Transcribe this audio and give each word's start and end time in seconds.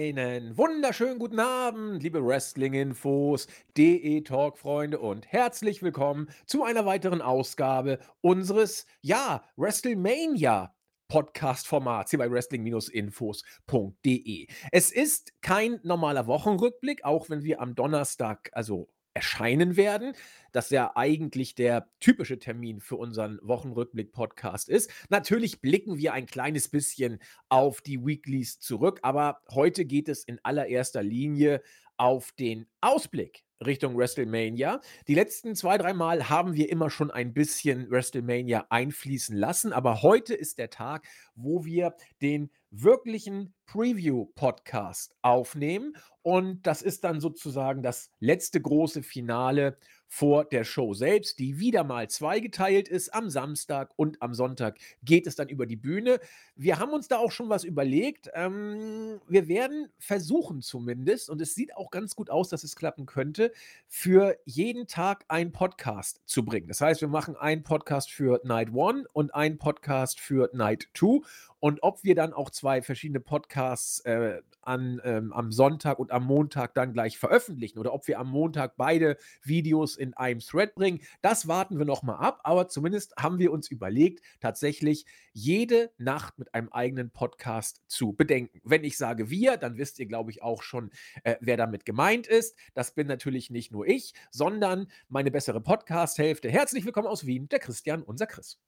Einen 0.00 0.56
wunderschönen 0.56 1.18
guten 1.18 1.40
Abend, 1.40 2.02
liebe 2.02 2.26
Wrestling-Infos, 2.26 3.48
DE-Talk-Freunde 3.76 4.98
und 4.98 5.30
herzlich 5.30 5.82
willkommen 5.82 6.30
zu 6.46 6.64
einer 6.64 6.86
weiteren 6.86 7.20
Ausgabe 7.20 7.98
unseres, 8.22 8.86
ja, 9.02 9.44
WrestleMania 9.58 10.74
Podcast-Formats 11.08 12.12
hier 12.12 12.18
bei 12.18 12.30
wrestling-infos.de. 12.30 14.46
Es 14.72 14.90
ist 14.90 15.34
kein 15.42 15.80
normaler 15.82 16.26
Wochenrückblick, 16.26 17.04
auch 17.04 17.28
wenn 17.28 17.42
wir 17.42 17.60
am 17.60 17.74
Donnerstag, 17.74 18.48
also 18.54 18.88
erscheinen 19.14 19.76
werden, 19.76 20.14
das 20.52 20.70
ja 20.70 20.92
eigentlich 20.94 21.54
der 21.54 21.88
typische 22.00 22.38
Termin 22.38 22.80
für 22.80 22.96
unseren 22.96 23.38
Wochenrückblick-Podcast 23.42 24.68
ist. 24.68 24.90
Natürlich 25.08 25.60
blicken 25.60 25.98
wir 25.98 26.12
ein 26.12 26.26
kleines 26.26 26.68
bisschen 26.68 27.18
auf 27.48 27.80
die 27.80 28.04
Weeklies 28.04 28.60
zurück, 28.60 29.00
aber 29.02 29.40
heute 29.50 29.84
geht 29.84 30.08
es 30.08 30.24
in 30.24 30.38
allererster 30.42 31.02
Linie 31.02 31.62
auf 31.96 32.32
den 32.32 32.66
Ausblick 32.80 33.44
Richtung 33.64 33.96
WrestleMania. 33.96 34.80
Die 35.06 35.14
letzten 35.14 35.54
zwei, 35.54 35.76
drei 35.76 35.92
Mal 35.92 36.30
haben 36.30 36.54
wir 36.54 36.70
immer 36.70 36.88
schon 36.88 37.10
ein 37.10 37.34
bisschen 37.34 37.90
WrestleMania 37.90 38.66
einfließen 38.70 39.36
lassen, 39.36 39.72
aber 39.72 40.02
heute 40.02 40.34
ist 40.34 40.58
der 40.58 40.70
Tag, 40.70 41.06
wo 41.34 41.64
wir 41.64 41.94
den 42.22 42.50
wirklichen 42.70 43.54
Preview-Podcast 43.66 45.14
aufnehmen. 45.22 45.96
Und 46.22 46.66
das 46.66 46.82
ist 46.82 47.04
dann 47.04 47.20
sozusagen 47.20 47.82
das 47.82 48.10
letzte 48.20 48.60
große 48.60 49.02
Finale 49.02 49.78
vor 50.12 50.44
der 50.44 50.64
Show 50.64 50.92
selbst, 50.92 51.38
die 51.38 51.60
wieder 51.60 51.84
mal 51.84 52.10
zweigeteilt 52.10 52.88
ist. 52.88 53.14
Am 53.14 53.30
Samstag 53.30 53.92
und 53.94 54.20
am 54.20 54.34
Sonntag 54.34 54.76
geht 55.04 55.28
es 55.28 55.36
dann 55.36 55.48
über 55.48 55.66
die 55.66 55.76
Bühne. 55.76 56.18
Wir 56.56 56.80
haben 56.80 56.92
uns 56.92 57.06
da 57.06 57.18
auch 57.18 57.30
schon 57.30 57.48
was 57.48 57.62
überlegt. 57.62 58.28
Ähm, 58.34 59.20
wir 59.28 59.46
werden 59.46 59.88
versuchen 59.98 60.62
zumindest, 60.62 61.30
und 61.30 61.40
es 61.40 61.54
sieht 61.54 61.76
auch 61.76 61.92
ganz 61.92 62.16
gut 62.16 62.28
aus, 62.28 62.48
dass 62.48 62.64
es 62.64 62.74
klappen 62.74 63.06
könnte, 63.06 63.52
für 63.86 64.36
jeden 64.44 64.88
Tag 64.88 65.24
einen 65.28 65.52
Podcast 65.52 66.20
zu 66.26 66.44
bringen. 66.44 66.66
Das 66.66 66.80
heißt, 66.80 67.00
wir 67.00 67.08
machen 67.08 67.36
einen 67.36 67.62
Podcast 67.62 68.10
für 68.10 68.40
Night 68.42 68.72
One 68.74 69.04
und 69.12 69.32
einen 69.32 69.58
Podcast 69.58 70.18
für 70.18 70.50
Night 70.52 70.88
Two. 70.92 71.22
Und 71.60 71.82
ob 71.82 72.02
wir 72.02 72.14
dann 72.14 72.32
auch 72.32 72.50
zwei 72.50 72.80
verschiedene 72.80 73.20
Podcasts 73.20 74.00
äh, 74.00 74.40
an, 74.62 75.00
ähm, 75.04 75.32
am 75.32 75.52
Sonntag 75.52 75.98
und 75.98 76.10
am 76.10 76.24
Montag 76.24 76.74
dann 76.74 76.94
gleich 76.94 77.18
veröffentlichen 77.18 77.78
oder 77.78 77.92
ob 77.92 78.08
wir 78.08 78.18
am 78.18 78.30
Montag 78.30 78.76
beide 78.76 79.18
Videos 79.42 79.96
in 79.96 80.14
einem 80.14 80.40
Thread 80.40 80.74
bringen, 80.74 81.00
das 81.20 81.48
warten 81.48 81.78
wir 81.78 81.84
nochmal 81.84 82.16
ab. 82.16 82.40
Aber 82.44 82.68
zumindest 82.68 83.14
haben 83.18 83.38
wir 83.38 83.52
uns 83.52 83.70
überlegt, 83.70 84.24
tatsächlich 84.40 85.04
jede 85.32 85.92
Nacht 85.98 86.38
mit 86.38 86.54
einem 86.54 86.70
eigenen 86.70 87.10
Podcast 87.10 87.82
zu 87.88 88.14
bedenken. 88.14 88.60
Wenn 88.64 88.82
ich 88.82 88.96
sage 88.96 89.28
wir, 89.28 89.58
dann 89.58 89.76
wisst 89.76 89.98
ihr, 89.98 90.06
glaube 90.06 90.30
ich, 90.30 90.42
auch 90.42 90.62
schon, 90.62 90.90
äh, 91.24 91.36
wer 91.40 91.58
damit 91.58 91.84
gemeint 91.84 92.26
ist. 92.26 92.56
Das 92.72 92.94
bin 92.94 93.06
natürlich 93.06 93.50
nicht 93.50 93.70
nur 93.70 93.86
ich, 93.86 94.14
sondern 94.30 94.90
meine 95.08 95.30
bessere 95.30 95.60
Podcast-Hälfte. 95.60 96.50
Herzlich 96.50 96.86
willkommen 96.86 97.08
aus 97.08 97.26
Wien, 97.26 97.48
der 97.48 97.58
Christian, 97.58 98.02
unser 98.02 98.26
Chris. 98.26 98.58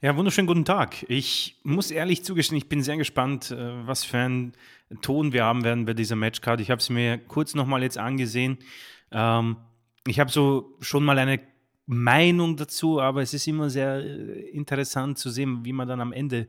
Ja, 0.00 0.16
wunderschönen 0.16 0.46
guten 0.46 0.64
Tag. 0.64 1.04
Ich 1.08 1.56
muss 1.64 1.90
ehrlich 1.90 2.22
zugestehen, 2.22 2.56
ich 2.56 2.68
bin 2.68 2.84
sehr 2.84 2.96
gespannt, 2.96 3.50
äh, 3.50 3.84
was 3.84 4.04
für 4.04 4.18
einen 4.18 4.52
Ton 5.02 5.32
wir 5.32 5.42
haben 5.44 5.64
werden 5.64 5.86
bei 5.86 5.92
dieser 5.92 6.14
Matchcard. 6.14 6.60
Ich 6.60 6.70
habe 6.70 6.78
es 6.78 6.88
mir 6.88 7.18
kurz 7.18 7.56
nochmal 7.56 7.82
jetzt 7.82 7.98
angesehen. 7.98 8.58
Ähm, 9.10 9.56
ich 10.06 10.20
habe 10.20 10.30
so 10.30 10.76
schon 10.78 11.04
mal 11.04 11.18
eine 11.18 11.40
Meinung 11.86 12.56
dazu, 12.56 13.00
aber 13.00 13.22
es 13.22 13.34
ist 13.34 13.48
immer 13.48 13.70
sehr 13.70 13.96
äh, 13.96 14.50
interessant 14.50 15.18
zu 15.18 15.30
sehen, 15.30 15.64
wie 15.64 15.72
man 15.72 15.88
dann 15.88 16.00
am 16.00 16.12
Ende 16.12 16.46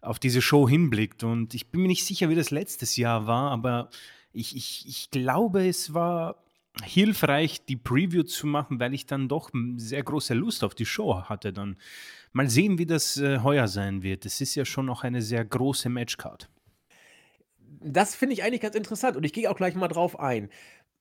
auf 0.00 0.18
diese 0.18 0.42
Show 0.42 0.68
hinblickt. 0.68 1.22
Und 1.22 1.54
ich 1.54 1.70
bin 1.70 1.82
mir 1.82 1.88
nicht 1.88 2.04
sicher, 2.04 2.28
wie 2.28 2.34
das 2.34 2.50
letztes 2.50 2.96
Jahr 2.96 3.28
war, 3.28 3.52
aber 3.52 3.90
ich, 4.32 4.56
ich, 4.56 4.84
ich 4.88 5.12
glaube, 5.12 5.68
es 5.68 5.94
war 5.94 6.42
hilfreich, 6.82 7.64
die 7.66 7.76
Preview 7.76 8.24
zu 8.24 8.48
machen, 8.48 8.80
weil 8.80 8.94
ich 8.94 9.06
dann 9.06 9.28
doch 9.28 9.50
sehr 9.76 10.02
große 10.02 10.34
Lust 10.34 10.64
auf 10.64 10.74
die 10.74 10.86
Show 10.86 11.22
hatte. 11.22 11.52
Dann 11.52 11.76
mal 12.32 12.48
sehen, 12.48 12.78
wie 12.78 12.86
das 12.86 13.16
äh, 13.16 13.40
heuer 13.40 13.68
sein 13.68 14.02
wird. 14.02 14.26
Es 14.26 14.40
ist 14.40 14.54
ja 14.54 14.64
schon 14.64 14.86
noch 14.86 15.04
eine 15.04 15.22
sehr 15.22 15.44
große 15.44 15.88
Matchcard. 15.88 16.48
Das 17.82 18.14
finde 18.14 18.34
ich 18.34 18.42
eigentlich 18.42 18.60
ganz 18.60 18.74
interessant 18.74 19.16
und 19.16 19.24
ich 19.24 19.32
gehe 19.32 19.50
auch 19.50 19.56
gleich 19.56 19.74
mal 19.74 19.88
drauf 19.88 20.18
ein. 20.18 20.50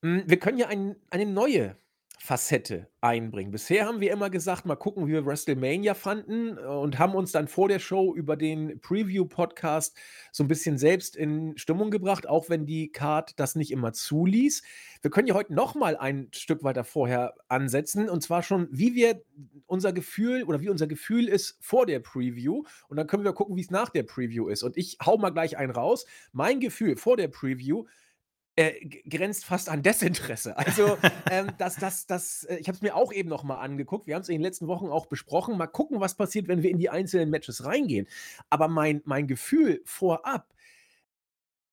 Hm, 0.01 0.23
wir 0.25 0.39
können 0.39 0.57
ja 0.57 0.67
ein, 0.67 0.95
eine 1.09 1.25
neue 1.25 1.75
Facette 2.21 2.87
einbringen. 2.99 3.49
Bisher 3.49 3.85
haben 3.85 4.01
wir 4.01 4.11
immer 4.11 4.29
gesagt, 4.29 4.65
mal 4.65 4.75
gucken, 4.75 5.07
wie 5.07 5.13
wir 5.13 5.25
WrestleMania 5.25 5.93
fanden 5.93 6.57
äh, 6.57 6.61
und 6.61 6.99
haben 6.99 7.15
uns 7.15 7.31
dann 7.31 7.47
vor 7.47 7.69
der 7.69 7.79
Show 7.79 8.13
über 8.13 8.35
den 8.35 8.81
Preview-Podcast 8.81 9.97
so 10.33 10.43
ein 10.43 10.49
bisschen 10.49 10.77
selbst 10.77 11.15
in 11.15 11.57
Stimmung 11.57 11.91
gebracht, 11.91 12.27
auch 12.27 12.49
wenn 12.49 12.65
die 12.65 12.91
Card 12.91 13.39
das 13.39 13.55
nicht 13.55 13.71
immer 13.71 13.93
zuließ. 13.93 14.63
Wir 15.01 15.11
können 15.11 15.27
ja 15.27 15.33
heute 15.33 15.53
noch 15.53 15.75
mal 15.75 15.95
ein 15.95 16.27
Stück 16.33 16.61
weiter 16.61 16.83
vorher 16.83 17.35
ansetzen 17.47 18.09
und 18.09 18.21
zwar 18.21 18.43
schon, 18.43 18.67
wie 18.69 18.95
wir 18.95 19.23
unser 19.65 19.93
Gefühl 19.93 20.43
oder 20.43 20.59
wie 20.59 20.69
unser 20.69 20.87
Gefühl 20.87 21.29
ist 21.29 21.57
vor 21.61 21.85
der 21.85 21.99
Preview 21.99 22.63
und 22.89 22.97
dann 22.97 23.07
können 23.07 23.23
wir 23.23 23.31
gucken, 23.31 23.55
wie 23.55 23.61
es 23.61 23.71
nach 23.71 23.89
der 23.89 24.03
Preview 24.03 24.49
ist. 24.49 24.63
Und 24.63 24.75
ich 24.75 24.97
hau 25.03 25.17
mal 25.17 25.29
gleich 25.29 25.57
einen 25.57 25.71
raus. 25.71 26.05
Mein 26.33 26.59
Gefühl 26.59 26.97
vor 26.97 27.15
der 27.15 27.29
Preview 27.29 27.85
äh, 28.59 28.85
grenzt 29.09 29.45
fast 29.45 29.69
an 29.69 29.81
Desinteresse. 29.81 30.57
Also, 30.57 30.97
ähm, 31.31 31.47
das, 31.57 31.77
das, 31.77 32.05
das, 32.07 32.43
äh, 32.43 32.57
ich 32.57 32.67
habe 32.67 32.75
es 32.75 32.81
mir 32.81 32.93
auch 32.93 33.13
eben 33.13 33.29
noch 33.29 33.43
mal 33.43 33.59
angeguckt. 33.59 34.05
Wir 34.05 34.15
haben 34.15 34.21
es 34.21 34.27
in 34.27 34.35
den 34.35 34.41
letzten 34.41 34.67
Wochen 34.67 34.87
auch 34.87 35.05
besprochen. 35.05 35.57
Mal 35.57 35.67
gucken, 35.67 36.01
was 36.01 36.15
passiert, 36.15 36.49
wenn 36.49 36.61
wir 36.61 36.69
in 36.69 36.77
die 36.77 36.89
einzelnen 36.89 37.29
Matches 37.29 37.63
reingehen. 37.63 38.05
Aber 38.49 38.67
mein, 38.67 39.01
mein 39.05 39.27
Gefühl 39.27 39.81
vorab 39.85 40.53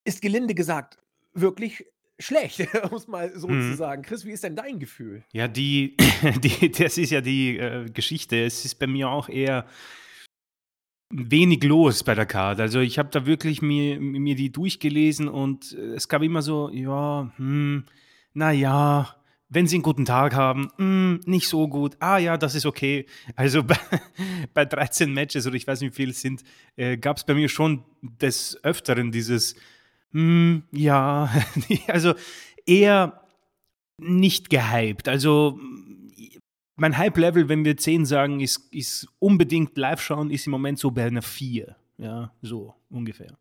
ist 0.05 0.23
gelinde 0.23 0.55
gesagt 0.55 0.99
wirklich 1.35 1.85
schlecht, 2.21 2.61
um 2.91 2.97
es 2.97 3.09
mal 3.09 3.37
so 3.37 3.49
mhm. 3.49 3.73
zu 3.73 3.77
sagen. 3.77 4.03
Chris, 4.03 4.25
wie 4.25 4.31
ist 4.31 4.45
denn 4.45 4.55
dein 4.55 4.79
Gefühl? 4.79 5.25
Ja, 5.33 5.49
die, 5.49 5.97
die 6.41 6.71
das 6.71 6.99
ist 6.99 7.11
ja 7.11 7.21
die 7.21 7.59
äh, 7.59 7.91
Geschichte. 7.91 8.45
Es 8.45 8.65
ist 8.65 8.77
bei 8.77 8.87
mir 8.87 9.09
auch 9.09 9.29
eher 9.29 9.67
wenig 11.11 11.63
los 11.65 12.03
bei 12.03 12.15
der 12.15 12.27
Karte. 12.27 12.63
Also 12.63 12.81
ich 12.81 12.99
habe 12.99 13.09
da 13.11 13.27
wirklich 13.27 13.63
mir, 13.63 14.01
mir 14.01 14.35
die 14.35 14.51
durchgelesen 14.51 15.29
und 15.29 15.73
äh, 15.73 15.95
es 15.95 16.09
gab 16.09 16.23
immer 16.23 16.43
so, 16.43 16.71
ja, 16.71 17.33
hm, 17.37 17.85
naja, 18.35 19.15
wenn 19.49 19.67
sie 19.67 19.77
einen 19.77 19.83
guten 19.85 20.05
Tag 20.05 20.35
haben, 20.35 20.69
hm, 20.77 21.21
nicht 21.25 21.49
so 21.49 21.69
gut, 21.69 21.97
ah 22.01 22.19
ja, 22.19 22.37
das 22.37 22.55
ist 22.55 22.67
okay. 22.67 23.07
Also 23.37 23.63
bei, 23.65 23.79
bei 24.53 24.65
13 24.65 25.13
Matches 25.13 25.47
oder 25.47 25.57
ich 25.57 25.67
weiß 25.67 25.81
nicht 25.81 25.93
wie 25.93 26.03
viel 26.03 26.11
es 26.11 26.21
sind, 26.21 26.43
äh, 26.77 26.97
gab 26.97 27.17
es 27.17 27.25
bei 27.25 27.35
mir 27.35 27.49
schon 27.49 27.85
des 28.03 28.59
Öfteren 28.65 29.13
dieses, 29.13 29.55
hm, 30.13 30.65
ja, 30.73 31.31
also 31.89 32.15
eher 32.67 33.23
nicht 33.99 34.51
gehypt. 34.51 35.09
Also 35.09 35.59
mein 36.77 36.97
Hype-Level, 36.97 37.49
wenn 37.49 37.65
wir 37.65 37.77
10 37.77 38.05
sagen, 38.05 38.41
ist, 38.41 38.73
ist 38.73 39.09
unbedingt 39.19 39.77
live 39.77 40.01
schauen, 40.01 40.31
ist 40.31 40.47
im 40.47 40.53
Moment 40.53 40.79
so 40.79 40.91
bei 40.91 41.05
einer 41.05 41.23
4. 41.23 41.75
Ja, 41.99 42.33
so 42.43 42.75
ungefähr. 42.91 43.37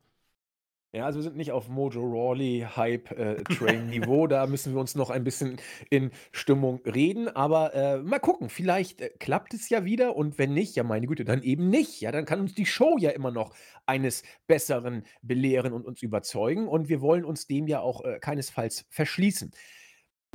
Ja, 0.95 1.03
also 1.07 1.19
wir 1.19 1.23
sind 1.23 1.35
nicht 1.35 1.51
auf 1.51 1.67
Mojo 1.67 1.99
Rawley 1.99 2.65
Hype 2.73 3.11
äh, 3.11 3.43
Train 3.43 3.87
Niveau, 3.89 4.27
da 4.27 4.47
müssen 4.47 4.73
wir 4.73 4.79
uns 4.79 4.95
noch 4.95 5.09
ein 5.09 5.25
bisschen 5.25 5.57
in 5.89 6.11
Stimmung 6.31 6.79
reden, 6.85 7.27
aber 7.27 7.73
äh, 7.73 7.97
mal 7.97 8.19
gucken, 8.19 8.47
vielleicht 8.47 9.01
äh, 9.01 9.09
klappt 9.19 9.53
es 9.53 9.67
ja 9.67 9.83
wieder 9.83 10.15
und 10.15 10.37
wenn 10.37 10.53
nicht, 10.53 10.77
ja 10.77 10.83
meine 10.83 11.05
Güte, 11.05 11.25
dann 11.25 11.43
eben 11.43 11.69
nicht. 11.69 11.99
Ja, 11.99 12.13
dann 12.13 12.23
kann 12.23 12.39
uns 12.39 12.53
die 12.53 12.65
Show 12.65 12.95
ja 12.97 13.09
immer 13.09 13.31
noch 13.31 13.53
eines 13.85 14.23
Besseren 14.47 15.03
belehren 15.21 15.73
und 15.73 15.85
uns 15.85 16.01
überzeugen 16.01 16.65
und 16.65 16.87
wir 16.87 17.01
wollen 17.01 17.25
uns 17.25 17.45
dem 17.45 17.67
ja 17.67 17.81
auch 17.81 18.05
äh, 18.05 18.17
keinesfalls 18.19 18.85
verschließen. 18.89 19.51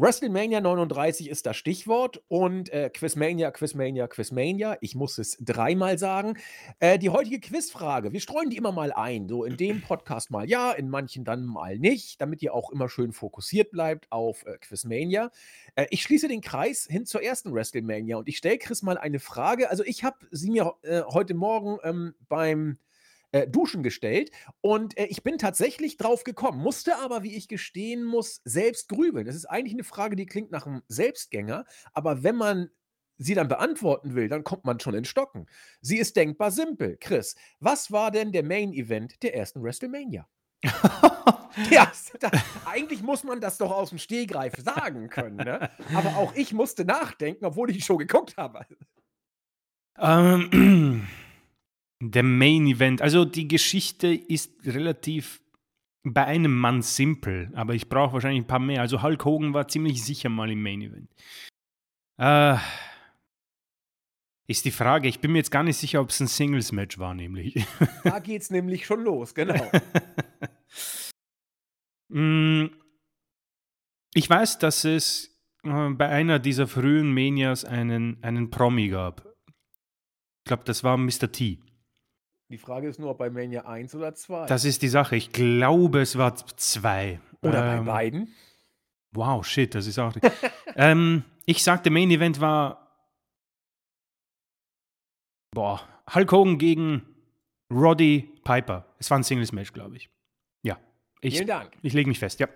WrestleMania 0.02 0.62
39 0.62 1.28
ist 1.28 1.44
das 1.44 1.58
Stichwort 1.58 2.22
und 2.28 2.72
äh, 2.72 2.88
Quizmania, 2.88 3.50
Quizmania, 3.50 4.08
Quizmania. 4.08 4.78
Ich 4.80 4.94
muss 4.94 5.18
es 5.18 5.36
dreimal 5.38 5.98
sagen. 5.98 6.38
Äh, 6.78 6.98
die 6.98 7.10
heutige 7.10 7.38
Quizfrage, 7.38 8.10
wir 8.10 8.20
streuen 8.20 8.48
die 8.48 8.56
immer 8.56 8.72
mal 8.72 8.94
ein. 8.94 9.28
So 9.28 9.44
in 9.44 9.58
dem 9.58 9.82
Podcast 9.82 10.30
mal 10.30 10.48
ja, 10.48 10.72
in 10.72 10.88
manchen 10.88 11.26
dann 11.26 11.44
mal 11.44 11.78
nicht, 11.78 12.18
damit 12.22 12.40
ihr 12.40 12.54
auch 12.54 12.70
immer 12.70 12.88
schön 12.88 13.12
fokussiert 13.12 13.72
bleibt 13.72 14.10
auf 14.10 14.46
äh, 14.46 14.56
Quizmania. 14.56 15.30
Äh, 15.74 15.84
ich 15.90 16.02
schließe 16.02 16.28
den 16.28 16.40
Kreis 16.40 16.86
hin 16.88 17.04
zur 17.04 17.22
ersten 17.22 17.52
WrestleMania 17.52 18.16
und 18.16 18.26
ich 18.26 18.38
stelle 18.38 18.56
Chris 18.56 18.80
mal 18.80 18.96
eine 18.96 19.18
Frage. 19.18 19.68
Also, 19.68 19.84
ich 19.84 20.02
habe 20.02 20.16
sie 20.30 20.50
mir 20.50 20.76
äh, 20.80 21.02
heute 21.02 21.34
Morgen 21.34 21.76
ähm, 21.84 22.14
beim 22.26 22.78
äh, 23.32 23.46
Duschen 23.46 23.82
gestellt 23.82 24.30
und 24.60 24.96
äh, 24.98 25.06
ich 25.06 25.22
bin 25.22 25.38
tatsächlich 25.38 25.96
drauf 25.96 26.24
gekommen, 26.24 26.60
musste 26.60 26.96
aber, 26.96 27.22
wie 27.22 27.36
ich 27.36 27.48
gestehen 27.48 28.04
muss, 28.04 28.40
selbst 28.44 28.88
grübeln. 28.88 29.26
Das 29.26 29.36
ist 29.36 29.46
eigentlich 29.46 29.74
eine 29.74 29.84
Frage, 29.84 30.16
die 30.16 30.26
klingt 30.26 30.50
nach 30.50 30.66
einem 30.66 30.82
Selbstgänger, 30.88 31.64
aber 31.92 32.22
wenn 32.22 32.36
man 32.36 32.70
sie 33.18 33.34
dann 33.34 33.48
beantworten 33.48 34.14
will, 34.14 34.28
dann 34.28 34.44
kommt 34.44 34.64
man 34.64 34.80
schon 34.80 34.94
in 34.94 35.04
Stocken. 35.04 35.46
Sie 35.80 35.98
ist 35.98 36.16
denkbar 36.16 36.50
simpel. 36.50 36.96
Chris, 36.98 37.36
was 37.60 37.92
war 37.92 38.10
denn 38.10 38.32
der 38.32 38.42
Main 38.42 38.72
Event 38.72 39.22
der 39.22 39.34
ersten 39.34 39.62
WrestleMania? 39.62 40.26
ja, 41.70 41.90
da, 42.18 42.30
eigentlich 42.66 43.02
muss 43.02 43.24
man 43.24 43.40
das 43.40 43.58
doch 43.58 43.70
aus 43.70 43.90
dem 43.90 43.98
Stehgreif 43.98 44.54
sagen 44.62 45.08
können, 45.08 45.36
ne? 45.36 45.70
Aber 45.94 46.16
auch 46.16 46.34
ich 46.34 46.52
musste 46.52 46.84
nachdenken, 46.84 47.44
obwohl 47.44 47.70
ich 47.70 47.76
die 47.76 47.82
Show 47.82 47.96
geguckt 47.96 48.36
habe. 48.36 48.66
Ähm, 49.98 51.06
der 52.00 52.22
Main 52.22 52.66
Event. 52.66 53.02
Also 53.02 53.24
die 53.24 53.48
Geschichte 53.48 54.08
ist 54.08 54.52
relativ 54.64 55.40
bei 56.02 56.24
einem 56.24 56.56
Mann 56.56 56.80
simpel, 56.82 57.50
aber 57.54 57.74
ich 57.74 57.88
brauche 57.88 58.14
wahrscheinlich 58.14 58.42
ein 58.42 58.46
paar 58.46 58.58
mehr. 58.58 58.80
Also 58.80 59.02
Hulk 59.02 59.24
Hogan 59.24 59.52
war 59.52 59.68
ziemlich 59.68 60.02
sicher 60.02 60.30
mal 60.30 60.50
im 60.50 60.62
Main 60.62 60.80
Event. 60.80 61.10
Äh, 62.18 62.56
ist 64.46 64.64
die 64.64 64.70
Frage, 64.70 65.08
ich 65.08 65.20
bin 65.20 65.32
mir 65.32 65.38
jetzt 65.38 65.50
gar 65.50 65.62
nicht 65.62 65.76
sicher, 65.76 66.00
ob 66.00 66.08
es 66.10 66.20
ein 66.20 66.26
Singles-Match 66.26 66.98
war, 66.98 67.14
nämlich. 67.14 67.66
Da 68.04 68.18
geht 68.18 68.42
es 68.42 68.50
nämlich 68.50 68.86
schon 68.86 69.04
los, 69.04 69.34
genau. 69.34 69.70
Mm, 72.12 72.66
ich 74.14 74.28
weiß, 74.28 74.58
dass 74.58 74.84
es 74.84 75.40
äh, 75.62 75.90
bei 75.90 76.08
einer 76.08 76.40
dieser 76.40 76.66
frühen 76.66 77.14
Manias 77.14 77.64
einen, 77.64 78.20
einen 78.24 78.50
Promi 78.50 78.88
gab. 78.88 79.32
Ich 79.46 80.48
glaube, 80.48 80.64
das 80.64 80.82
war 80.82 80.96
Mr. 80.96 81.30
T. 81.30 81.60
Die 82.50 82.58
Frage 82.58 82.88
ist 82.88 82.98
nur, 82.98 83.10
ob 83.10 83.18
bei 83.18 83.30
Mania 83.30 83.64
1 83.64 83.94
oder 83.94 84.12
2. 84.12 84.46
Das 84.46 84.64
ist 84.64 84.82
die 84.82 84.88
Sache. 84.88 85.14
Ich 85.14 85.30
glaube, 85.30 86.00
es 86.00 86.18
war 86.18 86.34
2. 86.34 87.20
Oder 87.42 87.76
ähm, 87.76 87.84
bei 87.84 87.92
beiden. 87.92 88.34
Wow, 89.12 89.46
shit, 89.46 89.72
das 89.72 89.86
ist 89.86 90.00
auch. 90.00 90.12
ähm, 90.74 91.22
ich 91.46 91.62
sagte, 91.62 91.90
Main 91.90 92.10
Event 92.10 92.40
war. 92.40 92.88
Boah, 95.52 95.80
Hulk 96.12 96.32
Hogan 96.32 96.58
gegen 96.58 97.06
Roddy 97.72 98.32
Piper. 98.42 98.84
Es 98.98 99.10
war 99.10 99.18
ein 99.18 99.22
Singles-Match, 99.22 99.72
glaube 99.72 99.96
ich. 99.96 100.10
Ja. 100.62 100.76
Ich, 101.20 101.34
Vielen 101.34 101.46
Dank. 101.46 101.76
Ich 101.82 101.92
lege 101.92 102.08
mich 102.08 102.18
fest, 102.18 102.40
ja. 102.40 102.48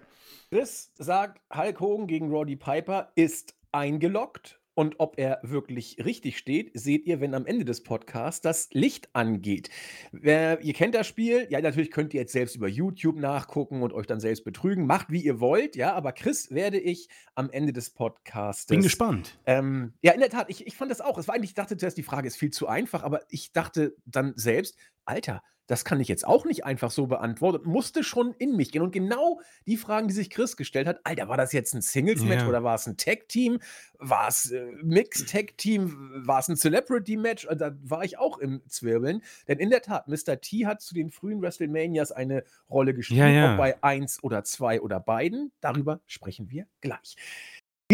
Chris 0.51 0.93
sagt, 0.97 1.41
Hulk 1.55 1.79
Hogan 1.79 2.07
gegen 2.09 2.31
Roddy 2.31 2.57
Piper 2.57 3.13
ist 3.15 3.55
eingeloggt. 3.71 4.61
Und 4.75 4.97
ob 4.99 5.19
er 5.19 5.39
wirklich 5.43 6.05
richtig 6.05 6.37
steht, 6.37 6.73
seht 6.75 7.07
ihr, 7.07 7.21
wenn 7.21 7.35
am 7.35 7.47
Ende 7.47 7.65
des 7.65 7.83
Podcasts 7.83 8.41
das 8.41 8.69
Licht 8.73 9.09
angeht. 9.13 9.71
Wer, 10.11 10.61
ihr 10.63 10.73
kennt 10.73 10.95
das 10.95 11.07
Spiel. 11.07 11.47
Ja, 11.49 11.61
natürlich 11.61 11.93
könnt 11.93 12.13
ihr 12.13 12.21
jetzt 12.21 12.33
selbst 12.33 12.57
über 12.57 12.67
YouTube 12.67 13.17
nachgucken 13.17 13.83
und 13.83 13.93
euch 13.93 14.07
dann 14.07 14.19
selbst 14.19 14.45
betrügen. 14.45 14.87
Macht, 14.87 15.11
wie 15.11 15.21
ihr 15.21 15.39
wollt. 15.39 15.77
Ja, 15.77 15.95
aber 15.95 16.13
Chris 16.13 16.51
werde 16.51 16.81
ich 16.81 17.09
am 17.37 17.51
Ende 17.51 17.73
des 17.73 17.91
Podcasts. 17.91 18.67
Bin 18.67 18.83
gespannt. 18.83 19.39
Ähm, 19.47 19.95
ja, 20.03 20.13
in 20.13 20.21
der 20.21 20.31
Tat, 20.31 20.51
ich, 20.51 20.67
ich 20.67 20.77
fand 20.77 20.91
das 20.91 21.01
auch. 21.01 21.19
Es 21.19 21.29
war 21.29 21.37
eigentlich, 21.37 21.51
ich 21.51 21.55
dachte 21.55 21.77
zuerst, 21.77 21.97
die 21.97 22.03
Frage 22.03 22.27
ist 22.27 22.37
viel 22.37 22.51
zu 22.51 22.67
einfach, 22.67 23.05
aber 23.05 23.21
ich 23.29 23.53
dachte 23.53 23.95
dann 24.07 24.33
selbst, 24.37 24.77
Alter, 25.05 25.43
das 25.67 25.87
kann 25.87 25.99
ich 25.99 26.09
jetzt 26.09 26.27
auch 26.27 26.45
nicht 26.45 26.67
einfach 26.67 26.91
so 26.91 27.07
beantworten. 27.07 27.67
Musste 27.67 28.05
schon 28.05 28.35
in 28.35 28.55
mich 28.55 28.71
gehen. 28.71 28.83
Und 28.83 28.93
genau 28.93 29.41
die 29.67 29.79
Fragen, 29.79 30.09
die 30.09 30.15
sich 30.15 30.29
Chris 30.29 30.59
gestellt 30.59 30.87
hat, 30.87 31.01
Alter, 31.05 31.29
war 31.29 31.39
das 31.39 31.53
jetzt 31.53 31.75
ein 31.75 31.81
Singles-Match 31.81 32.43
Ja. 32.43 32.49
oder 32.49 32.63
war 32.63 32.75
es 32.75 32.87
ein 32.87 32.99
Tag-Team? 32.99 33.61
War 33.99 34.29
es 34.29 34.51
äh, 34.51 34.63
Mixed-Tag-Team? 34.83 36.27
War 36.27 36.41
es 36.41 36.49
ein 36.49 36.57
Celebrity-Match? 36.57 37.49
Da 37.57 37.73
war 37.83 38.05
ich 38.05 38.19
auch 38.19 38.37
im 38.39 38.61
Zwirbeln. 38.69 39.23
Denn 39.49 39.59
in 39.59 39.71
der 39.71 39.81
Tat, 39.81 40.07
Mr. 40.07 40.39
T 40.41 40.67
hat 40.67 40.83
zu 40.83 40.93
den 40.95 41.11
frühen 41.11 41.41
WrestleManias 41.41 42.13
eine 42.13 42.45
Rolle 42.69 42.93
gespielt, 42.93 43.21
Ja, 43.21 43.29
ja. 43.29 43.53
ob 43.53 43.59
bei 43.59 43.83
eins 43.83 44.23
oder 44.23 44.45
zwei 44.45 44.83
oder 44.83 45.01
beiden. 45.01 45.51
Darüber 45.63 46.01
sprechen 46.07 46.51
wir 46.51 46.67
gleich. 46.83 47.17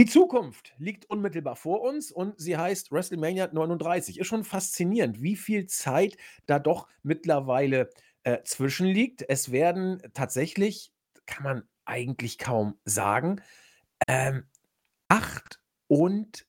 Die 0.00 0.06
Zukunft 0.06 0.72
liegt 0.78 1.10
unmittelbar 1.10 1.56
vor 1.56 1.82
uns 1.82 2.10
und 2.10 2.40
sie 2.40 2.56
heißt 2.56 2.90
WrestleMania 2.90 3.50
39. 3.52 4.18
Ist 4.18 4.28
schon 4.28 4.44
faszinierend, 4.44 5.20
wie 5.20 5.36
viel 5.36 5.66
Zeit 5.66 6.16
da 6.46 6.58
doch 6.58 6.88
mittlerweile 7.02 7.90
äh, 8.22 8.42
zwischenliegt. 8.42 9.22
Es 9.28 9.52
werden 9.52 10.00
tatsächlich, 10.14 10.90
kann 11.26 11.42
man 11.44 11.68
eigentlich 11.84 12.38
kaum 12.38 12.78
sagen, 12.86 13.42
ähm, 14.08 14.44
acht 15.08 15.60
und 15.86 16.46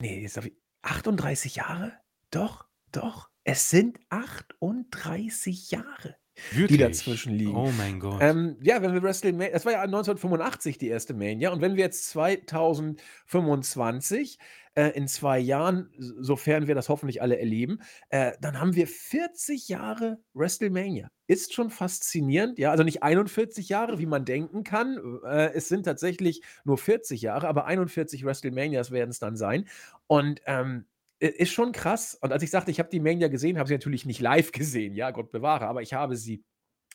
nee, 0.00 0.22
jetzt 0.22 0.38
ich, 0.38 0.56
38 0.80 1.56
Jahre? 1.56 1.92
Doch, 2.30 2.64
doch. 2.90 3.28
Es 3.44 3.68
sind 3.68 4.00
38 4.08 5.72
Jahre. 5.72 6.16
Wirklich? 6.52 6.80
dazwischen 6.80 7.34
liegen. 7.34 7.54
Oh 7.54 7.70
mein 7.76 8.00
Gott. 8.00 8.18
Ähm, 8.20 8.56
ja, 8.62 8.82
wenn 8.82 8.92
wir 8.92 9.02
WrestleMania, 9.02 9.52
das 9.52 9.64
war 9.64 9.72
ja 9.72 9.82
1985 9.82 10.78
die 10.78 10.88
erste 10.88 11.14
Mania, 11.14 11.52
und 11.52 11.60
wenn 11.60 11.76
wir 11.76 11.84
jetzt 11.84 12.08
2025 12.10 14.38
äh, 14.74 14.88
in 14.90 15.08
zwei 15.08 15.38
Jahren, 15.38 15.90
sofern 15.98 16.66
wir 16.66 16.74
das 16.74 16.88
hoffentlich 16.88 17.22
alle 17.22 17.38
erleben, 17.38 17.80
äh, 18.08 18.32
dann 18.40 18.60
haben 18.60 18.74
wir 18.74 18.86
40 18.86 19.68
Jahre 19.68 20.18
WrestleMania. 20.34 21.10
Ist 21.26 21.54
schon 21.54 21.70
faszinierend, 21.70 22.58
ja, 22.58 22.70
also 22.70 22.82
nicht 22.82 23.02
41 23.02 23.68
Jahre, 23.68 23.98
wie 23.98 24.06
man 24.06 24.24
denken 24.24 24.64
kann. 24.64 24.98
Äh, 25.24 25.52
es 25.54 25.68
sind 25.68 25.84
tatsächlich 25.84 26.42
nur 26.64 26.78
40 26.78 27.22
Jahre, 27.22 27.48
aber 27.48 27.66
41 27.66 28.24
WrestleManias 28.24 28.90
werden 28.90 29.10
es 29.10 29.18
dann 29.18 29.36
sein. 29.36 29.68
Und 30.06 30.40
ähm, 30.46 30.86
ist 31.20 31.52
schon 31.52 31.72
krass. 31.72 32.16
Und 32.20 32.32
als 32.32 32.42
ich 32.42 32.50
sagte, 32.50 32.70
ich 32.70 32.78
habe 32.78 32.88
die 32.88 33.00
Mania 33.00 33.28
gesehen, 33.28 33.58
habe 33.58 33.68
sie 33.68 33.74
natürlich 33.74 34.06
nicht 34.06 34.20
live 34.20 34.52
gesehen, 34.52 34.94
ja, 34.94 35.10
Gott 35.10 35.30
bewahre, 35.30 35.66
aber 35.66 35.82
ich 35.82 35.94
habe 35.94 36.16
sie 36.16 36.44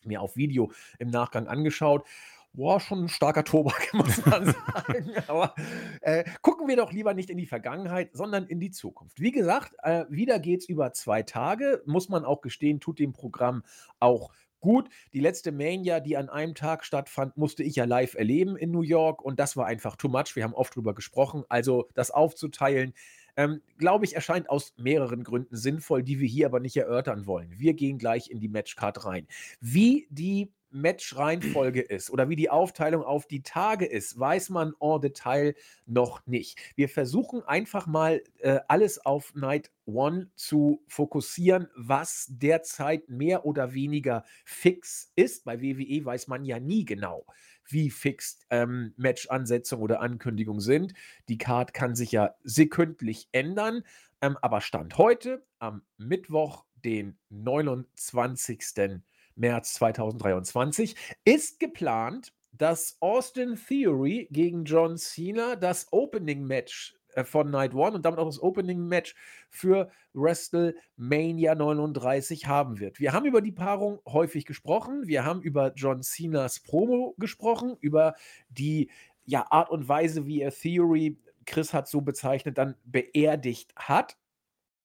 mir 0.04 0.22
auf 0.22 0.36
Video 0.36 0.72
im 1.00 1.10
Nachgang 1.10 1.48
angeschaut. 1.48 2.06
Boah, 2.54 2.80
schon 2.80 3.06
ein 3.06 3.10
starker 3.10 3.44
Tobak, 3.44 3.94
muss 3.94 4.26
man 4.26 4.46
sagen. 4.74 5.12
Aber 5.28 5.54
äh, 6.02 6.24
gucken 6.42 6.68
wir 6.68 6.78
doch 6.78 6.94
lieber 6.94 7.14
nicht 7.14 7.30
in 7.30 7.38
die 7.38 7.46
Vergangenheit, 7.46 8.12
sondern 8.14 8.48
in 8.48 8.60
die 8.60 8.72
Zukunft. 8.72 9.20
Wie 9.20 9.32
gesagt, 9.32 9.74
äh, 9.84 10.06
wieder 10.10 10.40
geht 10.40 10.62
es 10.62 10.70
über 10.70 10.94
zwei 10.94 11.22
Tage. 11.24 11.82
Muss 11.86 12.08
man 12.08 12.24
auch 12.24 12.42
gestehen, 12.42 12.80
tut 12.80 13.00
dem 13.00 13.12
Programm 13.12 13.64
auch 14.00 14.32
gut. 14.62 14.90
Die 15.14 15.20
letzte 15.20 15.52
Mania, 15.52 16.00
die 16.00 16.16
an 16.16 16.30
einem 16.30 16.56
Tag 16.56 16.86
stattfand, 16.86 17.36
musste 17.36 17.62
ich 17.62 17.76
ja 17.76 17.86
live 17.86 18.16
erleben 18.16 18.56
in 18.56 18.72
New 18.72 18.82
York 18.82 19.22
und 19.22 19.40
das 19.40 19.58
war 19.58 19.66
einfach 19.66 19.98
too 19.98 20.08
much. 20.08 20.36
Wir 20.36 20.44
haben 20.44 20.56
oft 20.56 20.76
drüber 20.76 20.96
gesprochen. 20.96 21.44
Also 21.50 21.90
das 21.94 22.10
aufzuteilen, 22.10 22.94
ähm, 23.38 23.62
glaube 23.78 24.06
ich, 24.06 24.16
erscheint 24.16 24.50
aus 24.50 24.74
mehreren 24.78 25.24
Gründen 25.24 25.56
sinnvoll, 25.56 26.04
die 26.04 26.20
wir 26.20 26.28
hier 26.28 26.48
aber 26.48 26.60
nicht 26.60 26.78
erörtern 26.78 27.26
wollen. 27.26 27.52
Wir 27.58 27.74
gehen 27.74 27.98
gleich 27.98 28.30
in 28.30 28.40
die 28.40 28.48
Matchcard 28.48 29.06
rein. 29.06 29.28
Wie 29.60 30.08
die 30.10 30.52
Matchreihenfolge 30.76 31.82
ist 31.82 32.10
oder 32.10 32.28
wie 32.30 32.36
die 32.36 32.50
Aufteilung 32.50 33.04
auf 33.04 33.26
die 33.28 33.42
Tage 33.42 33.86
ist, 33.86 34.20
weiß 34.20 34.50
man 34.50 34.74
en 34.82 35.02
Detail 35.02 35.56
noch 35.86 36.26
nicht. 36.28 36.60
Wir 36.76 36.90
versuchen 36.90 37.44
einfach 37.44 37.88
mal 37.88 38.22
äh, 38.40 38.60
alles 38.68 39.04
auf 39.06 39.34
Night 39.36 39.72
One 39.86 40.30
zu 40.36 40.84
fokussieren, 40.88 41.70
was 41.76 42.28
derzeit 42.30 43.08
mehr 43.08 43.46
oder 43.46 43.74
weniger 43.74 44.24
fix 44.44 45.12
ist. 45.16 45.46
Bei 45.46 45.62
WWE 45.62 46.04
weiß 46.04 46.28
man 46.28 46.44
ja 46.44 46.60
nie 46.60 46.84
genau, 46.84 47.26
wie 47.68 47.90
fix 47.90 48.40
ähm, 48.50 48.94
Match-Ansetzung 48.98 49.82
oder 49.82 50.02
Ankündigung 50.02 50.60
sind. 50.60 50.94
Die 51.30 51.38
Card 51.38 51.74
kann 51.74 51.96
sich 51.96 52.12
ja 52.12 52.36
sekündlich 52.44 53.28
ändern, 53.32 53.84
ähm, 54.22 54.38
aber 54.42 54.62
Stand 54.62 54.98
heute, 54.98 55.46
am 55.60 55.82
Mittwoch, 55.98 56.66
den 56.84 57.18
29. 57.30 59.02
März 59.36 59.74
2023, 59.74 60.96
ist 61.26 61.60
geplant, 61.60 62.34
dass 62.52 62.98
Austin 63.02 63.56
Theory 63.56 64.28
gegen 64.32 64.66
John 64.66 64.98
Cena 64.98 65.56
das 65.56 65.88
Opening-Match 65.92 66.96
von 67.24 67.50
Night 67.50 67.74
One 67.74 67.96
und 67.96 68.06
damit 68.06 68.20
auch 68.20 68.26
das 68.26 68.42
Opening-Match 68.42 69.16
für 69.50 69.90
WrestleMania 70.14 71.56
39 71.56 72.48
haben 72.48 72.80
wird. 72.80 73.00
Wir 73.00 73.14
haben 73.14 73.26
über 73.26 73.42
die 73.42 73.52
Paarung 73.52 74.00
häufig 74.06 74.46
gesprochen. 74.46 75.08
Wir 75.08 75.24
haben 75.24 75.42
über 75.42 75.74
John 75.76 76.04
Cenas 76.04 76.60
Promo 76.60 77.16
gesprochen, 77.18 77.78
über 77.80 78.16
die 78.50 78.90
ja, 79.26 79.46
Art 79.50 79.70
und 79.70 79.88
Weise, 79.88 80.26
wie 80.26 80.42
er 80.42 80.52
Theory, 80.52 81.18
Chris 81.46 81.74
hat 81.74 81.88
so 81.88 82.02
bezeichnet, 82.02 82.58
dann 82.58 82.76
beerdigt 82.86 83.74
hat. 83.76 84.18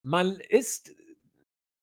Man 0.02 0.36
ist 0.36 0.94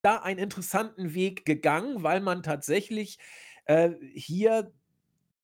da 0.02 0.18
einen 0.18 0.40
interessanten 0.40 1.14
Weg 1.14 1.46
gegangen, 1.46 2.04
weil 2.04 2.22
man 2.22 2.44
tatsächlich 2.44 3.20
äh, 3.66 3.92
hier 4.14 4.72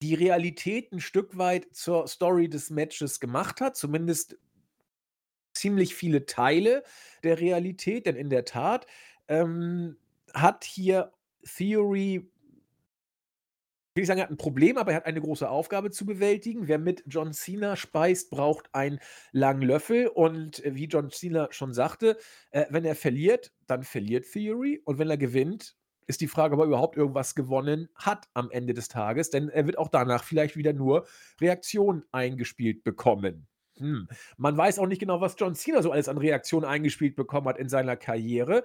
die 0.01 0.13
Realität 0.13 0.91
ein 0.91 1.00
Stück 1.00 1.38
weit 1.38 1.67
zur 1.72 2.07
Story 2.07 2.50
des 2.50 2.69
Matches 2.69 3.19
gemacht 3.19 3.62
hat, 3.62 3.75
zumindest 3.75 4.38
ziemlich 5.63 5.96
viele 5.96 6.25
Teile 6.25 6.84
der 7.24 7.39
Realität, 7.39 8.05
denn 8.05 8.17
in 8.17 8.29
der 8.29 8.43
Tat 8.43 8.86
ähm, 9.29 9.96
hat 10.34 10.65
hier 10.65 11.13
Theory 11.43 12.29
ich 13.96 13.98
will 13.98 14.01
nicht 14.01 14.08
sagen, 14.08 14.20
er 14.22 14.24
hat 14.24 14.32
ein 14.32 14.38
Problem, 14.38 14.79
aber 14.79 14.91
er 14.91 14.98
hat 14.98 15.05
eine 15.05 15.22
große 15.22 15.48
Aufgabe 15.48 15.91
zu 15.91 16.08
bewältigen. 16.08 16.67
Wer 16.67 16.79
mit 16.79 17.03
John 17.05 17.32
Cena 17.32 17.75
speist, 17.75 18.32
braucht 18.32 18.74
einen 18.74 19.00
langen 19.34 19.62
Löffel. 19.62 20.08
Und 20.08 20.65
äh, 20.65 20.74
wie 20.74 20.86
John 20.86 21.12
Cena 21.12 21.50
schon 21.51 21.75
sagte, 21.75 22.17
äh, 22.50 22.65
wenn 22.72 22.86
er 22.86 22.96
verliert, 22.96 23.51
dann 23.67 23.84
verliert 23.84 24.25
Theory. 24.32 24.82
Und 24.84 24.98
wenn 24.98 25.12
er 25.12 25.17
gewinnt, 25.17 25.75
ist 26.08 26.22
die 26.22 26.27
Frage, 26.27 26.55
ob 26.55 26.62
er 26.62 26.65
überhaupt 26.65 26.98
irgendwas 26.98 27.36
gewonnen 27.36 27.88
hat 27.93 28.27
am 28.34 28.50
Ende 28.50 28.74
des 28.74 28.88
Tages. 28.88 29.29
Denn 29.29 29.50
er 29.50 29.67
wird 29.67 29.77
auch 29.77 29.89
danach 29.89 30.24
vielleicht 30.24 30.58
wieder 30.58 30.74
nur 30.74 31.05
Reaktionen 31.39 32.03
eingespielt 32.12 32.84
bekommen. 32.84 33.48
Hm. 33.77 34.08
Man 34.38 34.56
weiß 34.56 34.80
auch 34.80 34.88
nicht 34.88 35.00
genau, 35.00 35.22
was 35.22 35.36
John 35.38 35.56
Cena 35.56 35.82
so 35.82 35.92
alles 35.92 36.08
an 36.08 36.18
Reaktionen 36.18 36.65
eingespielt 36.65 37.15
bekommen 37.15 37.48
hat 37.48 37.58
in 37.58 37.70
seiner 37.70 37.96
Karriere. 37.96 38.63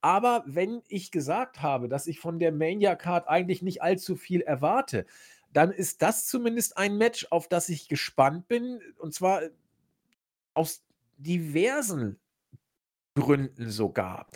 Aber 0.00 0.44
wenn 0.46 0.82
ich 0.88 1.10
gesagt 1.10 1.62
habe, 1.62 1.88
dass 1.88 2.06
ich 2.06 2.20
von 2.20 2.38
der 2.38 2.52
Mania-Card 2.52 3.28
eigentlich 3.28 3.62
nicht 3.62 3.82
allzu 3.82 4.16
viel 4.16 4.40
erwarte, 4.40 5.06
dann 5.52 5.72
ist 5.72 6.02
das 6.02 6.26
zumindest 6.26 6.76
ein 6.76 6.96
Match, 6.96 7.26
auf 7.30 7.48
das 7.48 7.68
ich 7.68 7.88
gespannt 7.88 8.48
bin. 8.48 8.80
Und 8.98 9.14
zwar 9.14 9.42
aus 10.54 10.84
diversen 11.18 12.18
Gründen 13.14 13.70
sogar. 13.70 14.26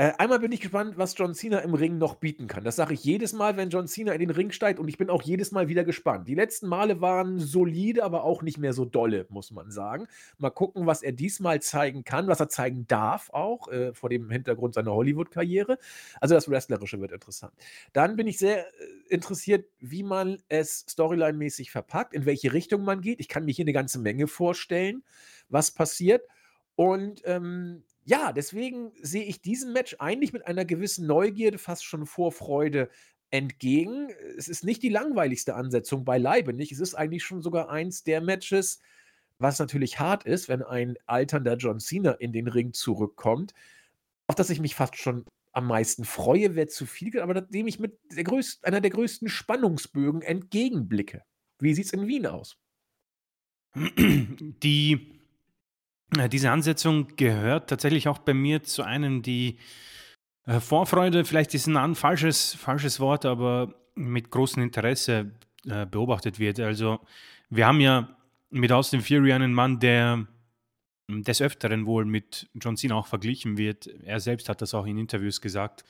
Äh, 0.00 0.12
einmal 0.18 0.38
bin 0.38 0.52
ich 0.52 0.60
gespannt, 0.60 0.96
was 0.96 1.18
John 1.18 1.34
Cena 1.34 1.58
im 1.58 1.74
Ring 1.74 1.98
noch 1.98 2.14
bieten 2.14 2.46
kann. 2.46 2.62
Das 2.62 2.76
sage 2.76 2.94
ich 2.94 3.02
jedes 3.02 3.32
Mal, 3.32 3.56
wenn 3.56 3.68
John 3.68 3.88
Cena 3.88 4.12
in 4.12 4.20
den 4.20 4.30
Ring 4.30 4.52
steigt 4.52 4.78
und 4.78 4.86
ich 4.86 4.96
bin 4.96 5.10
auch 5.10 5.22
jedes 5.22 5.50
Mal 5.50 5.66
wieder 5.66 5.82
gespannt. 5.82 6.28
Die 6.28 6.36
letzten 6.36 6.68
Male 6.68 7.00
waren 7.00 7.40
solide, 7.40 8.04
aber 8.04 8.22
auch 8.22 8.42
nicht 8.42 8.58
mehr 8.58 8.72
so 8.72 8.84
dolle, 8.84 9.26
muss 9.28 9.50
man 9.50 9.72
sagen. 9.72 10.06
Mal 10.38 10.50
gucken, 10.50 10.86
was 10.86 11.02
er 11.02 11.10
diesmal 11.10 11.60
zeigen 11.60 12.04
kann, 12.04 12.28
was 12.28 12.38
er 12.38 12.48
zeigen 12.48 12.86
darf 12.86 13.30
auch, 13.30 13.66
äh, 13.72 13.92
vor 13.92 14.08
dem 14.08 14.30
Hintergrund 14.30 14.74
seiner 14.74 14.92
Hollywood-Karriere. 14.92 15.78
Also 16.20 16.36
das 16.36 16.48
Wrestlerische 16.48 17.00
wird 17.00 17.10
interessant. 17.10 17.52
Dann 17.92 18.14
bin 18.14 18.28
ich 18.28 18.38
sehr 18.38 18.68
äh, 18.68 18.72
interessiert, 19.08 19.66
wie 19.80 20.04
man 20.04 20.40
es 20.48 20.86
storyline-mäßig 20.86 21.72
verpackt, 21.72 22.14
in 22.14 22.24
welche 22.24 22.52
Richtung 22.52 22.84
man 22.84 23.00
geht. 23.00 23.18
Ich 23.18 23.26
kann 23.26 23.44
mir 23.44 23.52
hier 23.52 23.64
eine 23.64 23.72
ganze 23.72 23.98
Menge 23.98 24.28
vorstellen, 24.28 25.02
was 25.48 25.72
passiert. 25.72 26.22
Und 26.76 27.22
ähm, 27.24 27.82
ja, 28.08 28.32
deswegen 28.32 28.92
sehe 29.02 29.24
ich 29.24 29.42
diesem 29.42 29.74
Match 29.74 29.96
eigentlich 29.98 30.32
mit 30.32 30.46
einer 30.46 30.64
gewissen 30.64 31.06
Neugierde, 31.06 31.58
fast 31.58 31.84
schon 31.84 32.06
Vorfreude 32.06 32.88
entgegen. 33.30 34.08
Es 34.38 34.48
ist 34.48 34.64
nicht 34.64 34.82
die 34.82 34.88
langweiligste 34.88 35.54
Ansetzung, 35.54 36.06
beileibe 36.06 36.54
nicht. 36.54 36.72
Es 36.72 36.80
ist 36.80 36.94
eigentlich 36.94 37.22
schon 37.22 37.42
sogar 37.42 37.68
eins 37.68 38.04
der 38.04 38.22
Matches, 38.22 38.80
was 39.38 39.58
natürlich 39.58 40.00
hart 40.00 40.24
ist, 40.24 40.48
wenn 40.48 40.62
ein 40.62 40.96
alternder 41.04 41.56
John 41.56 41.80
Cena 41.80 42.12
in 42.12 42.32
den 42.32 42.48
Ring 42.48 42.72
zurückkommt, 42.72 43.52
auf 44.26 44.34
das 44.34 44.48
ich 44.48 44.60
mich 44.60 44.74
fast 44.74 44.96
schon 44.96 45.26
am 45.52 45.66
meisten 45.66 46.04
freue, 46.04 46.54
wäre 46.54 46.68
zu 46.68 46.86
viel, 46.86 47.20
aber 47.20 47.42
dem 47.42 47.66
ich 47.66 47.78
mit 47.78 47.98
der 48.10 48.24
größten, 48.24 48.64
einer 48.66 48.80
der 48.80 48.90
größten 48.90 49.28
Spannungsbögen 49.28 50.22
entgegenblicke. 50.22 51.24
Wie 51.58 51.74
sieht 51.74 51.86
es 51.86 51.92
in 51.92 52.06
Wien 52.06 52.26
aus? 52.26 52.56
Die 53.74 55.17
diese 56.30 56.50
Ansetzung 56.50 57.08
gehört 57.16 57.68
tatsächlich 57.68 58.08
auch 58.08 58.18
bei 58.18 58.34
mir 58.34 58.62
zu 58.62 58.82
einem, 58.82 59.22
die 59.22 59.58
äh, 60.46 60.60
Vorfreude, 60.60 61.24
vielleicht 61.24 61.54
ist 61.54 61.66
ein 61.68 61.94
falsches, 61.94 62.54
falsches 62.54 63.00
Wort, 63.00 63.26
aber 63.26 63.74
mit 63.94 64.30
großem 64.30 64.62
Interesse 64.62 65.32
äh, 65.66 65.84
beobachtet 65.86 66.38
wird. 66.38 66.60
Also 66.60 67.00
wir 67.50 67.66
haben 67.66 67.80
ja 67.80 68.16
mit 68.50 68.72
Austin 68.72 69.02
Fury 69.02 69.32
einen 69.32 69.52
Mann, 69.52 69.80
der 69.80 70.26
des 71.10 71.40
Öfteren 71.40 71.86
wohl 71.86 72.04
mit 72.04 72.48
John 72.54 72.76
Cena 72.76 72.94
auch 72.94 73.06
verglichen 73.06 73.56
wird. 73.56 73.86
Er 74.04 74.20
selbst 74.20 74.48
hat 74.48 74.60
das 74.60 74.74
auch 74.74 74.86
in 74.86 74.98
Interviews 74.98 75.40
gesagt. 75.40 75.84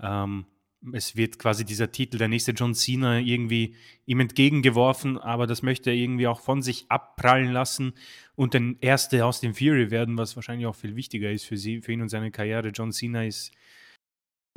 Ähm, 0.00 0.46
es 0.92 1.16
wird 1.16 1.38
quasi 1.38 1.64
dieser 1.64 1.92
Titel, 1.92 2.18
der 2.18 2.28
nächste 2.28 2.52
John 2.52 2.74
Cena, 2.74 3.20
irgendwie 3.20 3.76
ihm 4.06 4.20
entgegengeworfen, 4.20 5.18
aber 5.18 5.46
das 5.46 5.62
möchte 5.62 5.90
er 5.90 5.96
irgendwie 5.96 6.26
auch 6.26 6.40
von 6.40 6.62
sich 6.62 6.86
abprallen 6.88 7.52
lassen 7.52 7.92
und 8.34 8.54
der 8.54 8.74
erste 8.80 9.24
aus 9.24 9.40
dem 9.40 9.54
Fury 9.54 9.90
werden, 9.90 10.18
was 10.18 10.34
wahrscheinlich 10.34 10.66
auch 10.66 10.74
viel 10.74 10.96
wichtiger 10.96 11.30
ist 11.30 11.44
für, 11.44 11.56
sie, 11.56 11.80
für 11.80 11.92
ihn 11.92 12.02
und 12.02 12.08
seine 12.08 12.30
Karriere. 12.30 12.68
John 12.68 12.92
Cena 12.92 13.24
ist, 13.24 13.52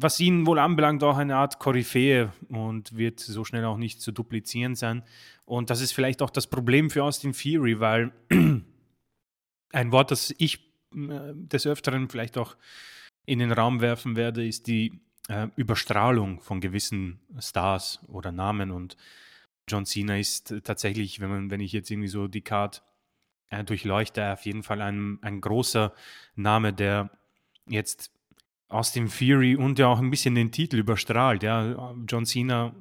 was 0.02 0.20
ihn 0.20 0.46
wohl 0.46 0.60
anbelangt, 0.60 1.04
auch 1.04 1.18
eine 1.18 1.36
Art 1.36 1.60
Koryphäe 1.60 2.34
und 2.50 2.98
wird 2.98 3.20
so 3.20 3.46
schnell 3.46 3.66
auch 3.66 3.78
nicht 3.78 4.02
zu 4.02 4.12
duplizieren 4.12 4.76
sein. 4.76 5.04
Und 5.46 5.70
das 5.70 5.82
ist 5.82 5.94
vielleicht 5.94 6.22
auch 6.22 6.32
das 6.32 6.48
Problem 6.48 6.90
für 6.90 7.04
Austin 7.04 7.34
Fury, 7.34 7.80
weil 7.80 8.12
ein 9.72 9.92
Wort, 9.92 10.12
das 10.12 10.34
ich 10.38 10.60
äh, 10.96 11.34
des 11.34 11.68
Öfteren 11.68 12.10
vielleicht 12.10 12.38
auch 12.38 12.58
in 13.26 13.40
den 13.40 13.52
Raum 13.52 13.82
werfen 13.82 14.16
werde, 14.16 14.46
ist 14.46 14.68
die 14.68 15.00
äh, 15.28 15.48
Überstrahlung 15.56 16.40
von 16.42 16.62
gewissen 16.62 17.20
Stars 17.40 18.00
oder 18.08 18.32
Namen. 18.32 18.72
Und 18.72 18.98
John 19.68 19.86
Cena 19.86 20.18
ist 20.18 20.54
tatsächlich, 20.64 21.20
wenn, 21.20 21.30
man, 21.30 21.52
wenn 21.52 21.62
ich 21.62 21.72
jetzt 21.72 21.90
irgendwie 21.90 22.08
so 22.08 22.28
die 22.28 22.42
Card 22.42 22.84
äh, 23.50 23.64
durchleuchte, 23.64 24.34
auf 24.34 24.46
jeden 24.46 24.64
Fall 24.64 24.82
ein, 24.82 25.20
ein 25.22 25.42
großer 25.42 25.94
Name, 26.36 26.74
der 26.74 27.10
jetzt 27.68 28.12
aus 28.68 28.92
dem 28.92 29.08
Fury 29.08 29.56
und 29.56 29.80
ja 29.80 29.88
auch 29.88 30.00
ein 30.00 30.10
bisschen 30.10 30.36
den 30.36 30.52
Titel 30.52 30.78
überstrahlt. 30.78 31.44
Ja, 31.44 31.96
John 32.08 32.26
Cena 32.26 32.76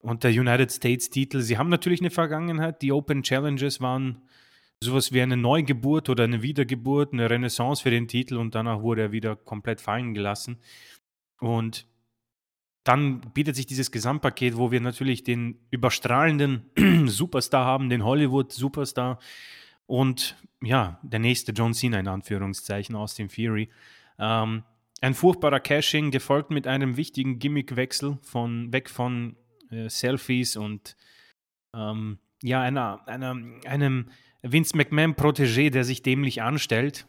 und 0.00 0.24
der 0.24 0.30
United 0.30 0.70
States 0.70 1.10
Titel, 1.10 1.40
sie 1.40 1.58
haben 1.58 1.68
natürlich 1.68 2.00
eine 2.00 2.10
Vergangenheit. 2.10 2.82
Die 2.82 2.92
Open 2.92 3.22
Challenges 3.22 3.80
waren 3.80 4.22
sowas 4.82 5.12
wie 5.12 5.20
eine 5.20 5.36
Neugeburt 5.36 6.08
oder 6.08 6.24
eine 6.24 6.42
Wiedergeburt, 6.42 7.12
eine 7.12 7.28
Renaissance 7.28 7.82
für 7.82 7.90
den 7.90 8.06
Titel 8.06 8.36
und 8.36 8.54
danach 8.54 8.80
wurde 8.80 9.02
er 9.02 9.12
wieder 9.12 9.34
komplett 9.34 9.80
fallen 9.80 10.14
gelassen. 10.14 10.58
Und 11.38 11.86
dann 12.84 13.20
bietet 13.20 13.56
sich 13.56 13.66
dieses 13.66 13.90
Gesamtpaket, 13.90 14.56
wo 14.56 14.70
wir 14.70 14.80
natürlich 14.80 15.22
den 15.22 15.58
überstrahlenden 15.70 16.70
Superstar 17.06 17.64
haben, 17.64 17.90
den 17.90 18.04
Hollywood-Superstar 18.04 19.18
und 19.86 20.36
ja, 20.62 20.98
der 21.02 21.20
nächste 21.20 21.52
John 21.52 21.74
Cena 21.74 22.00
in 22.00 22.08
Anführungszeichen 22.08 22.96
aus 22.96 23.14
dem 23.14 23.28
Fury. 23.28 23.68
Ähm, 24.18 24.64
ein 25.00 25.14
furchtbarer 25.14 25.60
Caching, 25.60 26.10
gefolgt 26.10 26.50
mit 26.50 26.66
einem 26.66 26.96
wichtigen 26.96 27.38
Gimmickwechsel 27.38 28.18
von 28.22 28.72
weg 28.72 28.90
von 28.90 29.36
äh, 29.70 29.88
Selfies 29.88 30.56
und 30.56 30.96
ähm, 31.74 32.18
ja, 32.42 32.62
einer, 32.62 33.06
einer, 33.06 33.36
einem 33.66 34.06
Vince 34.42 34.76
McMahon-Protégé, 34.76 35.70
der 35.70 35.84
sich 35.84 36.02
dämlich 36.02 36.42
anstellt, 36.42 37.06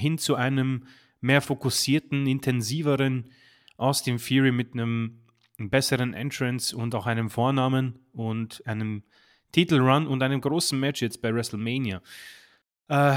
hin 0.00 0.18
zu 0.18 0.34
einem 0.34 0.86
mehr 1.20 1.42
fokussierten, 1.42 2.26
intensiveren 2.26 3.30
Austin 3.76 4.18
Fury 4.18 4.52
mit 4.52 4.74
einem 4.74 5.22
besseren 5.58 6.14
Entrance 6.14 6.76
und 6.76 6.94
auch 6.94 7.06
einem 7.06 7.30
Vornamen 7.30 7.98
und 8.12 8.66
einem 8.66 9.02
Titelrun 9.52 10.06
und 10.06 10.22
einem 10.22 10.40
großen 10.40 10.78
Match 10.78 11.02
jetzt 11.02 11.22
bei 11.22 11.32
WrestleMania. 11.32 12.02
Äh, 12.88 13.16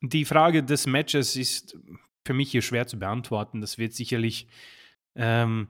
die 0.00 0.24
Frage 0.24 0.62
des 0.62 0.86
Matches 0.86 1.36
ist 1.36 1.76
für 2.24 2.34
mich 2.34 2.50
hier 2.50 2.62
schwer 2.62 2.86
zu 2.86 2.98
beantworten. 2.98 3.60
Das 3.60 3.78
wird 3.78 3.92
sicherlich 3.92 4.48
ähm, 5.14 5.68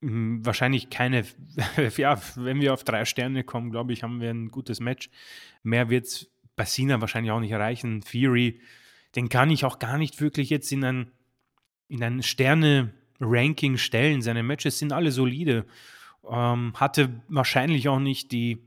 wahrscheinlich 0.00 0.90
keine, 0.90 1.24
ja, 1.96 2.20
wenn 2.36 2.60
wir 2.60 2.74
auf 2.74 2.84
drei 2.84 3.04
Sterne 3.04 3.44
kommen, 3.44 3.70
glaube 3.70 3.92
ich, 3.92 4.02
haben 4.02 4.20
wir 4.20 4.30
ein 4.30 4.50
gutes 4.50 4.80
Match. 4.80 5.10
Mehr 5.62 5.90
wird 5.90 6.06
es 6.06 6.30
bei 6.54 6.64
Cena 6.64 7.00
wahrscheinlich 7.00 7.32
auch 7.32 7.40
nicht 7.40 7.50
erreichen. 7.50 8.02
Fury, 8.02 8.60
den 9.14 9.28
kann 9.28 9.50
ich 9.50 9.64
auch 9.64 9.78
gar 9.78 9.98
nicht 9.98 10.20
wirklich 10.20 10.50
jetzt 10.50 10.70
in 10.72 10.84
ein 10.84 11.10
in 11.88 12.02
ein 12.02 12.22
Sterne-Ranking 12.22 13.76
stellen. 13.76 14.22
Seine 14.22 14.42
Matches 14.42 14.78
sind 14.78 14.92
alle 14.92 15.10
solide. 15.10 15.64
Ähm, 16.28 16.72
hatte 16.74 17.22
wahrscheinlich 17.28 17.88
auch 17.88 18.00
nicht 18.00 18.32
die 18.32 18.58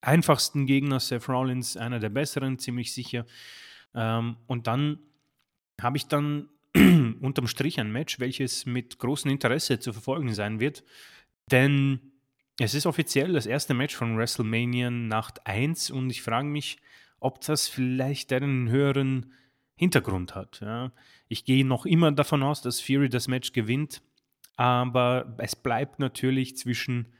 einfachsten 0.00 0.66
Gegner. 0.66 1.00
Seth 1.00 1.28
Rollins, 1.28 1.76
einer 1.76 1.98
der 1.98 2.08
besseren, 2.08 2.58
ziemlich 2.58 2.92
sicher. 2.92 3.26
Ähm, 3.94 4.36
und 4.46 4.66
dann 4.66 4.98
habe 5.80 5.96
ich 5.96 6.06
dann 6.06 6.48
unterm 7.20 7.46
Strich 7.46 7.80
ein 7.80 7.92
Match, 7.92 8.20
welches 8.20 8.66
mit 8.66 8.98
großem 8.98 9.30
Interesse 9.30 9.78
zu 9.78 9.92
verfolgen 9.92 10.34
sein 10.34 10.60
wird. 10.60 10.84
Denn 11.50 12.00
es 12.58 12.74
ist 12.74 12.86
offiziell 12.86 13.32
das 13.32 13.46
erste 13.46 13.74
Match 13.74 13.94
von 13.94 14.16
WrestleMania 14.16 14.90
Nacht 14.90 15.46
1 15.46 15.90
und 15.90 16.10
ich 16.10 16.22
frage 16.22 16.48
mich, 16.48 16.78
ob 17.20 17.40
das 17.40 17.68
vielleicht 17.68 18.32
einen 18.32 18.68
höheren 18.68 19.32
Hintergrund 19.76 20.34
hat. 20.34 20.60
Ja. 20.60 20.92
Ich 21.28 21.44
gehe 21.44 21.64
noch 21.64 21.86
immer 21.86 22.10
davon 22.12 22.42
aus, 22.42 22.62
dass 22.62 22.80
Fury 22.80 23.08
das 23.08 23.28
Match 23.28 23.52
gewinnt, 23.52 24.02
aber 24.56 25.36
es 25.38 25.54
bleibt 25.54 25.98
natürlich 25.98 26.56
zwischen 26.56 27.12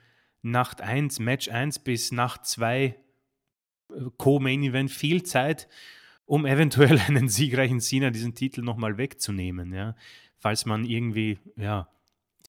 Nacht 0.43 0.81
1, 0.81 1.19
Match 1.21 1.49
1 1.49 1.81
bis 1.81 2.13
Nacht 2.13 2.47
2 2.47 2.85
äh, 2.85 2.95
Co-Main 4.17 4.63
Event 4.63 4.91
viel 4.91 5.23
Zeit, 5.23 5.69
um 6.25 6.47
eventuell 6.47 6.99
einen 7.07 7.29
siegreichen 7.29 7.81
Cena 7.81 8.11
diesen 8.11 8.35
Titel 8.35 8.63
nochmal 8.63 8.99
wegzunehmen. 8.99 9.73
Ja. 9.73 9.95
Falls 10.39 10.67
man 10.67 10.85
irgendwie 10.85 11.39
ja, 11.57 11.89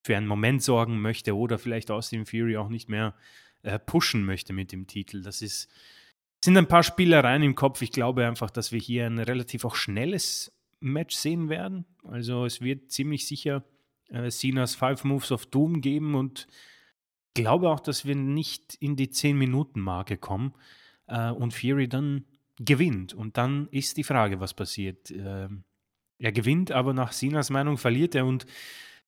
für 0.04 0.16
einen 0.16 0.28
Moment 0.28 0.64
sorgen 0.64 1.02
möchte 1.02 1.36
oder 1.36 1.60
vielleicht 1.60 1.92
aus 1.92 2.10
dem 2.10 2.26
Fury 2.26 2.58
auch 2.58 2.70
nicht 2.70 2.90
mehr 2.90 3.16
äh, 3.64 3.80
pushen 3.80 4.24
möchte 4.24 4.54
mit 4.54 4.72
dem 4.72 4.88
Titel. 4.88 5.22
Das 5.22 5.42
ist 5.42 5.70
sind 6.44 6.58
ein 6.58 6.68
paar 6.68 6.84
Spielereien 6.84 7.44
im 7.44 7.56
Kopf. 7.56 7.82
Ich 7.82 7.92
glaube 7.92 8.26
einfach, 8.26 8.50
dass 8.50 8.72
wir 8.72 8.80
hier 8.80 9.06
ein 9.06 9.20
relativ 9.20 9.66
auch 9.66 9.76
schnelles 9.76 10.54
Match 10.80 11.16
sehen 11.16 11.50
werden. 11.50 11.86
Also 12.04 12.46
es 12.46 12.62
wird 12.62 12.92
ziemlich 12.92 13.28
sicher 13.28 13.64
äh, 14.10 14.30
Sinas 14.30 14.76
Five 14.76 15.04
Moves 15.04 15.32
of 15.32 15.46
Doom 15.46 15.82
geben 15.82 16.16
und 16.16 16.48
glaube 17.34 17.70
auch, 17.70 17.80
dass 17.80 18.06
wir 18.06 18.16
nicht 18.16 18.76
in 18.76 18.96
die 18.96 19.08
10-Minuten-Marke 19.08 20.18
kommen 20.18 20.54
äh, 21.08 21.30
und 21.30 21.54
Fury 21.54 21.88
dann 21.88 22.26
gewinnt. 22.58 23.14
Und 23.14 23.38
dann 23.38 23.68
ist 23.72 23.98
die 23.98 24.04
Frage, 24.04 24.40
was 24.40 24.54
passiert. 24.54 25.12
Äh, 25.12 25.48
er 26.22 26.32
gewinnt, 26.34 26.72
aber 26.72 26.94
nach 26.94 27.14
Sinas 27.14 27.50
Meinung 27.50 27.78
verliert 27.78 28.14
er 28.14 28.26
und 28.26 28.46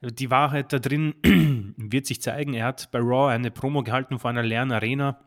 die 0.02 0.32
Wahrheit 0.32 0.74
da 0.74 0.80
drin 0.80 1.14
wird 1.78 2.06
sich 2.06 2.22
zeigen. 2.22 2.54
Er 2.54 2.66
hat 2.66 2.90
bei 2.92 3.00
Raw 3.00 3.32
eine 3.32 3.52
Promo 3.52 3.84
gehalten 3.84 4.18
vor 4.18 4.30
einer 4.30 4.44
leeren 4.44 4.72
Arena 4.72 5.20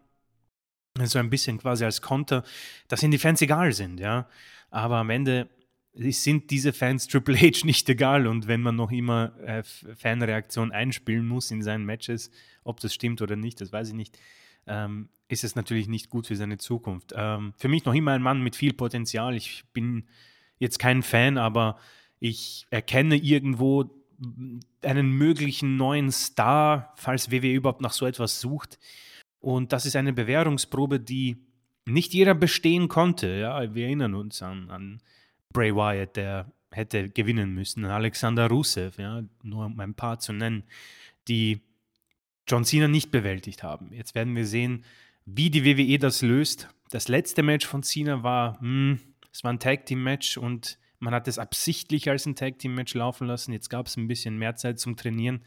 so 1.03 1.19
ein 1.19 1.31
bisschen 1.31 1.59
quasi 1.59 1.85
als 1.85 2.03
Konter, 2.03 2.45
dass 2.89 3.03
ihnen 3.03 3.13
die 3.13 3.19
Fans 3.19 3.43
egal 3.43 3.73
sind, 3.73 4.01
ja. 4.01 4.29
Aber 4.71 4.97
am 4.97 5.11
Ende 5.11 5.49
sind 5.95 6.51
diese 6.51 6.73
Fans 6.73 7.07
Triple 7.07 7.37
H 7.37 7.65
nicht 7.65 7.89
egal 7.89 8.27
und 8.27 8.49
wenn 8.49 8.61
man 8.61 8.77
noch 8.77 8.91
immer 8.91 9.33
äh, 9.41 9.63
Fanreaktion 9.63 10.73
einspielen 10.73 11.27
muss 11.27 11.51
in 11.51 11.63
seinen 11.63 11.85
Matches, 11.85 12.31
ob 12.65 12.81
das 12.81 12.93
stimmt 12.93 13.23
oder 13.23 13.37
nicht, 13.37 13.61
das 13.61 13.73
weiß 13.73 13.89
ich 13.89 13.95
nicht, 13.95 14.19
ähm, 14.67 15.09
ist 15.29 15.45
es 15.45 15.55
natürlich 15.55 15.89
nicht 15.89 16.11
gut 16.11 16.27
für 16.27 16.37
seine 16.37 16.59
Zukunft. 16.59 17.13
Ähm, 17.17 17.55
für 17.57 17.69
mich 17.69 17.85
noch 17.85 17.95
immer 17.95 18.13
ein 18.13 18.23
Mann 18.23 18.43
mit 18.43 18.57
viel 18.57 18.73
Potenzial. 18.73 19.35
Ich 19.37 19.65
bin 19.73 20.05
jetzt 20.59 20.79
kein 20.79 21.03
Fan, 21.03 21.39
aber 21.39 21.79
Ich 22.21 22.67
erkenne 22.71 23.17
irgendwo 23.17 23.91
einen 24.81 25.11
möglichen 25.11 25.77
neuen 25.77 26.11
Star, 26.11 26.95
falls 26.97 27.31
WWE 27.31 27.53
überhaupt 27.53 27.83
nach 27.83 27.93
so 27.93 28.07
etwas 28.07 28.41
sucht. 28.41 28.79
Und 29.41 29.73
das 29.73 29.85
ist 29.85 29.97
eine 29.97 30.15
Bewährungsprobe, 30.15 31.01
die 31.01 31.37
nicht 31.85 32.15
jeder 32.15 32.35
bestehen 32.35 32.89
konnte. 32.89 33.29
Ja, 33.37 33.75
wir 33.75 33.85
erinnern 33.85 34.15
uns 34.15 34.41
an, 34.41 34.71
an 34.71 35.03
Bray 35.55 35.75
Wyatt, 35.75 36.17
der 36.17 36.53
hätte 36.71 37.09
gewinnen 37.09 37.55
müssen, 37.55 37.87
Alexander 37.87 38.49
Rusev, 38.49 38.99
ja, 38.99 39.23
nur 39.43 39.67
um 39.67 39.81
ein 39.81 39.95
paar 39.95 40.19
zu 40.19 40.35
nennen, 40.35 40.65
die 41.29 41.63
John 42.47 42.65
Cena 42.65 42.89
nicht 42.89 43.11
bewältigt 43.11 43.63
haben. 43.63 43.93
Jetzt 43.93 44.15
werden 44.15 44.37
wir 44.37 44.47
sehen, 44.47 44.85
wie 45.25 45.49
die 45.49 45.65
WWE 45.65 45.99
das 45.99 46.21
löst. 46.21 46.69
Das 46.91 47.09
letzte 47.09 47.43
Match 47.43 47.67
von 47.67 47.83
Cena 47.83 48.23
war, 48.23 48.61
hm, 48.61 48.99
es 49.33 49.43
war 49.45 49.53
ein 49.53 49.61
Tag 49.61 49.87
Team 49.87 50.03
Match 50.03 50.37
und 50.37 50.79
man 50.99 51.15
hat 51.15 51.29
es 51.29 51.39
absichtlich 51.39 52.11
als 52.11 52.27
ein 52.27 52.37
Tag 52.37 52.59
Team 52.59 52.75
Match 52.75 52.93
laufen 52.95 53.27
lassen. 53.27 53.53
Jetzt 53.53 53.71
gab 53.71 53.87
es 53.87 53.97
ein 53.97 54.09
bisschen 54.09 54.37
mehr 54.37 54.57
Zeit 54.57 54.79
zum 54.79 54.97
Trainieren. 54.97 55.43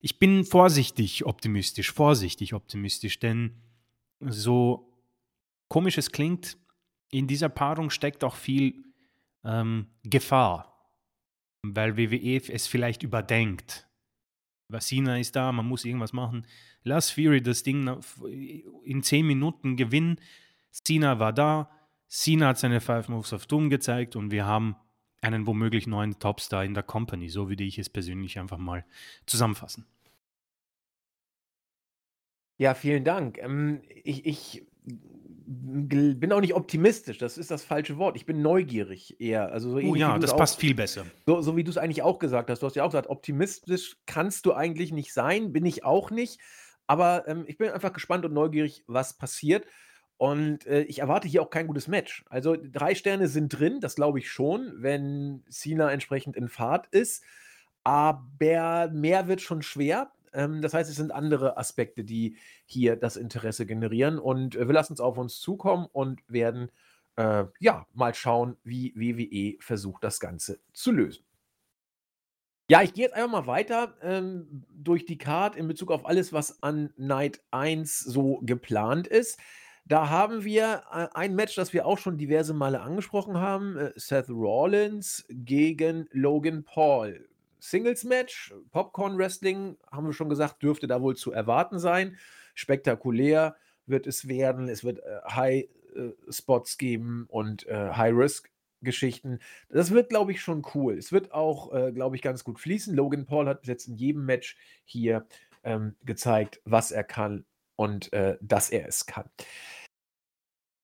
Ich 0.00 0.18
bin 0.18 0.44
vorsichtig 0.44 1.24
optimistisch, 1.24 1.90
vorsichtig 1.90 2.54
optimistisch, 2.54 3.18
denn 3.18 3.56
so 4.20 4.92
komisch 5.68 5.98
es 5.98 6.12
klingt, 6.12 6.58
in 7.10 7.26
dieser 7.26 7.48
Paarung 7.48 7.90
steckt 7.90 8.22
auch 8.22 8.34
viel 8.34 8.85
ähm, 9.46 9.86
Gefahr, 10.02 10.92
weil 11.62 11.96
WWE 11.96 12.36
es 12.52 12.66
vielleicht 12.66 13.02
überdenkt. 13.02 13.88
Vasina 14.68 15.18
ist 15.18 15.36
da, 15.36 15.52
man 15.52 15.66
muss 15.66 15.84
irgendwas 15.84 16.12
machen. 16.12 16.46
Lass 16.82 17.10
Fury 17.10 17.40
das 17.40 17.62
Ding 17.62 18.00
in 18.84 19.02
10 19.02 19.26
Minuten 19.26 19.76
gewinnen. 19.76 20.20
Cena 20.72 21.18
war 21.18 21.32
da, 21.32 21.70
Cena 22.08 22.48
hat 22.48 22.58
seine 22.58 22.80
Five 22.80 23.08
Moves 23.08 23.32
of 23.32 23.46
Doom 23.46 23.70
gezeigt 23.70 24.16
und 24.16 24.30
wir 24.30 24.44
haben 24.44 24.76
einen 25.20 25.46
womöglich 25.46 25.86
neuen 25.86 26.18
Topstar 26.18 26.64
in 26.64 26.74
der 26.74 26.82
Company. 26.82 27.28
So 27.28 27.48
würde 27.48 27.64
ich 27.64 27.78
es 27.78 27.88
persönlich 27.88 28.38
einfach 28.38 28.58
mal 28.58 28.84
zusammenfassen. 29.26 29.86
Ja, 32.58 32.74
vielen 32.74 33.04
Dank. 33.04 33.38
Ähm, 33.38 33.82
ich, 33.88 34.26
ich 34.26 34.66
bin 34.86 36.32
auch 36.32 36.40
nicht 36.40 36.54
optimistisch, 36.54 37.18
das 37.18 37.38
ist 37.38 37.50
das 37.50 37.62
falsche 37.62 37.98
Wort. 37.98 38.16
Ich 38.16 38.26
bin 38.26 38.42
neugierig 38.42 39.20
eher. 39.20 39.52
Also 39.52 39.70
so 39.70 39.76
oh 39.76 39.94
ja, 39.94 40.18
das 40.18 40.36
passt 40.36 40.58
viel 40.58 40.74
besser. 40.74 41.06
So, 41.24 41.40
so 41.40 41.56
wie 41.56 41.62
du 41.62 41.70
es 41.70 41.78
eigentlich 41.78 42.02
auch 42.02 42.18
gesagt 42.18 42.50
hast. 42.50 42.62
Du 42.62 42.66
hast 42.66 42.74
ja 42.74 42.82
auch 42.82 42.88
gesagt, 42.88 43.08
optimistisch 43.08 43.96
kannst 44.06 44.44
du 44.46 44.54
eigentlich 44.54 44.92
nicht 44.92 45.12
sein, 45.12 45.52
bin 45.52 45.64
ich 45.64 45.84
auch 45.84 46.10
nicht. 46.10 46.40
Aber 46.88 47.28
ähm, 47.28 47.44
ich 47.46 47.58
bin 47.58 47.70
einfach 47.70 47.92
gespannt 47.92 48.24
und 48.24 48.34
neugierig, 48.34 48.82
was 48.86 49.16
passiert. 49.16 49.66
Und 50.18 50.66
äh, 50.66 50.82
ich 50.82 51.00
erwarte 51.00 51.28
hier 51.28 51.42
auch 51.42 51.50
kein 51.50 51.66
gutes 51.66 51.88
Match. 51.88 52.24
Also 52.28 52.56
drei 52.60 52.94
Sterne 52.94 53.28
sind 53.28 53.50
drin, 53.50 53.80
das 53.80 53.96
glaube 53.96 54.18
ich 54.18 54.30
schon, 54.30 54.72
wenn 54.78 55.44
Cena 55.48 55.92
entsprechend 55.92 56.36
in 56.36 56.48
Fahrt 56.48 56.86
ist. 56.88 57.22
Aber 57.84 58.90
mehr 58.92 59.28
wird 59.28 59.40
schon 59.40 59.62
schwer. 59.62 60.10
Ähm, 60.36 60.62
das 60.62 60.74
heißt, 60.74 60.88
es 60.90 60.96
sind 60.96 61.10
andere 61.10 61.56
Aspekte, 61.56 62.04
die 62.04 62.36
hier 62.64 62.96
das 62.96 63.16
Interesse 63.16 63.66
generieren. 63.66 64.18
Und 64.18 64.54
äh, 64.54 64.68
wir 64.68 64.74
lassen 64.74 64.92
es 64.92 65.00
auf 65.00 65.18
uns 65.18 65.40
zukommen 65.40 65.86
und 65.90 66.20
werden 66.28 66.70
äh, 67.16 67.44
ja 67.58 67.86
mal 67.94 68.14
schauen, 68.14 68.56
wie 68.62 68.94
WWE 68.94 69.56
versucht, 69.60 70.04
das 70.04 70.20
Ganze 70.20 70.60
zu 70.72 70.92
lösen. 70.92 71.24
Ja, 72.68 72.82
ich 72.82 72.94
gehe 72.94 73.04
jetzt 73.04 73.14
einfach 73.14 73.30
mal 73.30 73.46
weiter 73.46 73.94
ähm, 74.02 74.64
durch 74.74 75.06
die 75.06 75.18
Card 75.18 75.54
in 75.54 75.68
Bezug 75.68 75.92
auf 75.92 76.04
alles, 76.04 76.32
was 76.32 76.62
an 76.64 76.92
Night 76.96 77.40
1 77.52 78.00
so 78.00 78.40
geplant 78.42 79.06
ist. 79.06 79.38
Da 79.84 80.10
haben 80.10 80.42
wir 80.44 80.82
äh, 80.92 81.06
ein 81.14 81.36
Match, 81.36 81.54
das 81.54 81.72
wir 81.72 81.86
auch 81.86 81.98
schon 81.98 82.18
diverse 82.18 82.54
Male 82.54 82.80
angesprochen 82.80 83.38
haben. 83.38 83.76
Äh, 83.76 83.92
Seth 83.94 84.28
Rollins 84.28 85.24
gegen 85.28 86.08
Logan 86.10 86.64
Paul. 86.64 87.28
Singles-Match, 87.70 88.54
Popcorn-Wrestling, 88.70 89.76
haben 89.90 90.06
wir 90.06 90.12
schon 90.12 90.28
gesagt, 90.28 90.62
dürfte 90.62 90.86
da 90.86 91.02
wohl 91.02 91.16
zu 91.16 91.32
erwarten 91.32 91.78
sein. 91.78 92.16
Spektakulär 92.54 93.56
wird 93.86 94.06
es 94.06 94.28
werden. 94.28 94.68
Es 94.68 94.84
wird 94.84 95.00
äh, 95.00 95.20
High-Spots 95.30 96.74
äh, 96.74 96.78
geben 96.78 97.26
und 97.28 97.66
äh, 97.66 97.90
High-Risk-Geschichten. 97.92 99.40
Das 99.68 99.90
wird, 99.90 100.08
glaube 100.08 100.32
ich, 100.32 100.40
schon 100.40 100.66
cool. 100.74 100.96
Es 100.98 101.12
wird 101.12 101.32
auch, 101.32 101.72
äh, 101.72 101.92
glaube 101.92 102.16
ich, 102.16 102.22
ganz 102.22 102.44
gut 102.44 102.60
fließen. 102.60 102.94
Logan 102.94 103.26
Paul 103.26 103.48
hat 103.48 103.66
jetzt 103.66 103.88
in 103.88 103.96
jedem 103.96 104.24
Match 104.24 104.56
hier 104.84 105.26
ähm, 105.64 105.96
gezeigt, 106.04 106.60
was 106.64 106.92
er 106.92 107.04
kann 107.04 107.44
und 107.76 108.12
äh, 108.12 108.38
dass 108.40 108.70
er 108.70 108.86
es 108.88 109.06
kann. 109.06 109.28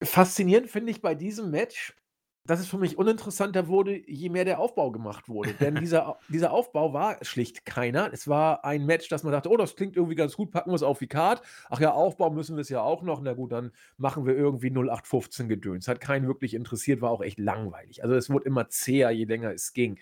Faszinierend 0.03 0.69
finde 0.71 0.91
ich 0.91 1.01
bei 1.01 1.15
diesem 1.15 1.51
Match, 1.51 1.95
dass 2.45 2.59
es 2.59 2.67
für 2.67 2.79
mich 2.79 2.99
uninteressanter 2.99 3.69
wurde, 3.69 4.03
je 4.11 4.29
mehr 4.29 4.45
der 4.45 4.59
Aufbau 4.59 4.91
gemacht 4.91 5.29
wurde. 5.29 5.53
Denn 5.55 5.75
dieser, 5.81 6.19
dieser 6.29 6.53
Aufbau 6.53 6.93
war 6.93 7.19
schlicht 7.23 7.65
keiner. 7.65 8.13
Es 8.13 8.27
war 8.27 8.65
ein 8.65 8.85
Match, 8.85 9.09
dass 9.09 9.23
man 9.23 9.33
dachte, 9.33 9.49
oh, 9.49 9.57
das 9.57 9.77
klingt 9.77 9.97
irgendwie 9.97 10.17
ganz 10.17 10.37
gut, 10.37 10.51
packen 10.51 10.71
wir 10.71 10.75
es 10.75 10.83
auf 10.83 10.99
die 10.99 11.07
Card. 11.07 11.43
Ach 11.71 11.81
ja, 11.81 11.93
Aufbau 11.93 12.31
müssen 12.31 12.57
wir 12.57 12.63
es 12.63 12.69
ja 12.69 12.81
auch 12.83 13.03
noch. 13.03 13.21
Na 13.21 13.35
gut, 13.35 13.53
dann 13.53 13.71
machen 13.97 14.27
wir 14.27 14.35
irgendwie 14.35 14.71
0815 14.71 15.49
Gedöns. 15.49 15.87
Hat 15.87 16.01
keinen 16.01 16.27
wirklich 16.27 16.55
interessiert, 16.55 17.01
war 17.01 17.11
auch 17.11 17.23
echt 17.23 17.39
langweilig. 17.39 18.03
Also 18.03 18.17
es 18.17 18.29
wurde 18.29 18.47
immer 18.47 18.69
zäher, 18.69 19.11
je 19.11 19.25
länger 19.25 19.53
es 19.53 19.73
ging. 19.73 19.99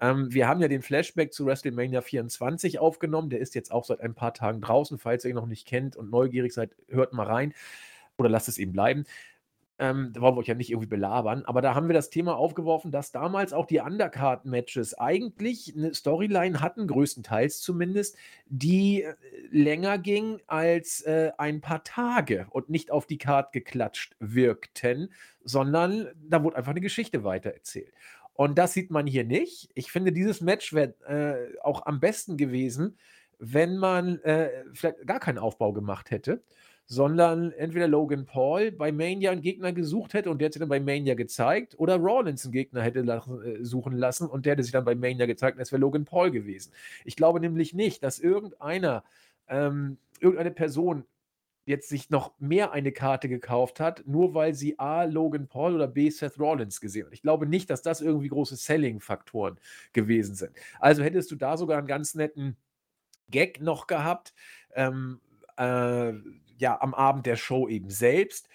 Ähm, 0.00 0.32
wir 0.32 0.48
haben 0.48 0.60
ja 0.60 0.68
den 0.68 0.82
Flashback 0.82 1.32
zu 1.32 1.46
WrestleMania 1.46 2.02
24 2.02 2.80
aufgenommen. 2.80 3.30
Der 3.30 3.40
ist 3.40 3.54
jetzt 3.54 3.70
auch 3.70 3.84
seit 3.84 4.00
ein 4.00 4.14
paar 4.14 4.34
Tagen 4.34 4.60
draußen. 4.60 4.98
Falls 4.98 5.24
ihr 5.24 5.30
ihn 5.30 5.36
noch 5.36 5.46
nicht 5.46 5.66
kennt 5.66 5.96
und 5.96 6.10
neugierig 6.10 6.52
seid, 6.52 6.76
hört 6.88 7.12
mal 7.12 7.26
rein 7.26 7.54
oder 8.18 8.28
lasst 8.28 8.48
es 8.48 8.58
eben 8.58 8.72
bleiben. 8.72 9.04
Ähm, 9.78 10.12
da 10.14 10.22
wollen 10.22 10.36
wir 10.36 10.40
euch 10.40 10.46
ja 10.46 10.54
nicht 10.54 10.70
irgendwie 10.70 10.88
belabern, 10.88 11.44
aber 11.44 11.60
da 11.60 11.74
haben 11.74 11.88
wir 11.88 11.94
das 11.94 12.08
Thema 12.08 12.36
aufgeworfen, 12.36 12.90
dass 12.90 13.12
damals 13.12 13.52
auch 13.52 13.66
die 13.66 13.80
Undercard-Matches 13.80 14.94
eigentlich 14.94 15.74
eine 15.76 15.92
Storyline 15.92 16.62
hatten, 16.62 16.86
größtenteils 16.86 17.60
zumindest, 17.60 18.16
die 18.46 19.02
äh, 19.02 19.14
länger 19.50 19.98
ging 19.98 20.40
als 20.46 21.02
äh, 21.02 21.32
ein 21.36 21.60
paar 21.60 21.84
Tage 21.84 22.46
und 22.50 22.70
nicht 22.70 22.90
auf 22.90 23.06
die 23.06 23.18
Card 23.18 23.52
geklatscht 23.52 24.16
wirkten, 24.18 25.12
sondern 25.44 26.08
da 26.26 26.42
wurde 26.42 26.56
einfach 26.56 26.70
eine 26.70 26.80
Geschichte 26.80 27.22
weitererzählt. 27.22 27.92
Und 28.32 28.56
das 28.56 28.72
sieht 28.72 28.90
man 28.90 29.06
hier 29.06 29.24
nicht. 29.24 29.70
Ich 29.74 29.92
finde, 29.92 30.12
dieses 30.12 30.40
Match 30.40 30.72
wäre 30.72 30.94
äh, 31.06 31.58
auch 31.62 31.84
am 31.84 32.00
besten 32.00 32.38
gewesen, 32.38 32.98
wenn 33.38 33.76
man 33.76 34.20
äh, 34.20 34.64
vielleicht 34.72 35.06
gar 35.06 35.20
keinen 35.20 35.38
Aufbau 35.38 35.72
gemacht 35.74 36.10
hätte 36.10 36.42
sondern 36.86 37.50
entweder 37.52 37.88
Logan 37.88 38.26
Paul 38.26 38.70
bei 38.70 38.92
Mania 38.92 39.32
einen 39.32 39.42
Gegner 39.42 39.72
gesucht 39.72 40.14
hätte 40.14 40.30
und 40.30 40.40
der 40.40 40.52
sich 40.52 40.60
dann 40.60 40.68
bei 40.68 40.80
Mania 40.80 41.14
gezeigt, 41.14 41.74
oder 41.78 41.96
Rollins 41.96 42.44
einen 42.44 42.52
Gegner 42.52 42.82
hätte 42.82 43.00
äh, 43.00 43.64
suchen 43.64 43.92
lassen 43.92 44.28
und 44.28 44.46
der 44.46 44.52
hätte 44.52 44.62
sich 44.62 44.72
dann 44.72 44.84
bei 44.84 44.94
Mania 44.94 45.26
gezeigt 45.26 45.56
und 45.56 45.62
es 45.62 45.72
wäre 45.72 45.80
Logan 45.80 46.04
Paul 46.04 46.30
gewesen. 46.30 46.72
Ich 47.04 47.16
glaube 47.16 47.40
nämlich 47.40 47.74
nicht, 47.74 48.02
dass 48.04 48.20
irgendeiner, 48.20 49.02
ähm, 49.48 49.98
irgendeine 50.20 50.52
Person 50.52 51.04
jetzt 51.66 51.88
sich 51.88 52.10
noch 52.10 52.32
mehr 52.38 52.70
eine 52.70 52.92
Karte 52.92 53.28
gekauft 53.28 53.80
hat, 53.80 54.06
nur 54.06 54.34
weil 54.34 54.54
sie 54.54 54.78
A. 54.78 55.02
Logan 55.02 55.48
Paul 55.48 55.74
oder 55.74 55.88
B. 55.88 56.08
Seth 56.10 56.38
Rollins 56.38 56.80
gesehen 56.80 57.06
hat. 57.06 57.12
Ich 57.12 57.22
glaube 57.22 57.46
nicht, 57.46 57.68
dass 57.68 57.82
das 57.82 58.00
irgendwie 58.00 58.28
große 58.28 58.54
Selling-Faktoren 58.54 59.58
gewesen 59.92 60.36
sind. 60.36 60.52
Also 60.78 61.02
hättest 61.02 61.32
du 61.32 61.34
da 61.34 61.56
sogar 61.56 61.78
einen 61.78 61.88
ganz 61.88 62.14
netten 62.14 62.56
Gag 63.28 63.60
noch 63.60 63.88
gehabt. 63.88 64.32
Ähm, 64.76 65.20
äh, 65.56 66.12
ja, 66.58 66.80
am 66.80 66.94
Abend 66.94 67.26
der 67.26 67.36
Show 67.36 67.68
eben 67.68 67.90
selbst. 67.90 68.48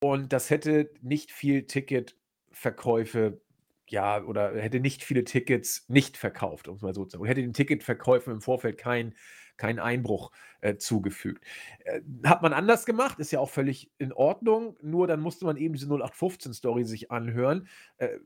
Und 0.00 0.32
das 0.32 0.50
hätte 0.50 0.90
nicht 1.00 1.30
viel 1.30 1.66
Ticketverkäufe, 1.66 3.40
ja, 3.88 4.22
oder 4.22 4.54
hätte 4.60 4.80
nicht 4.80 5.04
viele 5.04 5.24
Tickets 5.24 5.84
nicht 5.88 6.16
verkauft, 6.16 6.68
um 6.68 6.76
es 6.76 6.82
mal 6.82 6.94
so 6.94 7.04
zu 7.04 7.12
sagen. 7.12 7.24
Hätte 7.26 7.42
den 7.42 7.52
Ticketverkäufen 7.52 8.32
im 8.32 8.40
Vorfeld 8.40 8.78
keinen 8.78 9.14
kein 9.56 9.78
Einbruch 9.78 10.32
äh, 10.60 10.76
zugefügt. 10.76 11.44
Äh, 11.84 12.00
hat 12.24 12.42
man 12.42 12.52
anders 12.52 12.84
gemacht, 12.86 13.18
ist 13.20 13.30
ja 13.30 13.38
auch 13.38 13.50
völlig 13.50 13.90
in 13.98 14.12
Ordnung, 14.12 14.76
nur 14.82 15.06
dann 15.06 15.20
musste 15.20 15.44
man 15.44 15.56
eben 15.56 15.74
diese 15.74 15.86
0815-Story 15.86 16.84
sich 16.84 17.10
anhören. 17.10 17.68
Äh, 17.98 18.18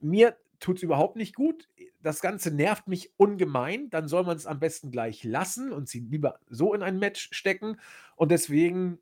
mir 0.00 0.36
tut 0.60 0.76
es 0.76 0.82
überhaupt 0.82 1.16
nicht 1.16 1.34
gut. 1.34 1.68
Das 2.04 2.20
Ganze 2.20 2.50
nervt 2.50 2.86
mich 2.86 3.12
ungemein. 3.16 3.90
Dann 3.90 4.08
soll 4.08 4.24
man 4.24 4.36
es 4.36 4.46
am 4.46 4.60
besten 4.60 4.90
gleich 4.90 5.24
lassen 5.24 5.72
und 5.72 5.88
sie 5.88 6.00
lieber 6.00 6.38
so 6.48 6.74
in 6.74 6.82
ein 6.82 6.98
Match 6.98 7.30
stecken. 7.32 7.80
Und 8.16 8.30
deswegen 8.30 8.98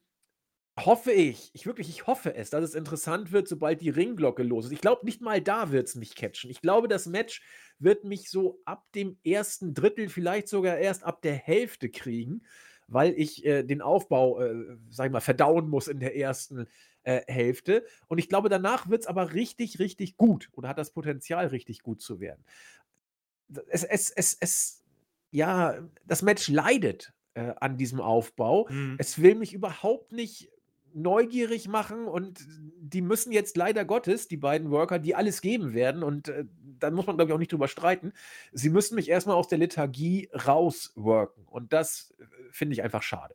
hoffe 0.78 1.12
ich, 1.12 1.50
ich 1.52 1.66
wirklich, 1.66 1.88
ich 1.88 2.06
hoffe 2.06 2.34
es, 2.34 2.50
dass 2.50 2.64
es 2.64 2.74
interessant 2.74 3.32
wird, 3.32 3.46
sobald 3.48 3.80
die 3.82 3.90
Ringglocke 3.90 4.42
los 4.42 4.66
ist. 4.66 4.72
Ich 4.72 4.80
glaube, 4.80 5.04
nicht 5.04 5.20
mal 5.20 5.40
da 5.40 5.70
wird 5.70 5.88
es 5.88 5.96
mich 5.96 6.14
catchen. 6.14 6.50
Ich 6.50 6.62
glaube, 6.62 6.88
das 6.88 7.06
Match 7.06 7.42
wird 7.78 8.04
mich 8.04 8.30
so 8.30 8.60
ab 8.64 8.86
dem 8.94 9.18
ersten 9.24 9.74
Drittel, 9.74 10.08
vielleicht 10.08 10.48
sogar 10.48 10.78
erst 10.78 11.04
ab 11.04 11.20
der 11.22 11.34
Hälfte 11.34 11.90
kriegen, 11.90 12.42
weil 12.88 13.12
ich 13.18 13.44
äh, 13.44 13.64
den 13.64 13.82
Aufbau, 13.82 14.40
äh, 14.40 14.76
sag 14.90 15.06
ich 15.06 15.12
mal, 15.12 15.20
verdauen 15.20 15.68
muss 15.68 15.88
in 15.88 16.00
der 16.00 16.16
ersten 16.16 16.66
äh, 17.02 17.20
Hälfte. 17.26 17.84
Und 18.08 18.18
ich 18.18 18.28
glaube, 18.28 18.48
danach 18.48 18.88
wird 18.88 19.02
es 19.02 19.06
aber 19.06 19.34
richtig, 19.34 19.78
richtig 19.78 20.16
gut 20.16 20.48
oder 20.52 20.68
hat 20.68 20.78
das 20.78 20.92
Potenzial, 20.92 21.48
richtig 21.48 21.82
gut 21.82 22.00
zu 22.00 22.20
werden. 22.20 22.44
Es, 23.68 23.84
es, 23.84 24.10
es, 24.10 24.36
es, 24.40 24.84
ja, 25.30 25.76
das 26.06 26.22
Match 26.22 26.48
leidet 26.48 27.12
äh, 27.34 27.52
an 27.60 27.76
diesem 27.76 28.00
Aufbau. 28.00 28.68
Mhm. 28.68 28.96
Es 28.98 29.20
will 29.20 29.34
mich 29.34 29.52
überhaupt 29.52 30.12
nicht 30.12 30.50
neugierig 30.94 31.68
machen 31.68 32.06
und 32.06 32.46
die 32.78 33.00
müssen 33.00 33.32
jetzt 33.32 33.56
leider 33.56 33.84
Gottes, 33.84 34.28
die 34.28 34.36
beiden 34.36 34.70
Worker, 34.70 34.98
die 34.98 35.14
alles 35.14 35.40
geben 35.40 35.72
werden 35.72 36.02
und 36.02 36.28
äh, 36.28 36.44
da 36.78 36.90
muss 36.90 37.06
man, 37.06 37.16
glaube 37.16 37.30
ich, 37.30 37.34
auch 37.34 37.38
nicht 37.38 37.52
drüber 37.52 37.68
streiten. 37.68 38.12
Sie 38.52 38.70
müssen 38.70 38.94
mich 38.96 39.08
erstmal 39.08 39.36
aus 39.36 39.48
der 39.48 39.58
Lethargie 39.58 40.28
rausworken. 40.34 41.44
Und 41.46 41.72
das 41.72 42.14
äh, 42.18 42.24
finde 42.50 42.74
ich 42.74 42.82
einfach 42.82 43.02
schade. 43.02 43.34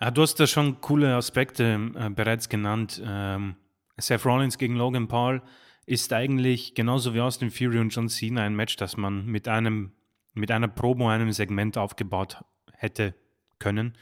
Ja, 0.00 0.10
du 0.10 0.22
hast 0.22 0.40
da 0.40 0.46
schon 0.46 0.80
coole 0.80 1.14
Aspekte 1.14 1.92
äh, 1.94 2.10
bereits 2.10 2.48
genannt. 2.48 3.00
Ähm, 3.04 3.56
Seth 3.96 4.24
Rollins 4.24 4.58
gegen 4.58 4.74
Logan 4.76 5.08
Paul 5.08 5.42
ist 5.90 6.12
eigentlich 6.12 6.74
genauso 6.74 7.14
wie 7.14 7.20
Austin 7.20 7.50
Fury 7.50 7.80
und 7.80 7.90
John 7.90 8.08
Cena 8.08 8.42
ein 8.44 8.54
Match, 8.54 8.76
das 8.76 8.96
man 8.96 9.26
mit 9.26 9.48
einem 9.48 9.92
mit 10.32 10.52
einer 10.52 10.68
Promo, 10.68 11.08
einem 11.08 11.32
Segment 11.32 11.76
aufgebaut 11.76 12.44
hätte 12.72 13.16
können. 13.58 13.94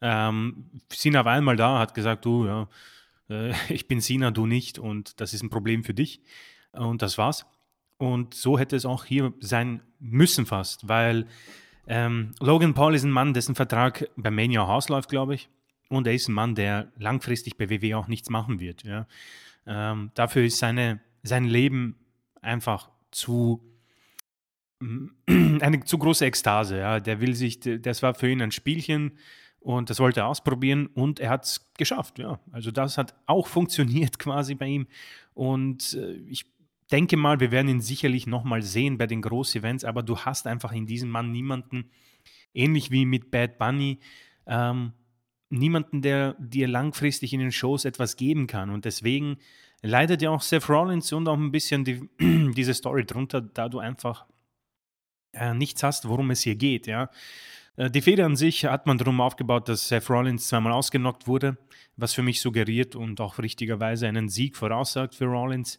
Ähm, 0.00 0.70
Cena 0.88 1.26
war 1.26 1.34
einmal 1.34 1.56
da, 1.56 1.78
hat 1.78 1.92
gesagt, 1.92 2.24
du, 2.24 2.46
ja, 2.46 2.68
äh, 3.28 3.52
ich 3.68 3.86
bin 3.86 4.00
Cena, 4.00 4.30
du 4.30 4.46
nicht 4.46 4.78
und 4.78 5.20
das 5.20 5.34
ist 5.34 5.42
ein 5.42 5.50
Problem 5.50 5.84
für 5.84 5.92
dich. 5.92 6.22
Und 6.72 7.02
das 7.02 7.18
war's. 7.18 7.44
Und 7.98 8.32
so 8.32 8.58
hätte 8.58 8.74
es 8.74 8.86
auch 8.86 9.04
hier 9.04 9.34
sein 9.40 9.82
müssen 10.00 10.46
fast, 10.46 10.88
weil 10.88 11.26
ähm, 11.86 12.32
Logan 12.40 12.72
Paul 12.72 12.94
ist 12.94 13.04
ein 13.04 13.10
Mann, 13.10 13.34
dessen 13.34 13.54
Vertrag 13.54 14.08
bei 14.16 14.30
Mania 14.30 14.62
ausläuft, 14.64 15.10
glaube 15.10 15.34
ich. 15.34 15.50
Und 15.90 16.06
er 16.06 16.14
ist 16.14 16.28
ein 16.28 16.32
Mann, 16.32 16.54
der 16.54 16.90
langfristig 16.96 17.58
bei 17.58 17.68
WWE 17.68 17.98
auch 17.98 18.08
nichts 18.08 18.30
machen 18.30 18.58
wird. 18.58 18.82
Ja. 18.84 19.06
Ähm, 19.66 20.10
dafür 20.14 20.44
ist 20.44 20.58
seine, 20.58 21.00
sein 21.24 21.44
Leben 21.44 21.96
einfach 22.40 22.90
zu 23.10 23.60
eine 25.26 25.84
zu 25.84 25.98
große 25.98 26.24
Ekstase. 26.24 26.78
Ja. 26.78 27.00
Der 27.00 27.20
will 27.20 27.34
sich, 27.34 27.60
das 27.60 28.02
war 28.02 28.14
für 28.14 28.30
ihn 28.30 28.42
ein 28.42 28.52
Spielchen 28.52 29.18
und 29.60 29.90
das 29.90 29.98
wollte 29.98 30.20
er 30.20 30.26
ausprobieren 30.28 30.86
und 30.86 31.20
er 31.20 31.30
hat 31.30 31.44
es 31.44 31.72
geschafft. 31.76 32.18
Ja. 32.18 32.38
Also 32.52 32.70
das 32.70 32.98
hat 32.98 33.14
auch 33.26 33.46
funktioniert 33.48 34.18
quasi 34.18 34.54
bei 34.54 34.66
ihm. 34.66 34.86
Und 35.32 35.94
äh, 35.94 36.12
ich 36.28 36.46
denke 36.92 37.16
mal, 37.16 37.40
wir 37.40 37.50
werden 37.50 37.68
ihn 37.68 37.80
sicherlich 37.80 38.26
nochmal 38.26 38.62
sehen 38.62 38.98
bei 38.98 39.06
den 39.06 39.22
Groß-Events, 39.22 39.84
aber 39.84 40.02
du 40.02 40.18
hast 40.18 40.46
einfach 40.46 40.72
in 40.72 40.86
diesem 40.86 41.08
Mann 41.08 41.32
niemanden, 41.32 41.90
ähnlich 42.52 42.90
wie 42.90 43.06
mit 43.06 43.30
Bad 43.30 43.58
Bunny, 43.58 43.98
ähm, 44.46 44.92
niemanden, 45.48 46.02
der 46.02 46.34
dir 46.34 46.68
langfristig 46.68 47.32
in 47.32 47.40
den 47.40 47.52
Shows 47.52 47.84
etwas 47.84 48.16
geben 48.16 48.46
kann. 48.46 48.70
Und 48.70 48.84
deswegen 48.84 49.38
leidet 49.84 50.22
ja 50.22 50.30
auch 50.30 50.42
Seth 50.42 50.68
Rollins 50.68 51.12
und 51.12 51.28
auch 51.28 51.36
ein 51.36 51.52
bisschen 51.52 51.84
die, 51.84 52.08
diese 52.54 52.74
Story 52.74 53.04
drunter, 53.04 53.40
da 53.40 53.68
du 53.68 53.78
einfach 53.78 54.26
äh, 55.32 55.54
nichts 55.54 55.82
hast, 55.82 56.08
worum 56.08 56.30
es 56.30 56.40
hier 56.40 56.56
geht. 56.56 56.86
Ja? 56.86 57.10
Äh, 57.76 57.90
die 57.90 58.02
Feder 58.02 58.26
an 58.26 58.36
sich 58.36 58.64
hat 58.64 58.86
man 58.86 58.98
darum 58.98 59.20
aufgebaut, 59.20 59.68
dass 59.68 59.88
Seth 59.88 60.08
Rollins 60.08 60.48
zweimal 60.48 60.72
ausgenockt 60.72 61.26
wurde, 61.26 61.58
was 61.96 62.14
für 62.14 62.22
mich 62.22 62.40
suggeriert 62.40 62.96
und 62.96 63.20
auch 63.20 63.38
richtigerweise 63.38 64.08
einen 64.08 64.28
Sieg 64.28 64.56
voraussagt 64.56 65.14
für 65.14 65.26
Rollins. 65.26 65.78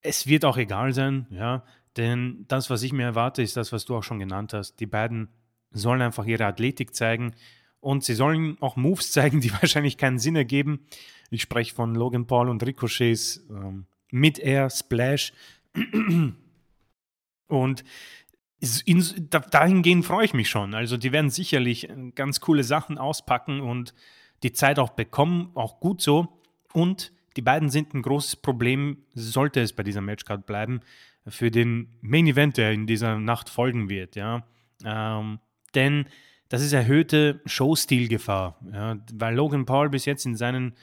Es 0.00 0.26
wird 0.26 0.44
auch 0.44 0.56
egal 0.56 0.92
sein, 0.92 1.26
ja, 1.30 1.64
denn 1.96 2.44
das, 2.48 2.70
was 2.70 2.82
ich 2.82 2.92
mir 2.92 3.04
erwarte, 3.04 3.42
ist 3.42 3.56
das, 3.56 3.72
was 3.72 3.84
du 3.84 3.96
auch 3.96 4.02
schon 4.02 4.18
genannt 4.18 4.52
hast. 4.52 4.80
Die 4.80 4.86
beiden 4.86 5.28
sollen 5.72 6.02
einfach 6.02 6.26
ihre 6.26 6.46
Athletik 6.46 6.94
zeigen 6.94 7.34
und 7.80 8.04
sie 8.04 8.14
sollen 8.14 8.56
auch 8.60 8.76
Moves 8.76 9.12
zeigen, 9.12 9.40
die 9.40 9.52
wahrscheinlich 9.52 9.98
keinen 9.98 10.18
Sinn 10.18 10.36
ergeben. 10.36 10.86
Ich 11.30 11.42
spreche 11.42 11.74
von 11.74 11.94
Logan 11.94 12.26
Paul 12.26 12.48
und 12.48 12.64
Ricochets 12.64 13.44
ähm, 13.50 13.86
Mid-Air 14.10 14.70
Splash. 14.70 15.32
Und 17.48 17.84
in, 18.84 19.04
dahingehend 19.50 20.04
freue 20.04 20.24
ich 20.24 20.34
mich 20.34 20.48
schon. 20.48 20.74
Also 20.74 20.96
die 20.96 21.12
werden 21.12 21.30
sicherlich 21.30 21.88
äh, 21.88 22.12
ganz 22.14 22.40
coole 22.40 22.64
Sachen 22.64 22.98
auspacken 22.98 23.60
und 23.60 23.94
die 24.42 24.52
Zeit 24.52 24.78
auch 24.78 24.90
bekommen, 24.90 25.50
auch 25.54 25.80
gut 25.80 26.00
so. 26.00 26.40
Und 26.72 27.12
die 27.36 27.42
beiden 27.42 27.68
sind 27.68 27.94
ein 27.94 28.02
großes 28.02 28.36
Problem, 28.36 28.98
sollte 29.14 29.60
es 29.60 29.72
bei 29.72 29.82
dieser 29.82 30.00
Matchcard 30.00 30.46
bleiben, 30.46 30.80
für 31.28 31.50
den 31.50 31.88
Main 32.00 32.26
Event, 32.26 32.56
der 32.56 32.72
in 32.72 32.86
dieser 32.86 33.18
Nacht 33.18 33.50
folgen 33.50 33.88
wird. 33.88 34.16
Ja. 34.16 34.46
Ähm, 34.84 35.40
denn 35.74 36.06
das 36.48 36.62
ist 36.62 36.72
erhöhte 36.72 37.40
Showstilgefahr, 37.44 38.58
ja, 38.72 38.96
weil 39.12 39.34
Logan 39.34 39.66
Paul 39.66 39.90
bis 39.90 40.04
jetzt 40.04 40.24
in 40.26 40.36
seinen 40.36 40.74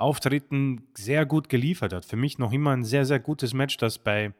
Auftritten 0.00 0.88
sehr 0.94 1.26
gut 1.26 1.48
geliefert 1.48 1.92
hat. 1.92 2.04
Für 2.04 2.16
mich 2.16 2.38
noch 2.38 2.52
immer 2.52 2.72
ein 2.72 2.84
sehr, 2.84 3.04
sehr 3.04 3.20
gutes 3.20 3.54
Match, 3.54 3.76
das 3.76 3.98
bei 3.98 4.32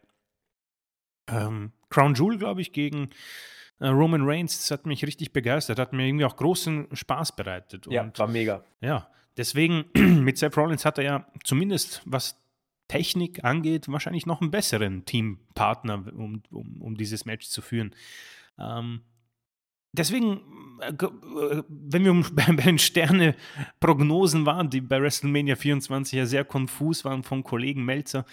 ähm, 1.28 1.72
Crown 1.90 2.14
Jewel, 2.14 2.38
glaube 2.38 2.60
ich, 2.60 2.72
gegen 2.72 3.10
äh, 3.78 3.88
Roman 3.88 4.22
Reigns, 4.22 4.58
das 4.58 4.70
hat 4.70 4.86
mich 4.86 5.04
richtig 5.04 5.32
begeistert, 5.32 5.78
hat 5.78 5.92
mir 5.92 6.06
irgendwie 6.06 6.24
auch 6.24 6.36
großen 6.36 6.88
Spaß 6.92 7.36
bereitet. 7.36 7.86
Und, 7.86 7.92
ja, 7.92 8.10
war 8.16 8.28
mega. 8.28 8.64
Ja, 8.80 9.08
deswegen 9.36 9.84
mit 10.24 10.38
Seth 10.38 10.56
Rollins 10.56 10.84
hat 10.84 10.98
er 10.98 11.04
ja 11.04 11.26
zumindest, 11.44 12.02
was 12.04 12.36
Technik 12.88 13.44
angeht, 13.44 13.86
wahrscheinlich 13.88 14.26
noch 14.26 14.40
einen 14.40 14.50
besseren 14.50 15.04
Teampartner, 15.04 16.06
um, 16.12 16.42
um, 16.50 16.82
um 16.82 16.96
dieses 16.96 17.24
Match 17.24 17.46
zu 17.48 17.62
führen. 17.62 17.94
Ähm, 18.58 19.02
Deswegen, 19.92 20.40
äh, 20.80 20.92
äh, 20.92 21.62
wenn 21.68 22.04
wir 22.04 22.24
bei 22.56 22.62
den 22.62 22.78
Sterne-Prognosen 22.78 24.46
waren, 24.46 24.70
die 24.70 24.80
bei 24.80 25.00
WrestleMania 25.00 25.56
24 25.56 26.18
ja 26.18 26.26
sehr 26.26 26.44
konfus 26.44 27.04
waren 27.04 27.22
vom 27.22 27.42
Kollegen 27.42 27.84
Melzer, 27.84 28.24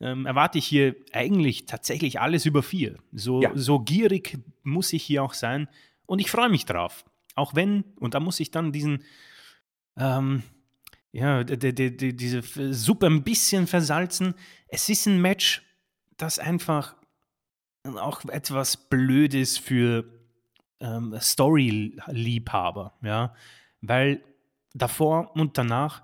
ähm, 0.00 0.26
erwarte 0.26 0.58
ich 0.58 0.66
hier 0.66 0.96
eigentlich 1.12 1.66
tatsächlich 1.66 2.20
alles 2.20 2.46
über 2.46 2.62
vier. 2.62 2.98
So, 3.12 3.42
ja. 3.42 3.52
so 3.54 3.80
gierig 3.80 4.38
muss 4.62 4.92
ich 4.92 5.02
hier 5.02 5.22
auch 5.22 5.34
sein 5.34 5.68
und 6.06 6.18
ich 6.18 6.30
freue 6.30 6.48
mich 6.48 6.64
drauf. 6.64 7.04
Auch 7.34 7.54
wenn, 7.54 7.84
und 7.96 8.14
da 8.14 8.20
muss 8.20 8.40
ich 8.40 8.50
dann 8.50 8.72
diesen, 8.72 9.04
ähm, 9.96 10.42
ja, 11.12 11.44
die, 11.44 11.74
die, 11.74 11.96
die, 11.96 12.16
diese 12.16 12.42
Suppe 12.72 13.06
ein 13.06 13.22
bisschen 13.22 13.66
versalzen. 13.66 14.34
Es 14.68 14.88
ist 14.88 15.06
ein 15.06 15.20
Match, 15.20 15.62
das 16.16 16.38
einfach 16.38 16.96
auch 17.84 18.24
etwas 18.26 18.76
blöd 18.76 19.34
ist 19.34 19.58
für 19.58 20.11
ähm, 20.82 21.16
Story-Liebhaber, 21.18 22.94
ja, 23.02 23.34
weil 23.80 24.22
davor 24.74 25.34
und 25.34 25.56
danach 25.56 26.02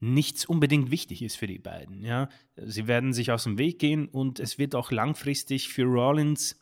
nichts 0.00 0.44
unbedingt 0.44 0.90
wichtig 0.90 1.22
ist 1.22 1.36
für 1.36 1.46
die 1.46 1.58
beiden, 1.58 2.04
ja. 2.04 2.28
Sie 2.56 2.86
werden 2.88 3.12
sich 3.12 3.30
aus 3.30 3.44
dem 3.44 3.56
Weg 3.56 3.78
gehen 3.78 4.08
und 4.08 4.40
es 4.40 4.58
wird 4.58 4.74
auch 4.74 4.90
langfristig 4.90 5.68
für 5.68 5.84
Rollins 5.84 6.60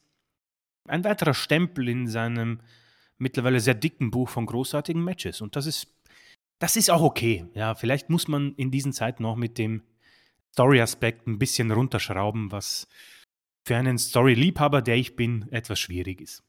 ein 0.87 1.05
weiterer 1.05 1.35
Stempel 1.35 1.89
in 1.89 2.07
seinem 2.07 2.61
mittlerweile 3.19 3.61
sehr 3.61 3.75
dicken 3.75 4.11
Buch 4.11 4.29
von 4.29 4.47
großartigen 4.47 5.03
Matches 5.03 5.41
und 5.41 5.57
das 5.57 5.67
ist 5.67 5.89
das 6.59 6.77
ist 6.77 6.91
auch 6.91 7.01
okay, 7.01 7.47
ja. 7.55 7.75
Vielleicht 7.75 8.11
muss 8.11 8.29
man 8.29 8.55
in 8.57 8.71
diesen 8.71 8.93
Zeiten 8.93 9.25
auch 9.25 9.37
mit 9.37 9.57
dem 9.57 9.83
Story-Aspekt 10.53 11.27
ein 11.27 11.39
bisschen 11.39 11.71
runterschrauben, 11.71 12.53
was 12.53 12.87
für 13.65 13.77
einen 13.77 13.97
Story-Liebhaber, 13.97 14.83
der 14.83 14.97
ich 14.97 15.17
bin, 15.17 15.51
etwas 15.53 15.79
schwierig 15.79 16.21
ist. 16.21 16.43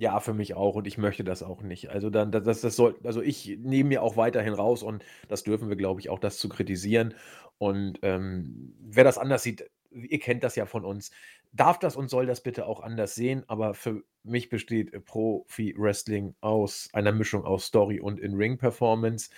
Ja, 0.00 0.18
für 0.18 0.32
mich 0.32 0.54
auch 0.54 0.76
und 0.76 0.86
ich 0.86 0.96
möchte 0.96 1.24
das 1.24 1.42
auch 1.42 1.60
nicht. 1.60 1.90
Also 1.90 2.08
dann, 2.08 2.32
das, 2.32 2.62
das 2.62 2.74
soll, 2.74 2.98
also 3.04 3.20
ich 3.20 3.58
nehme 3.58 3.90
mir 3.90 4.02
auch 4.02 4.16
weiterhin 4.16 4.54
raus 4.54 4.82
und 4.82 5.04
das 5.28 5.42
dürfen 5.42 5.68
wir, 5.68 5.76
glaube 5.76 6.00
ich, 6.00 6.08
auch 6.08 6.18
das 6.18 6.38
zu 6.38 6.48
kritisieren. 6.48 7.12
Und 7.58 7.98
ähm, 8.00 8.74
wer 8.80 9.04
das 9.04 9.18
anders 9.18 9.42
sieht, 9.42 9.70
ihr 9.90 10.18
kennt 10.18 10.42
das 10.42 10.56
ja 10.56 10.64
von 10.64 10.86
uns, 10.86 11.10
darf 11.52 11.78
das 11.78 11.96
und 11.96 12.08
soll 12.08 12.24
das 12.24 12.42
bitte 12.42 12.64
auch 12.64 12.80
anders 12.80 13.14
sehen. 13.14 13.44
Aber 13.46 13.74
für 13.74 14.02
mich 14.22 14.48
besteht 14.48 15.04
Profi-Wrestling 15.04 16.34
aus 16.40 16.88
einer 16.94 17.12
Mischung 17.12 17.44
aus 17.44 17.66
Story 17.66 18.00
und 18.00 18.20
In-Ring-Performance. 18.20 19.28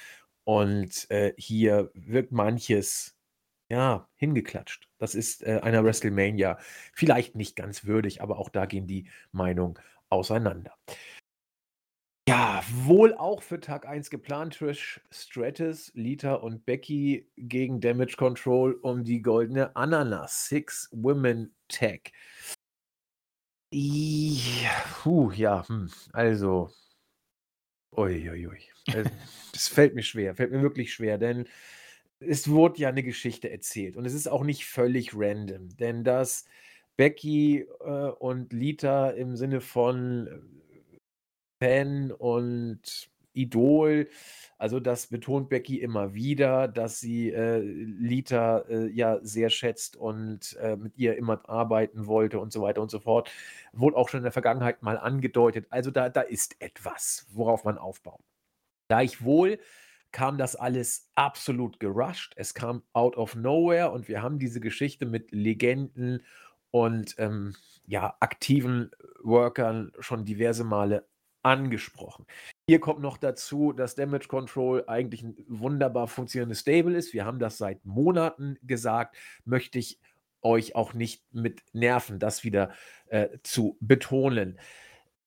Und 0.44 1.10
äh, 1.10 1.34
hier 1.36 1.90
wirkt 1.94 2.30
manches 2.30 3.16
ja, 3.68 4.08
hingeklatscht. 4.16 4.88
Das 4.98 5.14
ist 5.16 5.42
äh, 5.42 5.58
einer 5.62 5.82
WrestleMania 5.82 6.58
vielleicht 6.92 7.34
nicht 7.34 7.56
ganz 7.56 7.84
würdig, 7.84 8.22
aber 8.22 8.38
auch 8.38 8.50
da 8.50 8.66
gehen 8.66 8.86
die 8.86 9.08
Meinungen 9.32 9.74
auseinander. 10.12 10.76
Ja, 12.28 12.62
wohl 12.70 13.14
auch 13.14 13.42
für 13.42 13.58
Tag 13.58 13.86
1 13.86 14.08
geplant. 14.08 14.54
Trish 14.54 15.00
Stratus, 15.10 15.90
Lita 15.94 16.34
und 16.34 16.64
Becky 16.64 17.28
gegen 17.36 17.80
Damage 17.80 18.16
Control 18.16 18.74
um 18.82 19.02
die 19.02 19.22
goldene 19.22 19.74
Ananas. 19.74 20.46
Six 20.46 20.88
Women 20.92 21.52
Tag. 21.66 22.12
Puh, 25.02 25.32
ja, 25.32 25.66
hm, 25.66 25.90
also. 26.12 26.70
Uiuiui. 27.96 28.46
Ui. 28.46 28.58
Also, 28.94 29.10
das 29.52 29.68
fällt 29.68 29.94
mir 29.94 30.02
schwer, 30.02 30.36
fällt 30.36 30.52
mir 30.52 30.62
wirklich 30.62 30.92
schwer, 30.94 31.18
denn 31.18 31.48
es 32.20 32.48
wurde 32.48 32.80
ja 32.80 32.88
eine 32.88 33.02
Geschichte 33.02 33.50
erzählt 33.50 33.96
und 33.96 34.04
es 34.04 34.14
ist 34.14 34.28
auch 34.28 34.44
nicht 34.44 34.64
völlig 34.66 35.12
random, 35.14 35.76
denn 35.76 36.04
das 36.04 36.44
Becky, 36.96 37.60
äh, 37.80 38.08
und 38.18 38.52
Lita 38.52 39.10
im 39.10 39.36
Sinne 39.36 39.60
von, 39.60 40.26
äh, 40.28 40.98
Fan 41.64 42.10
und 42.12 43.08
Idol. 43.34 44.08
Also, 44.58 44.78
das 44.80 45.06
betont 45.08 45.48
Becky 45.48 45.80
immer 45.80 46.14
wieder, 46.14 46.68
dass 46.68 47.00
sie, 47.00 47.30
äh, 47.32 47.60
Lita, 47.60 48.58
äh, 48.68 48.88
ja 48.90 49.18
sehr 49.22 49.48
schätzt 49.50 49.96
und, 49.96 50.56
äh, 50.60 50.76
mit 50.76 50.98
ihr 50.98 51.16
immer 51.16 51.40
arbeiten 51.48 52.06
wollte 52.06 52.38
und 52.40 52.52
so 52.52 52.62
weiter 52.62 52.82
und 52.82 52.90
so 52.90 53.00
fort. 53.00 53.30
Wurde 53.72 53.96
auch 53.96 54.08
schon 54.08 54.18
in 54.18 54.24
der 54.24 54.32
Vergangenheit 54.32 54.82
mal 54.82 54.98
angedeutet. 54.98 55.66
Also, 55.70 55.90
da 55.90 56.08
da 56.10 56.20
ist 56.22 56.56
etwas, 56.60 57.26
worauf 57.32 57.64
man 57.64 57.78
aufbaut. 57.78 58.20
Da 58.88 59.02
ich 59.02 59.24
wohl 59.24 59.58
kam 60.12 60.38
das 60.38 60.56
alles 60.56 61.10
absolut 61.14 61.80
gerusht. 61.80 62.34
Es 62.36 62.54
kam 62.54 62.82
out 62.92 63.16
of 63.16 63.34
nowhere 63.34 63.90
und 63.92 64.08
wir 64.08 64.22
haben 64.22 64.38
diese 64.38 64.60
Geschichte 64.60 65.06
mit 65.06 65.32
Legenden 65.32 66.22
und 66.72 67.14
ähm, 67.18 67.54
ja, 67.86 68.16
aktiven 68.18 68.90
Workern 69.22 69.92
schon 70.00 70.24
diverse 70.24 70.64
Male 70.64 71.06
angesprochen. 71.42 72.26
Hier 72.66 72.80
kommt 72.80 73.00
noch 73.00 73.18
dazu, 73.18 73.72
dass 73.72 73.94
Damage 73.94 74.28
Control 74.28 74.84
eigentlich 74.86 75.22
ein 75.22 75.36
wunderbar 75.48 76.08
funktionierendes 76.08 76.60
Stable 76.60 76.96
ist. 76.96 77.12
Wir 77.12 77.24
haben 77.24 77.38
das 77.38 77.58
seit 77.58 77.84
Monaten 77.84 78.58
gesagt, 78.62 79.16
möchte 79.44 79.78
ich 79.78 80.00
euch 80.40 80.74
auch 80.74 80.94
nicht 80.94 81.22
mit 81.32 81.62
nerven, 81.72 82.18
das 82.18 82.44
wieder 82.44 82.72
äh, 83.06 83.28
zu 83.42 83.76
betonen. 83.80 84.58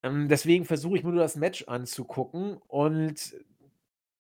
Ähm, 0.04 0.28
deswegen 0.28 0.66
versuche 0.66 0.98
ich 0.98 1.04
mir 1.04 1.12
nur 1.12 1.22
das 1.22 1.36
Match 1.36 1.66
anzugucken 1.68 2.58
und 2.68 3.36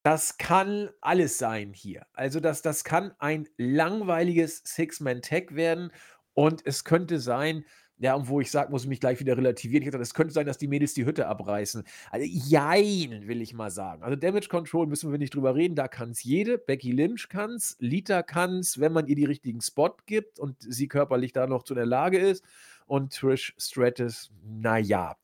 das 0.03 0.37
kann 0.37 0.89
alles 1.01 1.39
sein 1.39 1.73
hier. 1.73 2.05
Also 2.13 2.39
das, 2.39 2.61
das 2.61 2.83
kann 2.83 3.13
ein 3.17 3.47
langweiliges 3.57 4.61
Six-Man-Tag 4.63 5.55
werden 5.55 5.91
und 6.35 6.61
es 6.65 6.83
könnte 6.83 7.19
sein, 7.19 7.65
ja, 7.97 8.13
und 8.13 8.27
wo 8.27 8.41
ich 8.41 8.51
sagen 8.51 8.71
muss, 8.71 8.85
mich 8.85 8.99
gleich 8.99 9.21
wieder 9.21 9.37
relativieren. 9.37 9.81
Ich 9.81 9.85
gesagt, 9.85 10.03
es 10.03 10.13
könnte 10.13 10.33
sein, 10.33 10.45
dass 10.45 10.57
die 10.57 10.67
Mädels 10.67 10.93
die 10.93 11.05
Hütte 11.05 11.27
abreißen. 11.27 11.83
Also, 12.11 12.27
jein, 12.29 13.25
will 13.27 13.41
ich 13.41 13.53
mal 13.53 13.71
sagen. 13.71 14.03
Also, 14.03 14.17
Damage 14.17 14.49
Control 14.49 14.85
müssen 14.85 15.11
wir 15.11 15.17
nicht 15.17 15.33
drüber 15.33 15.55
reden. 15.55 15.75
Da 15.75 15.87
kann 15.87 16.11
es 16.11 16.21
jede. 16.21 16.57
Becky 16.57 16.91
Lynch 16.91 17.29
kann 17.29 17.51
es. 17.51 17.77
Lita 17.79 18.21
kann 18.21 18.59
es, 18.59 18.81
wenn 18.81 18.91
man 18.91 19.07
ihr 19.07 19.15
die 19.15 19.23
richtigen 19.23 19.61
Spot 19.61 19.95
gibt 20.05 20.39
und 20.39 20.57
sie 20.59 20.89
körperlich 20.89 21.31
da 21.31 21.47
noch 21.47 21.63
zu 21.63 21.73
der 21.73 21.85
Lage 21.85 22.19
ist. 22.19 22.43
Und 22.85 23.13
Trish 23.13 23.55
Stratus, 23.57 24.29
naja. 24.43 25.15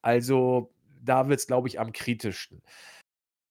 Also, 0.00 0.72
da 1.02 1.28
wird 1.28 1.40
es, 1.40 1.48
glaube 1.48 1.66
ich, 1.66 1.80
am 1.80 1.92
kritischsten. 1.92 2.62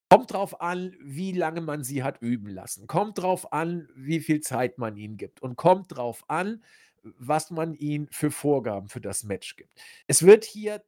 Kommt 0.09 0.31
drauf 0.33 0.61
an, 0.61 0.95
wie 1.03 1.33
lange 1.33 1.61
man 1.61 1.83
sie 1.83 2.01
hat 2.01 2.21
üben 2.21 2.49
lassen. 2.49 2.87
Kommt 2.87 3.19
drauf 3.19 3.51
an, 3.51 3.89
wie 3.95 4.21
viel 4.21 4.39
Zeit 4.39 4.77
man 4.77 4.95
ihnen 4.95 5.17
gibt. 5.17 5.41
Und 5.41 5.55
kommt 5.55 5.95
drauf 5.95 6.23
an, 6.29 6.63
was 7.03 7.51
man 7.51 7.73
ihnen 7.73 8.07
für 8.11 8.31
Vorgaben 8.31 8.89
für 8.89 9.01
das 9.01 9.23
Match 9.23 9.55
gibt. 9.55 9.79
Es 10.07 10.23
wird 10.23 10.45
hier 10.45 10.83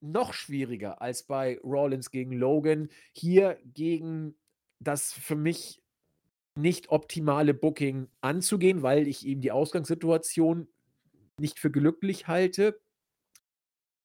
noch 0.00 0.32
schwieriger 0.32 1.00
als 1.00 1.24
bei 1.24 1.58
Rollins 1.62 2.10
gegen 2.10 2.32
Logan, 2.32 2.88
hier 3.12 3.58
gegen 3.64 4.36
das 4.78 5.12
für 5.12 5.36
mich 5.36 5.82
nicht 6.56 6.88
optimale 6.90 7.54
Booking 7.54 8.08
anzugehen, 8.20 8.82
weil 8.82 9.06
ich 9.08 9.26
eben 9.26 9.40
die 9.40 9.52
Ausgangssituation 9.52 10.68
nicht 11.38 11.58
für 11.58 11.70
glücklich 11.70 12.28
halte. 12.28 12.80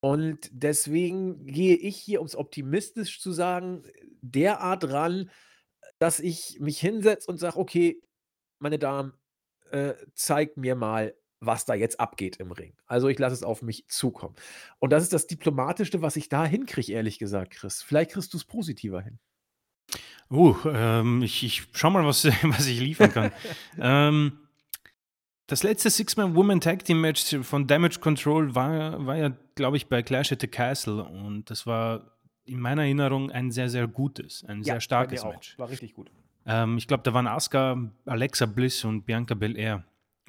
Und 0.01 0.49
deswegen 0.51 1.45
gehe 1.45 1.75
ich 1.75 1.97
hier, 1.97 2.21
um 2.21 2.25
es 2.25 2.35
optimistisch 2.35 3.21
zu 3.21 3.31
sagen, 3.31 3.83
derart 4.21 4.89
ran, 4.89 5.29
dass 5.99 6.19
ich 6.19 6.59
mich 6.59 6.79
hinsetze 6.79 7.29
und 7.29 7.37
sage, 7.37 7.57
okay, 7.57 8.01
meine 8.59 8.79
Damen, 8.79 9.13
äh, 9.69 9.93
zeigt 10.13 10.57
mir 10.57 10.75
mal, 10.75 11.15
was 11.41 11.65
da 11.65 11.73
jetzt 11.73 11.99
abgeht 11.99 12.37
im 12.37 12.51
Ring. 12.51 12.73
Also 12.85 13.09
ich 13.09 13.19
lasse 13.19 13.33
es 13.33 13.43
auf 13.43 13.61
mich 13.61 13.87
zukommen. 13.87 14.35
Und 14.79 14.91
das 14.91 15.03
ist 15.03 15.11
das 15.11 15.27
Diplomatischste, 15.27 16.01
was 16.01 16.15
ich 16.15 16.29
da 16.29 16.45
hinkriege, 16.45 16.93
ehrlich 16.93 17.19
gesagt, 17.19 17.53
Chris. 17.53 17.81
Vielleicht 17.81 18.11
kriegst 18.11 18.33
du 18.33 18.37
es 18.37 18.45
positiver 18.45 19.01
hin. 19.01 19.19
Uh, 20.29 20.55
ähm, 20.65 21.23
ich, 21.23 21.43
ich 21.43 21.67
schau 21.73 21.89
mal, 21.89 22.05
was, 22.05 22.25
was 22.43 22.67
ich 22.67 22.79
liefern 22.79 23.11
kann. 23.11 23.31
ähm, 23.79 24.37
das 25.47 25.63
letzte 25.63 25.89
Six-Man-Woman-Tag-Team-Match 25.89 27.39
von 27.41 27.67
Damage 27.67 27.99
Control 27.99 28.55
war, 28.55 29.05
war 29.05 29.17
ja, 29.17 29.35
glaube 29.55 29.75
ich, 29.75 29.87
bei 29.87 30.01
Clash 30.03 30.31
at 30.31 30.39
the 30.39 30.47
Castle. 30.47 31.03
Und 31.03 31.49
das 31.49 31.65
war 31.65 32.11
in 32.45 32.59
meiner 32.59 32.83
Erinnerung 32.83 33.31
ein 33.31 33.51
sehr, 33.51 33.67
sehr 33.67 33.87
gutes, 33.87 34.45
ein 34.47 34.59
ja, 34.59 34.75
sehr 34.75 34.81
starkes 34.81 35.25
Match. 35.25 35.57
War 35.59 35.69
richtig 35.69 35.93
gut. 35.93 36.09
Ähm, 36.45 36.77
ich 36.77 36.87
glaube, 36.87 37.03
da 37.03 37.13
waren 37.13 37.27
Asuka, 37.27 37.91
Alexa 38.05 38.45
Bliss 38.45 38.85
und 38.85 39.05
Bianca 39.05 39.33
Belair. 39.33 39.83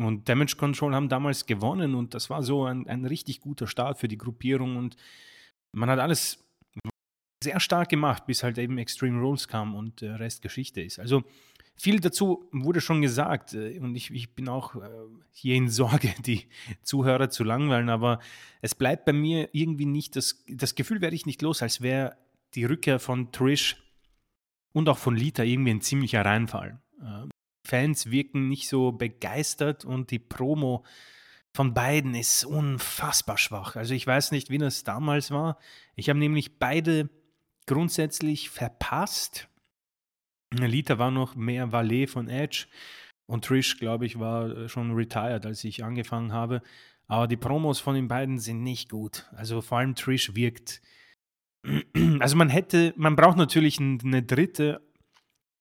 Und 0.05 0.29
Damage 0.29 0.57
Control 0.57 0.95
haben 0.95 1.09
damals 1.09 1.47
gewonnen 1.47 1.95
und 1.95 2.15
das 2.15 2.31
war 2.31 2.43
so 2.43 2.65
ein, 2.65 2.87
ein 2.89 3.05
richtig 3.05 3.41
guter 3.41 3.67
Start 3.67 3.99
für 3.99 4.09
die 4.09 4.19
Gruppierung 4.19 4.77
und 4.77 4.97
man 5.73 5.89
hat 5.91 5.99
alles 5.99 6.39
sehr 7.43 7.61
stark 7.61 7.89
gemacht, 7.89 8.27
bis 8.27 8.43
halt 8.43 8.59
eben 8.59 8.79
Extreme 8.79 9.21
Rules 9.21 9.49
kam 9.49 9.75
und 9.75 10.01
der 10.01 10.21
Rest 10.21 10.43
Geschichte 10.43 10.81
ist. 10.81 10.99
Also 10.99 11.25
viel 11.75 12.01
dazu 12.01 12.49
wurde 12.53 12.81
schon 12.81 13.03
gesagt 13.03 13.55
äh, 13.55 13.79
und 13.81 13.97
ich, 13.97 14.11
ich 14.11 14.35
bin 14.35 14.49
auch 14.49 14.77
äh, 14.77 14.89
hier 15.33 15.57
in 15.57 15.69
Sorge, 15.69 16.15
die 16.25 16.47
Zuhörer 16.83 17.31
zu 17.31 17.45
langweilen, 17.45 17.89
aber 17.89 18.21
es 18.61 18.75
bleibt 18.75 19.05
bei 19.05 19.13
mir 19.13 19.49
irgendwie 19.53 19.87
nicht, 19.87 20.17
das, 20.17 20.45
das 20.49 20.75
Gefühl 20.75 21.01
werde 21.01 21.17
ich 21.17 21.27
nicht 21.27 21.43
los, 21.43 21.63
als 21.63 21.81
wäre 21.81 22.17
die 22.55 22.65
Rückkehr 22.65 22.99
von 22.99 23.33
Trish 23.33 23.83
und 24.73 24.89
auch 24.89 24.99
von 24.99 25.17
Lita 25.17 25.43
irgendwie 25.43 25.73
ein 25.73 25.81
ziemlicher 25.81 26.25
Reinfall. 26.25 26.81
Äh, 27.73 27.77
Fans 27.77 28.11
wirken 28.11 28.49
nicht 28.49 28.69
so 28.69 28.93
begeistert 28.93 29.85
und 29.85 30.11
die 30.11 30.19
Promo 30.19 30.85
von 31.55 31.75
beiden 31.75 32.15
ist 32.15 32.45
unfassbar 32.45 33.39
schwach. 33.39 33.77
Also 33.77 33.95
ich 33.95 34.07
weiß 34.07 34.31
nicht, 34.33 34.51
wie 34.51 34.59
das 34.59 34.85
damals 34.85 35.31
war. 35.31 35.59
Ich 35.97 36.09
habe 36.09 36.19
nämlich 36.19 36.59
beide 36.59 37.11
grundsätzlich 37.67 38.51
verpasst. 38.51 39.49
Lita 40.51 40.99
war 40.99 41.11
noch 41.11 41.35
mehr 41.35 41.73
Valet 41.73 42.09
von 42.09 42.29
Edge 42.29 42.67
und 43.27 43.45
Trish, 43.45 43.79
glaube 43.79 44.07
ich, 44.07 44.19
war 44.19 44.69
schon 44.69 44.93
retired, 44.93 45.47
als 45.47 45.65
ich 45.65 45.85
angefangen 45.85 46.33
habe. 46.33 46.63
Aber 47.07 47.27
die 47.27 47.37
Promos 47.37 47.81
von 47.81 47.95
den 47.95 48.09
beiden 48.09 48.39
sind 48.39 48.63
nicht 48.63 48.91
gut. 48.91 49.29
Also 49.33 49.61
vor 49.61 49.79
allem 49.79 49.95
Trish 49.95 50.35
wirkt. 50.35 50.83
Also 52.19 52.37
man 52.37 52.49
hätte, 52.49 52.93
man 52.97 53.17
braucht 53.17 53.37
natürlich 53.37 53.79
eine 53.79 54.23
dritte 54.23 54.81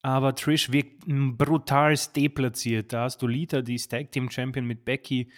aber 0.01 0.35
Trish 0.35 0.71
wirkt 0.71 1.03
brutal 1.07 1.95
deplatziert. 2.15 2.93
Da 2.93 3.03
hast 3.03 3.21
du 3.21 3.27
Lita, 3.27 3.61
die 3.61 3.77
Tag 3.77 4.11
Team 4.11 4.29
Champion 4.29 4.65
mit 4.65 4.85
Becky 4.85 5.31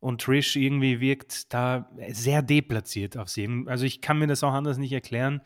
und 0.00 0.20
Trish 0.20 0.56
irgendwie 0.56 1.00
wirkt 1.00 1.52
da 1.52 1.90
sehr 2.08 2.42
deplatziert 2.42 3.16
auf 3.16 3.28
sie. 3.28 3.64
Also 3.66 3.84
ich 3.84 4.00
kann 4.00 4.18
mir 4.18 4.26
das 4.26 4.42
auch 4.42 4.52
anders 4.52 4.78
nicht 4.78 4.92
erklären. 4.92 5.42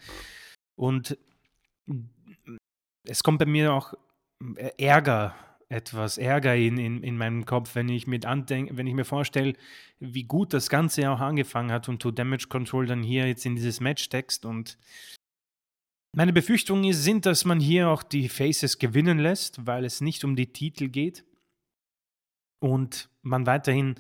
Und 0.77 1.19
es 3.05 3.23
kommt 3.23 3.39
bei 3.39 3.47
mir 3.47 3.73
auch 3.73 3.95
Ärger, 4.79 5.35
etwas 5.69 6.19
Ärger 6.19 6.55
in, 6.55 6.79
in, 6.79 7.03
in 7.03 7.17
meinem 7.17 7.45
Kopf, 7.45 7.75
wenn 7.75 7.89
ich, 7.89 8.07
mit 8.07 8.27
andenk, 8.27 8.71
wenn 8.75 8.87
ich 8.87 8.95
mir 8.95 9.05
vorstelle, 9.05 9.55
wie 9.99 10.25
gut 10.25 10.53
das 10.53 10.71
Ganze 10.71 11.11
auch 11.11 11.21
angefangen 11.21 11.73
hat 11.73 11.89
und 11.89 12.01
To 12.01 12.11
Damage 12.11 12.47
Control 12.49 12.87
dann 12.87 13.03
hier 13.03 13.27
jetzt 13.27 13.45
in 13.45 13.57
dieses 13.57 13.81
Match 13.81 14.09
text 14.09 14.45
und 14.45 14.79
meine 16.15 16.33
Befürchtungen 16.33 16.93
sind, 16.93 17.27
dass 17.27 17.45
man 17.45 17.61
hier 17.61 17.89
auch 17.89 18.03
die 18.03 18.29
Faces 18.29 18.79
gewinnen 18.79 19.19
lässt, 19.19 19.67
weil 19.67 19.85
es 19.85 20.01
nicht 20.01 20.25
um 20.25 20.37
die 20.37 20.53
Titel 20.53 20.89
geht 20.89 21.25
und 22.61 23.09
man 23.23 23.47
weiterhin 23.47 23.97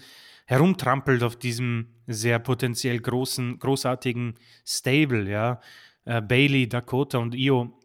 herumtrampelt 0.46 1.22
auf 1.22 1.37
diesem 1.37 1.88
sehr 2.07 2.38
potenziell 2.38 2.98
großen, 3.00 3.59
großartigen 3.59 4.35
Stable, 4.64 5.29
ja. 5.29 5.61
Äh, 6.05 6.20
Bailey, 6.20 6.68
Dakota 6.68 7.18
und 7.18 7.35
Io. 7.35 7.81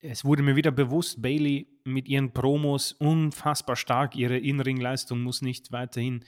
Es 0.00 0.24
wurde 0.24 0.42
mir 0.42 0.54
wieder 0.54 0.70
bewusst, 0.70 1.22
Bailey 1.22 1.66
mit 1.84 2.08
ihren 2.08 2.32
Promos 2.32 2.92
unfassbar 2.92 3.76
stark. 3.76 4.16
Ihre 4.16 4.36
In-Ring-Leistung 4.36 5.22
muss 5.22 5.40
nicht 5.40 5.72
weiterhin 5.72 6.24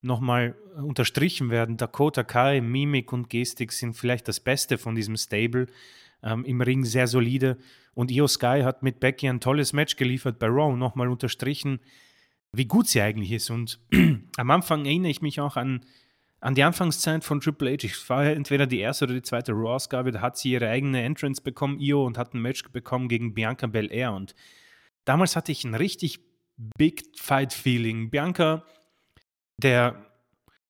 nochmal 0.00 0.56
unterstrichen 0.76 1.50
werden. 1.50 1.76
Dakota 1.76 2.24
Kai, 2.24 2.60
Mimik 2.60 3.12
und 3.12 3.30
Gestik 3.30 3.72
sind 3.72 3.94
vielleicht 3.94 4.26
das 4.26 4.40
Beste 4.40 4.78
von 4.78 4.94
diesem 4.94 5.16
Stable 5.16 5.66
ähm, 6.22 6.44
im 6.44 6.60
Ring 6.60 6.84
sehr 6.84 7.06
solide. 7.06 7.58
Und 7.94 8.10
Io 8.10 8.26
Sky 8.26 8.62
hat 8.62 8.82
mit 8.82 9.00
Becky 9.00 9.28
ein 9.28 9.40
tolles 9.40 9.72
Match 9.72 9.96
geliefert 9.96 10.38
bei 10.38 10.46
Raw, 10.46 10.76
nochmal 10.76 11.08
unterstrichen, 11.08 11.80
wie 12.52 12.66
gut 12.66 12.88
sie 12.88 13.00
eigentlich 13.00 13.32
ist. 13.32 13.50
Und 13.50 13.80
am 14.36 14.50
Anfang 14.50 14.84
erinnere 14.84 15.10
ich 15.10 15.22
mich 15.22 15.40
auch 15.40 15.56
an, 15.56 15.80
an 16.40 16.54
die 16.54 16.62
Anfangszeit 16.62 17.24
von 17.24 17.40
Triple 17.40 17.70
H. 17.72 17.84
Ich 17.84 18.08
war 18.08 18.24
entweder 18.24 18.66
die 18.66 18.78
erste 18.78 19.04
oder 19.04 19.14
die 19.14 19.22
zweite 19.22 19.52
Raw-Ausgabe, 19.52 20.10
da 20.10 20.20
hat 20.20 20.38
sie 20.38 20.52
ihre 20.52 20.68
eigene 20.68 21.02
Entrance 21.02 21.42
bekommen, 21.42 21.78
Io, 21.80 22.04
und 22.04 22.18
hat 22.18 22.34
ein 22.34 22.42
Match 22.42 22.62
bekommen 22.70 23.08
gegen 23.08 23.34
Bianca 23.34 23.66
Belair. 23.66 24.12
Und 24.12 24.34
damals 25.04 25.36
hatte 25.36 25.52
ich 25.52 25.64
ein 25.64 25.74
richtig 25.74 26.20
Big 26.78 27.04
Fight-Feeling. 27.16 28.10
Bianca, 28.10 28.64
der 29.58 30.06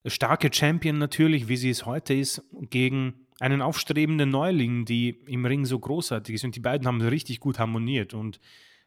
starke 0.07 0.53
Champion 0.53 0.99
natürlich, 0.99 1.49
wie 1.49 1.57
sie 1.57 1.71
es 1.71 1.87
heute 1.87 2.15
ist, 2.15 2.43
gegen 2.53 3.27
einen 3.41 3.63
aufstrebenden 3.63 4.31
Neuling, 4.31 4.85
die 4.85 5.09
im 5.27 5.47
Ring 5.47 5.65
so 5.65 5.79
großartig 5.79 6.37
ist. 6.37 6.45
Und 6.45 6.55
die 6.55 6.61
beiden 6.61 6.87
haben 6.87 7.01
richtig 7.01 7.41
gut 7.41 7.59
harmoniert. 7.59 8.15
Und 8.15 8.39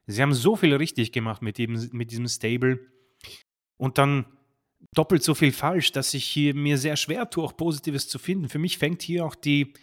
sie 0.06 0.22
haben 0.22 0.34
so 0.34 0.56
viel 0.56 0.74
richtig 0.76 1.12
gemacht 1.12 1.42
mit, 1.42 1.58
dem, 1.58 1.90
mit 1.92 2.12
diesem 2.12 2.28
Stable. 2.28 2.80
Und 3.78 3.98
dann 3.98 4.26
doppelt 4.94 5.24
so 5.24 5.34
viel 5.34 5.52
falsch, 5.52 5.92
dass 5.92 6.14
ich 6.14 6.26
hier 6.26 6.54
mir 6.54 6.78
sehr 6.78 6.96
schwer 6.98 7.30
tue, 7.30 7.44
auch 7.44 7.58
Positives 7.58 8.08
zu 8.08 8.20
finden. 8.20 8.48
Für 8.48 8.60
mich 8.60 8.78
fängt 8.78 9.02
hier 9.02 9.26
auch 9.26 9.36
die 9.36 9.74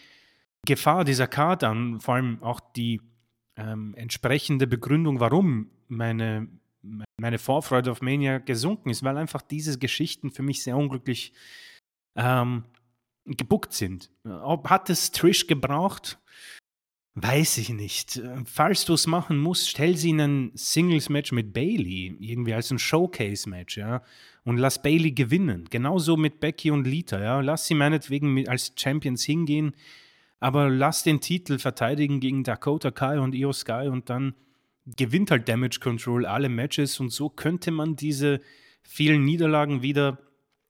Gefahr 0.64 1.04
dieser 1.04 1.26
Karte 1.26 1.68
an, 1.68 2.00
vor 2.00 2.14
allem 2.14 2.40
auch 2.42 2.60
die 2.60 3.00
ähm, 3.56 3.94
entsprechende 3.96 4.68
Begründung, 4.68 5.18
warum 5.18 5.70
meine, 5.88 6.46
meine 7.20 7.38
Vorfreude 7.38 7.90
auf 7.90 8.02
Mania 8.02 8.38
gesunken 8.38 8.90
ist, 8.90 9.02
weil 9.02 9.16
einfach 9.16 9.42
diese 9.42 9.78
Geschichten 9.78 10.30
für 10.30 10.42
mich 10.42 10.62
sehr 10.62 10.76
unglücklich 10.76 11.32
ähm, 12.14 12.64
gebuckt 13.26 13.72
sind. 13.72 14.10
Hat 14.24 14.90
es 14.90 15.12
Trish 15.12 15.46
gebraucht? 15.46 16.18
Weiß 17.14 17.58
ich 17.58 17.70
nicht. 17.70 18.16
Äh, 18.18 18.36
falls 18.44 18.84
du 18.84 18.94
es 18.94 19.06
machen 19.06 19.38
musst, 19.38 19.68
stell 19.68 19.96
sie 19.96 20.10
in 20.10 20.20
ein 20.20 20.50
Singles-Match 20.54 21.32
mit 21.32 21.52
Bailey, 21.52 22.16
irgendwie 22.20 22.54
als 22.54 22.70
ein 22.70 22.78
Showcase-Match, 22.78 23.78
ja. 23.78 24.02
Und 24.44 24.58
lass 24.58 24.80
Bailey 24.80 25.12
gewinnen. 25.12 25.66
Genauso 25.70 26.16
mit 26.16 26.40
Becky 26.40 26.70
und 26.70 26.86
Lita, 26.86 27.20
ja. 27.20 27.40
Lass 27.40 27.66
sie 27.66 27.74
meinetwegen 27.74 28.48
als 28.48 28.72
Champions 28.76 29.24
hingehen, 29.24 29.74
aber 30.38 30.70
lass 30.70 31.02
den 31.02 31.20
Titel 31.20 31.58
verteidigen 31.58 32.20
gegen 32.20 32.44
Dakota 32.44 32.90
Kai 32.90 33.18
und 33.20 33.34
Io 33.34 33.52
Sky 33.52 33.88
und 33.90 34.08
dann 34.08 34.34
gewinnt 34.86 35.30
halt 35.30 35.48
Damage 35.48 35.80
Control 35.80 36.24
alle 36.24 36.48
Matches 36.48 37.00
und 37.00 37.10
so 37.10 37.28
könnte 37.28 37.70
man 37.70 37.96
diese 37.96 38.40
vielen 38.82 39.24
Niederlagen 39.24 39.82
wieder 39.82 40.18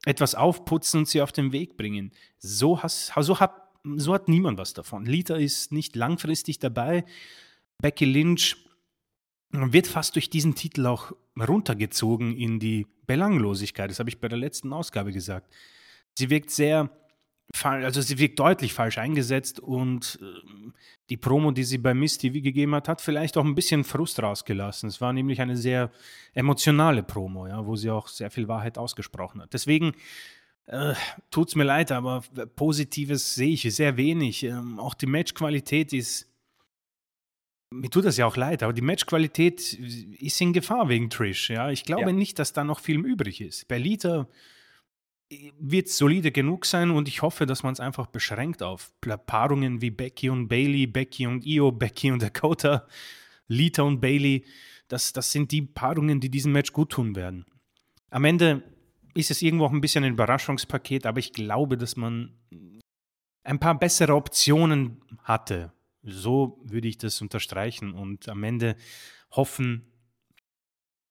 etwas 0.05 0.35
aufputzen 0.35 1.01
und 1.01 1.09
sie 1.09 1.23
auf 1.23 1.33
den 1.33 1.53
Weg 1.53 1.77
bringen. 1.77 2.13
So, 2.39 2.83
has, 2.83 3.13
so 3.21 3.41
hat 3.41 3.71
so 3.97 4.15
hat 4.15 4.29
niemand 4.29 4.59
was 4.59 4.75
davon. 4.75 5.07
Lita 5.07 5.37
ist 5.37 5.73
nicht 5.73 5.97
langfristig 5.97 6.59
dabei. 6.59 7.05
Becky 7.79 8.05
Lynch 8.05 8.57
wird 9.51 9.87
fast 9.87 10.15
durch 10.15 10.31
diesen 10.31 10.55
Titel 10.55 10.87
auch 10.87 11.13
runtergezogen 11.37 12.37
in 12.37 12.61
die 12.61 12.87
Belanglosigkeit. 13.07 13.91
Das 13.91 13.99
habe 13.99 14.11
ich 14.11 14.21
bei 14.21 14.29
der 14.29 14.39
letzten 14.39 14.73
Ausgabe 14.73 15.13
gesagt. 15.13 15.53
Sie 16.17 16.31
wirkt 16.31 16.51
sehr, 16.51 16.91
also 17.63 18.01
sie 18.01 18.19
wirkt 18.19 18.39
deutlich 18.39 18.73
falsch 18.73 18.99
eingesetzt 18.99 19.61
und 19.61 20.19
äh, 20.23 20.71
die 21.11 21.17
Promo, 21.17 21.51
die 21.51 21.65
sie 21.65 21.79
bei 21.79 21.93
Miss 21.95 22.19
TV 22.19 22.41
gegeben 22.41 22.75
hat, 22.75 22.89
hat 22.89 23.01
vielleicht 23.01 23.37
auch 23.37 23.45
ein 23.45 23.55
bisschen 23.55 23.85
Frust 23.85 24.23
rausgelassen. 24.23 24.89
Es 24.89 25.01
war 25.01 25.13
nämlich 25.13 25.41
eine 25.41 25.57
sehr 25.57 25.91
emotionale 26.33 27.03
Promo, 27.03 27.47
ja, 27.49 27.67
wo 27.67 27.77
sie 27.77 27.91
auch 27.91 28.09
sehr 28.09 28.31
viel 28.31 28.49
Wahrheit 28.49 28.79
ausgesprochen 28.79 29.43
hat. 29.43 29.53
Deswegen 29.53 29.93
äh, 30.67 30.95
es 31.35 31.55
mir 31.57 31.65
leid, 31.65 31.91
aber 31.93 32.23
Positives 32.55 33.35
sehe 33.35 33.55
ich 33.55 33.63
sehr 33.75 33.97
wenig. 33.97 34.45
Ähm, 34.45 34.79
auch 34.79 34.95
die 34.95 35.07
Matchqualität 35.07 35.93
ist. 35.93 36.29
Mir 37.73 37.91
tut 37.91 38.05
das 38.05 38.17
ja 38.17 38.27
auch 38.27 38.37
leid, 38.37 38.63
aber 38.63 38.73
die 38.73 38.81
Matchqualität 38.81 39.75
ist 39.75 40.41
in 40.41 40.53
Gefahr 40.53 40.89
wegen 40.89 41.09
Trish. 41.09 41.51
Ja? 41.51 41.71
Ich 41.71 41.85
glaube 41.85 42.11
ja. 42.11 42.13
nicht, 42.13 42.39
dass 42.39 42.53
da 42.53 42.65
noch 42.65 42.81
viel 42.81 43.05
übrig 43.05 43.41
ist. 43.41 43.69
Bei 43.69 43.79
Lita 43.79 44.23
äh, 44.23 44.27
wird 45.59 45.89
solide 45.89 46.33
genug 46.33 46.67
sein 46.67 46.91
und 46.91 47.07
ich 47.07 47.23
hoffe, 47.23 47.47
dass 47.47 47.63
man 47.63 47.73
es 47.73 47.81
einfach 47.81 48.07
beschränkt 48.07 48.63
auf 48.63 48.93
Paarungen 49.01 49.81
wie 49.81 49.91
Becky 49.91 50.29
und 50.29 50.49
Bailey, 50.49 50.87
Becky 50.87 51.27
und 51.27 51.47
Io, 51.47 51.71
Becky 51.71 52.11
und 52.11 52.23
Dakota, 52.23 52.87
Lita 53.47 53.83
und 53.83 54.01
Bailey. 54.01 54.45
Das, 54.89 55.13
das 55.13 55.31
sind 55.31 55.53
die 55.53 55.63
Paarungen, 55.63 56.21
die 56.21 56.31
diesem 56.31 56.53
Match 56.53 56.73
gut 56.73 56.91
tun 56.91 57.15
werden. 57.15 57.47
Am 58.11 58.25
Ende 58.25 58.63
ist 59.15 59.31
es 59.31 59.43
irgendwo 59.43 59.67
auch 59.67 59.73
ein 59.73 59.81
bisschen 59.81 60.03
ein 60.03 60.13
Überraschungspaket, 60.15 61.07
aber 61.07 61.21
ich 61.21 61.33
glaube, 61.33 61.77
dass 61.77 61.97
man 61.97 62.35
ein 63.45 63.61
paar 63.61 63.79
bessere 63.79 64.15
Optionen 64.15 65.01
hatte. 65.23 65.73
So 66.03 66.61
würde 66.65 66.89
ich 66.89 66.99
das 66.99 67.21
unterstreichen 67.21 67.93
und 67.93 68.29
am 68.29 68.43
Ende 68.43 68.77
hoffen, 69.31 69.90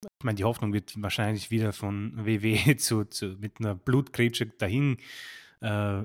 ich 0.02 0.26
meine, 0.26 0.36
die 0.36 0.44
Hoffnung 0.44 0.74
wird 0.74 1.02
wahrscheinlich 1.02 1.52
wieder 1.52 1.74
von 1.74 2.14
WWE 2.16 2.76
zu, 2.78 3.06
zu 3.06 3.38
mit 3.40 3.60
einer 3.60 3.76
Blutgrätsche 3.76 4.48
dahin 4.48 4.98
äh, 5.62 6.02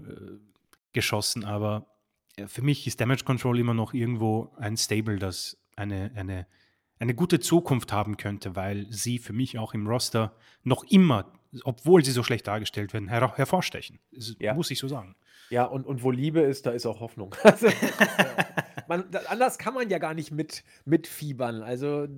geschossen, 0.92 1.44
aber 1.44 1.86
für 2.46 2.62
mich 2.62 2.86
ist 2.86 3.00
Damage 3.00 3.24
Control 3.24 3.58
immer 3.58 3.74
noch 3.74 3.94
irgendwo 3.94 4.52
ein 4.56 4.76
Stable, 4.76 5.18
das 5.18 5.56
eine, 5.76 6.10
eine, 6.14 6.46
eine 6.98 7.14
gute 7.14 7.38
Zukunft 7.38 7.92
haben 7.92 8.16
könnte, 8.16 8.56
weil 8.56 8.86
sie 8.90 9.18
für 9.18 9.32
mich 9.32 9.58
auch 9.58 9.74
im 9.74 9.86
Roster 9.86 10.36
noch 10.64 10.84
immer 10.84 11.32
obwohl 11.62 12.04
sie 12.04 12.10
so 12.10 12.22
schlecht 12.22 12.46
dargestellt 12.46 12.92
werden, 12.92 13.08
her 13.08 13.32
hervorstechen. 13.36 13.98
Das 14.12 14.34
ja. 14.38 14.54
Muss 14.54 14.70
ich 14.70 14.78
so 14.78 14.88
sagen. 14.88 15.14
Ja, 15.50 15.64
und, 15.64 15.86
und 15.86 16.02
wo 16.02 16.10
Liebe 16.10 16.40
ist, 16.40 16.66
da 16.66 16.72
ist 16.72 16.86
auch 16.86 17.00
Hoffnung. 17.00 17.34
Also, 17.44 17.68
man, 18.88 19.04
anders 19.28 19.58
kann 19.58 19.74
man 19.74 19.88
ja 19.90 19.98
gar 19.98 20.14
nicht 20.14 20.30
mit, 20.30 20.64
mitfiebern. 20.84 21.62
Also, 21.62 22.08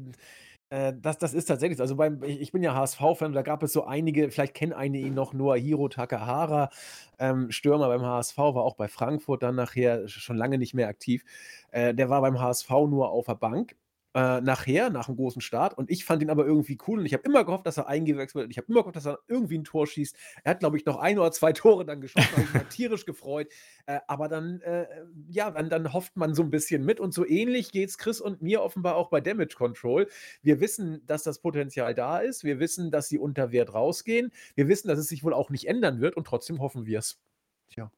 äh, 0.70 0.92
das, 1.00 1.18
das 1.18 1.35
ist 1.35 1.46
tatsächlich. 1.46 1.81
Also, 1.81 1.96
beim, 1.96 2.22
ich 2.22 2.52
bin 2.52 2.62
ja 2.62 2.74
HSV-Fan, 2.74 3.33
da 3.33 3.42
gab 3.42 3.62
es 3.62 3.72
so 3.72 3.85
einige, 3.85 4.31
vielleicht 4.31 4.55
kennen 4.55 4.72
einige 4.72 5.07
ihn 5.07 5.14
noch 5.14 5.33
nur, 5.33 5.57
Hiro 5.57 5.88
Takahara, 5.88 6.70
ähm, 7.18 7.50
Stürmer 7.50 7.88
beim 7.88 8.02
HSV, 8.02 8.37
war 8.38 8.64
auch 8.64 8.76
bei 8.76 8.88
Frankfurt 8.88 9.42
dann 9.42 9.55
nachher 9.55 10.09
schon 10.09 10.37
lange 10.37 10.59
nicht 10.59 10.74
mehr 10.74 10.88
aktiv. 10.88 11.24
Äh, 11.70 11.94
der 11.94 12.09
war 12.11 12.20
beim 12.20 12.40
HSV 12.40 12.68
nur 12.70 13.11
auf 13.11 13.26
der 13.26 13.35
Bank 13.35 13.76
äh, 14.16 14.40
nachher, 14.40 14.88
nach 14.88 15.07
dem 15.07 15.16
großen 15.16 15.42
Start. 15.42 15.76
Und 15.76 15.90
ich 15.90 16.07
fand 16.07 16.22
ihn 16.22 16.31
aber 16.31 16.46
irgendwie 16.46 16.79
cool 16.88 17.00
und 17.00 17.05
ich 17.05 17.12
habe 17.12 17.24
immer 17.24 17.44
gehofft, 17.44 17.66
dass 17.66 17.76
er 17.76 17.87
eingewechselt 17.87 18.35
wird. 18.35 18.50
Ich 18.50 18.57
habe 18.57 18.66
immer 18.68 18.81
gehofft, 18.81 18.96
dass 18.96 19.05
er 19.05 19.18
irgendwie 19.29 19.59
ein 19.59 19.64
Tor 19.64 19.87
schießt. 19.87 20.16
Er 20.42 20.52
hat, 20.52 20.61
glaube 20.61 20.79
ich, 20.79 20.87
noch 20.87 20.96
ein 20.96 21.18
oder 21.18 21.33
zwei 21.33 21.52
Tore 21.52 21.85
dann 21.85 22.00
geschossen, 22.00 22.33
habe 22.33 22.42
ich 22.42 22.55
mich 22.55 22.62
tierisch 22.68 23.05
gefreut. 23.05 23.52
Äh, 23.85 24.00
aber 24.07 24.29
dann, 24.29 24.62
äh, 24.62 24.87
ja, 25.29 25.50
dann, 25.50 25.68
dann 25.68 25.92
hofft 25.92 26.16
man 26.16 26.35
so 26.35 26.42
ein 26.42 26.48
bisschen 26.48 26.83
mit. 26.83 26.98
Und 26.98 27.12
so 27.12 27.26
ähnlich 27.26 27.72
geht 27.72 27.90
es 27.90 27.98
Chris 27.98 28.22
und 28.22 28.40
mir 28.40 28.62
offenbar 28.62 28.96
auch 28.96 29.11
bei 29.11 29.20
Damage 29.20 29.55
Control. 29.55 30.09
Wir 30.40 30.61
wissen, 30.61 31.05
dass 31.07 31.22
das 31.22 31.40
Potenzial 31.40 31.94
da 31.94 32.20
ist. 32.20 32.42
Wir 32.42 32.59
wissen, 32.59 32.90
dass 32.90 33.09
sie 33.09 33.18
unter 33.18 33.52
Wert 33.52 33.74
rausgehen. 33.74 34.33
Wir 34.55 34.66
wissen, 34.66 34.88
dass 34.88 34.98
es 34.98 35.09
sich 35.09 35.24
wohl 35.24 35.35
auch 35.35 35.50
nicht 35.50 35.68
ändern 35.68 36.00
wird 36.00 36.16
und 36.16 36.26
trotzdem 36.26 36.61
hoffen 36.61 36.87
wir 36.87 37.00
es. 37.00 37.20
Tja. 37.68 37.92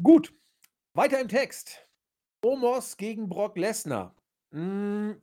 Gut. 0.00 0.32
Weiter 0.94 1.20
im 1.20 1.26
Text. 1.26 1.84
Omos 2.44 2.96
gegen 2.96 3.28
Brock 3.28 3.56
Lesnar. 3.56 4.14
Hm, 4.52 5.20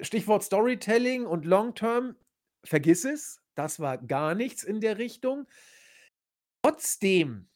Stichwort 0.00 0.44
Storytelling 0.44 1.26
und 1.26 1.46
Long 1.46 1.74
Term, 1.74 2.16
vergiss 2.64 3.04
es. 3.04 3.40
Das 3.56 3.80
war 3.80 3.98
gar 3.98 4.34
nichts 4.34 4.64
in 4.64 4.80
der 4.80 4.98
Richtung. 4.98 5.46
Trotzdem, 6.64 7.48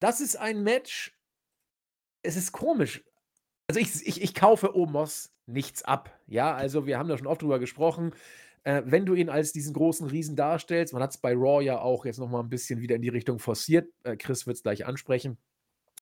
das 0.00 0.20
ist 0.20 0.36
ein 0.36 0.62
Match 0.64 1.12
es 2.24 2.36
ist 2.36 2.52
komisch. 2.52 3.04
Also, 3.68 3.80
ich 3.80 4.06
ich 4.06 4.22
ich 4.22 4.34
kaufe 4.34 4.76
Omos 4.76 5.32
nichts 5.46 5.84
ab, 5.84 6.18
ja? 6.26 6.54
Also, 6.54 6.86
wir 6.86 6.98
haben 6.98 7.08
da 7.08 7.18
schon 7.18 7.28
oft 7.28 7.42
drüber 7.42 7.58
gesprochen. 7.60 8.14
Äh, 8.64 8.82
wenn 8.86 9.06
du 9.06 9.14
ihn 9.14 9.30
als 9.30 9.52
diesen 9.52 9.74
großen 9.74 10.06
Riesen 10.08 10.36
darstellst 10.36 10.92
man 10.94 11.02
hat 11.02 11.10
es 11.12 11.18
bei 11.18 11.34
Raw 11.34 11.62
ja 11.64 11.80
auch 11.80 12.04
jetzt 12.06 12.18
noch 12.18 12.28
mal 12.30 12.40
'n 12.42 12.50
bisschen 12.50 12.80
wieder 12.80 12.96
in 12.96 13.02
die 13.02 13.10
Richtung 13.10 13.38
forciert. 13.40 13.88
Äh, 14.04 14.16
Chris 14.18 14.46
es 14.48 14.62
gleich 14.64 14.86
ansprechen. 14.86 15.38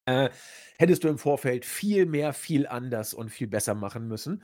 Äh, 0.07 0.31
hättest 0.79 1.05
du 1.05 1.09
im 1.09 1.19
Vorfeld 1.19 1.65
viel 1.65 2.07
mehr, 2.07 2.33
viel 2.33 2.67
anders 2.67 3.15
und 3.15 3.31
viel 3.31 3.47
besser 3.47 3.75
machen 3.75 4.09
müssen. 4.09 4.43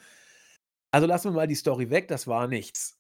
Also 0.91 1.07
lassen 1.07 1.31
wir 1.31 1.37
mal 1.37 1.47
die 1.47 1.55
Story 1.55 1.91
weg, 1.91 2.09
das 2.09 2.27
war 2.27 2.47
nichts. 2.47 2.99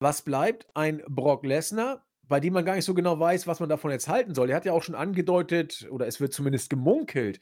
Was 0.00 0.22
bleibt? 0.22 0.66
Ein 0.74 1.02
Brock 1.08 1.44
Lesnar, 1.44 2.06
bei 2.22 2.40
dem 2.40 2.52
man 2.54 2.64
gar 2.64 2.76
nicht 2.76 2.84
so 2.84 2.94
genau 2.94 3.18
weiß, 3.18 3.46
was 3.46 3.60
man 3.60 3.68
davon 3.68 3.90
jetzt 3.90 4.08
halten 4.08 4.34
soll. 4.34 4.50
Er 4.50 4.56
hat 4.56 4.64
ja 4.64 4.72
auch 4.72 4.82
schon 4.82 4.94
angedeutet, 4.94 5.86
oder 5.90 6.06
es 6.06 6.20
wird 6.20 6.32
zumindest 6.32 6.70
gemunkelt, 6.70 7.40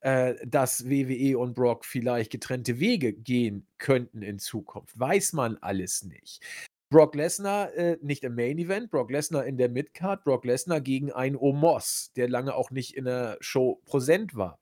äh, 0.00 0.34
dass 0.46 0.88
WWE 0.88 1.38
und 1.38 1.54
Brock 1.54 1.84
vielleicht 1.84 2.30
getrennte 2.30 2.78
Wege 2.78 3.12
gehen 3.12 3.66
könnten 3.78 4.22
in 4.22 4.38
Zukunft. 4.38 4.98
Weiß 4.98 5.32
man 5.32 5.56
alles 5.58 6.02
nicht. 6.04 6.42
Brock 6.88 7.14
Lesnar 7.16 7.74
äh, 7.74 7.98
nicht 8.00 8.22
im 8.22 8.34
Main 8.36 8.58
Event, 8.58 8.90
Brock 8.90 9.10
Lesnar 9.10 9.44
in 9.44 9.56
der 9.56 9.68
Midcard, 9.68 10.22
Brock 10.24 10.44
Lesnar 10.44 10.80
gegen 10.80 11.10
einen 11.12 11.36
Omos, 11.36 12.12
der 12.14 12.28
lange 12.28 12.54
auch 12.54 12.70
nicht 12.70 12.94
in 12.94 13.04
der 13.06 13.38
Show 13.40 13.80
präsent 13.86 14.36
war. 14.36 14.60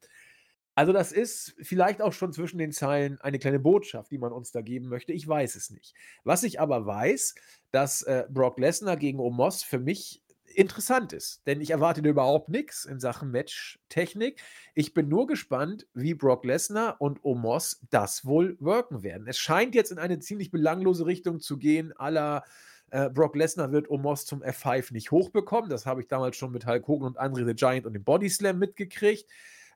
Also 0.76 0.92
das 0.92 1.12
ist 1.12 1.54
vielleicht 1.60 2.02
auch 2.02 2.12
schon 2.12 2.32
zwischen 2.32 2.58
den 2.58 2.72
Zeilen 2.72 3.20
eine 3.20 3.38
kleine 3.38 3.60
Botschaft, 3.60 4.10
die 4.10 4.18
man 4.18 4.32
uns 4.32 4.50
da 4.50 4.60
geben 4.60 4.88
möchte. 4.88 5.12
Ich 5.12 5.28
weiß 5.28 5.54
es 5.54 5.70
nicht. 5.70 5.94
Was 6.24 6.42
ich 6.42 6.60
aber 6.60 6.84
weiß, 6.84 7.36
dass 7.70 8.02
äh, 8.02 8.24
Brock 8.28 8.58
Lesnar 8.58 8.96
gegen 8.96 9.20
Omos 9.20 9.62
für 9.62 9.78
mich 9.78 10.23
interessant 10.56 11.12
ist. 11.12 11.46
Denn 11.46 11.60
ich 11.60 11.70
erwarte 11.70 12.02
da 12.02 12.10
überhaupt 12.10 12.48
nichts 12.48 12.84
in 12.84 13.00
Sachen 13.00 13.30
Matchtechnik. 13.30 14.42
Ich 14.74 14.94
bin 14.94 15.08
nur 15.08 15.26
gespannt, 15.26 15.86
wie 15.94 16.14
Brock 16.14 16.44
Lesnar 16.44 17.00
und 17.00 17.24
Omos 17.24 17.80
das 17.90 18.24
wohl 18.24 18.56
worken 18.60 19.02
werden. 19.02 19.26
Es 19.26 19.38
scheint 19.38 19.74
jetzt 19.74 19.92
in 19.92 19.98
eine 19.98 20.18
ziemlich 20.18 20.50
belanglose 20.50 21.06
Richtung 21.06 21.40
zu 21.40 21.58
gehen, 21.58 21.92
aller 21.96 22.44
äh, 22.90 23.10
Brock 23.10 23.34
Lesnar 23.34 23.72
wird 23.72 23.90
Omos 23.90 24.24
zum 24.24 24.42
F5 24.42 24.92
nicht 24.92 25.10
hochbekommen. 25.10 25.68
Das 25.68 25.86
habe 25.86 26.00
ich 26.00 26.08
damals 26.08 26.36
schon 26.36 26.52
mit 26.52 26.66
Hulk 26.66 26.86
Hogan 26.86 27.08
und 27.08 27.18
Andre 27.18 27.44
the 27.44 27.54
Giant 27.54 27.86
und 27.86 27.92
dem 27.94 28.04
Body 28.04 28.28
Slam 28.28 28.58
mitgekriegt. 28.58 29.28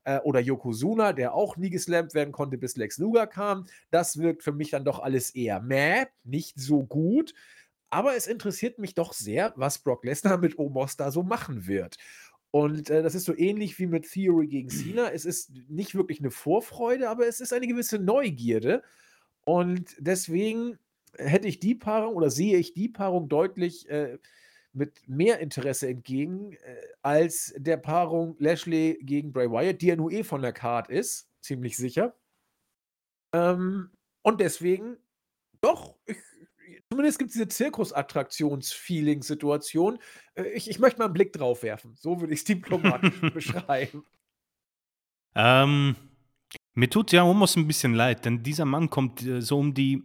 Äh, 0.04 0.20
oder 0.20 0.40
Yokozuna, 0.40 1.12
der 1.12 1.34
auch 1.34 1.56
nie 1.56 1.68
geslampt 1.68 2.14
werden 2.14 2.32
konnte, 2.32 2.56
bis 2.56 2.76
Lex 2.76 2.98
Luger 2.98 3.26
kam. 3.26 3.66
Das 3.90 4.18
wirkt 4.18 4.42
für 4.42 4.52
mich 4.52 4.70
dann 4.70 4.84
doch 4.84 5.00
alles 5.00 5.34
eher 5.34 5.60
meh, 5.60 6.06
nicht 6.24 6.58
so 6.58 6.84
gut. 6.84 7.34
Aber 7.90 8.16
es 8.16 8.26
interessiert 8.26 8.78
mich 8.78 8.94
doch 8.94 9.12
sehr, 9.12 9.52
was 9.56 9.78
Brock 9.78 10.04
Lesnar 10.04 10.38
mit 10.38 10.58
Omos 10.58 10.96
da 10.96 11.10
so 11.10 11.22
machen 11.22 11.66
wird. 11.66 11.96
Und 12.50 12.90
äh, 12.90 13.02
das 13.02 13.14
ist 13.14 13.24
so 13.24 13.36
ähnlich 13.36 13.78
wie 13.78 13.86
mit 13.86 14.10
Theory 14.10 14.46
gegen 14.46 14.70
Cena. 14.70 15.10
Es 15.10 15.24
ist 15.24 15.52
nicht 15.68 15.94
wirklich 15.94 16.20
eine 16.20 16.30
Vorfreude, 16.30 17.08
aber 17.08 17.26
es 17.26 17.40
ist 17.40 17.52
eine 17.52 17.66
gewisse 17.66 17.98
Neugierde. 17.98 18.82
Und 19.44 19.94
deswegen 19.98 20.78
hätte 21.16 21.48
ich 21.48 21.60
die 21.60 21.74
Paarung 21.74 22.14
oder 22.14 22.30
sehe 22.30 22.58
ich 22.58 22.74
die 22.74 22.88
Paarung 22.88 23.28
deutlich 23.28 23.88
äh, 23.88 24.18
mit 24.72 25.08
mehr 25.08 25.40
Interesse 25.40 25.88
entgegen 25.88 26.52
äh, 26.52 26.76
als 27.02 27.54
der 27.56 27.76
Paarung 27.76 28.36
Lashley 28.38 28.98
gegen 29.02 29.32
Bray 29.32 29.50
Wyatt, 29.50 29.82
die 29.82 29.88
ja 29.88 29.96
nur 29.96 30.12
eh 30.12 30.24
von 30.24 30.42
der 30.42 30.52
Card 30.52 30.88
ist, 30.88 31.28
ziemlich 31.40 31.76
sicher. 31.76 32.14
Ähm, 33.32 33.90
und 34.22 34.40
deswegen, 34.40 34.96
doch, 35.60 35.96
ich 36.06 36.16
Zumindest 36.90 37.18
gibt 37.18 37.28
es 37.28 37.34
diese 37.34 37.48
Zirkusattraktions-Feeling-Situation. 37.48 39.98
Äh, 40.34 40.44
ich 40.54 40.70
ich 40.70 40.78
möchte 40.78 40.98
mal 40.98 41.06
einen 41.06 41.14
Blick 41.14 41.32
drauf 41.32 41.62
werfen. 41.62 41.94
So 41.96 42.20
würde 42.20 42.32
ich 42.32 42.40
es 42.40 42.44
diplomatisch 42.44 43.20
beschreiben. 43.34 44.04
Ähm, 45.34 45.96
Mir 46.74 46.88
tut 46.90 47.12
ja 47.12 47.24
Omos 47.24 47.56
ein 47.56 47.66
bisschen 47.66 47.94
leid, 47.94 48.24
denn 48.24 48.42
dieser 48.42 48.64
Mann 48.64 48.88
kommt 48.90 49.22
äh, 49.22 49.42
so 49.42 49.58
um 49.58 49.74
die, 49.74 50.02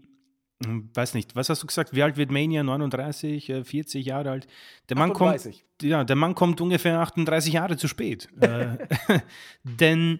hm, 0.64 0.90
weiß 0.94 1.14
nicht, 1.14 1.36
was 1.36 1.50
hast 1.50 1.64
du 1.64 1.68
gesagt? 1.68 1.96
Wie 1.96 2.04
alt 2.04 2.18
wird 2.18 2.32
Mania? 2.32 2.64
39, 2.64 3.50
äh, 3.50 3.64
40 3.64 4.06
Jahre 4.06 4.32
alt? 4.32 4.48
Der 4.90 4.98
Mann 4.98 5.12
38. 5.12 5.60
kommt, 5.60 5.84
ja, 5.90 6.04
der 6.04 6.16
Mann 6.18 6.36
kommt 6.36 6.60
ungefähr 6.62 7.00
38 7.00 7.54
Jahre 7.54 7.78
zu 7.78 7.88
spät. 7.88 8.28
äh, 8.42 8.78
denn 9.64 10.20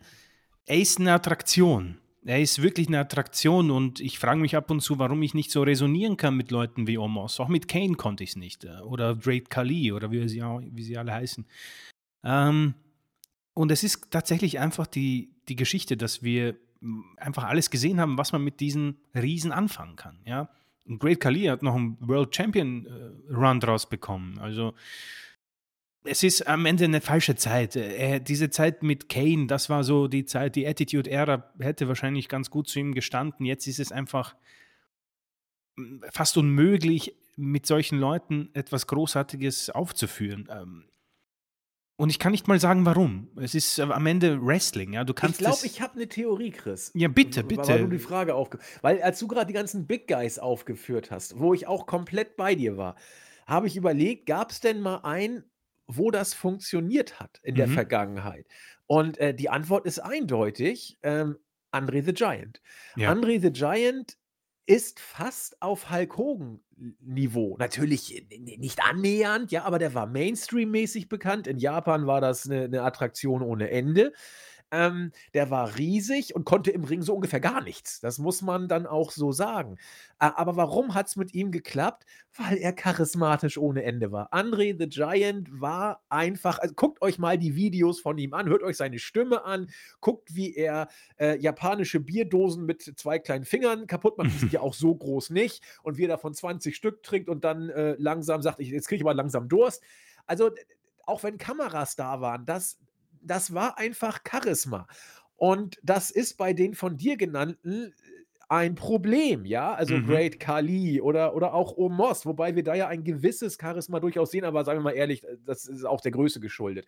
er 0.66 0.78
ist 0.78 1.00
eine 1.00 1.14
Attraktion. 1.14 1.98
Er 2.26 2.42
ist 2.42 2.62
wirklich 2.62 2.88
eine 2.88 3.00
Attraktion 3.00 3.70
und 3.70 4.00
ich 4.00 4.18
frage 4.18 4.40
mich 4.40 4.56
ab 4.56 4.72
und 4.72 4.82
zu, 4.82 4.98
warum 4.98 5.22
ich 5.24 5.34
nicht 5.34 5.52
so 5.52 5.62
resonieren 5.64 6.16
kann 6.16 6.38
mit 6.38 6.52
Leuten 6.52 6.88
wie 6.88 6.98
Omos. 6.98 7.40
Auch 7.40 7.50
mit 7.50 7.68
Kane 7.68 7.96
konnte 7.96 8.24
ich 8.24 8.32
es 8.32 8.36
nicht. 8.36 8.64
äh, 8.64 8.80
Oder 8.82 9.16
Great 9.16 9.50
Khali 9.50 9.92
oder 9.92 10.12
wie 10.12 10.28
sie, 10.30 10.42
auch, 10.42 10.62
wie 10.64 10.84
sie 10.84 10.98
alle 10.98 11.14
heißen. 11.14 11.46
Ähm, 12.24 12.76
und 13.54 13.72
es 13.72 13.84
ist 13.84 14.10
tatsächlich 14.10 14.60
einfach 14.60 14.88
die, 14.88 15.32
die 15.50 15.56
Geschichte, 15.56 15.98
dass 15.98 16.24
wir 16.24 16.56
einfach 17.18 17.44
alles 17.46 17.70
gesehen 17.70 18.00
haben, 18.00 18.18
was 18.18 18.32
man 18.32 18.44
mit 18.44 18.60
diesen 18.60 18.98
Riesen 19.16 19.52
anfangen 19.52 19.96
kann. 19.96 20.20
Ja? 20.26 20.50
Und 20.86 21.00
Great 21.00 21.20
Khali 21.20 21.44
hat 21.44 21.64
noch 21.64 21.76
einen 21.76 21.98
World 22.00 22.36
Champion 22.36 22.86
äh, 22.86 23.34
Run 23.34 23.60
draus 23.60 23.88
bekommen. 23.90 24.40
Also 24.40 24.74
es 26.04 26.24
ist 26.24 26.48
am 26.48 26.66
Ende 26.66 26.86
eine 26.86 27.02
falsche 27.02 27.36
Zeit. 27.36 27.76
Äh, 27.76 28.20
diese 28.20 28.50
Zeit 28.50 28.84
mit 28.84 29.10
Kane, 29.10 29.48
das 29.48 29.70
war 29.70 29.84
so 29.84 30.08
die 30.08 30.26
Zeit, 30.26 30.56
die 30.56 30.68
Attitude-Ära 30.68 31.54
hätte 31.60 31.88
wahrscheinlich 31.88 32.28
ganz 32.30 32.50
gut 32.50 32.68
zu 32.68 32.80
ihm 32.80 32.94
gestanden. 32.94 33.46
Jetzt 33.46 33.68
ist 33.68 33.80
es 33.80 33.92
einfach 33.92 34.36
mm, 35.76 36.04
fast 36.12 36.38
unmöglich, 36.38 37.16
mit 37.36 37.66
solchen 37.66 37.98
Leuten 37.98 38.50
etwas 38.54 38.86
Großartiges 38.88 39.72
aufzuführen. 39.72 40.48
Ähm, 40.52 40.86
und 41.96 42.10
ich 42.10 42.20
kann 42.20 42.32
nicht 42.32 42.48
mal 42.48 42.60
sagen, 42.60 42.86
warum. 42.86 43.30
Es 43.38 43.56
ist 43.56 43.80
äh, 43.80 43.84
am 43.84 44.06
Ende 44.06 44.40
Wrestling, 44.46 44.94
ja. 44.94 45.04
Du 45.04 45.14
kannst 45.14 45.40
Ich 45.40 45.46
glaube, 45.46 45.66
ich 45.66 45.82
habe 45.82 45.96
eine 45.96 46.08
Theorie, 46.08 46.52
Chris. 46.52 46.92
Ja, 46.96 47.08
bitte, 47.08 47.50
W- 47.50 47.58
Weil 47.58 47.80
du 47.80 47.86
die 47.86 47.90
bitte. 47.92 48.04
Frage 48.04 48.36
aufge... 48.36 48.60
Weil 48.82 49.02
als 49.02 49.20
du 49.20 49.28
gerade 49.28 49.48
die 49.48 49.54
ganzen 49.54 49.88
Big 49.88 50.08
Guys 50.08 50.38
aufgeführt 50.38 51.12
hast, 51.12 51.40
wo 51.40 51.54
ich 51.54 51.66
auch 51.68 51.86
komplett 51.86 52.36
bei 52.36 52.56
dir 52.56 52.78
war, 52.78 52.96
habe 53.48 53.68
ich 53.68 53.76
überlegt, 53.78 54.26
gab 54.26 54.52
es 54.52 54.60
denn 54.60 54.80
mal 54.80 54.98
einen, 54.98 55.44
wo 55.88 56.12
das 56.12 56.34
funktioniert 56.34 57.20
hat 57.20 57.40
in 57.44 57.56
der 57.56 57.68
Mhm. 57.68 57.74
Vergangenheit? 57.74 58.48
Und 58.88 59.18
äh, 59.18 59.34
die 59.34 59.50
Antwort 59.50 59.86
ist 59.86 60.00
eindeutig, 60.00 60.98
ähm, 61.04 61.38
Andre 61.72 62.04
the 62.04 62.14
Giant. 62.14 62.62
Ja. 62.96 63.10
Andre 63.12 63.40
the 63.40 63.52
Giant 63.52 64.18
ist 64.66 65.00
fast 65.00 65.62
auf 65.62 65.90
Hulk 65.92 66.18
Hogan 66.18 66.60
Niveau. 67.02 67.56
Natürlich 67.58 68.16
n- 68.32 68.44
nicht 68.60 68.82
annähernd, 68.84 69.52
ja, 69.52 69.64
aber 69.64 69.80
der 69.80 69.94
war 69.94 70.06
Mainstream-mäßig 70.08 71.10
bekannt. 71.10 71.48
In 71.48 71.58
Japan 71.58 72.08
war 72.08 72.22
das 72.22 72.50
eine, 72.50 72.64
eine 72.66 72.82
Attraktion 72.84 73.42
ohne 73.42 73.70
Ende. 73.72 74.14
Ähm, 74.74 75.12
der 75.36 75.52
war 75.52 75.78
riesig 75.78 76.36
und 76.36 76.46
konnte 76.46 76.72
im 76.72 76.84
Ring 76.84 77.04
so 77.04 77.14
ungefähr 77.14 77.40
gar 77.40 77.62
nichts. 77.62 78.00
Das 78.00 78.18
muss 78.18 78.42
man 78.42 78.68
dann 78.68 78.88
auch 78.88 79.12
so 79.12 79.32
sagen. 79.32 79.78
Aber 80.18 80.56
warum 80.56 80.96
hat 80.96 81.08
es 81.08 81.16
mit 81.16 81.36
ihm 81.36 81.52
geklappt? 81.52 82.06
Weil 82.36 82.58
er 82.58 82.74
charismatisch 82.74 83.60
ohne 83.60 83.84
Ende 83.84 84.12
war. 84.12 84.34
Andre 84.34 84.76
the 84.76 84.90
Giant 84.90 85.62
war 85.62 86.04
einfach, 86.10 86.58
also 86.58 86.74
guckt 86.74 87.04
euch 87.04 87.20
mal 87.20 87.38
die 87.38 87.56
Videos 87.56 88.00
von 88.00 88.18
ihm 88.18 88.34
an, 88.34 88.50
hört 88.50 88.64
euch 88.64 88.78
seine 88.78 88.98
Stimme 88.98 89.46
an, 89.46 89.70
guckt, 90.02 90.34
wie 90.34 90.56
er 90.56 90.88
äh, 91.20 91.38
japanische 91.38 92.00
Bierdosen 92.00 92.66
mit 92.66 92.82
zwei 92.82 93.20
kleinen 93.20 93.46
Fingern 93.46 93.86
kaputt 93.86 94.18
macht. 94.18 94.32
Die 94.32 94.38
sind 94.38 94.52
ja 94.54 94.62
auch 94.62 94.74
so 94.74 94.96
groß 94.96 95.30
nicht. 95.30 95.64
Und 95.84 96.00
wie 96.00 96.06
er 96.06 96.10
davon 96.10 96.34
20 96.34 96.76
Stück 96.76 97.04
trinkt 97.04 97.30
und 97.30 97.44
dann 97.44 97.70
äh, 97.70 97.96
langsam 98.00 98.42
sagt, 98.42 98.60
ich, 98.60 98.70
jetzt 98.70 98.88
kriege 98.88 98.98
ich 98.98 99.04
aber 99.04 99.14
langsam 99.14 99.48
Durst. 99.48 99.84
Also, 100.26 100.50
auch 101.06 101.22
wenn 101.22 101.38
Kameras 101.38 101.96
da 101.96 102.22
waren, 102.22 102.46
das, 102.46 102.80
das 103.24 103.54
war 103.54 103.78
einfach 103.78 104.20
Charisma. 104.30 104.88
Und 105.36 105.80
das 105.84 106.12
ist 106.12 106.38
bei 106.38 106.54
den 106.54 106.74
von 106.74 106.98
dir 106.98 107.18
genannten 107.18 107.94
ein 108.50 108.76
Problem, 108.76 109.46
ja. 109.46 109.74
Also 109.74 109.96
Mhm. 109.96 110.06
Great 110.06 110.40
Kali 110.40 111.02
oder, 111.02 111.36
oder 111.36 111.54
auch 111.54 111.76
Omos, 111.76 112.26
wobei 112.26 112.56
wir 112.56 112.64
da 112.64 112.76
ja 112.76 112.88
ein 112.88 113.04
gewisses 113.04 113.58
Charisma 113.60 114.00
durchaus 114.00 114.30
sehen, 114.32 114.46
aber 114.46 114.64
sagen 114.64 114.80
wir 114.80 114.84
mal 114.84 114.92
ehrlich, 114.92 115.26
das 115.44 115.66
ist 115.66 115.86
auch 115.86 116.02
der 116.02 116.12
Größe 116.12 116.40
geschuldet. 116.40 116.86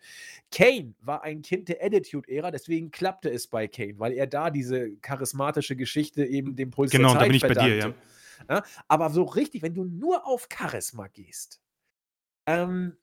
Kane 0.52 0.94
war 1.00 1.24
ein 1.24 1.42
Kind 1.42 1.68
der 1.68 1.82
Attitude-Ära, 1.82 2.52
deswegen 2.52 2.92
klappte 2.92 3.30
es 3.30 3.48
bei 3.48 3.66
Kane, 3.66 3.98
weil 3.98 4.12
er 4.12 4.28
da 4.28 4.50
diese 4.50 4.96
charismatische 4.98 5.74
Geschichte 5.74 6.24
eben 6.24 6.54
dem 6.54 6.70
Puls 6.70 6.92
Genau, 6.92 7.08
der 7.08 7.14
da 7.14 7.20
Zeit 7.20 7.28
bin 7.28 7.36
ich 7.36 7.42
bei 7.42 7.48
dir, 7.48 7.74
ja. 7.74 7.80
verdankte. 7.82 8.06
Ja, 8.48 8.62
aber 8.86 9.10
so 9.10 9.24
richtig, 9.24 9.62
wenn 9.62 9.74
du 9.74 9.84
nur 9.84 10.26
auf 10.26 10.46
Charisma 10.52 11.08
gehst, 11.08 11.60
ähm, 12.46 12.96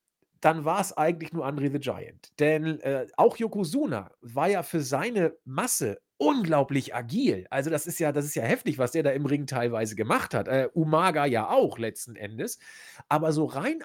dann 0.43 0.65
war 0.65 0.81
es 0.81 0.91
eigentlich 0.91 1.31
nur 1.31 1.45
Andre 1.45 1.71
the 1.71 1.79
Giant. 1.79 2.31
Denn 2.37 2.79
äh, 2.81 3.07
auch 3.15 3.37
Yokozuna 3.37 4.11
war 4.19 4.49
ja 4.49 4.61
für 4.61 4.81
seine 4.81 5.37
Masse 5.45 6.01
unglaublich 6.17 6.93
agil. 6.93 7.47
Also 7.49 7.69
das 7.69 7.87
ist 7.87 7.97
ja, 7.99 8.11
das 8.11 8.25
ist 8.25 8.35
ja 8.35 8.43
heftig, 8.43 8.77
was 8.77 8.91
der 8.91 9.03
da 9.03 9.11
im 9.11 9.25
Ring 9.25 9.47
teilweise 9.47 9.95
gemacht 9.95 10.33
hat. 10.33 10.49
Äh, 10.49 10.67
Umaga 10.73 11.25
ja 11.25 11.49
auch 11.49 11.77
letzten 11.77 12.17
Endes. 12.17 12.59
Aber 13.07 13.31
so 13.31 13.45
rein, 13.45 13.79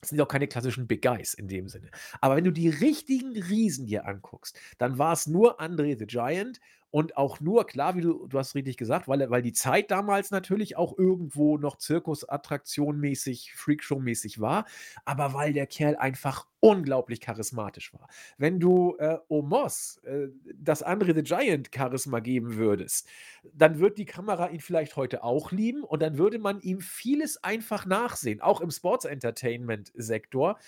das 0.00 0.10
sind 0.10 0.20
auch 0.20 0.28
keine 0.28 0.46
klassischen 0.46 0.86
Big 0.86 1.02
Guys 1.02 1.34
in 1.34 1.48
dem 1.48 1.68
Sinne. 1.68 1.90
Aber 2.20 2.36
wenn 2.36 2.44
du 2.44 2.52
die 2.52 2.68
richtigen 2.68 3.32
Riesen 3.32 3.86
dir 3.86 4.06
anguckst, 4.06 4.58
dann 4.78 4.98
war 4.98 5.12
es 5.12 5.26
nur 5.26 5.60
Andre 5.60 5.96
the 5.98 6.06
Giant 6.06 6.60
und 6.92 7.16
auch 7.16 7.40
nur, 7.40 7.66
klar, 7.66 7.96
wie 7.96 8.02
du, 8.02 8.26
du 8.26 8.38
hast 8.38 8.54
richtig 8.54 8.76
gesagt, 8.76 9.08
weil, 9.08 9.30
weil 9.30 9.40
die 9.40 9.54
Zeit 9.54 9.90
damals 9.90 10.30
natürlich 10.30 10.76
auch 10.76 10.96
irgendwo 10.98 11.56
noch 11.56 11.78
Zirkusattraktion-mäßig, 11.78 13.54
Freakshow-mäßig 13.54 14.40
war, 14.40 14.66
aber 15.06 15.32
weil 15.32 15.54
der 15.54 15.66
Kerl 15.66 15.96
einfach 15.96 16.46
unglaublich 16.60 17.22
charismatisch 17.22 17.94
war. 17.94 18.08
Wenn 18.36 18.60
du 18.60 18.94
äh, 18.98 19.16
Omos 19.28 20.02
äh, 20.04 20.28
das 20.54 20.82
Andre 20.82 21.14
the 21.14 21.22
Giant 21.22 21.70
Charisma 21.74 22.20
geben 22.20 22.56
würdest, 22.56 23.08
dann 23.54 23.78
wird 23.80 23.96
die 23.96 24.04
Kamera 24.04 24.50
ihn 24.50 24.60
vielleicht 24.60 24.94
heute 24.96 25.24
auch 25.24 25.50
lieben 25.50 25.84
und 25.84 26.02
dann 26.02 26.18
würde 26.18 26.38
man 26.38 26.60
ihm 26.60 26.80
vieles 26.80 27.42
einfach 27.42 27.86
nachsehen, 27.86 28.42
auch 28.42 28.60
im 28.60 28.70
Sports 28.70 29.06
Entertainment 29.06 29.90
Sektor. 29.94 30.58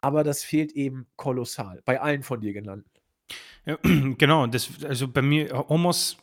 Aber 0.00 0.22
das 0.22 0.44
fehlt 0.44 0.70
eben 0.72 1.08
kolossal 1.16 1.82
bei 1.84 2.00
allen 2.00 2.22
von 2.22 2.40
dir 2.40 2.52
genannten. 2.52 2.93
Ja, 3.66 3.78
genau, 4.18 4.46
das, 4.46 4.70
also 4.84 5.08
bei 5.08 5.22
mir, 5.22 5.50
Homos 5.68 6.16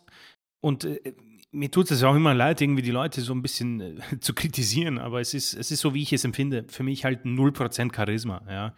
und 0.61 0.85
äh, 0.85 1.13
mir 1.51 1.69
tut 1.69 1.91
es 1.91 2.03
auch 2.03 2.15
immer 2.15 2.33
leid, 2.33 2.61
irgendwie 2.61 2.81
die 2.81 2.91
Leute 2.91 3.21
so 3.21 3.33
ein 3.33 3.41
bisschen 3.41 3.81
äh, 3.81 3.95
zu 4.19 4.33
kritisieren, 4.33 4.97
aber 4.97 5.21
es 5.21 5.33
ist, 5.33 5.53
es 5.53 5.71
ist 5.71 5.81
so, 5.81 5.93
wie 5.93 6.03
ich 6.03 6.13
es 6.13 6.23
empfinde. 6.23 6.65
Für 6.69 6.83
mich 6.83 7.03
halt 7.03 7.25
0% 7.25 7.95
Charisma, 7.95 8.41
ja. 8.49 8.75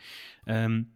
Ähm, 0.48 0.94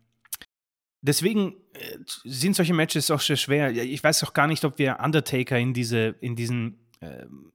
deswegen 1.01 1.55
äh, 1.73 1.97
sind 2.23 2.55
solche 2.55 2.73
Matches 2.73 3.11
auch 3.11 3.21
sehr 3.21 3.37
schwer. 3.37 3.71
Ich 3.71 4.03
weiß 4.03 4.23
auch 4.23 4.33
gar 4.33 4.47
nicht, 4.47 4.65
ob 4.65 4.79
wir 4.79 4.99
Undertaker 4.99 5.57
in 5.57 5.73
diese, 5.73 6.15
in 6.19 6.35
diesen, 6.35 6.86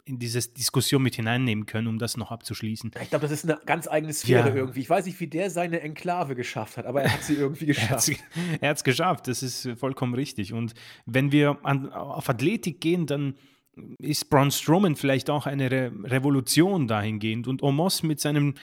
in 0.04 0.18
diese 0.18 0.40
Diskussion 0.52 1.02
mit 1.02 1.16
hineinnehmen 1.16 1.66
können, 1.66 1.88
um 1.88 1.98
das 1.98 2.16
noch 2.16 2.30
abzuschließen. 2.30 2.92
Ich 3.02 3.08
glaube, 3.10 3.22
das 3.22 3.32
ist 3.32 3.44
eine 3.48 3.60
ganz 3.66 3.88
eigene 3.88 4.12
Sphäre 4.12 4.48
Ja. 4.50 4.54
irgendwie. 4.54 4.80
Ich 4.80 4.90
weiß 4.90 5.06
nicht, 5.06 5.18
wie 5.18 5.26
der 5.26 5.50
seine 5.50 5.80
Enklave 5.80 6.34
geschafft 6.36 6.76
hat, 6.76 6.86
aber 6.86 7.02
er 7.02 7.12
hat 7.12 7.24
sie 7.24 7.34
irgendwie 7.34 7.66
Er 7.70 7.74
hat 7.88 7.98
geschafft. 8.06 8.20
es 8.60 8.84
geschafft, 8.84 9.28
das 9.28 9.42
ist 9.42 9.68
vollkommen 9.78 10.14
richtig. 10.14 10.52
Und 10.52 10.74
wenn 11.06 11.32
wir 11.32 11.58
an, 11.64 11.92
auf 11.92 12.28
Athletik 12.28 12.80
gehen, 12.80 13.06
dann 13.06 13.34
ist 13.98 14.28
Braun 14.30 14.50
Strowman 14.50 14.96
vielleicht 14.96 15.30
auch 15.30 15.46
eine 15.46 15.70
Re 15.70 15.92
Revolution 16.04 16.86
dahingehend. 16.86 17.48
Und 17.48 17.62
Omos 17.62 18.02
mit 18.02 18.20
seinem 18.20 18.54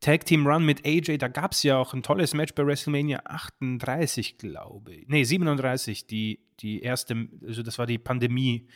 Tag 0.00 0.26
Team 0.26 0.46
Run 0.46 0.64
mit 0.66 0.84
AJ, 0.86 1.16
da 1.18 1.28
gab 1.28 1.52
es 1.52 1.62
ja 1.62 1.78
auch 1.78 1.94
ein 1.94 2.02
tolles 2.02 2.34
Match 2.34 2.52
bei 2.54 2.66
WrestleMania 2.66 3.22
38, 3.24 4.36
glaube 4.36 4.92
ich. 4.94 5.08
Nee, 5.08 5.24
37, 5.24 6.06
die, 6.06 6.40
die 6.60 6.80
erste, 6.80 7.28
also 7.46 7.62
das 7.62 7.78
war 7.78 7.86
die 7.86 7.96
Pandemie. 7.98 8.66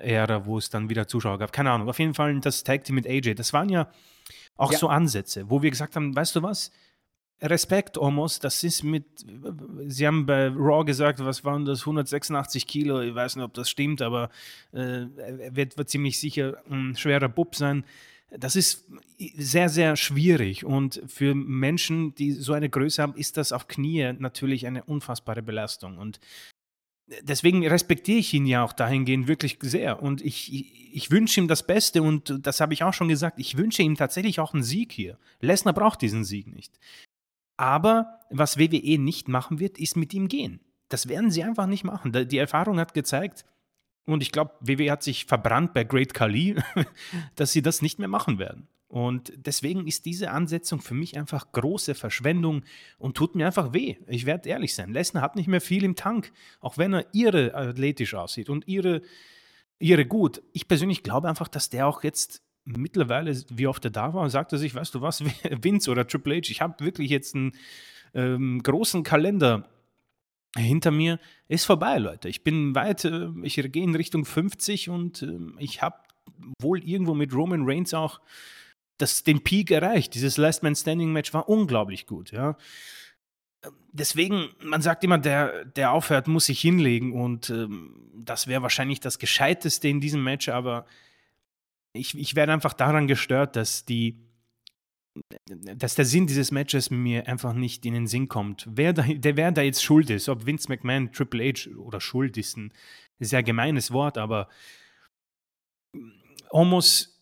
Ära, 0.00 0.46
wo 0.46 0.58
es 0.58 0.70
dann 0.70 0.88
wieder 0.88 1.06
Zuschauer 1.06 1.38
gab. 1.38 1.52
Keine 1.52 1.70
Ahnung. 1.70 1.88
Auf 1.88 1.98
jeden 1.98 2.14
Fall 2.14 2.38
das 2.40 2.64
Tag 2.64 2.84
Team 2.84 2.96
mit 2.96 3.06
AJ. 3.06 3.34
Das 3.34 3.52
waren 3.52 3.68
ja 3.68 3.90
auch 4.56 4.72
Ja. 4.72 4.78
so 4.78 4.88
Ansätze, 4.88 5.48
wo 5.48 5.62
wir 5.62 5.70
gesagt 5.70 5.96
haben, 5.96 6.14
weißt 6.14 6.36
du 6.36 6.42
was? 6.42 6.70
Respekt, 7.42 7.96
Omos, 7.96 8.38
das 8.38 8.62
ist 8.64 8.82
mit, 8.82 9.04
sie 9.86 10.06
haben 10.06 10.26
bei 10.26 10.48
Raw 10.48 10.84
gesagt, 10.84 11.24
was 11.24 11.42
waren 11.42 11.64
das, 11.64 11.80
186 11.80 12.66
Kilo, 12.66 13.00
ich 13.00 13.14
weiß 13.14 13.36
nicht, 13.36 13.44
ob 13.46 13.54
das 13.54 13.70
stimmt, 13.70 14.02
aber 14.02 14.28
äh, 14.74 15.06
er 15.16 15.56
wird, 15.56 15.78
wird 15.78 15.88
ziemlich 15.88 16.20
sicher 16.20 16.58
ein 16.70 16.94
schwerer 16.96 17.30
Bub 17.30 17.54
sein. 17.56 17.84
Das 18.30 18.56
ist 18.56 18.86
sehr, 19.18 19.70
sehr 19.70 19.96
schwierig 19.96 20.66
und 20.66 21.02
für 21.06 21.34
Menschen, 21.34 22.14
die 22.14 22.32
so 22.32 22.52
eine 22.52 22.68
Größe 22.68 23.00
haben, 23.02 23.14
ist 23.14 23.38
das 23.38 23.52
auf 23.52 23.68
Knie 23.68 24.12
natürlich 24.18 24.66
eine 24.66 24.84
unfassbare 24.84 25.42
Belastung 25.42 25.96
und 25.96 26.20
deswegen 27.22 27.66
respektiere 27.66 28.18
ich 28.18 28.32
ihn 28.34 28.46
ja 28.46 28.62
auch 28.64 28.72
dahingehend 28.72 29.28
wirklich 29.28 29.58
sehr 29.60 30.02
und 30.02 30.22
ich, 30.22 30.94
ich, 30.94 31.10
wünsche 31.10 31.40
ihm 31.40 31.48
das 31.48 31.66
Beste 31.66 32.02
und 32.02 32.46
das 32.46 32.60
habe 32.60 32.72
ich 32.72 32.82
auch 32.82 32.94
schon 32.94 33.08
gesagt, 33.08 33.38
ich 33.38 33.56
wünsche 33.56 33.82
ihm 33.82 33.96
tatsächlich 33.96 34.40
auch 34.40 34.54
einen 34.54 34.62
Sieg 34.62 34.92
hier. 34.92 35.18
Lesnar 35.40 35.74
braucht 35.74 36.02
diesen 36.02 36.24
Sieg 36.24 36.46
nicht. 36.46 36.78
Aber 37.56 38.20
was 38.30 38.58
WWE 38.58 38.98
nicht 38.98 39.28
machen 39.28 39.58
wird, 39.58 39.78
ist 39.78 39.96
mit 39.96 40.14
ihm 40.14 40.28
gehen. 40.28 40.60
Das 40.88 41.08
werden 41.08 41.30
sie 41.30 41.44
einfach 41.44 41.66
nicht 41.66 41.84
machen. 41.84 42.12
Die 42.28 42.38
Erfahrung 42.38 42.78
hat 42.78 42.94
gezeigt, 42.94 43.44
und 44.06 44.22
ich 44.22 44.32
glaube, 44.32 44.54
WWE 44.60 44.90
hat 44.90 45.02
sich 45.02 45.26
verbrannt 45.26 45.72
bei 45.72 45.84
Great 45.84 46.14
Khali, 46.14 46.56
dass 47.36 47.52
sie 47.52 47.62
das 47.62 47.82
nicht 47.82 47.98
mehr 47.98 48.08
machen 48.08 48.38
werden. 48.38 48.66
Und 48.90 49.32
deswegen 49.36 49.86
ist 49.86 50.04
diese 50.04 50.32
Ansetzung 50.32 50.80
für 50.80 50.94
mich 50.94 51.16
einfach 51.16 51.52
große 51.52 51.94
Verschwendung 51.94 52.64
und 52.98 53.16
tut 53.16 53.36
mir 53.36 53.46
einfach 53.46 53.72
weh. 53.72 53.94
Ich 54.08 54.26
werde 54.26 54.48
ehrlich 54.48 54.74
sein. 54.74 54.92
Lesnar 54.92 55.22
hat 55.22 55.36
nicht 55.36 55.46
mehr 55.46 55.60
viel 55.60 55.84
im 55.84 55.94
Tank, 55.94 56.32
auch 56.58 56.76
wenn 56.76 56.92
er 56.94 57.06
irre 57.12 57.54
athletisch 57.54 58.14
aussieht 58.14 58.50
und 58.50 58.66
ihre, 58.66 59.02
ihre 59.78 60.06
gut. 60.06 60.42
Ich 60.52 60.66
persönlich 60.66 61.04
glaube 61.04 61.28
einfach, 61.28 61.46
dass 61.46 61.70
der 61.70 61.86
auch 61.86 62.02
jetzt 62.02 62.42
mittlerweile, 62.64 63.40
wie 63.50 63.68
oft 63.68 63.84
er 63.84 63.92
da 63.92 64.12
war, 64.12 64.28
sagte 64.28 64.58
sich, 64.58 64.74
weißt 64.74 64.92
du 64.96 65.00
was, 65.02 65.22
Vince 65.62 65.88
oder 65.88 66.04
Triple 66.04 66.38
H, 66.38 66.50
ich 66.50 66.60
habe 66.60 66.84
wirklich 66.84 67.10
jetzt 67.10 67.36
einen 67.36 67.52
ähm, 68.12 68.60
großen 68.60 69.04
Kalender 69.04 69.68
hinter 70.56 70.90
mir. 70.90 71.20
Ist 71.46 71.64
vorbei, 71.64 71.98
Leute. 71.98 72.28
Ich 72.28 72.42
bin 72.42 72.74
weit, 72.74 73.04
äh, 73.04 73.28
ich 73.44 73.54
gehe 73.54 73.84
in 73.84 73.94
Richtung 73.94 74.24
50 74.24 74.90
und 74.90 75.22
äh, 75.22 75.38
ich 75.58 75.80
habe 75.80 75.96
wohl 76.60 76.82
irgendwo 76.82 77.14
mit 77.14 77.32
Roman 77.32 77.62
Reigns 77.64 77.94
auch 77.94 78.20
das, 79.00 79.24
den 79.24 79.42
Peak 79.42 79.70
erreicht. 79.70 80.14
Dieses 80.14 80.36
Last 80.36 80.62
Man 80.62 80.76
Standing 80.76 81.12
Match 81.12 81.32
war 81.32 81.48
unglaublich 81.48 82.06
gut, 82.06 82.32
ja. 82.32 82.56
Deswegen, 83.92 84.48
man 84.62 84.80
sagt 84.80 85.04
immer, 85.04 85.18
der, 85.18 85.64
der 85.64 85.92
aufhört, 85.92 86.28
muss 86.28 86.46
sich 86.46 86.60
hinlegen 86.60 87.12
und 87.12 87.50
ähm, 87.50 88.10
das 88.14 88.46
wäre 88.46 88.62
wahrscheinlich 88.62 89.00
das 89.00 89.18
Gescheiteste 89.18 89.88
in 89.88 90.00
diesem 90.00 90.22
Match, 90.24 90.48
aber 90.48 90.86
ich, 91.92 92.16
ich 92.16 92.36
werde 92.36 92.52
einfach 92.52 92.72
daran 92.72 93.06
gestört, 93.06 93.56
dass 93.56 93.84
die, 93.84 94.16
dass 95.74 95.96
der 95.96 96.04
Sinn 96.04 96.26
dieses 96.26 96.52
Matches 96.52 96.90
mir 96.90 97.26
einfach 97.26 97.52
nicht 97.52 97.84
in 97.84 97.94
den 97.94 98.06
Sinn 98.06 98.28
kommt. 98.28 98.66
Wer 98.70 98.92
da, 98.92 99.02
der, 99.02 99.36
wer 99.36 99.52
da 99.52 99.62
jetzt 99.62 99.82
schuld 99.82 100.08
ist, 100.08 100.28
ob 100.28 100.46
Vince 100.46 100.68
McMahon, 100.68 101.12
Triple 101.12 101.52
H 101.52 101.70
oder 101.76 102.00
schuld 102.00 102.38
ist 102.38 102.56
ein 102.56 102.72
sehr 103.18 103.42
gemeines 103.42 103.90
Wort, 103.90 104.16
aber 104.16 104.48
Omos 106.50 107.19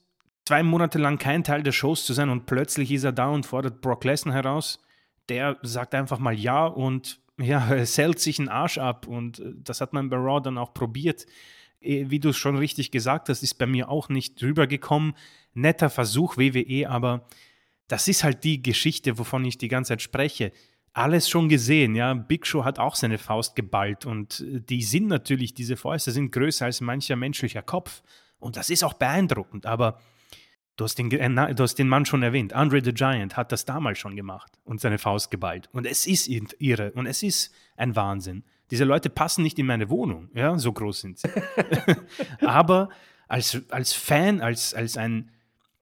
zwei 0.49 0.63
Monate 0.63 0.99
lang 0.99 1.19
kein 1.19 1.45
Teil 1.45 1.63
der 1.63 1.73
Shows 1.73 2.07
zu 2.07 2.15
sein 2.15 2.31
und 2.31 2.47
plötzlich 2.47 2.91
ist 2.91 3.05
er 3.05 3.13
da 3.13 3.29
und 3.29 3.45
fordert 3.45 3.83
Brock 3.83 4.05
Lesnar 4.05 4.35
heraus. 4.35 4.83
Der 5.29 5.59
sagt 5.61 5.95
einfach 5.95 6.19
mal 6.19 6.33
ja 6.33 6.65
und 6.65 7.21
ja, 7.39 7.69
zählt 7.85 8.19
sich 8.19 8.39
einen 8.39 8.49
Arsch 8.49 8.79
ab 8.79 9.07
und 9.07 9.41
äh, 9.41 9.53
das 9.63 9.83
hat 9.83 9.93
man 9.93 10.09
bei 10.09 10.17
Raw 10.17 10.41
dann 10.43 10.57
auch 10.57 10.73
probiert. 10.73 11.27
Eh, 11.83 12.07
wie 12.09 12.19
du 12.19 12.31
es 12.31 12.39
schon 12.39 12.57
richtig 12.57 12.91
gesagt 12.91 13.29
hast, 13.29 13.43
ist 13.43 13.59
bei 13.59 13.67
mir 13.67 13.91
auch 13.91 14.09
nicht 14.09 14.41
drüber 14.41 14.67
gekommen. 14.67 15.13
Netter 15.53 15.91
Versuch 15.91 16.39
WWE, 16.39 16.89
aber 16.89 17.27
das 17.87 18.09
ist 18.09 18.25
halt 18.25 18.43
die 18.43 18.63
Geschichte, 18.63 19.19
wovon 19.19 19.45
ich 19.45 19.59
die 19.59 19.69
ganze 19.69 19.91
Zeit 19.91 20.01
spreche. 20.01 20.53
Alles 20.95 21.29
schon 21.29 21.51
gesehen, 21.51 21.95
ja. 21.95 22.15
Big 22.15 22.47
Show 22.47 22.65
hat 22.65 22.79
auch 22.79 22.95
seine 22.95 23.19
Faust 23.19 23.55
geballt 23.55 24.07
und 24.07 24.41
äh, 24.41 24.63
die 24.63 24.83
sind 24.83 25.09
natürlich, 25.09 25.53
diese 25.53 25.77
Fäuste 25.77 26.11
sind 26.11 26.33
größer 26.33 26.65
als 26.65 26.81
mancher 26.81 27.17
menschlicher 27.17 27.61
Kopf. 27.61 28.03
Und 28.39 28.57
das 28.57 28.71
ist 28.71 28.83
auch 28.83 28.95
beeindruckend, 28.95 29.67
aber 29.67 30.01
Du 30.79 30.85
hast, 30.85 30.95
den, 30.95 31.11
äh, 31.11 31.55
du 31.55 31.63
hast 31.65 31.75
den 31.75 31.89
Mann 31.89 32.07
schon 32.07 32.23
erwähnt. 32.23 32.53
Andre 32.53 32.83
the 32.83 32.93
Giant 32.95 33.37
hat 33.37 33.51
das 33.51 33.65
damals 33.65 33.99
schon 33.99 34.15
gemacht 34.15 34.53
und 34.65 34.81
seine 34.81 34.99
Faust 34.99 35.29
geballt. 35.33 35.69
Und 35.73 35.87
es 35.87 36.07
ist 36.07 36.29
irre 36.29 36.93
und 36.93 37.07
es 37.07 37.25
ist 37.25 37.53
ein 37.77 37.97
Wahnsinn. 37.97 38.45
Diese 38.71 38.85
Leute 38.85 39.11
passen 39.11 39.43
nicht 39.43 39.59
in 39.59 39.67
meine 39.67 39.91
Wohnung, 39.91 40.31
ja, 40.35 40.57
so 40.57 40.73
groß 40.73 41.01
sind 41.01 41.19
sie. 41.19 41.29
Aber 42.47 42.91
als, 43.27 43.61
als 43.71 43.93
Fan, 43.93 44.41
als, 44.41 44.73
als 44.73 44.97
ein, 44.97 45.33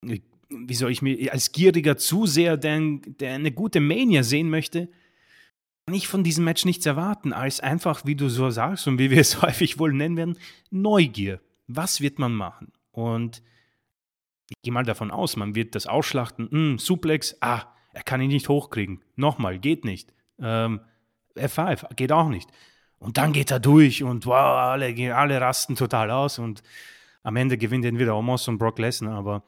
wie 0.01 0.75
soll 0.75 0.91
ich 0.91 1.03
mir, 1.03 1.31
als 1.31 1.53
gieriger 1.53 1.99
Zuseher, 1.99 2.57
der, 2.57 2.81
der 3.21 3.35
eine 3.35 3.53
gute 3.53 3.81
Mania 3.81 4.23
sehen 4.23 4.49
möchte, 4.49 4.89
kann 5.85 5.95
ich 5.95 6.09
von 6.09 6.25
diesem 6.25 6.45
Match 6.47 6.65
nichts 6.65 6.87
erwarten, 6.87 7.35
als 7.35 7.61
einfach, 7.61 8.07
wie 8.07 8.17
du 8.17 8.31
so 8.31 8.49
sagst 8.49 8.89
und 8.89 8.99
wie 8.99 9.11
wir 9.11 9.21
es 9.21 9.43
häufig 9.43 9.79
wohl 9.79 9.93
nennen 9.93 10.17
werden, 10.17 10.39
Neugier. 10.71 11.43
Was 11.67 12.01
wird 12.01 12.19
man 12.19 12.33
machen? 12.33 12.73
Und 12.93 13.43
ich 14.49 14.57
gehe 14.63 14.73
mal 14.73 14.85
davon 14.85 15.11
aus, 15.11 15.37
man 15.37 15.55
wird 15.55 15.75
das 15.75 15.87
ausschlachten. 15.87 16.49
Hm, 16.51 16.79
Suplex, 16.79 17.37
ah, 17.41 17.63
er 17.93 18.03
kann 18.03 18.21
ihn 18.21 18.29
nicht 18.29 18.49
hochkriegen. 18.49 19.03
Nochmal, 19.17 19.59
geht 19.59 19.85
nicht. 19.85 20.13
Ähm, 20.41 20.81
F5, 21.35 21.95
geht 21.95 22.13
auch 22.13 22.29
nicht. 22.29 22.51
Und 22.99 23.19
dann 23.19 23.33
geht 23.33 23.51
er 23.51 23.61
durch 23.61 24.03
und 24.03 24.27
wow, 24.27 24.35
alle, 24.35 25.15
alle 25.15 25.41
rasten 25.41 25.77
total 25.77 26.11
aus 26.11 26.39
und 26.39 26.63
am 27.23 27.37
Ende 27.37 27.59
gewinnt 27.59 27.85
entweder 27.85 28.17
Omos 28.17 28.47
und 28.49 28.59
Brock 28.59 28.79
Lesnar, 28.79 29.19
aber 29.19 29.43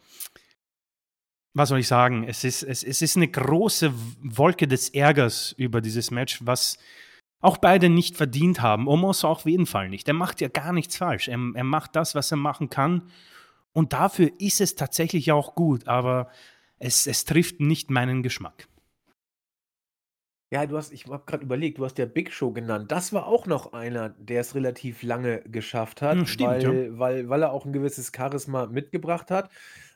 was 1.54 1.70
soll 1.70 1.78
ich 1.78 1.88
sagen? 1.88 2.24
Es 2.24 2.44
ist, 2.44 2.62
es, 2.62 2.82
es 2.82 3.02
ist 3.02 3.16
eine 3.16 3.28
große 3.28 3.92
Wolke 4.22 4.68
des 4.68 4.90
Ärgers 4.90 5.52
über 5.56 5.80
dieses 5.80 6.10
Match, 6.10 6.40
was 6.44 6.78
auch 7.40 7.56
beide 7.56 7.88
nicht 7.88 8.16
verdient 8.16 8.60
haben. 8.60 8.86
Omos 8.86 9.24
auf 9.24 9.46
jeden 9.46 9.66
Fall 9.66 9.88
nicht. 9.88 10.08
Er 10.08 10.14
macht 10.14 10.40
ja 10.40 10.48
gar 10.48 10.72
nichts 10.72 10.96
falsch. 10.96 11.28
Er, 11.28 11.38
er 11.54 11.64
macht 11.64 11.96
das, 11.96 12.14
was 12.14 12.30
er 12.30 12.36
machen 12.36 12.68
kann 12.68 13.10
und 13.72 13.92
dafür 13.92 14.30
ist 14.38 14.60
es 14.60 14.74
tatsächlich 14.74 15.32
auch 15.32 15.54
gut, 15.54 15.86
aber 15.86 16.30
es, 16.78 17.06
es 17.06 17.24
trifft 17.24 17.60
nicht 17.60 17.90
meinen 17.90 18.22
Geschmack. 18.22 18.68
Ja, 20.50 20.64
du 20.64 20.78
hast, 20.78 20.92
ich 20.92 21.06
habe 21.06 21.24
gerade 21.26 21.44
überlegt, 21.44 21.78
du 21.78 21.84
hast 21.84 21.98
ja 21.98 22.06
Big 22.06 22.32
Show 22.32 22.52
genannt. 22.52 22.90
Das 22.90 23.12
war 23.12 23.26
auch 23.26 23.46
noch 23.46 23.74
einer, 23.74 24.08
der 24.10 24.40
es 24.40 24.54
relativ 24.54 25.02
lange 25.02 25.42
geschafft 25.42 26.00
hat, 26.00 26.16
hm, 26.16 26.26
Stimmt, 26.26 26.48
weil, 26.48 26.62
ja. 26.62 26.98
weil, 26.98 27.28
weil 27.28 27.42
er 27.42 27.52
auch 27.52 27.66
ein 27.66 27.72
gewisses 27.74 28.12
Charisma 28.16 28.66
mitgebracht 28.66 29.30
hat. 29.30 29.50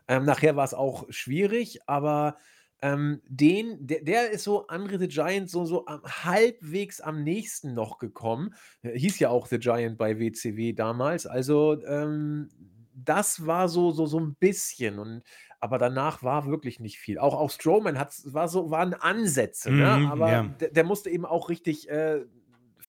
Ähm, 0.09 0.25
nachher 0.25 0.55
war 0.57 0.65
es 0.65 0.75
auch 0.75 1.07
schwierig, 1.09 1.81
aber 1.87 2.37
ähm, 2.83 3.23
den, 3.29 3.87
der, 3.87 4.03
der 4.03 4.31
ist 4.31 4.43
so 4.43 4.67
Andre 4.67 4.99
the 4.99 5.09
Giant 5.09 5.49
so, 5.49 5.65
so 5.65 5.87
am, 5.87 6.03
halbwegs 6.03 7.01
am 7.01 7.23
nächsten 7.23 7.73
noch 7.73 7.99
gekommen. 7.99 8.55
Hieß 8.83 9.21
ja 9.21 9.31
auch 9.31 9.47
The 9.47 9.59
Giant 9.59 9.97
bei 9.97 10.19
WCW 10.19 10.75
damals. 10.75 11.27
Also 11.27 11.81
ähm, 11.87 12.49
das 12.95 13.47
war 13.47 13.69
so 13.69 13.91
so 13.91 14.07
so 14.07 14.19
ein 14.21 14.35
bisschen 14.35 14.99
und 14.99 15.23
aber 15.61 15.79
danach 15.79 16.23
war 16.23 16.47
wirklich 16.47 16.81
nicht 16.81 16.99
viel. 16.99 17.19
Auch 17.19 17.35
auch 17.35 17.51
Strowman 17.51 17.99
hat 17.99 18.15
war 18.25 18.49
so 18.49 18.71
waren 18.71 18.95
Ansätze, 18.95 19.71
ne? 19.71 19.99
Mhm, 19.99 20.07
Aber 20.07 20.31
ja. 20.33 20.43
der 20.61 20.71
der 20.71 20.85
musste 20.85 21.11
eben 21.11 21.25
auch 21.25 21.49
richtig, 21.49 21.89
äh, 21.89 22.25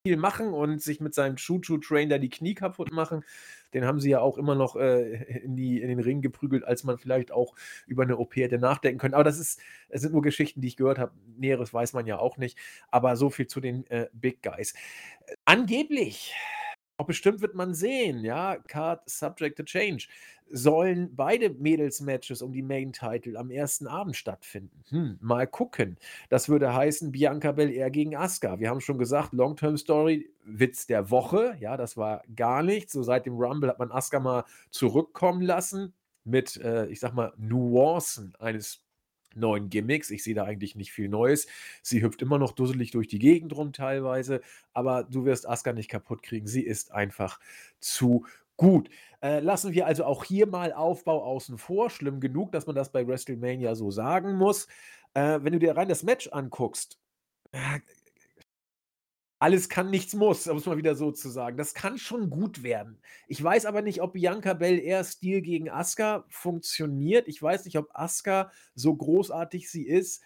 viel 0.05 0.17
machen 0.17 0.53
und 0.53 0.81
sich 0.81 0.99
mit 0.99 1.13
seinem 1.13 1.37
Choo-Choo-Train 1.37 2.09
da 2.09 2.17
die 2.17 2.29
Knie 2.29 2.55
kaputt 2.55 2.91
machen. 2.91 3.23
Den 3.73 3.85
haben 3.85 4.01
sie 4.01 4.09
ja 4.09 4.19
auch 4.19 4.37
immer 4.37 4.53
noch, 4.53 4.75
äh, 4.75 5.39
in 5.43 5.55
die 5.55 5.81
in 5.81 5.87
den 5.87 6.01
Ring 6.01 6.21
geprügelt, 6.21 6.65
als 6.65 6.83
man 6.83 6.97
vielleicht 6.97 7.31
auch 7.31 7.55
über 7.87 8.03
eine 8.03 8.17
OP 8.17 8.35
hätte 8.35 8.57
nachdenken 8.57 8.99
können. 8.99 9.13
Aber 9.13 9.23
das 9.23 9.39
ist 9.39 9.61
es 9.87 10.01
sind 10.01 10.11
nur 10.11 10.21
Geschichten, 10.21 10.59
die 10.59 10.67
ich 10.67 10.75
gehört 10.75 10.99
habe. 10.99 11.13
Näheres 11.37 11.73
weiß 11.73 11.93
man 11.93 12.05
ja 12.05 12.19
auch 12.19 12.35
nicht. 12.35 12.57
Aber 12.91 13.15
so 13.15 13.29
viel 13.29 13.47
zu 13.47 13.61
den, 13.61 13.87
äh, 13.87 14.09
Big 14.11 14.43
Guys. 14.43 14.73
Angeblich 15.45 16.33
auch 16.97 17.05
bestimmt 17.05 17.41
wird 17.41 17.55
man 17.55 17.73
sehen, 17.73 18.23
ja, 18.23 18.57
Card 18.67 19.09
Subject 19.09 19.57
to 19.57 19.63
Change. 19.63 20.07
Sollen 20.49 21.15
beide 21.15 21.49
Mädels-Matches 21.49 22.41
um 22.41 22.51
die 22.51 22.61
Main-Title 22.61 23.37
am 23.39 23.49
ersten 23.49 23.87
Abend 23.87 24.15
stattfinden? 24.15 24.83
Hm, 24.89 25.17
mal 25.19 25.47
gucken. 25.47 25.97
Das 26.29 26.49
würde 26.49 26.73
heißen, 26.73 27.11
Bianca 27.11 27.51
Belair 27.53 27.89
gegen 27.89 28.15
Asuka. 28.15 28.59
Wir 28.59 28.69
haben 28.69 28.81
schon 28.81 28.99
gesagt, 28.99 29.33
Long-Term-Story, 29.33 30.29
Witz 30.43 30.85
der 30.85 31.09
Woche. 31.09 31.55
Ja, 31.59 31.77
das 31.77 31.97
war 31.97 32.21
gar 32.35 32.61
nichts. 32.61 32.93
So 32.93 33.01
seit 33.01 33.25
dem 33.25 33.37
Rumble 33.37 33.69
hat 33.69 33.79
man 33.79 33.91
Asuka 33.91 34.19
mal 34.19 34.45
zurückkommen 34.69 35.41
lassen 35.41 35.93
mit, 36.23 36.57
äh, 36.57 36.85
ich 36.87 36.99
sag 36.99 37.13
mal, 37.13 37.33
Nuancen 37.37 38.35
eines 38.39 38.83
neuen 39.35 39.69
Gimmicks. 39.69 40.09
Ich 40.09 40.23
sehe 40.23 40.35
da 40.35 40.43
eigentlich 40.43 40.75
nicht 40.75 40.91
viel 40.91 41.09
Neues. 41.09 41.47
Sie 41.81 42.01
hüpft 42.01 42.21
immer 42.21 42.37
noch 42.37 42.51
dusselig 42.51 42.91
durch 42.91 43.07
die 43.07 43.19
Gegend 43.19 43.55
rum 43.55 43.73
teilweise, 43.73 44.41
aber 44.73 45.03
du 45.03 45.25
wirst 45.25 45.47
Asuka 45.47 45.73
nicht 45.73 45.89
kaputt 45.89 46.23
kriegen. 46.23 46.47
Sie 46.47 46.61
ist 46.63 46.91
einfach 46.91 47.39
zu 47.79 48.25
gut. 48.57 48.89
Äh, 49.21 49.39
lassen 49.39 49.73
wir 49.73 49.87
also 49.87 50.05
auch 50.05 50.23
hier 50.23 50.47
mal 50.47 50.73
Aufbau 50.73 51.23
außen 51.23 51.57
vor. 51.57 51.89
Schlimm 51.89 52.19
genug, 52.19 52.51
dass 52.51 52.67
man 52.67 52.75
das 52.75 52.91
bei 52.91 53.07
WrestleMania 53.07 53.75
so 53.75 53.91
sagen 53.91 54.35
muss. 54.35 54.67
Äh, 55.13 55.39
wenn 55.41 55.53
du 55.53 55.59
dir 55.59 55.75
rein 55.77 55.89
das 55.89 56.03
Match 56.03 56.27
anguckst, 56.29 56.99
äh, 57.51 57.79
alles 59.43 59.67
kann, 59.67 59.89
nichts 59.89 60.13
muss, 60.13 60.47
um 60.47 60.55
es 60.55 60.65
mal 60.65 60.77
wieder 60.77 60.95
so 60.95 61.11
zu 61.11 61.29
sagen. 61.29 61.57
Das 61.57 61.73
kann 61.73 61.97
schon 61.97 62.29
gut 62.29 62.63
werden. 62.63 62.97
Ich 63.27 63.43
weiß 63.43 63.65
aber 63.65 63.81
nicht, 63.81 64.01
ob 64.01 64.13
Bianca 64.13 64.53
Belair 64.53 65.03
Stil 65.03 65.41
gegen 65.41 65.69
Asuka 65.69 66.23
funktioniert. 66.29 67.27
Ich 67.27 67.43
weiß 67.43 67.65
nicht, 67.65 67.77
ob 67.77 67.89
Asuka 67.93 68.53
so 68.73 68.95
großartig 68.95 69.69
sie 69.69 69.85
ist. 69.85 70.23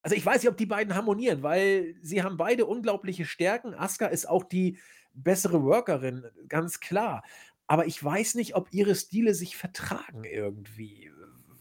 Also 0.00 0.14
ich 0.14 0.24
weiß 0.24 0.42
nicht, 0.42 0.48
ob 0.48 0.56
die 0.56 0.64
beiden 0.66 0.94
harmonieren, 0.94 1.42
weil 1.42 1.96
sie 2.00 2.22
haben 2.22 2.36
beide 2.36 2.66
unglaubliche 2.66 3.24
Stärken. 3.24 3.74
Asuka 3.74 4.06
ist 4.06 4.28
auch 4.28 4.44
die 4.44 4.78
bessere 5.12 5.64
Workerin, 5.64 6.24
ganz 6.46 6.78
klar. 6.78 7.24
Aber 7.66 7.86
ich 7.86 8.02
weiß 8.02 8.36
nicht, 8.36 8.54
ob 8.54 8.72
ihre 8.72 8.94
Stile 8.94 9.34
sich 9.34 9.56
vertragen 9.56 10.22
irgendwie. 10.22 11.10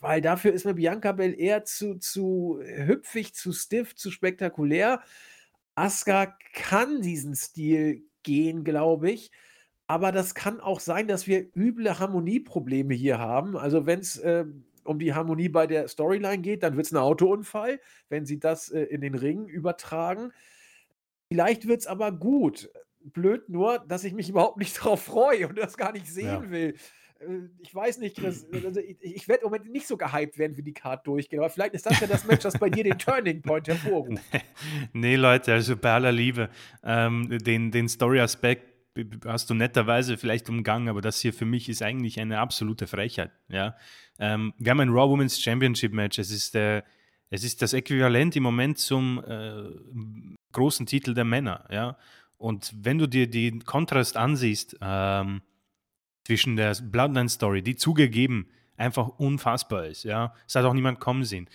Weil 0.02 0.22
dafür 0.22 0.54
ist 0.54 0.66
mir 0.66 0.76
Bianca 0.76 1.14
Belair 1.14 1.64
zu, 1.64 1.96
zu 1.96 2.62
hüpfig, 2.64 3.34
zu 3.34 3.54
stiff, 3.54 3.96
zu 3.96 4.12
spektakulär. 4.12 5.02
Asuka 5.78 6.36
kann 6.54 7.02
diesen 7.02 7.36
Stil 7.36 8.04
gehen, 8.24 8.64
glaube 8.64 9.12
ich. 9.12 9.32
Aber 9.88 10.12
das 10.12 10.36
kann 10.36 10.60
auch 10.60 10.80
sein, 10.82 11.08
dass 11.08 11.28
wir 11.28 11.48
üble 11.56 12.00
Harmonieprobleme 12.00 12.94
hier 12.94 13.20
haben. 13.20 13.56
Also, 13.58 13.86
wenn's, 13.86 14.20
ähm, 14.24 14.66
um 14.84 15.00
die 15.00 15.14
Harmonie 15.14 15.50
bei 15.50 15.68
der 15.68 15.88
Storyline 15.88 16.40
geht, 16.42 16.64
dann 16.64 16.76
wird 16.78 16.88
es 16.88 16.92
ein 16.94 16.98
Autounfall, 16.98 17.80
wenn 18.10 18.26
sie 18.26 18.40
das, 18.40 18.70
äh, 18.70 18.84
in 18.84 19.02
den 19.02 19.16
Ring 19.16 19.48
übertragen. 19.48 20.32
Vielleicht 21.32 21.68
wird 21.68 21.82
es 21.82 21.88
aber 21.88 22.12
gut. 22.12 22.70
Blöd 23.02 23.50
nur, 23.50 23.80
dass 23.80 24.04
ich 24.04 24.14
mich 24.14 24.30
überhaupt 24.30 24.58
nicht 24.58 24.74
drauf 24.76 25.02
freue 25.04 25.48
und 25.48 25.58
das 25.58 25.78
gar 25.78 25.92
nicht 25.92 26.08
sehen 26.08 26.26
Ja. 26.44 26.52
will. 26.52 26.76
Äh, 27.20 27.49
ich 27.59 27.74
weiß 27.74 27.99
nicht, 27.99 28.18
Chris, 28.18 28.45
also 28.51 28.80
ich, 28.80 28.97
ich 29.01 29.28
werde 29.28 29.43
im 29.43 29.51
Moment 29.51 29.72
nicht 29.72 29.88
so 29.88 29.97
gehypt 29.97 30.38
werden, 30.38 30.57
wie 30.57 30.63
die 30.63 30.74
Card 30.74 31.05
durchgeht, 31.05 31.39
aber 31.39 31.49
vielleicht 31.49 31.74
ist 31.74 31.86
das 31.86 31.99
ja 31.99 32.07
das 32.07 32.26
Match, 32.26 32.43
das 32.43 32.57
bei 32.57 32.70
dir 32.70 32.84
den 32.84 32.97
Turning 32.97 33.41
Point 33.41 33.68
hervorruft. 33.68 34.22
nee, 34.93 35.15
Leute, 35.15 35.53
also 35.53 35.76
bei 35.78 35.91
aller 35.91 36.11
Liebe, 36.11 36.49
ähm, 36.84 37.38
den, 37.39 37.72
den 37.72 37.88
Story-Aspekt 37.88 38.78
hast 39.26 39.49
du 39.49 39.53
netterweise 39.53 40.18
vielleicht 40.18 40.49
umgangen, 40.49 40.89
aber 40.89 41.01
das 41.01 41.20
hier 41.20 41.34
für 41.34 41.45
mich 41.45 41.70
ist 41.70 41.82
eigentlich 41.82 42.20
eine 42.20 42.39
absolute 42.39 42.88
Frechheit. 42.88 43.32
Ja? 43.47 43.76
Ähm, 44.20 44.53
wir 44.57 44.72
haben 44.72 44.80
ein 44.80 44.89
Raw 44.89 45.09
Women's 45.11 45.39
Championship 45.39 45.93
Match. 45.93 46.18
Es 46.18 46.32
ist, 46.32 46.55
äh, 46.55 46.82
es 47.30 47.43
ist 47.43 47.61
das 47.61 47.74
Äquivalent 47.74 48.36
im 48.36 48.43
Moment 48.43 48.80
zum 48.80 49.24
äh, 49.28 49.70
großen 50.51 50.86
Titel 50.86 51.13
der 51.13 51.26
Männer. 51.26 51.68
Ja? 51.70 51.97
Und 52.38 52.74
wenn 52.76 52.97
du 52.97 53.07
dir 53.07 53.30
den 53.30 53.63
Kontrast 53.65 54.18
ansiehst 54.18 54.78
ähm, 54.82 55.41
zwischen 56.28 56.58
der 56.58 56.76
Bloodline 56.76 57.30
Story, 57.30 57.62
die 57.62 57.78
zugegeben 57.78 58.48
einfach 58.76 59.08
unfassbar 59.08 59.86
ist, 59.86 60.04
ja, 60.04 60.34
es 60.46 60.56
hat 60.56 60.66
auch 60.66 60.74
niemand 60.74 61.00
kommen 61.00 61.24
sehen, 61.24 61.50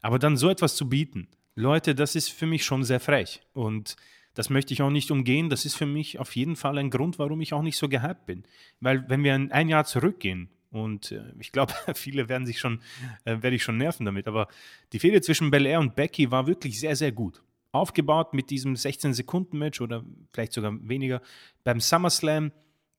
aber 0.00 0.18
dann 0.18 0.38
so 0.38 0.48
etwas 0.48 0.76
zu 0.76 0.88
bieten, 0.88 1.28
Leute, 1.56 1.94
das 1.94 2.16
ist 2.16 2.30
für 2.30 2.46
mich 2.46 2.64
schon 2.64 2.84
sehr 2.84 3.00
frech. 3.00 3.42
Und 3.52 3.96
das 4.32 4.50
möchte 4.50 4.72
ich 4.72 4.82
auch 4.82 4.90
nicht 4.90 5.10
umgehen. 5.10 5.50
Das 5.50 5.64
ist 5.64 5.76
für 5.76 5.86
mich 5.86 6.18
auf 6.18 6.34
jeden 6.34 6.56
Fall 6.56 6.78
ein 6.78 6.90
Grund, 6.90 7.18
warum 7.18 7.40
ich 7.42 7.52
auch 7.52 7.62
nicht 7.62 7.76
so 7.76 7.88
gehypt 7.88 8.26
bin. 8.26 8.44
Weil 8.80 9.08
wenn 9.08 9.22
wir 9.22 9.34
ein 9.34 9.68
Jahr 9.68 9.84
zurückgehen, 9.84 10.48
und 10.70 11.12
äh, 11.12 11.22
ich 11.38 11.52
glaube, 11.52 11.72
viele 11.94 12.28
werden 12.28 12.46
sich 12.46 12.58
schon, 12.58 12.80
äh, 13.24 13.42
werde 13.42 13.54
ich 13.54 13.62
schon 13.62 13.76
nerven 13.76 14.04
damit, 14.04 14.26
aber 14.26 14.48
die 14.92 14.98
Fehde 14.98 15.20
zwischen 15.20 15.50
Belair 15.50 15.78
und 15.78 15.94
Becky 15.94 16.30
war 16.30 16.48
wirklich 16.48 16.80
sehr, 16.80 16.96
sehr 16.96 17.12
gut. 17.12 17.42
Aufgebaut 17.70 18.34
mit 18.34 18.50
diesem 18.50 18.74
16-Sekunden-Match 18.74 19.80
oder 19.80 20.02
vielleicht 20.32 20.54
sogar 20.54 20.72
weniger 20.88 21.20
beim 21.62 21.80
SummerSlam 21.80 22.50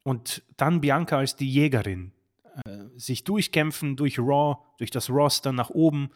und 0.06 0.43
dann 0.56 0.82
Bianca 0.82 1.18
als 1.18 1.36
die 1.36 1.49
Jägerin. 1.49 2.12
Äh, 2.64 2.86
sich 2.95 3.24
durchkämpfen 3.24 3.95
durch 3.95 4.20
Raw, 4.20 4.60
durch 4.78 4.91
das 4.91 5.10
Roster 5.10 5.51
nach 5.51 5.72
oben. 5.72 6.12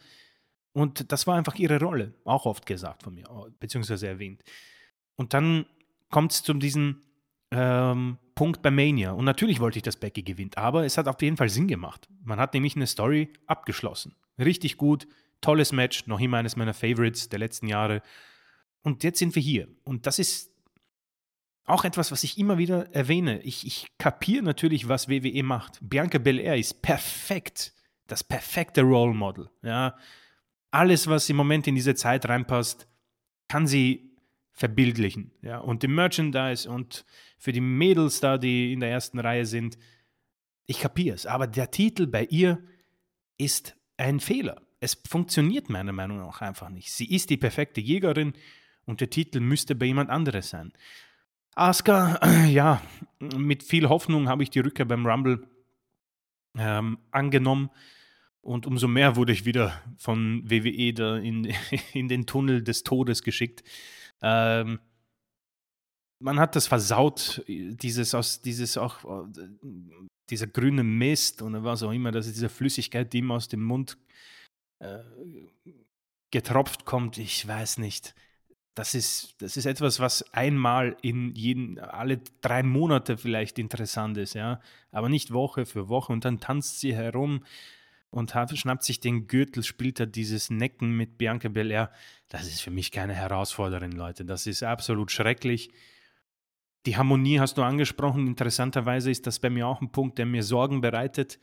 Und 0.72 1.12
das 1.12 1.26
war 1.26 1.36
einfach 1.36 1.56
ihre 1.56 1.80
Rolle, 1.80 2.14
auch 2.24 2.46
oft 2.46 2.64
gesagt 2.64 3.02
von 3.02 3.14
mir, 3.14 3.24
beziehungsweise 3.58 4.06
erwähnt. 4.06 4.42
Und 5.16 5.34
dann 5.34 5.66
kommt 6.08 6.32
es 6.32 6.42
zu 6.44 6.54
diesem 6.54 7.02
ähm, 7.50 8.16
Punkt 8.36 8.62
bei 8.62 8.70
Mania. 8.70 9.10
Und 9.10 9.24
natürlich 9.24 9.58
wollte 9.58 9.80
ich, 9.80 9.82
dass 9.82 9.96
Becky 9.96 10.22
gewinnt, 10.22 10.56
aber 10.56 10.84
es 10.84 10.96
hat 10.96 11.08
auf 11.08 11.20
jeden 11.20 11.36
Fall 11.36 11.48
Sinn 11.48 11.66
gemacht. 11.66 12.08
Man 12.22 12.38
hat 12.38 12.54
nämlich 12.54 12.76
eine 12.76 12.86
Story 12.86 13.30
abgeschlossen. 13.46 14.14
Richtig 14.38 14.76
gut, 14.76 15.08
tolles 15.40 15.72
Match, 15.72 16.06
noch 16.06 16.20
immer 16.20 16.36
eines 16.36 16.54
meiner 16.54 16.74
Favorites 16.74 17.28
der 17.28 17.40
letzten 17.40 17.66
Jahre. 17.66 18.02
Und 18.82 19.02
jetzt 19.02 19.18
sind 19.18 19.34
wir 19.34 19.42
hier. 19.42 19.66
Und 19.82 20.06
das 20.06 20.20
ist 20.20 20.52
auch 21.64 21.84
etwas, 21.84 22.10
was 22.10 22.24
ich 22.24 22.38
immer 22.38 22.58
wieder 22.58 22.92
erwähne. 22.94 23.40
Ich, 23.42 23.66
ich 23.66 23.86
kapiere 23.98 24.42
natürlich, 24.42 24.88
was 24.88 25.08
WWE 25.08 25.42
macht. 25.42 25.78
Bianca 25.80 26.18
Belair 26.18 26.56
ist 26.56 26.82
perfekt, 26.82 27.72
das 28.06 28.24
perfekte 28.24 28.82
Role 28.82 29.14
Model. 29.14 29.50
Ja. 29.62 29.96
Alles, 30.70 31.06
was 31.06 31.28
im 31.28 31.36
Moment 31.36 31.66
in 31.66 31.74
diese 31.74 31.94
Zeit 31.94 32.28
reinpasst, 32.28 32.88
kann 33.48 33.66
sie 33.66 34.16
verbildlichen. 34.52 35.32
Ja? 35.42 35.58
Und 35.58 35.84
im 35.84 35.94
Merchandise 35.94 36.70
und 36.70 37.04
für 37.38 37.52
die 37.52 37.60
Mädels 37.60 38.20
da, 38.20 38.36
die 38.36 38.72
in 38.72 38.80
der 38.80 38.90
ersten 38.90 39.18
Reihe 39.18 39.46
sind, 39.46 39.78
ich 40.66 40.80
kapiere 40.80 41.14
es. 41.14 41.26
Aber 41.26 41.46
der 41.46 41.70
Titel 41.70 42.06
bei 42.06 42.24
ihr 42.26 42.62
ist 43.38 43.76
ein 43.96 44.20
Fehler. 44.20 44.62
Es 44.78 45.00
funktioniert 45.08 45.68
meiner 45.68 45.92
Meinung 45.92 46.18
nach 46.18 46.40
einfach 46.40 46.68
nicht. 46.68 46.92
Sie 46.92 47.10
ist 47.12 47.30
die 47.30 47.36
perfekte 47.36 47.80
Jägerin 47.80 48.34
und 48.84 49.00
der 49.00 49.10
Titel 49.10 49.40
müsste 49.40 49.74
bei 49.74 49.86
jemand 49.86 50.10
anderes 50.10 50.50
sein. 50.50 50.72
Asuka, 51.54 52.20
ja, 52.48 52.82
mit 53.20 53.62
viel 53.62 53.88
Hoffnung 53.88 54.28
habe 54.28 54.42
ich 54.42 54.50
die 54.50 54.60
Rückkehr 54.60 54.86
beim 54.86 55.06
Rumble 55.06 55.46
ähm, 56.58 56.98
angenommen. 57.10 57.70
Und 58.42 58.66
umso 58.66 58.88
mehr 58.88 59.16
wurde 59.16 59.32
ich 59.32 59.44
wieder 59.44 59.82
von 59.98 60.42
WWE 60.50 60.94
da 60.94 61.16
in, 61.18 61.52
in 61.92 62.08
den 62.08 62.26
Tunnel 62.26 62.62
des 62.62 62.84
Todes 62.84 63.22
geschickt. 63.22 63.62
Ähm, 64.22 64.80
man 66.22 66.38
hat 66.38 66.56
das 66.56 66.66
versaut, 66.66 67.42
dieses 67.46 68.14
aus 68.14 68.42
dieses 68.42 68.76
auch 68.76 69.26
dieser 70.28 70.46
grüne 70.46 70.84
Mist 70.84 71.42
und 71.42 71.64
was 71.64 71.82
auch 71.82 71.92
immer, 71.92 72.12
dass 72.12 72.26
diese 72.26 72.50
Flüssigkeit, 72.50 73.12
die 73.12 73.18
ihm 73.18 73.30
aus 73.30 73.48
dem 73.48 73.62
Mund 73.62 73.96
äh, 74.80 74.98
getropft 76.30 76.84
kommt, 76.84 77.18
ich 77.18 77.46
weiß 77.46 77.78
nicht. 77.78 78.14
Das 78.74 78.94
ist, 78.94 79.34
das 79.38 79.56
ist 79.56 79.66
etwas, 79.66 80.00
was 80.00 80.22
einmal 80.32 80.96
in 81.02 81.34
jeden, 81.34 81.78
alle 81.78 82.20
drei 82.40 82.62
Monate 82.62 83.16
vielleicht 83.16 83.58
interessant 83.58 84.16
ist, 84.16 84.34
ja. 84.34 84.60
Aber 84.92 85.08
nicht 85.08 85.32
Woche 85.32 85.66
für 85.66 85.88
Woche. 85.88 86.12
Und 86.12 86.24
dann 86.24 86.40
tanzt 86.40 86.80
sie 86.80 86.94
herum 86.94 87.44
und 88.10 88.34
hat, 88.34 88.56
schnappt 88.56 88.84
sich 88.84 89.00
den 89.00 89.26
Gürtel, 89.26 89.62
spielt 89.62 90.00
er 90.00 90.06
dieses 90.06 90.50
Necken 90.50 90.96
mit 90.96 91.18
Bianca 91.18 91.48
Belair. 91.48 91.90
Das 92.28 92.46
ist 92.46 92.60
für 92.60 92.70
mich 92.70 92.90
keine 92.90 93.14
Herausforderin, 93.14 93.92
Leute. 93.92 94.24
Das 94.24 94.46
ist 94.46 94.62
absolut 94.62 95.10
schrecklich. 95.10 95.70
Die 96.86 96.96
Harmonie 96.96 97.40
hast 97.40 97.58
du 97.58 97.62
angesprochen. 97.62 98.26
Interessanterweise 98.26 99.10
ist 99.10 99.26
das 99.26 99.38
bei 99.38 99.50
mir 99.50 99.66
auch 99.66 99.80
ein 99.80 99.92
Punkt, 99.92 100.18
der 100.18 100.26
mir 100.26 100.42
Sorgen 100.42 100.80
bereitet. 100.80 101.38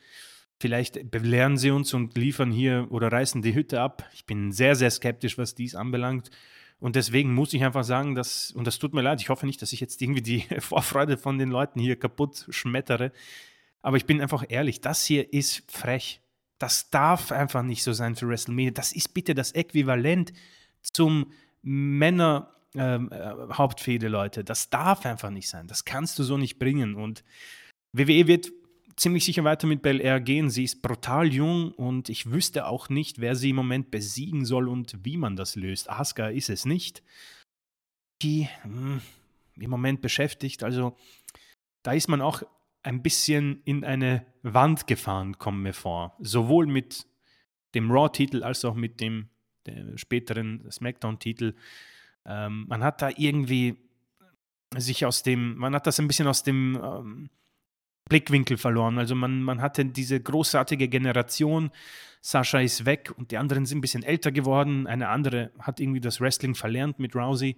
Vielleicht 0.59 1.11
belehren 1.11 1.57
sie 1.57 1.69
uns 1.69 1.93
und 1.93 2.17
liefern 2.17 2.51
hier 2.51 2.87
oder 2.89 3.11
reißen 3.11 3.43
die 3.43 3.53
Hütte 3.53 3.79
ab. 3.79 4.09
Ich 4.13 4.25
bin 4.25 4.51
sehr, 4.51 4.75
sehr 4.75 4.89
skeptisch, 4.89 5.37
was 5.37 5.53
dies 5.53 5.75
anbelangt. 5.75 6.31
Und 6.79 6.95
deswegen 6.95 7.33
muss 7.33 7.53
ich 7.53 7.63
einfach 7.63 7.83
sagen, 7.83 8.13
dass, 8.13 8.51
und 8.51 8.67
das 8.67 8.77
tut 8.77 8.93
mir 8.93 9.01
leid, 9.01 9.19
ich 9.21 9.29
hoffe 9.29 9.45
nicht, 9.45 9.61
dass 9.61 9.73
ich 9.73 9.79
jetzt 9.79 10.01
irgendwie 10.01 10.21
die 10.21 10.41
Vorfreude 10.59 11.17
von 11.17 11.39
den 11.39 11.49
Leuten 11.49 11.79
hier 11.79 11.97
kaputt 11.97 12.45
schmettere. 12.49 13.11
Aber 13.81 13.97
ich 13.97 14.05
bin 14.05 14.21
einfach 14.21 14.43
ehrlich, 14.47 14.81
das 14.81 15.03
hier 15.05 15.33
ist 15.33 15.63
frech. 15.71 16.21
Das 16.59 16.89
darf 16.89 17.31
einfach 17.31 17.63
nicht 17.63 17.83
so 17.83 17.93
sein 17.93 18.15
für 18.15 18.27
WrestleMania. 18.27 18.71
Das 18.71 18.91
ist 18.91 19.13
bitte 19.13 19.35
das 19.35 19.51
Äquivalent 19.51 20.33
zum 20.81 21.31
Männer 21.61 22.55
ähm, 22.75 23.11
äh, 23.11 23.53
Hauptfehde, 23.53 24.07
Leute. 24.07 24.43
Das 24.43 24.69
darf 24.69 25.05
einfach 25.05 25.29
nicht 25.29 25.49
sein. 25.49 25.67
Das 25.67 25.85
kannst 25.85 26.17
du 26.19 26.23
so 26.23 26.37
nicht 26.37 26.59
bringen. 26.59 26.95
Und 26.95 27.23
WWE 27.93 28.27
wird 28.27 28.51
ziemlich 28.97 29.23
sicher 29.25 29.43
weiter 29.43 29.67
mit 29.67 29.81
Bel 29.81 30.01
Air 30.01 30.19
gehen. 30.19 30.49
Sie 30.49 30.63
ist 30.63 30.81
brutal 30.81 31.31
jung 31.31 31.71
und 31.71 32.09
ich 32.09 32.31
wüsste 32.31 32.67
auch 32.67 32.89
nicht, 32.89 33.19
wer 33.19 33.35
sie 33.35 33.51
im 33.51 33.55
Moment 33.55 33.91
besiegen 33.91 34.45
soll 34.45 34.67
und 34.67 35.05
wie 35.05 35.17
man 35.17 35.35
das 35.35 35.55
löst. 35.55 35.89
Asuka 35.89 36.27
ist 36.27 36.49
es 36.49 36.65
nicht. 36.65 37.03
Die 38.21 38.49
mh, 38.63 38.71
hm, 38.71 39.01
im 39.59 39.69
Moment 39.69 40.01
beschäftigt. 40.01 40.63
Also 40.63 40.97
da 41.83 41.93
ist 41.93 42.07
man 42.07 42.21
auch 42.21 42.43
ein 42.83 43.01
bisschen 43.01 43.61
in 43.65 43.83
eine 43.83 44.25
Wand 44.43 44.87
gefahren, 44.87 45.37
kommen 45.37 45.61
mir 45.61 45.73
vor. 45.73 46.15
Sowohl 46.19 46.67
mit 46.67 47.05
dem 47.75 47.91
Raw-Titel 47.91 48.43
als 48.43 48.65
auch 48.65 48.75
mit 48.75 48.99
dem 49.01 49.29
späteren 49.95 50.65
SmackDown-Titel. 50.71 51.53
Ähm, 52.25 52.65
man 52.67 52.83
hat 52.83 53.01
da 53.01 53.09
irgendwie 53.15 53.75
sich 54.77 55.05
aus 55.05 55.23
dem, 55.23 55.57
man 55.57 55.75
hat 55.75 55.87
das 55.87 55.99
ein 55.99 56.07
bisschen 56.07 56.27
aus 56.27 56.43
dem 56.43 56.79
ähm, 56.81 57.29
Blickwinkel 58.09 58.57
verloren. 58.57 58.97
Also 58.97 59.15
man, 59.15 59.41
man 59.41 59.61
hatte 59.61 59.85
diese 59.85 60.19
großartige 60.19 60.87
Generation, 60.87 61.71
Sascha 62.21 62.59
ist 62.59 62.85
weg 62.85 63.13
und 63.17 63.31
die 63.31 63.37
anderen 63.37 63.65
sind 63.65 63.77
ein 63.77 63.81
bisschen 63.81 64.03
älter 64.03 64.31
geworden. 64.31 64.87
Eine 64.87 65.09
andere 65.09 65.51
hat 65.59 65.79
irgendwie 65.79 66.01
das 66.01 66.19
Wrestling 66.19 66.55
verlernt 66.55 66.99
mit 66.99 67.15
Rousey. 67.15 67.55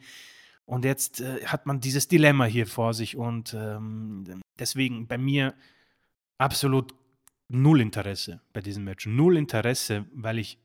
Und 0.66 0.86
jetzt 0.86 1.22
äh, 1.22 1.46
hat 1.46 1.66
man 1.66 1.80
dieses 1.80 2.08
Dilemma 2.08 2.46
hier 2.46 2.68
vor 2.68 2.94
sich 2.94 3.18
und 3.18 3.56
ähm, 3.56 4.42
deswegen 4.60 5.08
bei 5.08 5.18
mir 5.18 5.56
absolut 6.38 6.94
null 7.48 7.82
Interesse 7.82 8.42
bei 8.54 8.62
diesem 8.62 8.84
Match. 8.84 9.08
Null 9.08 9.38
Interesse, 9.38 10.06
weil 10.14 10.38
ich 10.38 10.60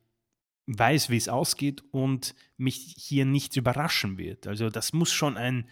weiß, 0.67 1.11
wie 1.11 1.17
es 1.17 1.29
ausgeht 1.29 1.83
und 1.91 2.35
mich 2.57 2.95
hier 2.99 3.25
nichts 3.25 3.57
überraschen 3.57 4.19
wird. 4.19 4.47
Also 4.47 4.71
das 4.71 4.93
muss 4.93 5.13
schon 5.13 5.37
ein, 5.37 5.67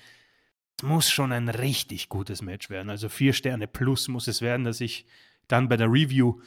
muss 0.83 1.11
schon 1.11 1.33
ein 1.33 1.49
richtig 1.49 2.09
gutes 2.09 2.43
Match 2.43 2.71
werden. 2.71 2.91
Also 2.91 3.09
vier 3.09 3.33
Sterne 3.33 3.67
plus 3.67 4.09
muss 4.09 4.29
es 4.29 4.41
werden, 4.41 4.65
dass 4.65 4.81
ich 4.81 5.07
dann 5.49 5.69
bei 5.69 5.77
der 5.77 5.89
Review 5.89 6.41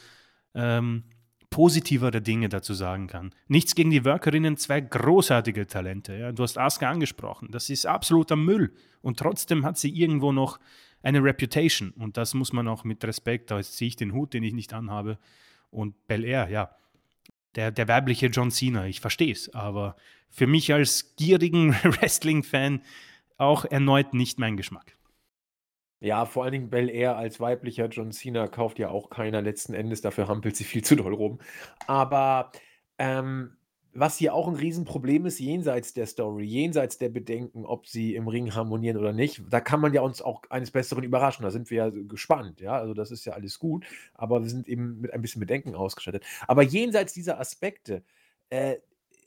ähm, 0.53 1.03
positivere 1.49 2.21
Dinge 2.21 2.49
dazu 2.49 2.73
sagen 2.73 3.07
kann. 3.07 3.33
Nichts 3.47 3.75
gegen 3.75 3.89
die 3.89 4.03
Workerinnen, 4.03 4.57
zwei 4.57 4.81
großartige 4.81 5.67
Talente. 5.67 6.15
Ja. 6.15 6.31
Du 6.31 6.43
hast 6.43 6.57
Asuka 6.57 6.89
angesprochen. 6.89 7.49
Das 7.51 7.69
ist 7.69 7.85
absoluter 7.85 8.35
Müll. 8.35 8.73
Und 9.01 9.19
trotzdem 9.19 9.65
hat 9.65 9.77
sie 9.77 9.89
irgendwo 9.89 10.31
noch 10.31 10.59
eine 11.01 11.23
Reputation. 11.23 11.91
Und 11.91 12.17
das 12.17 12.33
muss 12.33 12.51
man 12.51 12.67
auch 12.67 12.83
mit 12.83 13.03
Respekt, 13.05 13.51
da 13.51 13.61
ziehe 13.61 13.87
ich 13.87 13.95
den 13.95 14.13
Hut, 14.13 14.33
den 14.33 14.43
ich 14.43 14.53
nicht 14.53 14.73
anhabe. 14.73 15.19
Und 15.69 16.07
Bel 16.07 16.25
Air, 16.25 16.49
ja, 16.49 16.75
der, 17.55 17.71
der 17.71 17.87
weibliche 17.87 18.27
John 18.27 18.51
Cena, 18.51 18.87
ich 18.87 18.99
verstehe 18.99 19.31
es. 19.31 19.53
Aber 19.53 19.95
für 20.29 20.47
mich 20.47 20.73
als 20.73 21.15
gierigen 21.15 21.73
Wrestling-Fan 21.83 22.81
auch 23.37 23.65
erneut 23.65 24.13
nicht 24.13 24.39
mein 24.39 24.57
Geschmack. 24.57 24.97
Ja, 26.01 26.25
vor 26.25 26.43
allen 26.43 26.51
Dingen 26.51 26.69
Bel 26.69 26.89
Air 26.89 27.17
als 27.17 27.39
weiblicher 27.39 27.87
John 27.87 28.11
Cena 28.11 28.47
kauft 28.47 28.79
ja 28.79 28.89
auch 28.89 29.09
keiner 29.09 29.41
letzten 29.41 29.73
Endes, 29.73 30.01
dafür 30.01 30.27
hampelt 30.27 30.55
sie 30.55 30.63
viel 30.63 30.83
zu 30.83 30.95
doll 30.95 31.13
rum. 31.13 31.39
Aber 31.87 32.51
ähm, 32.97 33.57
was 33.95 34.17
hier 34.17 34.33
auch 34.33 34.47
ein 34.47 34.55
Riesenproblem 34.55 35.25
ist, 35.25 35.39
jenseits 35.39 35.93
der 35.93 36.05
Story, 36.05 36.43
jenseits 36.43 36.97
der 36.97 37.09
Bedenken, 37.09 37.65
ob 37.65 37.87
sie 37.87 38.13
im 38.13 38.27
Ring 38.27 38.53
harmonieren 38.53 38.97
oder 38.97 39.13
nicht, 39.13 39.41
da 39.49 39.61
kann 39.61 39.79
man 39.79 39.93
ja 39.93 40.01
uns 40.01 40.21
auch 40.21 40.43
eines 40.49 40.71
Besseren 40.71 41.03
überraschen. 41.05 41.43
Da 41.43 41.49
sind 41.49 41.69
wir 41.71 41.77
ja 41.77 41.89
gespannt, 41.89 42.59
ja. 42.59 42.73
Also, 42.73 42.93
das 42.93 43.09
ist 43.09 43.23
ja 43.23 43.33
alles 43.33 43.57
gut, 43.57 43.85
aber 44.13 44.43
wir 44.43 44.49
sind 44.49 44.67
eben 44.67 44.99
mit 44.99 45.13
ein 45.13 45.21
bisschen 45.21 45.39
Bedenken 45.39 45.75
ausgestattet. 45.75 46.25
Aber 46.45 46.61
jenseits 46.61 47.13
dieser 47.13 47.39
Aspekte, 47.39 48.03
äh, 48.49 48.75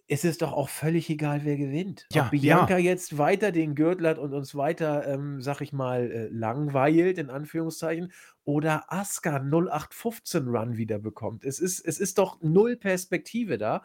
ist 0.09 0.25
es 0.25 0.39
doch 0.39 0.53
auch 0.53 0.71
völlig 0.71 1.11
egal, 1.11 1.45
wer 1.45 1.57
gewinnt. 1.59 2.09
Ob 2.15 2.31
Ja, 2.31 2.31
Bianca 2.31 2.79
ja. 2.79 2.79
jetzt 2.79 3.19
weiter 3.19 3.53
den 3.53 3.75
Gürtel 3.75 4.09
hat 4.09 4.19
und 4.19 4.33
uns 4.33 4.55
weiter, 4.55 5.07
ähm, 5.07 5.43
sage 5.43 5.65
ich 5.65 5.73
mal, 5.75 6.11
äh, 6.11 6.29
langweilt 6.29 7.19
in 7.19 7.29
Anführungszeichen 7.31 8.13
oder 8.45 8.91
Asuka 8.91 9.39
0815 9.39 10.49
Run 10.49 10.79
wieder 10.79 10.99
bekommt. 10.99 11.45
Es 11.45 11.59
ist 11.61 11.81
es 11.81 11.99
ist 12.01 12.17
doch 12.19 12.41
null 12.41 12.77
Perspektive 12.77 13.59
da, 13.59 13.83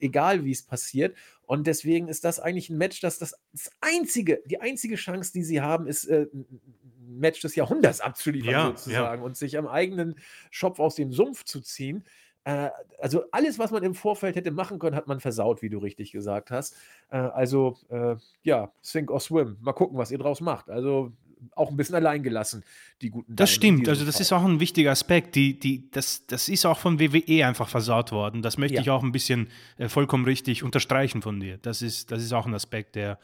egal 0.00 0.44
wie 0.44 0.52
es 0.52 0.62
passiert. 0.64 1.14
Und 1.42 1.66
deswegen 1.66 2.08
ist 2.08 2.24
das 2.24 2.40
eigentlich 2.40 2.70
ein 2.70 2.78
Match, 2.78 3.00
das 3.00 3.18
das 3.18 3.34
das 3.52 3.70
einzige 3.82 4.42
die 4.46 4.60
einzige 4.60 4.96
Chance, 4.96 5.32
die 5.34 5.42
sie 5.44 5.60
haben, 5.60 5.86
ist, 5.86 6.06
äh, 6.06 6.22
'n 6.32 6.46
'n 6.50 7.18
Match 7.20 7.40
des 7.42 7.54
Jahrhunderts 7.54 8.00
abzuliefern 8.00 8.52
ja. 8.52 8.62
sozusagen 8.62 9.22
und 9.22 9.36
sich 9.36 9.58
am 9.58 9.66
eigenen 9.66 10.16
Schopf 10.50 10.78
aus 10.80 10.94
dem 10.96 11.12
Sumpf 11.12 11.44
zu 11.44 11.60
ziehen. 11.60 12.04
Äh, 12.46 12.70
also 13.00 13.24
alles, 13.32 13.58
was 13.58 13.72
man 13.72 13.82
im 13.82 13.94
Vorfeld 13.94 14.36
hätte 14.36 14.52
machen 14.52 14.78
können, 14.78 14.94
hat 14.94 15.08
man 15.08 15.18
versaut, 15.18 15.62
wie 15.62 15.68
du 15.68 15.78
richtig 15.78 16.12
gesagt 16.12 16.52
hast. 16.52 16.76
Äh, 17.10 17.16
also, 17.16 17.76
äh, 17.88 18.14
ja, 18.44 18.70
sink 18.80 19.10
or 19.10 19.18
swim. 19.18 19.56
Mal 19.60 19.72
gucken, 19.72 19.98
was 19.98 20.12
ihr 20.12 20.18
draus 20.18 20.40
macht. 20.40 20.70
Also, 20.70 21.10
auch 21.56 21.70
ein 21.70 21.76
bisschen 21.76 21.96
allein 21.96 22.22
gelassen, 22.22 22.62
die 23.02 23.10
guten 23.10 23.34
Das 23.34 23.50
in 23.50 23.56
stimmt. 23.56 23.88
Also, 23.88 24.06
das 24.06 24.20
ist 24.20 24.28
Fall. 24.28 24.38
auch 24.38 24.44
ein 24.44 24.60
wichtiger 24.60 24.92
Aspekt. 24.92 25.34
Die 25.34 25.58
die 25.58 25.90
das 25.90 26.24
das 26.26 26.48
ist 26.48 26.64
auch 26.64 26.78
von 26.78 26.98
WWE 27.00 27.44
einfach 27.46 27.68
versaut 27.68 28.12
worden. 28.12 28.42
Das 28.42 28.58
möchte 28.58 28.76
Ja. 28.76 28.80
ich 28.80 28.90
auch 28.90 29.02
ein 29.02 29.12
bisschen, 29.12 29.48
äh, 29.76 29.88
vollkommen 29.88 30.24
richtig 30.24 30.62
unterstreichen 30.62 31.22
von 31.22 31.40
dir. 31.40 31.58
Das 31.58 31.82
ist 31.82 32.10
das 32.12 32.22
ist 32.22 32.32
auch 32.32 32.46
ein 32.46 32.54
Aspekt, 32.54 32.94
der, 32.94 33.18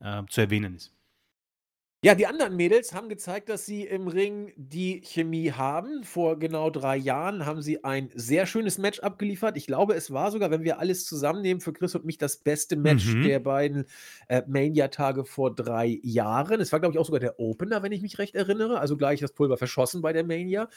äh, 0.00 0.22
zu 0.28 0.40
erwähnen 0.42 0.74
ist. 0.74 0.92
Ja, 2.04 2.14
die 2.14 2.26
anderen 2.26 2.54
Mädels 2.56 2.92
haben 2.92 3.08
gezeigt, 3.08 3.48
dass 3.48 3.64
sie 3.64 3.84
im 3.84 4.08
Ring 4.08 4.52
die 4.56 5.00
Chemie 5.02 5.52
haben. 5.52 6.04
Vor 6.04 6.38
genau 6.38 6.68
3 6.68 6.98
Jahren 6.98 7.46
haben 7.46 7.62
sie 7.62 7.82
ein 7.82 8.10
sehr 8.14 8.44
schönes 8.44 8.76
Match 8.76 9.00
abgeliefert. 9.00 9.56
Ich 9.56 9.66
glaube, 9.66 9.94
es 9.94 10.10
war 10.12 10.30
sogar, 10.30 10.50
wenn 10.50 10.64
wir 10.64 10.78
alles 10.78 11.06
zusammennehmen, 11.06 11.62
für 11.62 11.72
Chris 11.72 11.94
und 11.94 12.04
mich 12.04 12.18
das 12.18 12.36
beste 12.36 12.76
Match 12.76 13.16
Mhm. 13.16 13.22
der 13.22 13.38
beiden, 13.40 13.86
äh, 14.28 14.42
Mania-Tage 14.46 15.24
vor 15.24 15.54
3 15.54 15.98
Jahren. 16.02 16.60
Es 16.60 16.72
war, 16.72 16.80
glaube 16.80 16.92
ich, 16.94 16.98
auch 16.98 17.06
sogar 17.06 17.20
der 17.20 17.40
Opener, 17.40 17.82
wenn 17.82 17.92
ich 17.92 18.02
mich 18.02 18.18
recht 18.18 18.34
erinnere, 18.34 18.80
also 18.80 18.98
gleich 18.98 19.20
das 19.20 19.32
Pulver 19.32 19.56
verschossen 19.56 20.02
bei 20.02 20.12
der 20.12 20.24
Mania. 20.24 20.68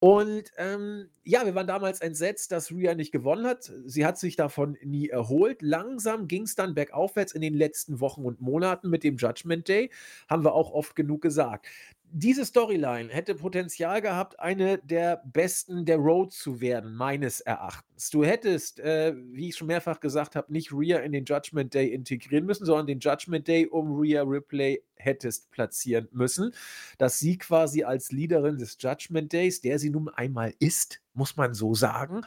Und, 0.00 0.52
ähm, 0.58 1.10
ja, 1.24 1.44
wir 1.44 1.56
waren 1.56 1.66
damals 1.66 2.00
entsetzt, 2.00 2.52
dass 2.52 2.70
Rhea 2.70 2.94
nicht 2.94 3.10
gewonnen 3.10 3.46
hat. 3.46 3.72
Sie 3.84 4.06
hat 4.06 4.16
sich 4.16 4.36
davon 4.36 4.78
nie 4.84 5.08
erholt. 5.08 5.60
Langsam 5.60 6.28
ging's 6.28 6.54
dann 6.54 6.74
bergaufwärts 6.74 7.32
in 7.32 7.40
den 7.40 7.54
letzten 7.54 7.98
Wochen 7.98 8.24
und 8.24 8.40
Monaten 8.40 8.90
mit 8.90 9.02
dem 9.02 9.16
Judgment 9.16 9.66
Day, 9.66 9.90
haben 10.28 10.44
wir 10.44 10.54
auch 10.54 10.70
oft 10.70 10.94
genug 10.94 11.22
gesagt. 11.22 11.66
Diese 12.10 12.44
Storyline 12.44 13.10
hätte 13.12 13.34
Potenzial 13.34 14.00
gehabt, 14.00 14.40
eine 14.40 14.78
der 14.78 15.22
besten 15.26 15.84
der 15.84 15.98
Road 15.98 16.32
zu 16.32 16.60
werden, 16.60 16.94
meines 16.94 17.40
Erachtens. 17.40 18.10
Du 18.10 18.24
hättest, 18.24 18.80
äh, 18.80 19.14
wie 19.16 19.48
ich 19.48 19.56
schon 19.56 19.66
mehrfach 19.66 20.00
gesagt 20.00 20.34
habe, 20.34 20.52
nicht 20.52 20.72
Rhea 20.72 20.98
in 20.98 21.12
den 21.12 21.24
Judgment 21.24 21.74
Day 21.74 21.88
integrieren 21.88 22.46
müssen, 22.46 22.64
sondern 22.64 22.86
den 22.86 23.00
Judgment 23.00 23.46
Day 23.46 23.66
um 23.66 23.98
Rhea 24.00 24.22
Ripley 24.22 24.82
hättest 24.94 25.50
platzieren 25.50 26.08
müssen, 26.10 26.52
dass 26.96 27.18
sie 27.18 27.38
quasi 27.38 27.84
als 27.84 28.10
Leaderin 28.10 28.58
des 28.58 28.76
Judgment 28.80 29.32
Days, 29.32 29.60
der 29.60 29.78
sie 29.78 29.90
nun 29.90 30.08
einmal 30.08 30.54
ist, 30.58 31.00
muss 31.14 31.36
man 31.36 31.54
so 31.54 31.74
sagen, 31.74 32.22
äh, 32.22 32.26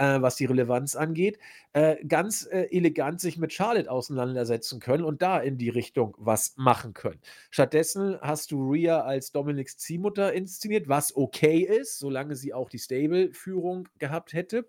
was 0.00 0.36
die 0.36 0.46
Relevanz 0.46 0.96
angeht, 0.96 1.38
äh, 1.72 2.02
ganz, 2.06 2.46
äh, 2.50 2.68
elegant 2.70 3.20
sich 3.20 3.38
mit 3.38 3.52
Charlotte 3.52 3.90
auseinandersetzen 3.90 4.80
können 4.80 5.04
und 5.04 5.22
da 5.22 5.38
in 5.38 5.58
die 5.58 5.68
Richtung 5.68 6.14
was 6.18 6.54
machen 6.56 6.94
können. 6.94 7.20
Stattdessen 7.50 8.18
hast 8.20 8.50
du 8.50 8.70
Rhea 8.70 9.02
als 9.02 9.32
Dominics 9.32 9.76
Ziehmutter 9.78 10.32
inszeniert, 10.32 10.88
was 10.88 11.14
okay 11.16 11.60
ist, 11.60 11.98
solange 11.98 12.36
sie 12.36 12.54
auch 12.54 12.70
die 12.70 12.78
Stable-Führung 12.78 13.88
gehabt 13.98 14.32
hätte. 14.32 14.68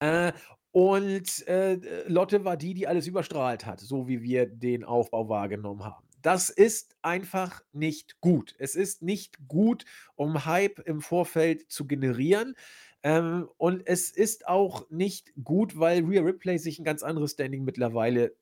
Äh, 0.00 0.32
und, 0.72 1.46
äh, 1.48 1.74
äh, 1.74 2.08
Lotte 2.08 2.44
war 2.44 2.56
die, 2.56 2.74
die 2.74 2.86
alles 2.88 3.06
überstrahlt 3.06 3.66
hat, 3.66 3.80
so 3.80 4.08
wie 4.08 4.22
wir 4.22 4.46
den 4.46 4.84
Aufbau 4.84 5.28
wahrgenommen 5.28 5.84
haben. 5.84 6.06
Das 6.22 6.50
ist 6.50 6.96
einfach 7.02 7.62
nicht 7.72 8.20
gut. 8.20 8.54
Es 8.58 8.74
ist 8.74 9.02
nicht 9.02 9.48
gut, 9.48 9.84
um 10.14 10.46
Hype 10.46 10.78
im 10.86 11.00
Vorfeld 11.00 11.70
zu 11.70 11.86
generieren. 11.86 12.54
Ähm, 13.04 13.48
und 13.56 13.86
es 13.86 14.10
ist 14.10 14.46
auch 14.46 14.88
nicht 14.90 15.32
gut, 15.42 15.78
weil 15.78 16.04
Rhea 16.04 16.22
Ripley 16.22 16.58
sich 16.58 16.78
ein 16.78 16.84
ganz 16.84 17.02
anderes 17.02 17.32
Standing 17.32 17.64
mittlerweile 17.64 18.36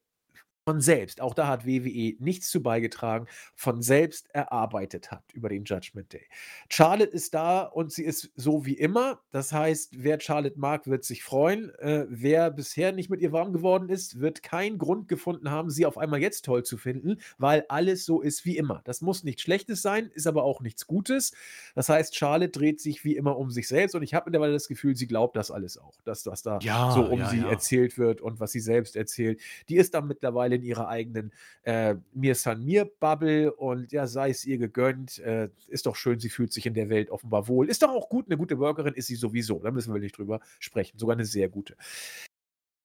von 0.71 0.81
selbst, 0.81 1.21
auch 1.21 1.35
da 1.35 1.49
hat 1.49 1.67
WWE 1.67 2.15
nichts 2.21 2.49
zu 2.49 2.63
beigetragen, 2.63 3.27
von 3.57 3.83
selbst 3.83 4.31
erarbeitet 4.33 5.11
hat 5.11 5.25
über 5.33 5.49
den 5.49 5.65
Judgment 5.65 6.13
Day. 6.13 6.29
Charlotte 6.69 7.11
ist 7.11 7.35
da 7.35 7.63
und 7.63 7.91
sie 7.91 8.05
ist 8.05 8.31
so 8.37 8.65
wie 8.67 8.75
immer. 8.75 9.19
Das 9.33 9.53
heißt, 9.53 9.95
wer 9.97 10.21
Charlotte 10.21 10.61
mag, 10.61 10.87
wird 10.87 11.03
sich 11.03 11.25
freuen. 11.25 11.75
Äh, 11.81 12.07
wer 12.09 12.53
bisher 12.53 12.93
nicht 12.93 13.11
mit 13.11 13.21
ihr 13.21 13.33
warm 13.33 13.53
geworden 13.53 13.89
ist, 13.89 14.21
wird 14.21 14.45
keinen 14.45 14.79
Grund 14.79 15.09
gefunden 15.09 15.51
haben, 15.51 15.71
sie 15.71 15.87
auf 15.87 15.99
einmal 15.99 16.21
jetzt 16.21 16.45
toll 16.45 16.63
zu 16.63 16.77
finden, 16.79 17.17
weil 17.37 17.65
alles 17.69 18.05
so 18.05 18.21
ist 18.21 18.45
wie 18.45 18.57
immer. 18.57 18.81
Das 18.85 19.01
muss 19.01 19.25
nichts 19.25 19.43
Schlechtes 19.43 19.83
sein, 19.83 20.09
ist 20.15 20.29
aber 20.29 20.45
auch 20.45 20.61
nichts 20.61 20.87
Gutes. 20.87 21.33
Das 21.75 21.89
heißt, 21.89 22.15
Charlotte 22.15 22.53
dreht 22.57 22.81
sich 22.81 23.05
wie 23.05 23.17
immer 23.17 23.37
um 23.37 23.51
sich 23.51 23.67
selbst 23.67 23.97
und 23.97 24.05
ich 24.05 24.15
habe 24.15 24.31
mittlerweile 24.31 24.53
das 24.53 24.69
Gefühl, 24.69 24.95
sie 24.95 25.09
glaubt 25.09 25.35
das 25.35 25.51
alles 25.51 25.79
auch, 25.79 26.01
dass 26.05 26.27
was 26.27 26.45
da 26.45 26.61
so 26.61 26.67
Ja, 26.69 26.93
um 26.93 27.19
ja, 27.19 27.29
sie 27.29 27.39
ja. 27.39 27.51
erzählt 27.51 27.99
wird 27.99 28.21
und 28.21 28.39
was 28.39 28.53
sie 28.53 28.61
selbst 28.61 28.95
erzählt. 28.95 29.41
Die 29.69 29.75
ist 29.75 29.95
dann 29.95 30.07
mittlerweile 30.07 30.60
in 30.61 30.67
ihrer 30.67 30.89
eigenen 30.89 31.33
äh, 31.63 31.97
Mir 32.13 32.35
San 32.35 32.65
Mir 32.65 32.85
Bubble 32.85 33.53
und 33.53 33.93
ja, 33.93 34.07
sei 34.07 34.31
es 34.31 34.45
ihr 34.45 34.59
gegönnt. 34.59 35.19
Äh, 35.19 35.49
ist 35.69 35.87
doch 35.87 35.97
schön, 35.97 36.21
sie 36.21 36.31
fühlt 36.31 36.53
sich 36.53 36.67
in 36.67 36.75
der 36.75 36.89
Welt 36.89 37.11
offenbar 37.11 37.49
wohl. 37.49 37.69
Ist 37.69 37.83
doch 37.83 37.91
auch 37.91 38.09
gut, 38.09 38.27
eine 38.27 38.37
gute 38.37 38.59
Workerin 38.59 38.95
ist 38.95 39.09
sie 39.09 39.17
sowieso. 39.17 39.59
Da 39.59 39.71
müssen 39.71 39.93
wir 39.93 40.01
nicht 40.01 40.17
drüber 40.17 40.41
sprechen. 40.59 40.99
Sogar 40.99 41.17
eine 41.17 41.25
sehr 41.25 41.49
gute. 41.49 41.77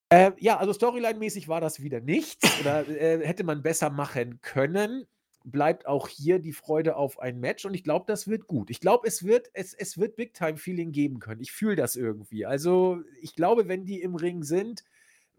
Äh, 0.10 0.32
ja, 0.38 0.58
also 0.58 0.72
Storyline-mäßig 0.72 1.48
war 1.48 1.62
das 1.62 1.82
wieder 1.82 2.00
nichts 2.00 2.60
oder 2.62 2.88
äh, 2.88 3.26
hätte 3.26 3.44
man 3.44 3.64
besser 3.64 3.90
machen 3.90 4.40
können. 4.42 5.06
Bleibt 5.44 5.88
auch 5.88 6.08
hier 6.08 6.40
die 6.40 6.54
Freude 6.54 6.96
auf 6.96 7.20
ein 7.20 7.40
Match 7.40 7.66
und 7.66 7.74
ich 7.74 7.84
glaube, 7.84 8.06
das 8.08 8.28
wird 8.28 8.48
gut. 8.48 8.70
Ich 8.70 8.80
glaube, 8.80 9.08
es 9.08 9.24
wird, 9.26 9.50
es, 9.54 9.74
es 9.74 9.98
wird 9.98 10.16
Big-Time-Feeling 10.16 10.92
geben 10.92 11.20
können. 11.20 11.42
Ich 11.42 11.52
fühle 11.52 11.76
das 11.76 11.96
irgendwie. 11.96 12.46
Also, 12.46 13.02
ich 13.22 13.36
glaube, 13.36 13.68
wenn 13.68 13.86
die 13.86 14.02
im 14.02 14.16
Ring 14.16 14.44
sind, 14.44 14.84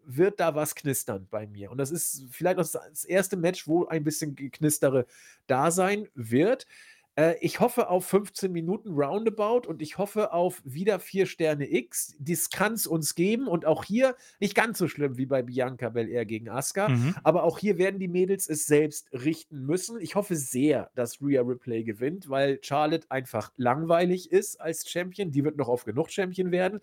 wird 0.07 0.41
da 0.41 0.55
was 0.55 0.75
knistern 0.75 1.27
bei 1.31 1.47
mir. 1.47 1.71
Und 1.71 1.79
das 1.79 1.91
ist 1.91 2.25
vielleicht 2.31 2.59
auch 2.59 2.67
das 2.69 3.05
erste 3.05 3.37
Match, 3.37 3.67
wo 3.67 3.87
ein 3.87 4.05
bisschen 4.05 4.35
Geknistere 4.37 5.07
da 5.47 5.71
sein 5.71 6.09
wird. 6.15 6.67
Äh, 7.17 7.37
ich 7.41 7.61
hoffe 7.61 7.89
auf 7.89 8.07
15 8.07 8.53
Minuten 8.53 8.91
Roundabout 8.91 9.69
und 9.69 9.83
ich 9.83 9.99
hoffe 9.99 10.33
auf 10.33 10.63
wieder 10.65 11.01
4 11.01 11.27
Sterne 11.27 11.71
X. 11.73 12.15
Das 12.21 12.51
kann 12.51 12.75
es 12.75 12.87
uns 12.87 13.15
geben 13.15 13.49
und 13.49 13.65
auch 13.65 13.85
hier 13.85 14.15
nicht 14.39 14.55
ganz 14.55 14.79
so 14.79 14.87
schlimm 14.87 15.17
wie 15.17 15.27
bei 15.27 15.43
Bianca 15.43 15.89
Belair 15.89 16.25
gegen 16.25 16.49
Asuka. 16.49 16.89
Mhm. 16.91 17.15
Aber 17.25 17.43
auch 17.43 17.59
hier 17.59 17.79
werden 17.79 17.99
die 17.99 18.09
Mädels 18.09 18.49
es 18.49 18.67
selbst 18.67 19.09
richten 19.13 19.65
müssen. 19.67 20.01
Ich 20.01 20.15
hoffe 20.15 20.37
sehr, 20.37 20.91
dass 20.95 21.21
Rhea 21.21 21.43
Ripley 21.43 21.85
gewinnt, 21.85 22.29
weil 22.29 22.61
Charlotte 22.63 23.11
einfach 23.11 23.53
langweilig 23.57 24.31
ist 24.31 24.61
als 24.61 24.89
Champion. 24.89 25.33
Die 25.33 25.45
wird 25.45 25.57
noch 25.57 25.69
auf 25.69 25.85
genug 25.85 26.11
Champion 26.11 26.51
werden. 26.51 26.81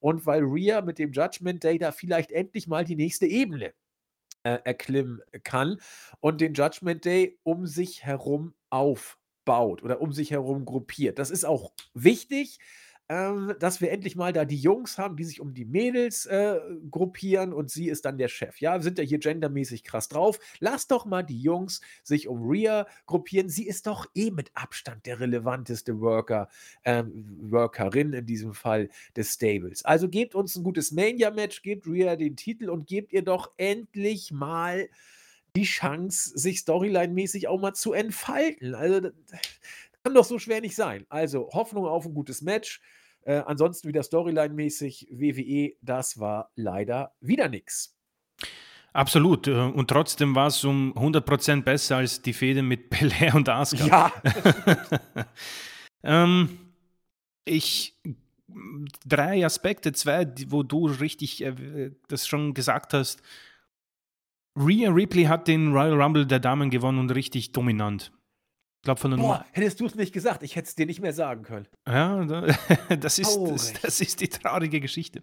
Und 0.00 0.26
weil 0.26 0.42
Rhea 0.42 0.82
mit 0.82 0.98
dem 0.98 1.12
Judgment 1.12 1.62
Day 1.64 1.78
da 1.78 1.92
vielleicht 1.92 2.32
endlich 2.32 2.66
mal 2.66 2.84
die 2.84 2.96
nächste 2.96 3.26
Ebene 3.26 3.72
äh, 4.42 4.58
erklimmen 4.64 5.22
kann 5.44 5.80
und 6.20 6.40
den 6.40 6.54
Judgment 6.54 7.04
Day 7.04 7.38
um 7.42 7.66
sich 7.66 8.04
herum 8.04 8.54
aufbaut 9.46 9.82
oder 9.82 10.00
um 10.00 10.12
sich 10.12 10.30
herum 10.30 10.64
gruppiert. 10.64 11.18
Das 11.18 11.30
ist 11.30 11.44
auch 11.44 11.72
wichtig, 11.94 12.58
ähm, 13.08 13.54
dass 13.60 13.80
wir 13.80 13.92
endlich 13.92 14.16
mal 14.16 14.32
da 14.32 14.44
die 14.44 14.56
Jungs 14.56 14.98
haben, 14.98 15.16
die 15.16 15.22
sich 15.22 15.40
um 15.40 15.54
die 15.54 15.64
Mädels 15.64 16.26
äh, 16.26 16.58
gruppieren 16.90 17.52
und 17.52 17.70
sie 17.70 17.88
ist 17.88 18.04
dann 18.04 18.18
der 18.18 18.26
Chef. 18.26 18.60
Ja, 18.60 18.80
sind 18.80 18.98
ja 18.98 19.04
hier 19.04 19.18
gendermäßig 19.18 19.84
krass 19.84 20.08
drauf. 20.08 20.40
Lass 20.58 20.88
doch 20.88 21.04
mal 21.06 21.22
die 21.22 21.40
Jungs 21.40 21.80
sich 22.02 22.26
um 22.26 22.48
Rhea 22.48 22.86
gruppieren. 23.06 23.48
Sie 23.48 23.68
ist 23.68 23.86
doch 23.86 24.06
eh 24.16 24.32
mit 24.32 24.50
Abstand 24.54 25.06
der 25.06 25.20
relevanteste 25.20 26.00
Worker, 26.00 26.48
ähm, 26.84 27.24
Workerin 27.42 28.12
in 28.12 28.26
diesem 28.26 28.54
Fall 28.54 28.88
des 29.14 29.34
Stables. 29.34 29.84
Also 29.84 30.08
gebt 30.08 30.34
uns 30.34 30.56
ein 30.56 30.64
gutes 30.64 30.90
Mania-Match, 30.90 31.62
gebt 31.62 31.86
Rhea 31.86 32.16
den 32.16 32.34
Titel 32.34 32.68
und 32.68 32.88
gebt 32.88 33.12
ihr 33.12 33.22
doch 33.22 33.52
endlich 33.56 34.32
mal 34.32 34.88
die 35.56 35.64
Chance, 35.64 36.38
sich 36.38 36.58
storyline-mäßig 36.58 37.48
auch 37.48 37.60
mal 37.60 37.74
zu 37.74 37.92
entfalten. 37.92 38.74
Also, 38.74 39.00
das 39.00 39.12
kann 40.04 40.14
doch 40.14 40.24
so 40.24 40.38
schwer 40.38 40.60
nicht 40.60 40.76
sein. 40.76 41.06
Also, 41.08 41.48
Hoffnung 41.52 41.86
auf 41.86 42.06
ein 42.06 42.14
gutes 42.14 42.42
Match. 42.42 42.80
Äh, 43.22 43.42
ansonsten 43.46 43.88
wieder 43.88 44.02
storyline-mäßig 44.02 45.08
WWE, 45.10 45.74
das 45.80 46.20
war 46.20 46.52
leider 46.54 47.12
wieder 47.20 47.48
nix. 47.48 47.96
Absolut. 48.92 49.48
äh, 49.48 49.52
Und 49.52 49.88
trotzdem 49.88 50.34
war 50.34 50.46
es 50.46 50.62
um 50.64 50.94
100% 50.94 51.62
besser 51.62 51.96
als 51.96 52.22
die 52.22 52.32
Fehde 52.32 52.62
mit 52.62 52.88
Belair 52.90 53.34
und 53.34 53.48
Asuka. 53.48 54.12
Ja. 54.24 55.26
ähm, 56.04 56.58
ich 57.44 57.98
drei 59.04 59.44
Aspekte, 59.44 59.92
zwei, 59.92 60.32
wo 60.48 60.62
du 60.62 60.86
richtig 60.86 61.42
äh, 61.42 61.90
das 62.08 62.26
schon 62.26 62.54
gesagt 62.54 62.94
hast. 62.94 63.22
Rhea 64.56 64.90
Ripley 64.90 65.24
hat 65.24 65.48
den 65.48 65.72
Royal 65.72 66.00
Rumble 66.00 66.26
der 66.26 66.40
Damen 66.40 66.70
gewonnen 66.70 66.98
und 66.98 67.10
richtig 67.10 67.52
dominant. 67.52 68.12
Ich 68.78 68.82
glaube 68.86 69.00
von 69.00 69.10
der 69.10 69.18
Boah, 69.18 69.22
Nummer. 69.22 69.46
hättest 69.52 69.80
du 69.80 69.86
es 69.86 69.94
nicht 69.94 70.12
gesagt, 70.12 70.42
ich 70.42 70.56
hätte 70.56 70.68
es 70.68 70.74
dir 70.74 70.86
nicht 70.86 71.00
mehr 71.00 71.12
sagen 71.12 71.42
können. 71.42 71.66
Ja, 71.86 72.24
das 73.00 73.18
ist, 73.18 73.36
das, 73.36 73.72
das 73.74 74.00
ist 74.00 74.20
die 74.20 74.28
traurige 74.28 74.80
Geschichte. 74.80 75.22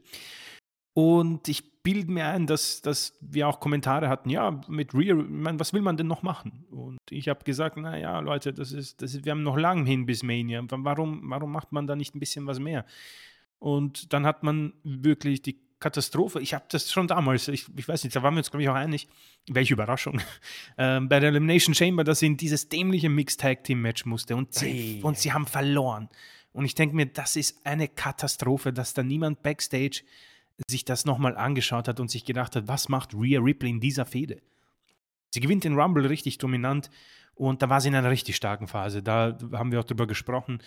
Und 0.93 1.47
ich 1.47 1.81
bilde 1.81 2.11
mir 2.11 2.27
ein, 2.27 2.45
dass, 2.45 2.81
dass 2.81 3.17
wir 3.21 3.47
auch 3.47 3.59
Kommentare 3.59 4.09
hatten, 4.09 4.29
ja, 4.29 4.61
mit 4.67 4.93
Rear, 4.93 5.15
man, 5.15 5.59
was 5.59 5.73
will 5.73 5.81
man 5.81 5.97
denn 5.97 6.07
noch 6.07 6.21
machen? 6.21 6.65
Und 6.69 6.99
ich 7.09 7.29
habe 7.29 7.43
gesagt, 7.43 7.77
naja, 7.77 8.19
Leute, 8.19 8.53
das 8.53 8.71
ist, 8.71 9.01
das 9.01 9.15
ist, 9.15 9.25
wir 9.25 9.31
haben 9.31 9.43
noch 9.43 9.57
lange 9.57 9.85
hin 9.85 10.05
bis 10.05 10.21
Mania. 10.21 10.63
Warum, 10.69 11.21
warum 11.25 11.51
macht 11.51 11.71
man 11.71 11.87
da 11.87 11.95
nicht 11.95 12.13
ein 12.15 12.19
bisschen 12.19 12.45
was 12.45 12.59
mehr? 12.59 12.85
Und 13.57 14.13
dann 14.13 14.25
hat 14.25 14.43
man 14.43 14.73
wirklich 14.83 15.41
die 15.41 15.57
Katastrophe. 15.83 16.39
Ich 16.39 16.53
habe 16.53 16.63
das 16.69 16.89
schon 16.89 17.07
damals, 17.07 17.49
ich, 17.49 17.65
ich, 17.75 17.87
weiß 17.87 18.05
nicht, 18.05 18.15
da 18.15 18.23
waren 18.23 18.33
wir 18.35 18.39
uns, 18.39 18.49
glaube 18.49 18.63
ich, 18.63 18.69
auch 18.69 18.75
einig, 18.75 19.09
welche 19.47 19.73
Überraschung, 19.73 20.21
ähm, 20.77 21.09
bei 21.09 21.19
der 21.19 21.29
Elimination 21.29 21.75
Chamber, 21.75 22.05
dass 22.05 22.19
sie 22.19 22.27
in 22.27 22.37
dieses 22.37 22.69
dämliche 22.69 23.09
Mixed 23.09 23.41
Tag 23.41 23.65
Team 23.65 23.81
Match 23.81 24.05
musste 24.05 24.37
und 24.37 24.53
sie, 24.53 25.01
und 25.03 25.17
sie 25.17 25.33
haben 25.33 25.45
verloren. 25.45 26.07
Und 26.53 26.63
ich 26.63 26.73
denke 26.73 26.95
mir, 26.95 27.05
das 27.05 27.35
ist 27.35 27.65
eine 27.65 27.89
Katastrophe, 27.89 28.71
dass 28.71 28.93
da 28.93 29.03
niemand 29.03 29.43
backstage 29.43 30.03
sich 30.67 30.85
das 30.85 31.03
nochmal 31.03 31.35
angeschaut 31.35 31.89
hat 31.89 31.99
und 31.99 32.09
sich 32.09 32.23
gedacht 32.23 32.55
hat, 32.55 32.67
was 32.67 32.87
macht 32.87 33.13
Rhea 33.13 33.41
Ripley 33.41 33.71
in 33.71 33.81
dieser 33.81 34.05
Fehde? 34.05 34.41
Sie 35.31 35.41
gewinnt 35.41 35.65
den 35.65 35.77
Rumble 35.77 36.05
richtig 36.05 36.37
dominant 36.37 36.89
und 37.35 37.61
da 37.61 37.69
war 37.69 37.81
sie 37.81 37.89
in 37.89 37.95
einer 37.95 38.11
richtig 38.11 38.37
starken 38.37 38.67
Phase. 38.67 39.03
Da 39.03 39.37
haben 39.51 39.71
wir 39.73 39.81
auch 39.81 39.83
drüber 39.83 40.07
gesprochen. 40.07 40.59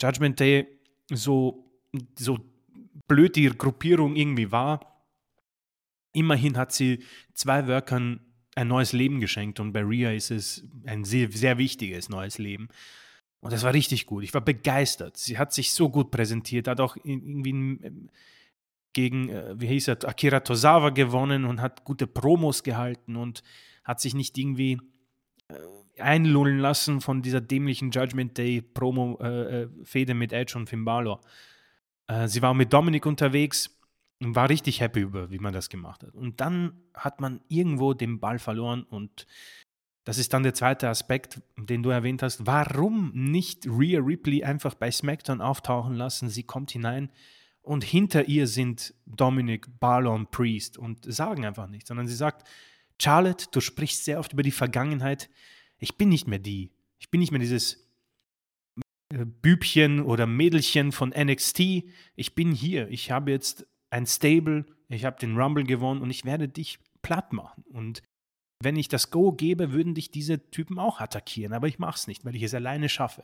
Judgment 0.00 0.38
Day, 0.38 0.68
so, 1.08 1.64
so 2.16 2.38
blöd 3.06 3.36
die 3.36 3.48
Gruppierung 3.48 4.16
irgendwie 4.16 4.50
war, 4.52 5.04
immerhin 6.12 6.56
hat 6.56 6.72
sie 6.72 7.04
zwei 7.34 7.66
Workern 7.66 8.20
ein 8.54 8.68
neues 8.68 8.92
Leben 8.92 9.20
geschenkt 9.20 9.60
und 9.60 9.72
bei 9.72 9.82
Rhea 9.82 10.12
ist 10.12 10.30
es 10.30 10.64
ein 10.84 11.04
sehr, 11.04 11.30
sehr 11.30 11.58
wichtiges 11.58 12.08
neues 12.08 12.38
Leben. 12.38 12.68
Und 13.40 13.52
das 13.52 13.62
war 13.62 13.72
richtig 13.72 14.06
gut. 14.06 14.22
Ich 14.22 14.34
war 14.34 14.42
begeistert. 14.42 15.16
Sie 15.16 15.38
hat 15.38 15.52
sich 15.52 15.72
so 15.72 15.88
gut 15.88 16.10
präsentiert, 16.10 16.68
hat 16.68 16.80
auch 16.80 16.96
irgendwie 17.02 17.78
gegen, 18.92 19.28
äh, 19.30 19.54
wie 19.58 19.68
hieß 19.68 19.88
er, 19.88 20.04
Akira 20.04 20.40
Tozawa 20.40 20.90
gewonnen 20.90 21.44
und 21.44 21.60
hat 21.60 21.84
gute 21.84 22.06
Promos 22.06 22.62
gehalten 22.62 23.16
und 23.16 23.42
hat 23.84 24.00
sich 24.00 24.14
nicht 24.14 24.36
irgendwie 24.36 24.78
äh, 25.48 26.00
einlullen 26.00 26.58
lassen 26.58 27.00
von 27.00 27.22
dieser 27.22 27.40
dämlichen 27.40 27.90
Judgment 27.90 28.36
Day 28.36 28.60
Promo-Fehde 28.62 30.12
äh, 30.12 30.14
mit 30.14 30.32
Edge 30.32 30.58
und 30.58 30.68
Finn. 30.68 30.84
Sie 32.26 32.42
war 32.42 32.54
mit 32.54 32.72
Dominik 32.72 33.06
unterwegs 33.06 33.78
und 34.20 34.34
war 34.34 34.48
richtig 34.48 34.80
happy 34.80 35.00
über, 35.00 35.30
wie 35.30 35.38
man 35.38 35.52
das 35.52 35.68
gemacht 35.68 36.02
hat. 36.02 36.14
Und 36.14 36.40
dann 36.40 36.72
hat 36.94 37.20
man 37.20 37.40
irgendwo 37.48 37.94
den 37.94 38.20
Ball 38.20 38.38
verloren 38.38 38.82
und 38.82 39.26
das 40.04 40.18
ist 40.18 40.32
dann 40.32 40.42
der 40.42 40.54
zweite 40.54 40.88
Aspekt, 40.88 41.42
den 41.56 41.82
du 41.82 41.90
erwähnt 41.90 42.22
hast. 42.22 42.46
Warum 42.46 43.12
nicht 43.14 43.66
Rhea 43.66 44.00
Ripley 44.00 44.42
einfach 44.42 44.74
bei 44.74 44.90
SmackDown 44.90 45.40
auftauchen 45.40 45.94
lassen? 45.94 46.28
Sie 46.28 46.42
kommt 46.42 46.70
hinein, 46.70 47.10
und 47.62 47.84
hinter 47.84 48.28
ihr 48.28 48.46
sind 48.46 48.94
Dominic, 49.06 49.78
Barlow 49.80 50.24
Priest 50.30 50.78
und 50.78 51.04
sagen 51.04 51.44
einfach 51.44 51.68
nichts, 51.68 51.88
sondern 51.88 52.08
sie 52.08 52.14
sagt, 52.14 52.48
Charlotte, 53.00 53.46
du 53.50 53.60
sprichst 53.60 54.04
sehr 54.04 54.18
oft 54.18 54.32
über 54.32 54.42
die 54.42 54.50
Vergangenheit. 54.50 55.30
Ich 55.78 55.96
bin 55.96 56.08
nicht 56.08 56.26
mehr 56.26 56.38
die. 56.38 56.70
Ich 56.98 57.10
bin 57.10 57.20
nicht 57.20 57.30
mehr 57.30 57.40
dieses 57.40 57.74
äh, 57.74 57.78
Bübchen 59.12 60.00
oder 60.00 60.26
Mädelchen 60.26 60.92
von 60.92 61.10
NXT. 61.10 61.60
Ich 62.14 62.34
bin 62.34 62.52
hier. 62.52 62.88
Ich 62.88 63.10
habe 63.10 63.30
jetzt 63.30 63.66
ein 63.90 64.06
Stable. 64.06 64.66
Ich 64.88 65.04
habe 65.04 65.18
den 65.18 65.36
Rumble 65.36 65.64
gewonnen 65.64 66.02
und 66.02 66.10
ich 66.10 66.24
werde 66.24 66.48
dich 66.48 66.78
platt 67.02 67.32
machen. 67.32 67.64
Und 67.68 68.02
wenn 68.62 68.76
ich 68.76 68.88
das 68.88 69.10
Go 69.10 69.32
gebe, 69.32 69.72
würden 69.72 69.94
dich 69.94 70.10
diese 70.10 70.50
Typen 70.50 70.78
auch 70.78 71.00
attackieren. 71.00 71.52
Aber 71.52 71.66
ich 71.66 71.78
mache 71.78 71.96
es 71.96 72.06
nicht, 72.06 72.24
weil 72.24 72.36
ich 72.36 72.42
es 72.42 72.54
alleine 72.54 72.88
schaffe. 72.88 73.22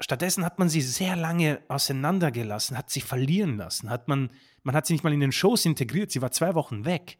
Stattdessen 0.00 0.44
hat 0.44 0.58
man 0.58 0.68
sie 0.68 0.80
sehr 0.80 1.14
lange 1.14 1.60
auseinandergelassen, 1.68 2.76
hat 2.76 2.88
sie 2.88 3.02
verlieren 3.02 3.58
lassen, 3.58 3.90
hat 3.90 4.08
man, 4.08 4.30
man 4.62 4.74
hat 4.74 4.86
sie 4.86 4.94
nicht 4.94 5.04
mal 5.04 5.12
in 5.12 5.20
den 5.20 5.32
Shows 5.32 5.66
integriert, 5.66 6.10
sie 6.10 6.22
war 6.22 6.30
zwei 6.30 6.54
Wochen 6.54 6.86
weg. 6.86 7.18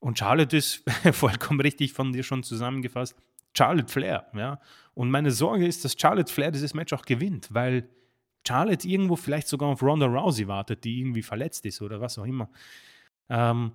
Und 0.00 0.18
Charlotte 0.18 0.56
ist 0.56 0.84
vollkommen 1.12 1.60
richtig 1.60 1.92
von 1.92 2.12
dir 2.12 2.22
schon 2.22 2.42
zusammengefasst. 2.42 3.14
Charlotte 3.56 3.92
Flair, 3.92 4.30
ja. 4.34 4.60
Und 4.98 5.12
meine 5.12 5.30
Sorge 5.30 5.64
ist, 5.64 5.84
dass 5.84 5.94
Charlotte 5.96 6.32
Flair 6.32 6.50
dieses 6.50 6.74
Match 6.74 6.92
auch 6.92 7.04
gewinnt, 7.04 7.54
weil 7.54 7.88
Charlotte 8.44 8.88
irgendwo 8.88 9.14
vielleicht 9.14 9.46
sogar 9.46 9.68
auf 9.68 9.80
Ronda 9.80 10.06
Rousey 10.06 10.48
wartet, 10.48 10.82
die 10.82 10.98
irgendwie 10.98 11.22
verletzt 11.22 11.64
ist 11.66 11.80
oder 11.80 12.00
was 12.00 12.18
auch 12.18 12.24
immer. 12.24 12.50
Ähm, 13.28 13.70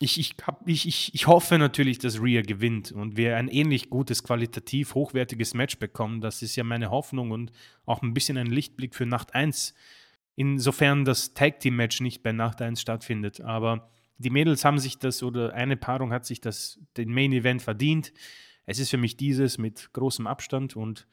ich, 0.00 0.18
ich, 0.18 0.36
hab, 0.46 0.66
ich, 0.66 0.88
ich, 0.88 1.14
ich 1.14 1.26
hoffe 1.26 1.58
natürlich, 1.58 1.98
dass 1.98 2.22
Rhea 2.22 2.40
gewinnt 2.40 2.92
und 2.92 3.18
wir 3.18 3.36
ein 3.36 3.48
ähnlich 3.48 3.90
gutes, 3.90 4.24
qualitativ 4.24 4.94
hochwertiges 4.94 5.52
Match 5.52 5.78
bekommen. 5.78 6.22
Das 6.22 6.40
ist 6.40 6.56
ja 6.56 6.64
meine 6.64 6.90
Hoffnung 6.90 7.30
und 7.30 7.52
auch 7.84 8.00
ein 8.00 8.14
bisschen 8.14 8.38
ein 8.38 8.46
Lichtblick 8.46 8.94
für 8.94 9.04
Nacht 9.04 9.34
1. 9.34 9.74
Insofern 10.34 11.04
das 11.04 11.34
Tag 11.34 11.60
Team 11.60 11.76
Match 11.76 12.00
nicht 12.00 12.22
bei 12.22 12.32
Nacht 12.32 12.62
1 12.62 12.80
stattfindet. 12.80 13.42
Aber 13.42 13.90
die 14.16 14.30
Mädels 14.30 14.64
haben 14.64 14.78
sich 14.78 14.98
das 14.98 15.22
oder 15.22 15.52
eine 15.52 15.76
Paarung 15.76 16.10
hat 16.10 16.24
sich 16.24 16.40
das, 16.40 16.80
den 16.96 17.12
Main 17.12 17.32
Event 17.34 17.60
verdient. 17.60 18.14
Es 18.68 18.78
ist 18.78 18.90
für 18.90 18.98
mich 18.98 19.16
dieses 19.16 19.56
mit 19.56 19.94
großem 19.94 20.26
Abstand 20.26 20.76
und 20.76 21.06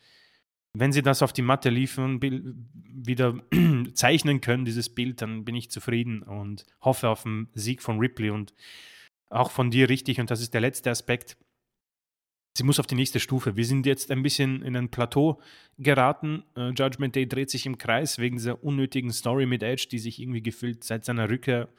wenn 0.74 0.92
sie 0.92 1.02
das 1.02 1.22
auf 1.22 1.32
die 1.32 1.42
Matte 1.42 1.70
liefern, 1.70 2.20
wieder 2.22 3.40
zeichnen 3.94 4.42
können, 4.42 4.66
dieses 4.66 4.90
Bild, 4.90 5.22
dann 5.22 5.46
bin 5.46 5.56
ich 5.56 5.72
zufrieden 5.72 6.22
und 6.22 6.66
hoffe 6.82 7.08
auf 7.08 7.26
einen 7.26 7.48
Sieg 7.54 7.82
von 7.82 7.98
Ripley 7.98 8.30
und 8.30 8.54
auch 9.30 9.52
von 9.52 9.72
dir 9.72 9.88
richtig. 9.88 10.20
Und 10.20 10.32
das 10.32 10.42
ist 10.42 10.54
der 10.54 10.60
letzte 10.60 10.90
Aspekt. 10.90 11.38
Sie 12.58 12.64
muss 12.66 12.78
auf 12.78 12.88
die 12.88 12.96
nächste 12.96 13.22
Stufe. 13.22 13.56
Wir 13.56 13.66
sind 13.66 13.86
jetzt 13.86 14.12
ein 14.12 14.22
bisschen 14.22 14.62
in 14.62 14.76
ein 14.76 14.92
Plateau 14.92 15.40
geraten. 15.78 16.44
Uh, 16.58 16.72
Judgment 16.72 17.16
Day 17.16 17.26
dreht 17.26 17.50
sich 17.50 17.66
im 17.66 17.78
Kreis 17.78 18.20
wegen 18.20 18.36
dieser 18.36 18.62
unnötigen 18.62 19.14
Story 19.14 19.46
mit 19.46 19.64
Edge, 19.64 19.88
die 19.90 20.00
sich 20.00 20.22
irgendwie 20.22 20.44
gefühlt 20.44 20.84
seit 20.84 21.06
seiner 21.06 21.30
Rückkehr 21.30 21.70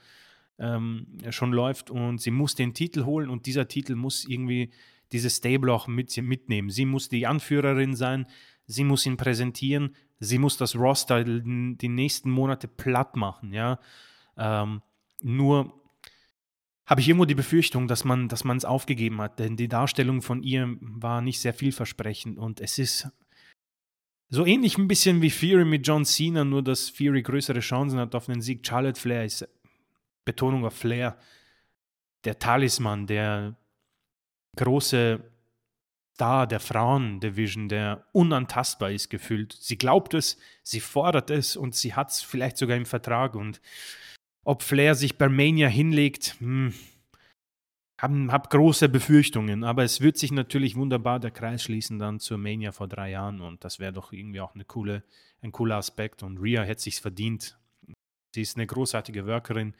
ähm, 0.58 1.18
schon 1.28 1.52
läuft. 1.52 1.90
Und 1.90 2.22
sie 2.22 2.30
muss 2.30 2.54
den 2.54 2.72
Titel 2.72 3.04
holen 3.04 3.28
und 3.28 3.44
dieser 3.44 3.68
Titel 3.68 3.94
muss 3.94 4.24
irgendwie 4.24 4.70
dieses 5.12 5.36
Stable 5.36 5.72
auch 5.72 5.86
mit, 5.86 6.16
mitnehmen. 6.16 6.70
Sie 6.70 6.84
muss 6.84 7.08
die 7.08 7.26
Anführerin 7.26 7.94
sein 7.94 8.26
sie 8.66 8.84
muss 8.84 9.06
ihn 9.06 9.16
präsentieren, 9.16 9.94
sie 10.18 10.38
muss 10.38 10.56
das 10.56 10.76
Roster 10.76 11.24
die 11.24 11.88
nächsten 11.88 12.30
Monate 12.30 12.68
platt 12.68 13.16
machen, 13.16 13.52
ja. 13.52 13.78
Ähm, 14.36 14.82
nur 15.22 15.82
habe 16.84 17.00
ich 17.00 17.08
irgendwo 17.08 17.24
die 17.24 17.34
Befürchtung, 17.34 17.88
dass 17.88 18.04
man 18.04 18.28
es 18.28 18.64
aufgegeben 18.64 19.20
hat, 19.20 19.38
denn 19.38 19.56
die 19.56 19.68
Darstellung 19.68 20.22
von 20.22 20.42
ihr 20.42 20.76
war 20.80 21.20
nicht 21.20 21.40
sehr 21.40 21.54
vielversprechend 21.54 22.38
und 22.38 22.60
es 22.60 22.78
ist 22.78 23.08
so 24.28 24.44
ähnlich 24.44 24.76
ein 24.76 24.88
bisschen 24.88 25.22
wie 25.22 25.30
Fury 25.30 25.64
mit 25.64 25.86
John 25.86 26.04
Cena, 26.04 26.44
nur 26.44 26.62
dass 26.62 26.90
Fury 26.90 27.22
größere 27.22 27.60
Chancen 27.60 28.00
hat 28.00 28.14
auf 28.14 28.28
einen 28.28 28.40
Sieg. 28.40 28.66
Charlotte 28.66 29.00
Flair 29.00 29.24
ist 29.24 29.48
Betonung 30.24 30.64
auf 30.64 30.74
Flair, 30.74 31.16
der 32.24 32.38
Talisman, 32.38 33.06
der 33.06 33.56
große 34.56 35.20
Star 36.16 36.46
der 36.46 36.60
Frauen-Division, 36.60 37.68
der 37.68 38.06
unantastbar 38.12 38.90
ist 38.90 39.10
gefühlt. 39.10 39.52
Sie 39.60 39.76
glaubt 39.76 40.14
es, 40.14 40.38
sie 40.62 40.80
fordert 40.80 41.30
es 41.30 41.56
und 41.56 41.74
sie 41.74 41.92
hat 41.92 42.10
es 42.10 42.22
vielleicht 42.22 42.56
sogar 42.56 42.76
im 42.76 42.86
Vertrag. 42.86 43.34
Und 43.34 43.60
ob 44.42 44.62
Flair 44.62 44.94
sich 44.94 45.18
bei 45.18 45.28
Mania 45.28 45.68
hinlegt, 45.68 46.36
hm, 46.38 46.72
habe 48.00 48.28
hab 48.30 48.48
große 48.48 48.88
Befürchtungen. 48.88 49.62
Aber 49.62 49.84
es 49.84 50.00
wird 50.00 50.16
sich 50.16 50.32
natürlich 50.32 50.74
wunderbar 50.74 51.20
der 51.20 51.32
Kreis 51.32 51.62
schließen 51.62 51.98
dann 51.98 52.18
zur 52.18 52.38
Mania 52.38 52.72
vor 52.72 52.88
drei 52.88 53.10
Jahren 53.10 53.42
und 53.42 53.62
das 53.62 53.78
wäre 53.78 53.92
doch 53.92 54.12
irgendwie 54.12 54.40
auch 54.40 54.54
eine 54.54 54.64
coole, 54.64 55.02
ein 55.42 55.52
cooler 55.52 55.76
Aspekt. 55.76 56.22
Und 56.22 56.38
Rhea 56.38 56.62
hätte 56.62 56.82
sich 56.82 57.00
verdient. 57.00 57.58
Sie 58.34 58.40
ist 58.40 58.56
eine 58.56 58.66
großartige 58.66 59.26
Workerin 59.26 59.74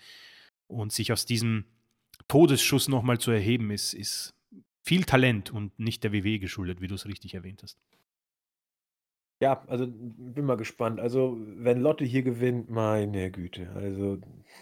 und 0.67 0.93
sich 0.93 1.13
aus 1.13 1.25
diesem 1.25 1.65
Todesschuss 2.29 2.89
nochmal 2.89 3.19
zu 3.19 3.31
erheben, 3.31 3.71
ist, 3.71 3.95
ist 3.95 4.36
viel 4.87 5.05
Talent 5.05 5.53
und 5.53 5.79
nicht 5.79 6.05
der 6.05 6.13
WWE 6.13 6.39
geschuldet, 6.39 6.81
wie 6.81 6.87
du 6.87 6.95
es 6.95 7.07
richtig 7.07 7.35
erwähnt 7.35 7.63
hast. 7.63 7.77
Ja, 9.43 9.63
also 9.67 9.87
bin 9.87 10.47
mal 10.47 10.57
gespannt. 10.57 10.99
Also, 10.99 11.37
wenn 11.39 11.81
Lotte 11.83 12.07
hier 12.07 12.23
gewinnt, 12.23 12.71
meine 12.71 13.31
Güte, 13.31 13.69
also 13.75 14.17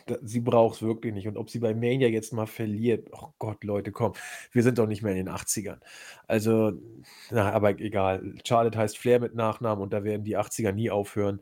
da, 0.06 0.16
sie 0.22 0.40
braucht 0.40 0.76
es 0.76 0.82
wirklich 0.82 1.14
nicht. 1.14 1.28
Und 1.28 1.36
ob 1.36 1.48
sie 1.48 1.60
bei 1.60 1.74
Mania 1.74 2.08
jetzt 2.08 2.32
mal 2.32 2.46
verliert, 2.46 3.08
oh 3.12 3.28
Gott, 3.38 3.62
Leute, 3.62 3.92
komm, 3.92 4.14
wir 4.50 4.64
sind 4.64 4.78
doch 4.78 4.88
nicht 4.88 5.02
mehr 5.02 5.12
in 5.12 5.26
den 5.26 5.28
80ern. 5.28 5.78
Also, 6.26 6.72
na, 7.30 7.52
aber 7.52 7.78
egal. 7.78 8.34
Charlotte 8.44 8.76
heißt 8.76 8.98
Flair 8.98 9.20
mit 9.20 9.36
Nachnamen 9.36 9.82
und 9.82 9.92
da 9.92 10.02
werden 10.02 10.24
die 10.24 10.36
80er 10.36 10.72
nie 10.72 10.90
aufhören. 10.90 11.40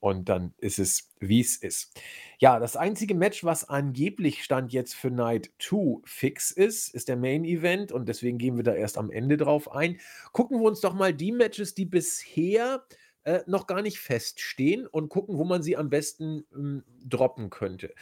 Und 0.00 0.30
dann 0.30 0.54
ist 0.56 0.78
es, 0.78 1.12
wie 1.20 1.40
es 1.40 1.58
ist. 1.58 2.00
Ja, 2.38 2.58
das 2.58 2.74
einzige 2.74 3.14
Match, 3.14 3.44
was 3.44 3.68
angeblich 3.68 4.42
Stand 4.42 4.72
jetzt 4.72 4.94
für 4.94 5.10
Night 5.10 5.50
2 5.58 6.00
fix 6.04 6.50
ist, 6.50 6.94
ist 6.94 7.08
der 7.08 7.16
Main 7.16 7.44
Event 7.44 7.92
und 7.92 8.08
deswegen 8.08 8.38
gehen 8.38 8.56
wir 8.56 8.64
da 8.64 8.74
erst 8.74 8.96
am 8.96 9.10
Ende 9.10 9.36
drauf 9.36 9.70
ein. 9.70 10.00
Gucken 10.32 10.58
wir 10.58 10.66
uns 10.66 10.80
doch 10.80 10.94
mal 10.94 11.12
die 11.12 11.32
Matches, 11.32 11.74
die 11.74 11.84
bisher 11.84 12.82
äh, 13.24 13.40
noch 13.46 13.66
gar 13.66 13.82
nicht 13.82 13.98
feststehen 13.98 14.86
und 14.86 15.10
gucken, 15.10 15.36
wo 15.36 15.44
man 15.44 15.62
sie 15.62 15.76
am 15.76 15.90
besten 15.90 16.46
hm, 16.50 16.82
droppen 17.04 17.50
könnte. 17.50 17.94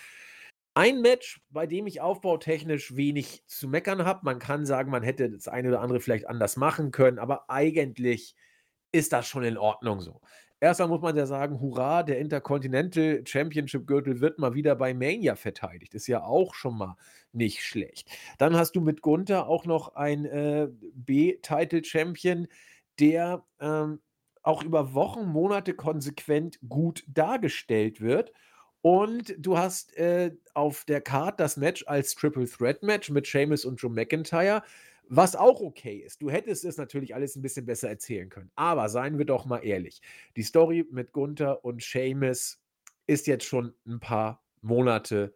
Ein 0.75 1.01
Match, 1.01 1.43
bei 1.51 1.67
dem 1.67 1.89
ich 1.89 2.01
aufbautechnisch 2.01 2.95
wenig 2.95 3.43
zu 3.49 3.67
meckern 3.67 4.05
habe. 4.05 4.21
Man 4.23 4.39
kann 4.39 4.65
sagen, 4.65 4.93
man 4.93 5.03
hätte 5.03 5.29
das 5.29 5.49
eine 5.49 5.71
oder 5.71 5.81
andere 5.81 5.99
vielleicht 5.99 6.29
anders 6.29 6.57
machen 6.57 6.93
können, 6.93 7.19
aber 7.19 7.51
eigentlich 7.51 8.37
ist 8.93 9.13
das 9.13 9.27
schon 9.27 9.43
in 9.43 9.59
Ordnung 9.59 10.01
so. 10.01 10.21
Erstmal 10.61 10.89
muss 10.89 11.01
man 11.01 11.17
ja 11.17 11.27
sagen, 11.27 11.61
hurra, 11.61 12.03
der 12.03 12.19
Intercontinental 12.19 13.23
Championship 13.25 13.87
Gürtel 13.87 14.21
wird 14.21 14.39
mal 14.39 14.55
wieder 14.55 14.75
bei 14.75 14.93
Mania 14.93 15.37
verteidigt. 15.37 15.95
Ist 15.95 16.09
ja 16.09 16.25
auch 16.25 16.55
schon 16.55 16.77
mal 16.77 16.97
nicht 17.33 17.63
schlecht. 17.63 18.11
Dann 18.39 18.57
hast 18.57 18.73
du 18.73 18.81
mit 18.81 19.01
Gunther 19.01 19.49
auch 19.49 19.67
noch 19.67 19.95
ein 19.95 20.25
äh, 20.25 20.69
B-Title 20.95 21.85
Champion, 21.85 22.49
der 22.99 23.45
ähm, 23.61 24.01
auch 24.43 24.65
über 24.65 24.95
Wochen, 24.95 25.27
Monate 25.27 25.75
konsequent 25.75 26.59
gut 26.69 27.05
dargestellt 27.07 28.01
wird. 28.01 28.33
Und 28.81 29.35
du 29.39 29.59
hast 29.59 29.97
äh, 29.97 30.33
auf 30.55 30.85
der 30.85 31.01
Card 31.01 31.39
das 31.41 31.57
Match 31.57 31.85
als 31.87 32.15
Triple 32.15 32.49
Threat 32.49 32.83
Match 32.83 33.11
mit 33.11 33.27
Sheamus 33.27 33.65
und 33.65 33.81
Joe 33.81 33.93
McIntyre, 33.93 34.63
was 35.09 35.37
auch 35.37 35.61
okay 35.61 35.99
ist. 35.99 36.23
Du 36.23 36.31
hättest 36.31 36.65
es 36.65 36.77
natürlich 36.77 37.15
alles 37.15 37.37
ein 37.37 37.43
bisschen 37.43 37.67
besser 37.67 37.89
erzählen 37.89 38.29
können. 38.29 38.51
Aber 38.55 38.89
seien 38.89 39.19
wir 39.19 39.25
doch 39.25 39.47
mal 39.47 39.59
ehrlich. 39.59 40.01
Die 40.37 40.43
Story 40.43 40.87
mit 40.91 41.13
Gunther 41.13 41.65
und 41.65 41.83
Sheamus 41.83 42.61
ist 43.07 43.27
jetzt 43.27 43.45
schon 43.45 43.75
ein 43.87 44.01
paar 44.01 44.45
Monate 44.61 45.35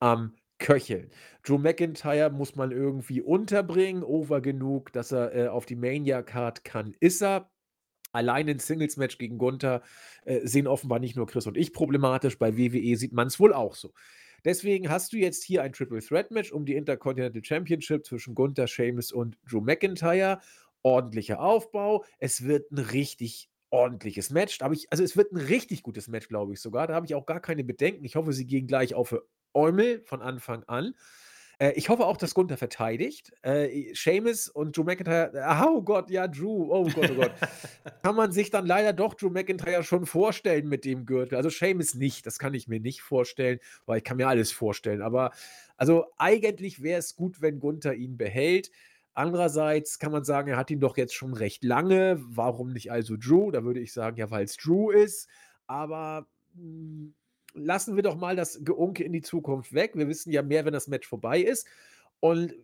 am 0.00 0.34
Köcheln. 0.58 1.10
Drew 1.42 1.58
McIntyre 1.58 2.30
muss 2.30 2.56
man 2.56 2.70
irgendwie 2.70 3.20
unterbringen, 3.20 4.02
over 4.02 4.40
genug, 4.40 4.92
dass 4.92 5.12
er 5.12 5.34
äh, 5.34 5.48
auf 5.48 5.66
die 5.66 5.76
Mania-Card 5.76 6.64
kann, 6.64 6.94
ist 7.00 7.22
er. 7.22 7.50
Allein 8.12 8.48
ein 8.48 8.58
Singles-Match 8.58 9.18
gegen 9.18 9.38
Gunther 9.38 9.82
äh, 10.24 10.46
sehen 10.46 10.66
offenbar 10.66 10.98
nicht 10.98 11.16
nur 11.16 11.26
Chris 11.26 11.46
und 11.46 11.56
ich 11.56 11.72
problematisch. 11.72 12.38
Bei 12.38 12.56
WWE 12.56 12.96
sieht 12.96 13.12
man 13.12 13.26
es 13.26 13.40
wohl 13.40 13.54
auch 13.54 13.74
so. 13.74 13.92
Deswegen 14.44 14.88
hast 14.88 15.12
du 15.12 15.16
jetzt 15.16 15.44
hier 15.44 15.62
ein 15.62 15.72
Triple 15.72 16.00
Threat 16.00 16.30
Match 16.30 16.52
um 16.52 16.64
die 16.64 16.74
Intercontinental 16.74 17.44
Championship 17.44 18.04
zwischen 18.04 18.34
Gunther, 18.34 18.66
Sheamus 18.66 19.12
und 19.12 19.38
Drew 19.48 19.60
McIntyre. 19.60 20.40
Ordentlicher 20.82 21.40
Aufbau. 21.40 22.04
Es 22.18 22.44
wird 22.44 22.72
ein 22.72 22.78
richtig 22.78 23.48
ordentliches 23.70 24.30
Match. 24.30 24.58
Da 24.58 24.70
ich, 24.70 24.90
also 24.90 25.02
es 25.02 25.16
wird 25.16 25.32
ein 25.32 25.38
richtig 25.38 25.82
gutes 25.82 26.08
Match, 26.08 26.28
glaube 26.28 26.52
ich 26.52 26.60
sogar. 26.60 26.86
Da 26.86 26.94
habe 26.94 27.06
ich 27.06 27.14
auch 27.14 27.26
gar 27.26 27.40
keine 27.40 27.64
Bedenken. 27.64 28.04
Ich 28.04 28.16
hoffe, 28.16 28.32
sie 28.32 28.46
gehen 28.46 28.66
gleich 28.66 28.94
auf 28.94 29.16
Eumel 29.54 30.02
von 30.04 30.22
Anfang 30.22 30.64
an. 30.64 30.94
Äh, 31.62 31.72
ich 31.74 31.88
hoffe 31.88 32.06
auch, 32.06 32.16
dass 32.16 32.34
Gunther 32.34 32.56
verteidigt. 32.56 33.32
Äh, 33.42 33.94
Seamus 33.94 34.48
und 34.48 34.76
Drew 34.76 34.82
McIntyre, 34.82 35.30
oh 35.64 35.80
Gott, 35.80 36.10
ja, 36.10 36.26
Drew, 36.26 36.72
oh 36.72 36.88
Gott, 36.92 37.10
oh 37.12 37.14
Gott. 37.14 37.32
kann 38.02 38.16
man 38.16 38.32
sich 38.32 38.50
dann 38.50 38.66
leider 38.66 38.92
doch 38.92 39.14
Drew 39.14 39.30
McIntyre 39.30 39.84
schon 39.84 40.04
vorstellen 40.04 40.68
mit 40.68 40.84
dem 40.84 41.06
Gürtel. 41.06 41.36
Also 41.36 41.50
Seamus 41.50 41.94
nicht, 41.94 42.26
das 42.26 42.40
kann 42.40 42.54
ich 42.54 42.66
mir 42.66 42.80
nicht 42.80 43.02
vorstellen, 43.02 43.60
weil 43.86 43.98
ich 43.98 44.04
kann 44.04 44.16
mir 44.16 44.26
alles 44.26 44.50
vorstellen. 44.50 45.02
Aber 45.02 45.30
also 45.76 46.06
eigentlich 46.18 46.82
wäre 46.82 46.98
es 46.98 47.14
gut, 47.14 47.40
wenn 47.40 47.60
Gunther 47.60 47.94
ihn 47.94 48.16
behält. 48.16 48.72
Andererseits 49.14 50.00
kann 50.00 50.10
man 50.10 50.24
sagen, 50.24 50.48
er 50.48 50.56
hat 50.56 50.70
ihn 50.70 50.80
doch 50.80 50.96
jetzt 50.96 51.14
schon 51.14 51.32
recht 51.32 51.62
lange. 51.62 52.18
Warum 52.26 52.72
nicht 52.72 52.90
also 52.90 53.16
Drew? 53.16 53.52
Da 53.52 53.62
würde 53.62 53.80
ich 53.80 53.92
sagen, 53.92 54.16
ja, 54.16 54.30
weil 54.32 54.44
es 54.44 54.56
Drew 54.56 54.90
ist. 54.90 55.28
Aber 55.68 56.26
mh, 56.54 56.62
hm, 56.62 57.14
lassen 57.54 57.96
wir 57.96 58.02
doch 58.02 58.16
mal 58.16 58.36
das 58.36 58.64
Geunke 58.64 59.04
in 59.04 59.12
die 59.12 59.22
Zukunft 59.22 59.72
weg. 59.72 59.92
Wir 59.94 60.08
wissen 60.08 60.30
ja 60.30 60.42
mehr, 60.42 60.64
wenn 60.64 60.72
das 60.72 60.88
Match 60.88 61.08
vorbei 61.08 61.40
ist. 61.40 61.66
Und 62.20 62.54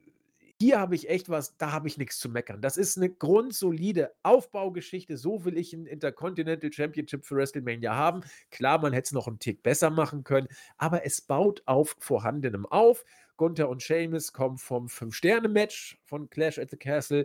hier 0.60 0.80
habe 0.80 0.96
ich 0.96 1.08
echt 1.08 1.28
was, 1.28 1.56
da 1.56 1.70
habe 1.70 1.86
ich 1.86 1.98
nichts 1.98 2.18
zu 2.18 2.28
meckern. 2.28 2.60
Das 2.60 2.76
ist 2.76 2.96
eine 2.96 3.10
grundsolide 3.10 4.12
Aufbaugeschichte. 4.24 5.16
So 5.16 5.44
will 5.44 5.56
ich 5.56 5.72
ein 5.72 5.86
Intercontinental 5.86 6.72
Championship 6.72 7.24
für 7.24 7.36
WrestleMania 7.36 7.94
haben. 7.94 8.22
Klar, 8.50 8.80
man 8.80 8.92
hätte 8.92 9.06
es 9.06 9.12
noch 9.12 9.28
einen 9.28 9.38
Tick 9.38 9.62
besser 9.62 9.90
machen 9.90 10.24
können, 10.24 10.48
aber 10.76 11.06
es 11.06 11.20
baut 11.20 11.62
auf 11.66 11.96
Vorhandenem 12.00 12.66
auf. 12.66 13.04
Gunther 13.36 13.68
und 13.68 13.84
Sheamus 13.84 14.32
kommen 14.32 14.58
vom 14.58 14.88
Fünf-Sterne-Match 14.88 16.00
von 16.04 16.28
Clash 16.28 16.58
at 16.58 16.70
the 16.70 16.76
Castle 16.76 17.24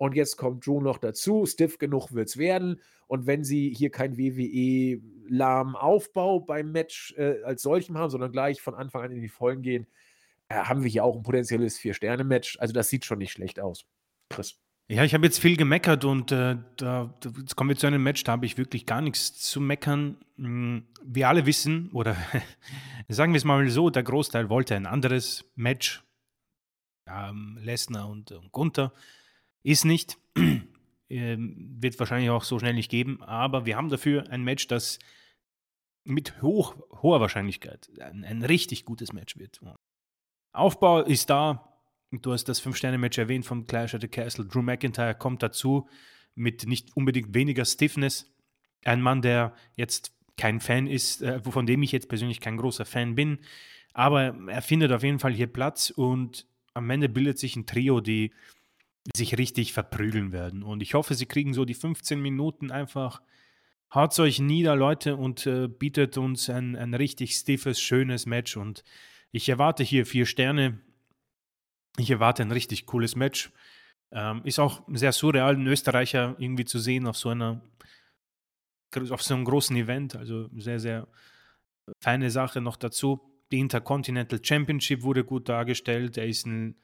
und 0.00 0.14
jetzt 0.14 0.38
kommt 0.38 0.66
Drew 0.66 0.80
noch 0.80 0.96
dazu. 0.96 1.44
Stiff 1.44 1.76
genug 1.76 2.14
wird 2.14 2.28
es 2.28 2.38
werden. 2.38 2.80
Und 3.06 3.26
wenn 3.26 3.44
sie 3.44 3.74
hier 3.76 3.90
kein 3.90 4.16
WWE-lahmen 4.16 5.76
Aufbau 5.76 6.40
beim 6.40 6.72
Match 6.72 7.12
äh, 7.18 7.42
als 7.44 7.60
solchem 7.60 7.98
haben, 7.98 8.08
sondern 8.08 8.32
gleich 8.32 8.62
von 8.62 8.74
Anfang 8.74 9.02
an 9.02 9.12
in 9.12 9.20
die 9.20 9.28
Vollen 9.28 9.60
gehen, 9.60 9.86
äh, 10.48 10.54
haben 10.54 10.82
wir 10.82 10.88
hier 10.88 11.04
auch 11.04 11.16
ein 11.16 11.22
potenzielles 11.22 11.76
Vier-Sterne-Match. 11.76 12.56
Also 12.60 12.72
das 12.72 12.88
sieht 12.88 13.04
schon 13.04 13.18
nicht 13.18 13.32
schlecht 13.32 13.60
aus. 13.60 13.84
Chris. 14.30 14.56
Ja, 14.88 15.04
ich 15.04 15.12
habe 15.12 15.26
jetzt 15.26 15.38
viel 15.38 15.58
gemeckert 15.58 16.06
und 16.06 16.32
äh, 16.32 16.56
da, 16.78 17.14
jetzt 17.36 17.54
kommen 17.54 17.68
wir 17.68 17.76
zu 17.76 17.86
einem 17.86 18.02
Match, 18.02 18.24
da 18.24 18.32
habe 18.32 18.46
ich 18.46 18.56
wirklich 18.56 18.86
gar 18.86 19.02
nichts 19.02 19.34
zu 19.34 19.60
meckern. 19.60 20.16
Hm, 20.38 20.86
wir 21.04 21.28
alle 21.28 21.44
wissen, 21.44 21.90
oder 21.92 22.16
sagen 23.10 23.34
wir 23.34 23.36
es 23.36 23.44
mal 23.44 23.68
so, 23.68 23.90
der 23.90 24.02
Großteil 24.02 24.48
wollte 24.48 24.76
ein 24.76 24.86
anderes 24.86 25.44
Match. 25.56 26.02
Ähm, 27.06 27.58
Lesnar 27.60 28.08
und, 28.08 28.32
und 28.32 28.50
Gunther. 28.50 28.94
Ist 29.62 29.84
nicht. 29.84 30.18
Ähm, 31.12 31.76
wird 31.80 31.98
wahrscheinlich 31.98 32.30
auch 32.30 32.44
so 32.44 32.60
schnell 32.60 32.74
nicht 32.74 32.88
geben. 32.88 33.20
Aber 33.20 33.66
wir 33.66 33.76
haben 33.76 33.88
dafür 33.88 34.30
ein 34.30 34.44
Match, 34.44 34.68
das 34.68 35.00
mit 36.04 36.40
hoch, 36.40 36.76
hoher 37.02 37.20
Wahrscheinlichkeit 37.20 37.90
ein, 38.00 38.22
ein 38.22 38.44
richtig 38.44 38.84
gutes 38.84 39.12
Match 39.12 39.36
wird. 39.36 39.60
Aufbau 40.52 41.00
ist 41.00 41.28
da. 41.28 41.66
Du 42.12 42.32
hast 42.32 42.44
das 42.44 42.60
Fünf-Sterne-Match 42.60 43.18
erwähnt 43.18 43.44
vom 43.44 43.66
Clash 43.66 43.92
at 43.92 44.02
the 44.02 44.08
Castle. 44.08 44.44
Drew 44.44 44.62
McIntyre 44.62 45.16
kommt 45.16 45.42
dazu 45.42 45.88
mit 46.36 46.66
nicht 46.66 46.96
unbedingt 46.96 47.34
weniger 47.34 47.64
Stiffness. 47.64 48.32
Ein 48.84 49.02
Mann, 49.02 49.20
der 49.20 49.54
jetzt 49.74 50.12
kein 50.36 50.60
Fan 50.60 50.86
ist, 50.86 51.22
äh, 51.22 51.40
von 51.42 51.66
dem 51.66 51.82
ich 51.82 51.92
jetzt 51.92 52.08
persönlich 52.08 52.40
kein 52.40 52.56
großer 52.56 52.84
Fan 52.84 53.14
bin. 53.14 53.40
Aber 53.92 54.34
er 54.48 54.62
findet 54.62 54.92
auf 54.92 55.02
jeden 55.02 55.18
Fall 55.18 55.32
hier 55.32 55.48
Platz 55.48 55.90
und 55.90 56.46
am 56.74 56.88
Ende 56.88 57.08
bildet 57.08 57.38
sich 57.38 57.56
ein 57.56 57.66
Trio, 57.66 58.00
die 58.00 58.32
sich 59.14 59.38
richtig 59.38 59.72
verprügeln 59.72 60.32
werden. 60.32 60.62
Und 60.62 60.82
ich 60.82 60.94
hoffe, 60.94 61.14
sie 61.14 61.26
kriegen 61.26 61.54
so 61.54 61.64
die 61.64 61.74
15 61.74 62.20
Minuten 62.20 62.70
einfach. 62.70 63.22
Haut 63.92 64.18
euch 64.18 64.38
nieder, 64.38 64.76
Leute, 64.76 65.16
und 65.16 65.46
äh, 65.46 65.66
bietet 65.66 66.16
uns 66.16 66.48
ein, 66.48 66.76
ein 66.76 66.94
richtig 66.94 67.34
stiffes, 67.34 67.80
schönes 67.80 68.26
Match. 68.26 68.56
Und 68.56 68.84
ich 69.32 69.48
erwarte 69.48 69.82
hier 69.82 70.06
vier 70.06 70.26
Sterne. 70.26 70.80
Ich 71.98 72.10
erwarte 72.10 72.42
ein 72.42 72.52
richtig 72.52 72.86
cooles 72.86 73.16
Match. 73.16 73.50
Ähm, 74.12 74.42
ist 74.44 74.58
auch 74.58 74.82
sehr 74.88 75.12
surreal, 75.12 75.54
einen 75.54 75.66
Österreicher 75.66 76.36
irgendwie 76.38 76.64
zu 76.64 76.78
sehen 76.78 77.06
auf 77.06 77.16
so 77.16 77.30
einer 77.30 77.62
auf 79.10 79.22
so 79.22 79.34
einem 79.34 79.44
großen 79.44 79.76
Event. 79.76 80.16
Also 80.16 80.48
sehr, 80.56 80.80
sehr 80.80 81.06
feine 82.02 82.30
Sache 82.30 82.60
noch 82.60 82.76
dazu. 82.76 83.20
Die 83.52 83.58
Intercontinental 83.58 84.40
Championship 84.42 85.02
wurde 85.02 85.24
gut 85.24 85.48
dargestellt. 85.48 86.16
Er 86.16 86.26
ist 86.26 86.46
ein 86.46 86.76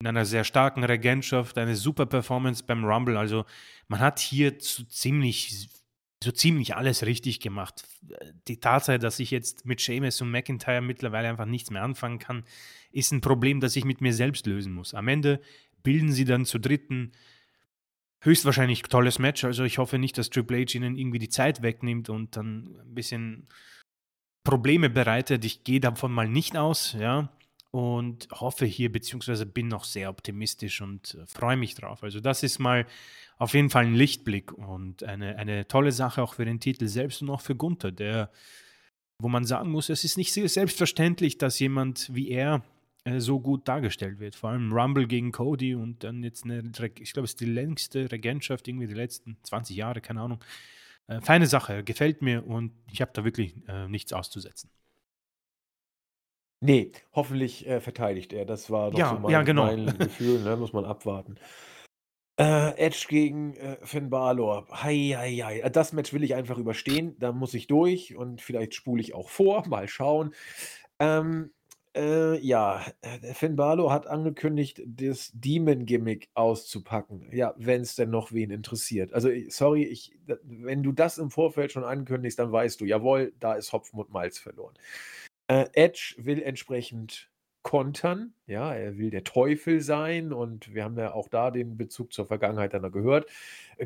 in 0.00 0.06
einer 0.06 0.24
sehr 0.24 0.44
starken 0.44 0.84
Regentschaft, 0.84 1.58
eine 1.58 1.74
super 1.74 2.06
Performance 2.06 2.62
beim 2.64 2.84
Rumble. 2.84 3.16
Also 3.16 3.44
man 3.88 4.00
hat 4.00 4.20
hier 4.20 4.54
so 4.58 4.84
ziemlich, 4.84 5.68
so 6.22 6.30
ziemlich 6.30 6.76
alles 6.76 7.04
richtig 7.04 7.40
gemacht. 7.40 7.84
Die 8.46 8.60
Tatsache, 8.60 8.98
dass 9.00 9.18
ich 9.18 9.30
jetzt 9.32 9.66
mit 9.66 9.80
Seamus 9.80 10.20
und 10.20 10.30
McIntyre 10.30 10.80
mittlerweile 10.80 11.28
einfach 11.28 11.46
nichts 11.46 11.70
mehr 11.70 11.82
anfangen 11.82 12.20
kann, 12.20 12.44
ist 12.92 13.12
ein 13.12 13.20
Problem, 13.20 13.60
das 13.60 13.74
ich 13.74 13.84
mit 13.84 14.00
mir 14.00 14.14
selbst 14.14 14.46
lösen 14.46 14.72
muss. 14.72 14.94
Am 14.94 15.08
Ende 15.08 15.40
bilden 15.82 16.12
sie 16.12 16.24
dann 16.24 16.44
zu 16.44 16.58
dritten 16.60 17.12
höchstwahrscheinlich 18.20 18.82
tolles 18.82 19.18
Match. 19.18 19.44
Also 19.44 19.64
ich 19.64 19.78
hoffe 19.78 19.98
nicht, 19.98 20.16
dass 20.16 20.30
Triple 20.30 20.58
H 20.58 20.74
ihnen 20.74 20.96
irgendwie 20.96 21.18
die 21.18 21.28
Zeit 21.28 21.62
wegnimmt 21.62 22.08
und 22.08 22.36
dann 22.36 22.76
ein 22.82 22.94
bisschen 22.94 23.48
Probleme 24.44 24.90
bereitet. 24.90 25.44
Ich 25.44 25.64
gehe 25.64 25.80
davon 25.80 26.12
mal 26.12 26.28
nicht 26.28 26.56
aus, 26.56 26.94
ja 26.98 27.32
und 27.70 28.28
hoffe 28.30 28.64
hier, 28.64 28.90
beziehungsweise 28.90 29.44
bin 29.44 29.68
noch 29.68 29.84
sehr 29.84 30.08
optimistisch 30.10 30.80
und 30.80 31.14
äh, 31.14 31.26
freue 31.26 31.56
mich 31.56 31.74
drauf. 31.74 32.02
Also 32.02 32.20
das 32.20 32.42
ist 32.42 32.58
mal 32.58 32.86
auf 33.36 33.54
jeden 33.54 33.70
Fall 33.70 33.84
ein 33.84 33.94
Lichtblick 33.94 34.52
und 34.52 35.04
eine, 35.04 35.36
eine 35.36 35.68
tolle 35.68 35.92
Sache 35.92 36.22
auch 36.22 36.34
für 36.34 36.44
den 36.44 36.60
Titel 36.60 36.88
selbst 36.88 37.22
und 37.22 37.30
auch 37.30 37.40
für 37.40 37.54
Gunther, 37.54 37.92
der, 37.92 38.30
wo 39.18 39.28
man 39.28 39.44
sagen 39.44 39.70
muss, 39.70 39.90
es 39.90 40.04
ist 40.04 40.16
nicht 40.16 40.32
selbstverständlich, 40.32 41.38
dass 41.38 41.58
jemand 41.58 42.12
wie 42.14 42.30
er 42.30 42.62
äh, 43.04 43.20
so 43.20 43.38
gut 43.38 43.68
dargestellt 43.68 44.18
wird. 44.18 44.34
Vor 44.34 44.50
allem 44.50 44.72
Rumble 44.72 45.06
gegen 45.06 45.30
Cody 45.30 45.74
und 45.74 46.04
dann 46.04 46.22
jetzt 46.22 46.44
eine, 46.44 46.72
ich 46.98 47.12
glaube, 47.12 47.24
es 47.24 47.32
ist 47.32 47.40
die 47.40 47.46
längste 47.46 48.10
Regentschaft 48.10 48.66
irgendwie 48.66 48.86
die 48.86 48.94
letzten 48.94 49.36
20 49.42 49.76
Jahre, 49.76 50.00
keine 50.00 50.22
Ahnung. 50.22 50.42
Äh, 51.06 51.20
feine 51.20 51.46
Sache, 51.46 51.84
gefällt 51.84 52.22
mir 52.22 52.46
und 52.46 52.72
ich 52.90 53.00
habe 53.00 53.12
da 53.14 53.24
wirklich 53.24 53.54
äh, 53.68 53.88
nichts 53.88 54.12
auszusetzen. 54.12 54.70
Nee, 56.60 56.90
hoffentlich, 57.14 57.66
äh, 57.66 57.80
verteidigt 57.80 58.32
er. 58.32 58.44
Das 58.44 58.70
war 58.70 58.90
doch 58.90 59.04
so 59.04 59.16
Ja, 59.16 59.22
ja, 59.26 59.42
genau. 59.42 59.72
mein 59.72 60.00
Gefühl, 60.00 60.40
ne? 60.40 60.56
Muss 60.56 60.72
man 60.72 60.84
abwarten. 60.84 61.36
Äh, 62.40 62.76
Edge 62.78 63.06
gegen, 63.08 63.54
äh, 63.56 63.78
Finn 63.82 64.10
Balor. 64.10 64.68
Hei, 64.70 65.12
hei, 65.16 65.32
hei. 65.44 65.60
Äh, 65.60 65.70
das 65.72 65.92
Match 65.92 66.12
will 66.12 66.22
ich 66.22 66.34
einfach 66.36 66.56
überstehen. 66.58 67.16
Da 67.18 67.32
muss 67.32 67.52
ich 67.54 67.66
durch 67.66 68.14
und 68.16 68.40
vielleicht 68.40 68.74
spule 68.74 69.00
ich 69.02 69.12
auch 69.14 69.28
vor. 69.28 69.66
Mal 69.68 69.88
schauen. 69.88 70.34
Ähm, 71.00 71.52
Äh, 71.96 72.38
ja, 72.46 72.84
äh, 73.02 73.34
Finn 73.34 73.56
Balor 73.56 73.92
hat 73.92 74.06
angekündigt, 74.06 74.82
das 74.86 75.30
Demon-Gimmick 75.34 76.28
auszupacken. 76.34 77.28
Ja, 77.32 77.54
wenn 77.56 77.80
es 77.82 77.96
denn 77.96 78.10
noch 78.10 78.30
wen 78.32 78.50
interessiert. 78.50 79.12
Also, 79.14 79.30
i 79.30 79.50
sorry, 79.50 79.84
ich 79.84 80.12
wenn 80.44 80.82
du 80.84 80.92
das 80.92 81.18
im 81.18 81.30
Vorfeld 81.30 81.72
schon 81.72 81.84
ankündigst, 81.84 82.38
dann 82.38 82.52
weißt 82.52 82.80
du: 82.80 82.84
„Jawohl, 82.84 83.32
da 83.40 83.54
ist 83.54 83.72
Hopfen 83.72 83.98
und 83.98 84.10
Malz 84.10 84.38
verloren.“ 84.38 84.74
Äh, 85.48 85.66
Edge 85.72 86.14
will 86.18 86.42
entsprechend 86.42 87.30
kontern. 87.62 88.34
Ja, 88.46 88.72
er 88.74 88.96
will 88.98 89.10
der 89.10 89.24
Teufel 89.24 89.80
sein 89.80 90.32
und 90.32 90.72
wir 90.74 90.84
haben 90.84 90.96
ja 90.98 91.12
auch 91.12 91.28
da 91.28 91.50
den 91.50 91.76
Bezug 91.76 92.12
zur 92.12 92.26
Vergangenheit 92.26 92.72
dann 92.74 92.90
gehört. 92.92 93.28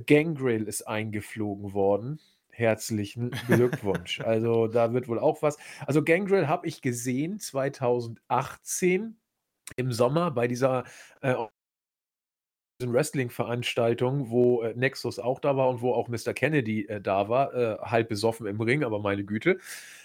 Gangrel 0.07 0.69
ist 0.69 0.83
eingeflogen 0.83 1.73
worden. 1.73 2.21
Herzlichen 2.51 3.31
Glückwunsch. 3.47 4.21
Also, 4.25 4.67
da 4.69 4.93
wird 4.93 5.09
wohl 5.09 5.19
auch 5.19 5.43
was 5.43 5.57
also, 5.87 6.03
Gangrel 6.05 6.49
habe 6.49 6.67
ich 6.67 6.83
gesehen 6.83 7.39
2018 7.39 9.17
im 9.77 9.93
Sommer 9.93 10.31
bei 10.31 10.49
dieser, 10.49 10.85
äh 11.23 11.35
Wrestling-Veranstaltung, 12.91 14.31
wo, 14.31 14.63
äh, 14.63 14.73
Nexus 14.75 15.19
auch 15.19 15.41
da 15.41 15.57
war 15.57 15.69
und 15.69 15.83
wo 15.83 15.93
auch 15.93 16.09
Mr. 16.09 16.33
Kennedy, 16.33 16.87
äh, 16.87 17.01
da 17.01 17.29
war, 17.29 17.55
äh, 17.55 17.77
halb 17.83 18.09
besoffen 18.09 18.47
im 18.47 18.61
Ring, 18.61 18.83
aber 18.83 18.99
meine 19.01 19.25
Güte. 19.25 19.59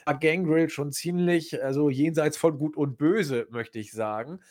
War 0.05 0.19
Gangrel 0.19 0.69
schon 0.69 0.91
ziemlich 0.91 1.63
also, 1.63 1.89
jenseits 1.89 2.35
von 2.37 2.57
Gut 2.57 2.75
und 2.75 2.97
Böse, 2.97 3.47
möchte 3.51 3.79
ich 3.79 3.91
sagen, 3.91 4.41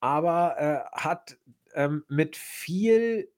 aber, 0.00 0.56
äh, 0.58 0.98
hat, 0.98 1.38
ähm, 1.74 2.04
mit 2.08 2.36
viel 2.36 3.28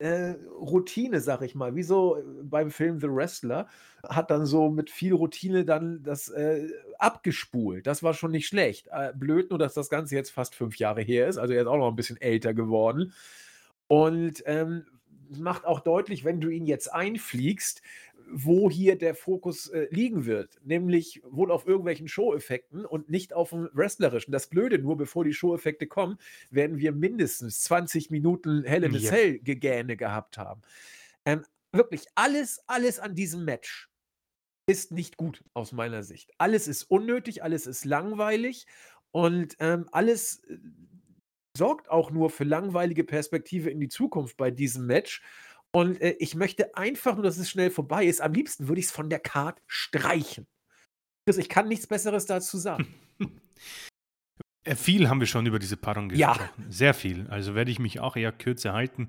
äh, 0.00 0.34
Routine, 0.60 1.20
sage 1.20 1.46
ich 1.46 1.54
mal, 1.54 1.76
wie 1.76 1.82
so 1.84 2.16
äh, 2.18 2.22
beim 2.44 2.70
Film 2.70 3.00
„The 3.00 3.08
Wrestler“, 3.10 3.68
hat 4.08 4.30
dann 4.30 4.46
so 4.46 4.70
mit 4.70 4.90
viel 4.90 5.14
Routine 5.14 5.64
dann 5.64 6.02
das, 6.02 6.28
äh, 6.30 6.68
abgespult. 6.98 7.86
Das 7.86 8.02
war 8.02 8.14
schon 8.14 8.32
nicht 8.32 8.48
schlecht. 8.48 8.88
Äh, 8.92 9.12
blöd 9.14 9.50
nur, 9.50 9.58
dass 9.58 9.74
das 9.74 9.90
Ganze 9.90 10.16
jetzt 10.16 10.30
fast 10.30 10.54
5 10.56 10.76
Jahre 10.78 11.02
her 11.02 11.28
ist. 11.28 11.38
Also, 11.38 11.54
er 11.54 11.62
ist 11.62 11.68
auch 11.68 11.76
noch 11.78 11.90
'n 11.90 11.96
bisschen 11.96 12.20
älter 12.20 12.54
geworden 12.54 13.12
und, 13.88 14.42
ähm, 14.46 14.86
macht 15.38 15.64
auch 15.64 15.80
deutlich, 15.80 16.24
wenn 16.24 16.40
du 16.40 16.48
ihn 16.48 16.66
jetzt 16.66 16.92
einfliegst, 16.92 17.82
wo 18.32 18.70
hier 18.70 18.96
der 18.96 19.14
Fokus, 19.14 19.68
äh, 19.68 19.88
liegen 19.90 20.24
wird, 20.26 20.58
nämlich 20.64 21.20
wohl 21.24 21.50
auf 21.50 21.66
irgendwelchen 21.66 22.08
Showeffekten 22.08 22.84
und 22.84 23.10
nicht 23.10 23.32
aufm 23.32 23.68
Wrestlerischen. 23.72 24.32
Das 24.32 24.48
Blöde 24.48 24.78
nur, 24.78 24.96
bevor 24.96 25.24
die 25.24 25.32
Showeffekte 25.34 25.86
kommen, 25.86 26.18
werden 26.50 26.78
wir 26.78 26.92
mindestens 26.92 27.62
20 27.62 28.10
Minuten 28.10 28.64
Hell 28.64 28.84
in 28.84 28.94
a 28.94 28.98
Ja. 28.98 29.10
Cell 29.10 29.38
Gegähne 29.40 29.96
gehabt 29.96 30.38
haben. 30.38 30.62
Ähm, 31.24 31.44
wirklich 31.72 32.06
alles, 32.14 32.62
alles 32.66 32.98
an 32.98 33.14
diesem 33.14 33.44
Match 33.44 33.88
ist 34.66 34.92
nicht 34.92 35.16
gut 35.16 35.44
aus 35.54 35.72
meiner 35.72 36.02
Sicht. 36.02 36.30
Alles 36.38 36.68
ist 36.68 36.84
unnötig, 36.84 37.42
alles 37.42 37.66
ist 37.66 37.84
langweilig 37.84 38.66
und, 39.12 39.56
ähm, 39.60 39.86
alles, 39.92 40.44
äh, 40.44 40.58
sorgt 41.56 41.90
auch 41.90 42.10
nur 42.10 42.30
für 42.30 42.44
langweilige 42.44 43.04
Perspektive 43.04 43.70
in 43.70 43.80
die 43.80 43.88
Zukunft 43.88 44.36
bei 44.36 44.50
diesem 44.50 44.86
Match. 44.86 45.22
Und, 45.74 46.00
äh, 46.00 46.16
ich 46.18 46.34
möchte 46.34 46.76
einfach 46.76 47.14
nur, 47.14 47.22
dass 47.22 47.38
es 47.38 47.48
schnell 47.48 47.70
vorbei 47.70 48.04
ist. 48.06 48.20
Am 48.20 48.32
liebsten 48.32 48.68
würde 48.68 48.80
ich's 48.80 48.90
von 48.90 49.08
der 49.08 49.20
Card 49.20 49.60
streichen. 49.66 50.46
Chris, 51.26 51.38
ich 51.38 51.48
kann 51.48 51.68
nichts 51.68 51.86
Besseres 51.86 52.26
dazu 52.26 52.58
sagen. 52.58 52.86
Äh, 54.64 54.76
viel 54.76 55.08
haben 55.08 55.20
wir 55.20 55.26
schon 55.26 55.46
über 55.46 55.58
diese 55.58 55.78
Paarung 55.78 56.10
Ja. 56.14 56.32
gesprochen. 56.34 56.66
Sehr 56.68 56.92
viel. 56.92 57.26
Also, 57.28 57.54
werde 57.54 57.70
ich 57.70 57.78
mich 57.78 57.98
auch 58.00 58.14
eher 58.16 58.30
kürzer 58.30 58.74
halten. 58.74 59.08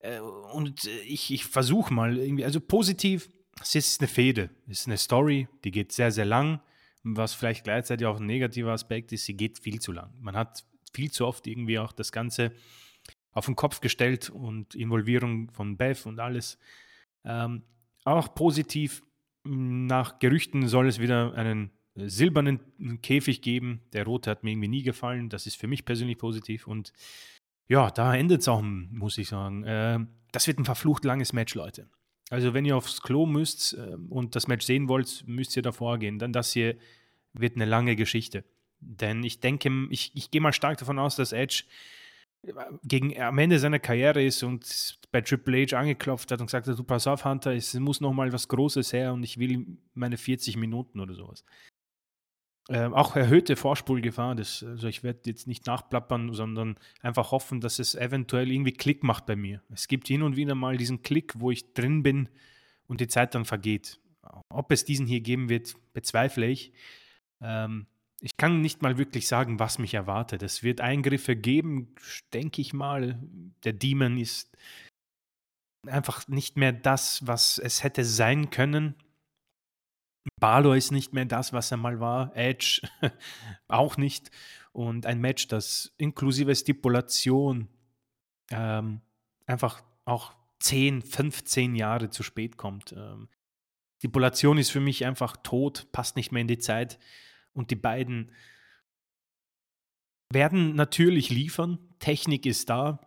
Äh, 0.00 0.20
und, 0.20 0.84
äh, 0.84 1.00
ich 1.00 1.32
ich 1.32 1.44
versuche 1.46 1.92
mal 1.94 2.18
irgendwie 2.18 2.44
also, 2.44 2.60
positiv, 2.60 3.28
es 3.62 3.74
ist 3.74 4.00
'ne 4.02 4.08
Fehde. 4.08 4.50
Es 4.68 4.80
ist 4.80 4.88
'ne 4.88 4.98
Story, 4.98 5.48
die 5.64 5.70
geht 5.72 5.92
sehr, 5.92 6.12
sehr 6.12 6.24
lang, 6.26 6.60
was 7.04 7.34
vielleicht 7.34 7.64
gleichzeitig 7.64 8.06
auch 8.06 8.20
'n 8.20 8.26
negativer 8.26 8.72
Aspekt 8.72 9.12
ist, 9.12 9.26
sie 9.26 9.36
geht 9.36 9.58
viel 9.60 9.80
zu 9.80 9.92
lang. 9.92 10.12
Man 10.20 10.36
hat 10.36 10.64
viel 10.94 11.10
zu 11.10 11.26
oft 11.26 11.46
irgendwie 11.46 11.78
auch 11.80 11.92
das 11.92 12.12
Ganze 12.12 12.52
auf 13.34 13.48
'n 13.48 13.56
Kopf 13.56 13.80
gestellt 13.80 14.30
und 14.30 14.74
Involvierung 14.76 15.50
von 15.52 15.76
Beth 15.76 16.06
und 16.06 16.20
alles. 16.20 16.58
Ähm, 17.24 17.64
auch 18.04 18.34
positiv, 18.34 19.02
hm, 19.46 19.86
nach 19.86 20.18
Gerüchten 20.20 20.68
soll 20.68 20.88
es 20.88 21.00
wieder 21.00 21.34
einen 21.34 21.70
äh, 21.96 22.08
silbernen 22.08 22.60
Käfig 23.02 23.42
geben. 23.42 23.82
Der 23.94 24.04
rote 24.06 24.30
hat 24.30 24.44
mir 24.44 24.52
irgendwie 24.52 24.68
nie 24.68 24.82
gefallen. 24.84 25.28
Das 25.30 25.46
ist 25.46 25.56
für 25.56 25.68
mich 25.68 25.84
persönlich 25.86 26.18
positiv 26.18 26.66
und 26.68 26.92
ja, 27.68 27.90
da 27.90 28.14
endet's 28.16 28.48
auch, 28.48 28.60
hm, 28.60 28.90
muss 28.92 29.18
ich 29.18 29.28
sagen. 29.28 29.64
Ähm, 29.66 30.08
das 30.32 30.46
wird 30.48 30.58
'n 30.60 30.64
verflucht 30.66 31.04
langes 31.04 31.32
Match, 31.34 31.54
Leute. 31.56 31.88
Also, 32.30 32.54
wenn 32.54 32.64
ihr 32.66 32.76
aufs 32.76 33.02
Klo 33.02 33.26
müsst, 33.26 33.74
ähm, 33.78 34.10
und 34.12 34.36
das 34.36 34.48
Match 34.48 34.66
sehen 34.66 34.88
wollt, 34.88 35.24
müsst 35.28 35.56
ihr 35.56 35.62
davor 35.62 35.98
gehen. 35.98 36.18
Denn 36.20 36.32
das 36.32 36.52
hier 36.52 36.76
wird 37.34 37.56
'ne 37.56 37.64
lange 37.66 37.96
Geschichte. 37.96 38.44
Denn 38.80 39.22
ich 39.24 39.40
denke, 39.40 39.70
ich 39.90 40.12
ich 40.14 40.30
gehe 40.32 40.40
mal 40.42 40.52
stark 40.54 40.78
davon 40.78 40.98
aus, 41.00 41.16
dass 41.16 41.32
Edge 41.32 41.64
gegen 42.84 43.20
am 43.20 43.38
Ende 43.38 43.58
seiner 43.58 43.78
Karriere 43.78 44.22
ist 44.22 44.42
und 44.42 44.98
bei 45.10 45.20
Triple 45.20 45.66
H 45.66 45.78
angeklopft 45.78 46.30
hat 46.30 46.40
und 46.40 46.46
gesagt 46.46 46.66
hat: 46.66 46.78
„Du, 46.78 46.84
pass 46.84 47.06
auf, 47.06 47.24
Hunter, 47.24 47.54
es 47.54 47.74
muss 47.74 48.00
noch 48.00 48.12
mal 48.12 48.32
was 48.32 48.48
Großes 48.48 48.92
her 48.92 49.12
und 49.12 49.22
ich 49.22 49.38
will 49.38 49.66
meine 49.94 50.16
40 50.16 50.56
Minuten“ 50.56 51.00
oder 51.00 51.14
so 51.14 51.28
was. 51.28 51.44
Ähm, 52.70 52.94
auch 52.94 53.14
erhöhte 53.14 53.56
Vorspulgefahr, 53.56 54.34
das 54.34 54.62
also, 54.62 54.88
ich 54.88 55.02
werde 55.02 55.20
jetzt 55.26 55.46
nicht 55.46 55.66
nachplappern, 55.66 56.32
sondern 56.32 56.76
einfach 57.02 57.30
hoffen, 57.30 57.60
dass 57.60 57.78
es 57.78 57.94
eventuell 57.94 58.50
irgendwie 58.50 58.72
Klick 58.72 59.02
macht 59.02 59.26
bei 59.26 59.36
mir. 59.36 59.62
Es 59.70 59.86
gibt 59.86 60.08
hin 60.08 60.22
und 60.22 60.36
wieder 60.36 60.54
mal 60.54 60.78
diesen 60.78 61.02
Klick, 61.02 61.34
wo 61.38 61.50
ich 61.50 61.74
drin 61.74 62.02
bin 62.02 62.30
und 62.86 63.00
die 63.00 63.08
Zeit 63.08 63.34
dann 63.34 63.44
vergeht. 63.44 64.00
Ob 64.48 64.72
es 64.72 64.86
diesen 64.86 65.06
hier 65.06 65.20
geben 65.20 65.50
wird, 65.50 65.74
bezweifle 65.92 66.46
ich. 66.46 66.72
Ähm, 67.42 67.86
ich 68.24 68.38
kann 68.38 68.62
nicht 68.62 68.80
mal 68.80 68.96
wirklich 68.96 69.28
sagen, 69.28 69.58
was 69.58 69.78
mich 69.78 69.92
erwartet. 69.92 70.42
Es 70.42 70.62
wird 70.62 70.80
Eingriffe 70.80 71.36
geben, 71.36 71.94
denke 72.32 72.62
ich 72.62 72.72
mal. 72.72 73.18
Der 73.64 73.74
Demon 73.74 74.16
ist 74.16 74.56
einfach 75.86 76.26
nicht 76.26 76.56
mehr 76.56 76.72
das, 76.72 77.26
was 77.26 77.58
es 77.58 77.84
hätte 77.84 78.02
sein 78.02 78.48
können. 78.48 78.94
Balor 80.40 80.74
ist 80.74 80.90
nicht 80.90 81.12
mehr 81.12 81.26
das, 81.26 81.52
was 81.52 81.70
er 81.70 81.76
mal 81.76 82.00
war. 82.00 82.34
Edge 82.34 82.88
auch 83.68 83.98
nicht. 83.98 84.30
Und 84.72 85.04
ein 85.04 85.20
Match, 85.20 85.46
das 85.48 85.92
inklusive 85.98 86.56
Stipulation 86.56 87.68
ähm, 88.50 89.02
einfach 89.44 89.82
auch 90.06 90.32
10, 90.60 91.02
15 91.02 91.74
Jahre 91.74 92.08
zu 92.08 92.22
spät 92.22 92.56
kommt. 92.56 92.94
Ähm, 92.96 93.28
Stipulation 93.98 94.56
ist 94.56 94.70
für 94.70 94.80
mich 94.80 95.04
einfach 95.04 95.36
tot, 95.36 95.88
passt 95.92 96.16
nicht 96.16 96.32
mehr 96.32 96.40
in 96.40 96.48
die 96.48 96.58
Zeit. 96.58 96.98
Und 97.54 97.70
die 97.70 97.76
beiden 97.76 98.30
werden 100.30 100.74
natürlich 100.74 101.30
liefern. 101.30 101.78
Technik 101.98 102.44
ist 102.44 102.68
da, 102.68 103.00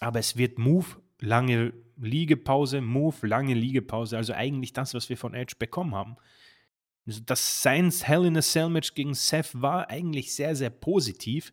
aber 0.00 0.20
es 0.20 0.36
wird 0.36 0.58
Move, 0.58 0.86
lange 1.20 1.72
Liegepause, 1.96 2.80
Move, 2.80 3.26
lange 3.26 3.54
Liegepause. 3.54 4.16
Also 4.16 4.34
eigentlich 4.34 4.72
das, 4.72 4.94
was 4.94 5.08
wir 5.08 5.16
von 5.16 5.34
Edge 5.34 5.54
bekommen 5.58 5.94
haben. 5.94 6.16
Also 7.06 7.20
das 7.24 7.62
seins 7.62 8.06
Hell 8.06 8.26
in 8.26 8.36
a 8.36 8.42
Cell 8.42 8.68
Match 8.68 8.94
gegen 8.94 9.14
Seth 9.14 9.60
war 9.60 9.88
eigentlich 9.88 10.34
sehr, 10.34 10.54
sehr 10.54 10.70
positiv. 10.70 11.52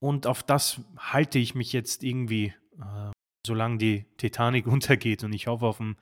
Und 0.00 0.26
auf 0.26 0.42
das 0.42 0.80
halte 0.98 1.38
ich 1.38 1.54
mich 1.54 1.72
jetzt 1.72 2.02
irgendwie, 2.02 2.52
äh, 2.78 3.10
solange 3.46 3.78
die 3.78 4.04
Titanic 4.16 4.66
untergeht. 4.68 5.24
Und 5.24 5.32
ich 5.32 5.46
hoffe 5.46 5.66
auf 5.66 5.80
ein, 5.80 5.96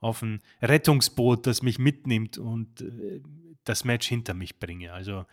auf 0.00 0.22
ein 0.22 0.42
Rettungsboot, 0.60 1.46
das 1.46 1.62
mich 1.62 1.78
mitnimmt 1.78 2.38
und 2.38 2.80
äh, 2.80 3.20
das 3.64 3.84
Match 3.84 4.08
hinter 4.08 4.34
mich 4.34 4.58
bringe. 4.58 4.92
Also 4.92 5.26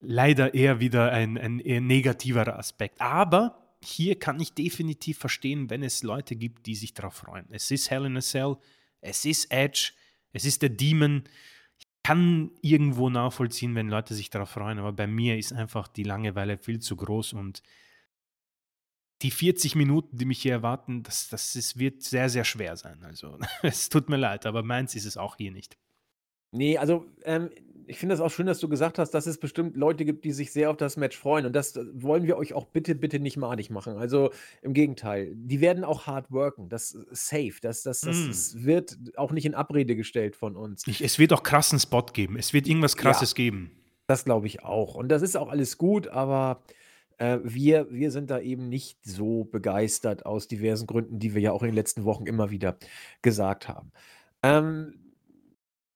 leider 0.00 0.54
eher 0.54 0.80
wieder 0.80 1.12
ein, 1.12 1.38
ein 1.38 1.60
eher 1.60 1.80
negativerer 1.80 2.58
Aspekt. 2.58 3.00
Aber 3.00 3.76
hier 3.82 4.18
kann 4.18 4.40
ich 4.40 4.54
definitiv 4.54 5.18
verstehen, 5.18 5.70
wenn 5.70 5.82
es 5.82 6.02
Leute 6.02 6.36
gibt, 6.36 6.66
die 6.66 6.74
sich 6.74 6.94
darauf 6.94 7.14
freuen. 7.14 7.46
Es 7.50 7.70
ist 7.70 7.90
Hell 7.90 8.06
in 8.06 8.16
a 8.16 8.20
Cell, 8.20 8.56
es 9.00 9.24
ist 9.24 9.50
Edge, 9.50 9.92
es 10.32 10.44
ist 10.44 10.62
der 10.62 10.70
Demon. 10.70 11.24
Ich 11.78 11.86
kann 12.02 12.50
irgendwo 12.62 13.10
nachvollziehen, 13.10 13.74
wenn 13.74 13.88
Leute 13.88 14.14
sich 14.14 14.30
darauf 14.30 14.50
freuen, 14.50 14.78
aber 14.78 14.92
bei 14.92 15.06
mir 15.06 15.38
ist 15.38 15.52
einfach 15.52 15.88
die 15.88 16.04
Langeweile 16.04 16.58
viel 16.58 16.80
zu 16.80 16.96
groß 16.96 17.34
und 17.34 17.62
die 19.22 19.30
40 19.30 19.76
Minuten, 19.76 20.18
die 20.18 20.26
mich 20.26 20.42
hier 20.42 20.52
erwarten, 20.52 21.02
das, 21.02 21.28
das 21.28 21.56
ist, 21.56 21.78
wird 21.78 22.02
sehr, 22.02 22.28
sehr 22.28 22.44
schwer 22.44 22.76
sein. 22.76 23.02
Also, 23.02 23.38
es 23.62 23.88
tut 23.88 24.08
mir 24.08 24.18
leid, 24.18 24.46
aber 24.46 24.62
meins 24.62 24.94
ist 24.94 25.06
es 25.06 25.16
auch 25.16 25.36
hier 25.36 25.52
nicht. 25.52 25.78
Ne, 26.52 26.78
also, 26.78 27.06
ähm, 27.24 27.50
ich 27.88 27.98
finde 27.98 28.14
das 28.14 28.20
auch 28.20 28.30
schön, 28.30 28.46
dass 28.46 28.58
du 28.58 28.68
gesagt 28.68 28.98
hast, 28.98 29.12
dass 29.12 29.26
es 29.26 29.38
bestimmt 29.38 29.76
Leute 29.76 30.04
gibt, 30.04 30.24
die 30.24 30.32
sich 30.32 30.52
sehr 30.52 30.70
auf 30.70 30.76
das 30.76 30.96
Match 30.96 31.16
freuen. 31.16 31.46
Und 31.46 31.52
das 31.54 31.76
äh, 31.76 31.84
wollen 31.94 32.24
wir 32.24 32.36
euch 32.36 32.52
auch 32.52 32.64
bitte, 32.66 32.94
bitte 32.96 33.20
nicht 33.20 33.36
madig 33.36 33.70
machen. 33.70 33.96
Also, 33.96 34.30
im 34.62 34.72
Gegenteil. 34.74 35.32
Die 35.36 35.60
werden 35.60 35.84
auch 35.84 36.06
hart 36.06 36.30
worken. 36.32 36.68
Das 36.68 36.92
ist 36.92 37.28
safe. 37.28 37.54
Das 37.62 37.82
das 37.82 38.00
das 38.00 38.16
Mm. 38.16 38.28
das 38.28 38.64
wird 38.64 38.96
auch 39.16 39.32
nicht 39.32 39.44
in 39.46 39.54
Abrede 39.54 39.94
gestellt 39.96 40.34
von 40.36 40.56
uns. 40.56 40.82
Ich, 40.86 41.02
es 41.02 41.18
wird 41.18 41.32
auch 41.32 41.42
krassen 41.42 41.78
Spot 41.78 42.02
geben. 42.12 42.36
Es 42.38 42.52
wird 42.52 42.66
irgendwas 42.66 42.94
Ja. 42.96 43.02
Krasses 43.02 43.34
geben. 43.34 43.70
Das 44.08 44.24
glaube 44.24 44.46
ich 44.46 44.62
auch. 44.64 44.94
Und 44.94 45.08
das 45.08 45.22
ist 45.22 45.36
auch 45.36 45.48
alles 45.48 45.78
gut, 45.78 46.08
aber, 46.08 46.62
äh, 47.18 47.38
wir 47.42 47.88
wir 47.90 48.10
sind 48.10 48.30
da 48.30 48.40
eben 48.40 48.68
nicht 48.68 48.98
so 49.04 49.44
begeistert 49.44 50.26
aus 50.26 50.48
diversen 50.48 50.86
Gründen, 50.86 51.18
die 51.18 51.34
wir 51.34 51.40
ja 51.42 51.52
auch 51.52 51.62
in 51.62 51.68
den 51.68 51.74
letzten 51.76 52.04
Wochen 52.04 52.26
immer 52.26 52.50
wieder 52.50 52.78
gesagt 53.22 53.68
haben. 53.68 53.92
Ähm 54.42 55.05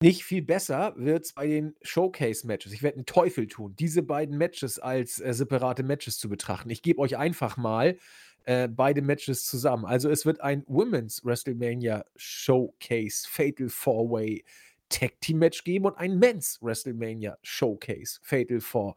Nicht 0.01 0.23
viel 0.23 0.41
besser 0.41 0.93
wird 0.97 1.25
es 1.25 1.33
bei 1.33 1.47
den 1.47 1.75
Showcase-Matches. 1.83 2.73
Ich 2.73 2.81
werde 2.81 2.97
einen 2.97 3.05
Teufel 3.05 3.45
tun, 3.45 3.75
diese 3.77 4.01
beiden 4.01 4.35
Matches 4.35 4.79
als 4.79 5.19
äh, 5.19 5.31
separate 5.31 5.83
Matches 5.83 6.17
zu 6.17 6.27
betrachten. 6.27 6.71
Ich 6.71 6.81
gebe 6.81 6.99
euch 6.99 7.17
einfach 7.17 7.55
mal 7.55 7.97
äh, 8.45 8.67
beide 8.67 9.03
Matches 9.03 9.45
zusammen. 9.45 9.85
Also 9.85 10.09
es 10.09 10.25
wird 10.25 10.41
ein 10.41 10.63
Women's 10.65 11.23
WrestleMania 11.23 12.03
Showcase 12.15 13.27
Fatal 13.29 13.69
Four 13.69 14.09
Way 14.09 14.43
Tag 14.89 15.21
Team 15.21 15.37
Match 15.37 15.63
geben 15.63 15.85
und 15.85 15.97
ein 15.97 16.17
Men's 16.17 16.59
WrestleMania 16.61 17.37
Showcase 17.43 18.19
Fatal 18.23 18.59
Four 18.59 18.95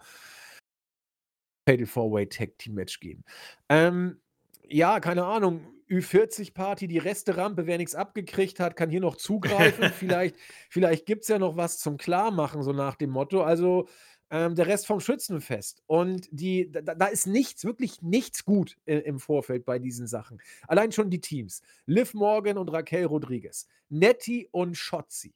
Fatal 1.68 1.86
Four 1.86 2.12
Way 2.12 2.28
Tag 2.31 2.56
Team 2.56 2.74
Match 2.74 2.98
geben. 2.98 3.24
Ähm, 3.68 4.22
ja, 4.66 5.01
keine 5.01 5.26
Ahnung. 5.26 5.74
Ü40-Party, 5.89 6.86
die 6.89 6.98
Resterampe, 6.98 7.66
wer 7.66 7.78
nichts 7.78 7.94
abgekriegt 7.94 8.61
hat, 8.61 8.77
kann 8.77 8.90
hier 8.90 9.01
noch 9.01 9.16
zugreifen. 9.16 9.90
vielleicht 9.98 10.36
vielleicht 10.69 11.06
gibt 11.06 11.23
es 11.23 11.28
ja 11.28 11.39
noch 11.39 11.56
was 11.56 11.78
zum 11.78 11.97
Klarmachen, 11.97 12.62
so 12.62 12.73
nach 12.73 12.97
dem 12.97 13.11
Motto. 13.11 13.43
Also 13.43 13.86
ähm, 14.31 14.55
der 14.55 14.66
Rest 14.66 14.86
vom 14.86 15.01
Schützenfest. 15.01 15.82
Und 15.86 16.28
die, 16.31 16.70
da, 16.70 16.94
da 16.94 17.06
ist 17.06 17.27
nichts, 17.27 17.65
wirklich 17.65 18.02
nichts 18.02 18.44
gut 18.44 18.77
äh, 18.86 18.98
im 18.98 19.19
Vorfeld 19.19 19.65
bei 19.65 19.78
diesen 19.78 20.06
Sachen. 20.06 20.40
Allein 20.66 20.93
schon 20.93 21.11
die 21.11 21.20
Teams. 21.20 21.62
Liv 21.86 22.15
Morgan 22.15 22.59
und 22.59 22.73
Raquel 22.73 23.05
Rodriguez. 23.05 23.69
Nettie 23.89 24.48
und 24.51 24.77
Shotzi. 24.77 25.35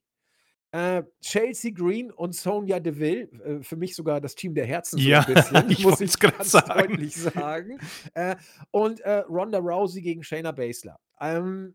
Äh, 0.71 1.03
Chelsea 1.23 1.71
Green 1.71 2.11
und 2.11 2.35
Sonja 2.35 2.79
Deville, 2.79 3.23
äh, 3.43 3.63
für 3.63 3.77
mich 3.77 3.97
sogar 3.97 4.21
das 4.21 4.35
Team 4.35 4.55
der 4.55 4.67
Herzen 4.67 4.99
so 4.99 5.09
ja, 5.09 5.21
ein 5.21 5.35
bisschen, 5.35 5.71
ich 5.71 5.83
muss 5.83 6.01
ich 6.01 6.19
ganz 6.19 6.51
sagen. 6.51 6.89
deutlich 6.89 7.17
sagen. 7.17 7.79
Äh, 8.15 8.37
und 8.71 9.01
äh, 9.01 9.21
Ronda 9.29 9.59
Rousey 9.59 10.03
gegen 10.03 10.23
Shayna 10.23 10.53
Baszler. 10.53 11.01
Ähm, 11.21 11.75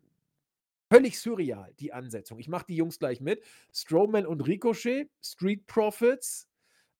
völlig 0.92 1.18
surreal, 1.18 1.72
die 1.80 1.92
Ansetzung. 1.92 2.38
Ich 2.38 2.48
mache 2.48 2.66
die 2.68 2.76
Jungs 2.76 3.00
gleich 3.00 3.20
mit. 3.20 3.42
Strowman 3.72 4.26
und 4.26 4.42
Ricochet, 4.46 5.10
Street 5.20 5.66
Profits, 5.66 6.46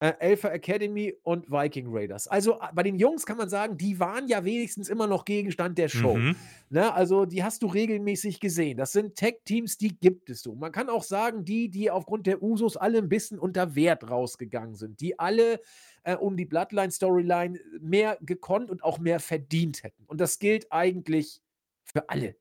äh, 0.04 0.12
Alpha 0.20 0.48
Academy 0.48 1.14
und 1.22 1.50
Viking 1.50 1.86
Raiders. 1.88 2.28
Also 2.28 2.60
bei 2.74 2.82
den 2.82 2.98
Jungs 2.98 3.24
kann 3.24 3.38
man 3.38 3.48
sagen, 3.48 3.78
die 3.78 3.98
waren 3.98 4.28
ja 4.28 4.44
wenigstens 4.44 4.90
immer 4.90 5.06
noch 5.06 5.24
Gegenstand 5.24 5.78
der 5.78 5.88
Show. 5.88 6.16
Mhm. 6.16 6.36
Ne? 6.68 6.92
Also 6.92 7.24
die 7.24 7.42
hast 7.42 7.62
du 7.62 7.68
regelmäßig 7.68 8.38
gesehen. 8.38 8.76
Das 8.76 8.92
sind 8.92 9.16
Tech-Teams, 9.16 9.78
die 9.78 9.98
gibt 9.98 10.28
es 10.28 10.42
so. 10.42 10.54
Man 10.54 10.72
kann 10.72 10.90
auch 10.90 11.04
sagen, 11.04 11.46
die, 11.46 11.70
die 11.70 11.90
aufgrund 11.90 12.26
der 12.26 12.42
Usos 12.42 12.76
alle 12.76 12.98
ein 12.98 13.08
bisschen 13.08 13.38
unter 13.38 13.74
Wert 13.76 14.10
rausgegangen 14.10 14.74
sind, 14.74 15.00
die 15.00 15.18
alle 15.18 15.60
äh, 16.02 16.16
um 16.16 16.36
die 16.36 16.44
Bloodline-Storyline 16.44 17.58
mehr 17.80 18.18
gekonnt 18.20 18.70
und 18.70 18.84
auch 18.84 18.98
mehr 18.98 19.20
verdient 19.20 19.84
hätten. 19.84 20.04
Und 20.04 20.20
das 20.20 20.38
gilt 20.38 20.70
eigentlich 20.70 21.40
für 21.82 22.10
alle 22.10 22.36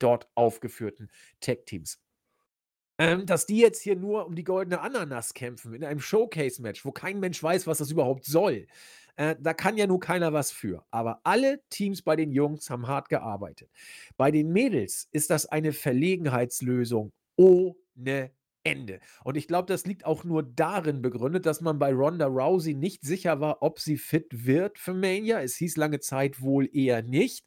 dort 0.00 0.28
aufgeführten 0.34 1.10
Tech-Teams. 1.38 2.00
Ähm, 2.98 3.26
dass 3.26 3.46
die 3.46 3.58
jetzt 3.58 3.82
hier 3.82 3.96
nur 3.96 4.26
um 4.26 4.36
die 4.36 4.44
goldene 4.44 4.80
Ananas 4.80 5.34
kämpfen 5.34 5.74
in 5.74 5.84
einem 5.84 5.98
Showcase-Match, 6.00 6.84
wo 6.84 6.92
kein 6.92 7.18
Mensch 7.18 7.42
weiß, 7.42 7.66
was 7.66 7.78
das 7.78 7.90
überhaupt 7.90 8.24
soll. 8.24 8.66
Äh, 9.16 9.34
da 9.40 9.52
kann 9.52 9.76
ja 9.76 9.86
nur 9.86 9.98
keiner 10.00 10.32
was 10.32 10.52
für. 10.52 10.84
Aber 10.90 11.20
alle 11.24 11.60
Teams 11.70 12.02
bei 12.02 12.14
den 12.16 12.30
Jungs 12.32 12.70
haben 12.70 12.86
hart 12.86 13.08
gearbeitet. 13.08 13.70
Bei 14.16 14.30
den 14.30 14.52
Mädels 14.52 15.08
ist 15.12 15.30
das 15.30 15.46
eine 15.46 15.72
Verlegenheitslösung 15.72 17.12
ohne 17.36 18.30
Ende. 18.62 19.00
Und 19.24 19.36
ich 19.36 19.46
glaube, 19.46 19.66
das 19.66 19.84
liegt 19.86 20.06
auch 20.06 20.24
nur 20.24 20.42
darin 20.42 21.02
begründet, 21.02 21.46
dass 21.46 21.60
man 21.60 21.78
bei 21.78 21.92
Ronda 21.92 22.26
Rousey 22.26 22.74
nicht 22.74 23.04
sicher 23.04 23.40
war, 23.40 23.60
ob 23.62 23.78
sie 23.80 23.98
fit 23.98 24.46
wird 24.46 24.78
für 24.78 24.94
Mania. 24.94 25.40
Es 25.42 25.56
hieß 25.56 25.76
lange 25.76 26.00
Zeit 26.00 26.40
wohl 26.40 26.68
eher 26.74 27.02
nicht. 27.02 27.44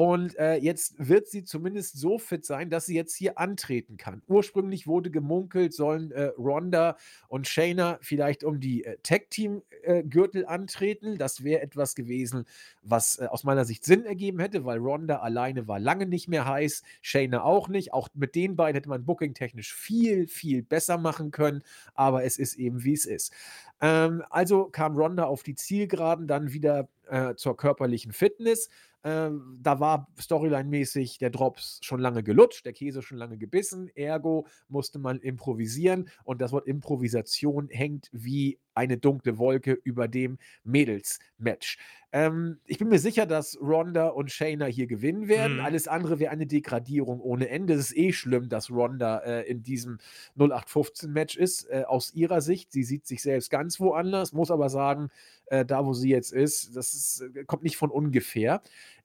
Und 0.00 0.38
äh, 0.38 0.54
jetzt 0.54 0.94
wird 0.96 1.26
sie 1.26 1.42
zumindest 1.42 1.98
so 1.98 2.20
fit 2.20 2.44
sein, 2.44 2.70
dass 2.70 2.86
sie 2.86 2.94
jetzt 2.94 3.16
hier 3.16 3.36
antreten 3.36 3.96
kann. 3.96 4.22
Ursprünglich 4.28 4.86
wurde 4.86 5.10
gemunkelt, 5.10 5.74
sollen 5.74 6.12
äh, 6.12 6.26
Ronda 6.38 6.96
und 7.26 7.48
Shayna 7.48 7.98
vielleicht 8.00 8.44
um 8.44 8.60
die 8.60 8.84
äh, 8.84 8.96
Tag-Team-Gürtel 9.02 10.42
äh, 10.44 10.46
antreten. 10.46 11.18
Das 11.18 11.42
wäre 11.42 11.62
etwas 11.62 11.96
gewesen, 11.96 12.44
was 12.82 13.18
äh, 13.18 13.26
aus 13.26 13.42
meiner 13.42 13.64
Sicht 13.64 13.84
Sinn 13.84 14.04
ergeben 14.04 14.38
hätte, 14.38 14.64
weil 14.64 14.78
Ronda 14.78 15.16
alleine 15.16 15.66
war 15.66 15.80
lange 15.80 16.06
nicht 16.06 16.28
mehr 16.28 16.46
heiß, 16.46 16.84
Shayna 17.02 17.42
auch 17.42 17.66
nicht. 17.66 17.92
Auch 17.92 18.08
mit 18.14 18.36
den 18.36 18.54
beiden 18.54 18.76
hätte 18.76 18.88
man 18.88 19.04
booking-technisch 19.04 19.74
viel, 19.74 20.28
viel 20.28 20.62
besser 20.62 20.96
machen 20.96 21.32
können, 21.32 21.64
aber 21.94 22.22
es 22.22 22.38
ist 22.38 22.54
eben, 22.54 22.84
wie 22.84 22.92
es 22.92 23.04
ist. 23.04 23.32
Ähm, 23.80 24.22
also 24.30 24.66
kam 24.66 24.96
Ronda 24.96 25.24
auf 25.24 25.42
die 25.42 25.56
Zielgeraden, 25.56 26.28
dann 26.28 26.52
wieder 26.52 26.88
äh, 27.08 27.34
zur 27.34 27.56
körperlichen 27.56 28.12
Fitness. 28.12 28.68
Ähm, 29.08 29.58
da 29.62 29.80
war 29.80 30.06
Storyline-mäßig 30.20 31.18
der 31.18 31.30
Drops 31.30 31.80
schon 31.82 31.98
lange 31.98 32.22
gelutscht, 32.22 32.66
der 32.66 32.74
Käse 32.74 33.00
schon 33.00 33.16
lange 33.16 33.38
gebissen, 33.38 33.88
ergo 33.94 34.46
musste 34.68 34.98
man 34.98 35.18
improvisieren 35.20 36.10
und 36.24 36.42
das 36.42 36.52
Wort 36.52 36.66
Improvisation 36.66 37.68
hängt 37.70 38.10
wie 38.12 38.58
eine 38.74 38.98
dunkle 38.98 39.38
Wolke 39.38 39.72
über 39.72 40.08
dem 40.08 40.38
Mädels-Match. 40.62 41.78
Ähm, 42.12 42.60
ich 42.64 42.78
bin 42.78 42.88
mir 42.88 42.98
sicher, 42.98 43.26
dass 43.26 43.58
Ronda 43.60 44.08
und 44.08 44.30
Shayna 44.30 44.66
hier 44.66 44.86
gewinnen 44.86 45.26
werden. 45.26 45.56
Mhm. 45.56 45.64
Alles 45.64 45.88
andere 45.88 46.18
wäre 46.20 46.30
eine 46.30 46.46
Degradierung 46.46 47.20
ohne 47.20 47.48
Ende. 47.48 47.74
Es 47.74 47.90
ist 47.90 47.96
eh 47.96 48.12
schlimm, 48.12 48.48
dass 48.48 48.70
Ronda 48.70 49.18
äh, 49.18 49.42
in 49.50 49.62
diesem 49.62 49.98
0815-Match 50.38 51.36
ist, 51.36 51.64
äh, 51.70 51.84
aus 51.86 52.14
ihrer 52.14 52.40
Sicht. 52.40 52.72
Sie 52.72 52.84
sieht 52.84 53.06
sich 53.06 53.22
selbst 53.22 53.50
ganz 53.50 53.80
woanders, 53.80 54.32
muss 54.32 54.50
aber 54.50 54.68
sagen, 54.68 55.10
äh, 55.46 55.64
da 55.64 55.84
wo 55.84 55.92
sie 55.92 56.10
jetzt 56.10 56.32
ist, 56.32 56.76
das 56.76 56.94
ist, 56.94 57.20
äh, 57.34 57.44
kommt 57.44 57.62
nicht 57.62 57.76
von 57.76 57.90
ungefähr. 57.90 58.62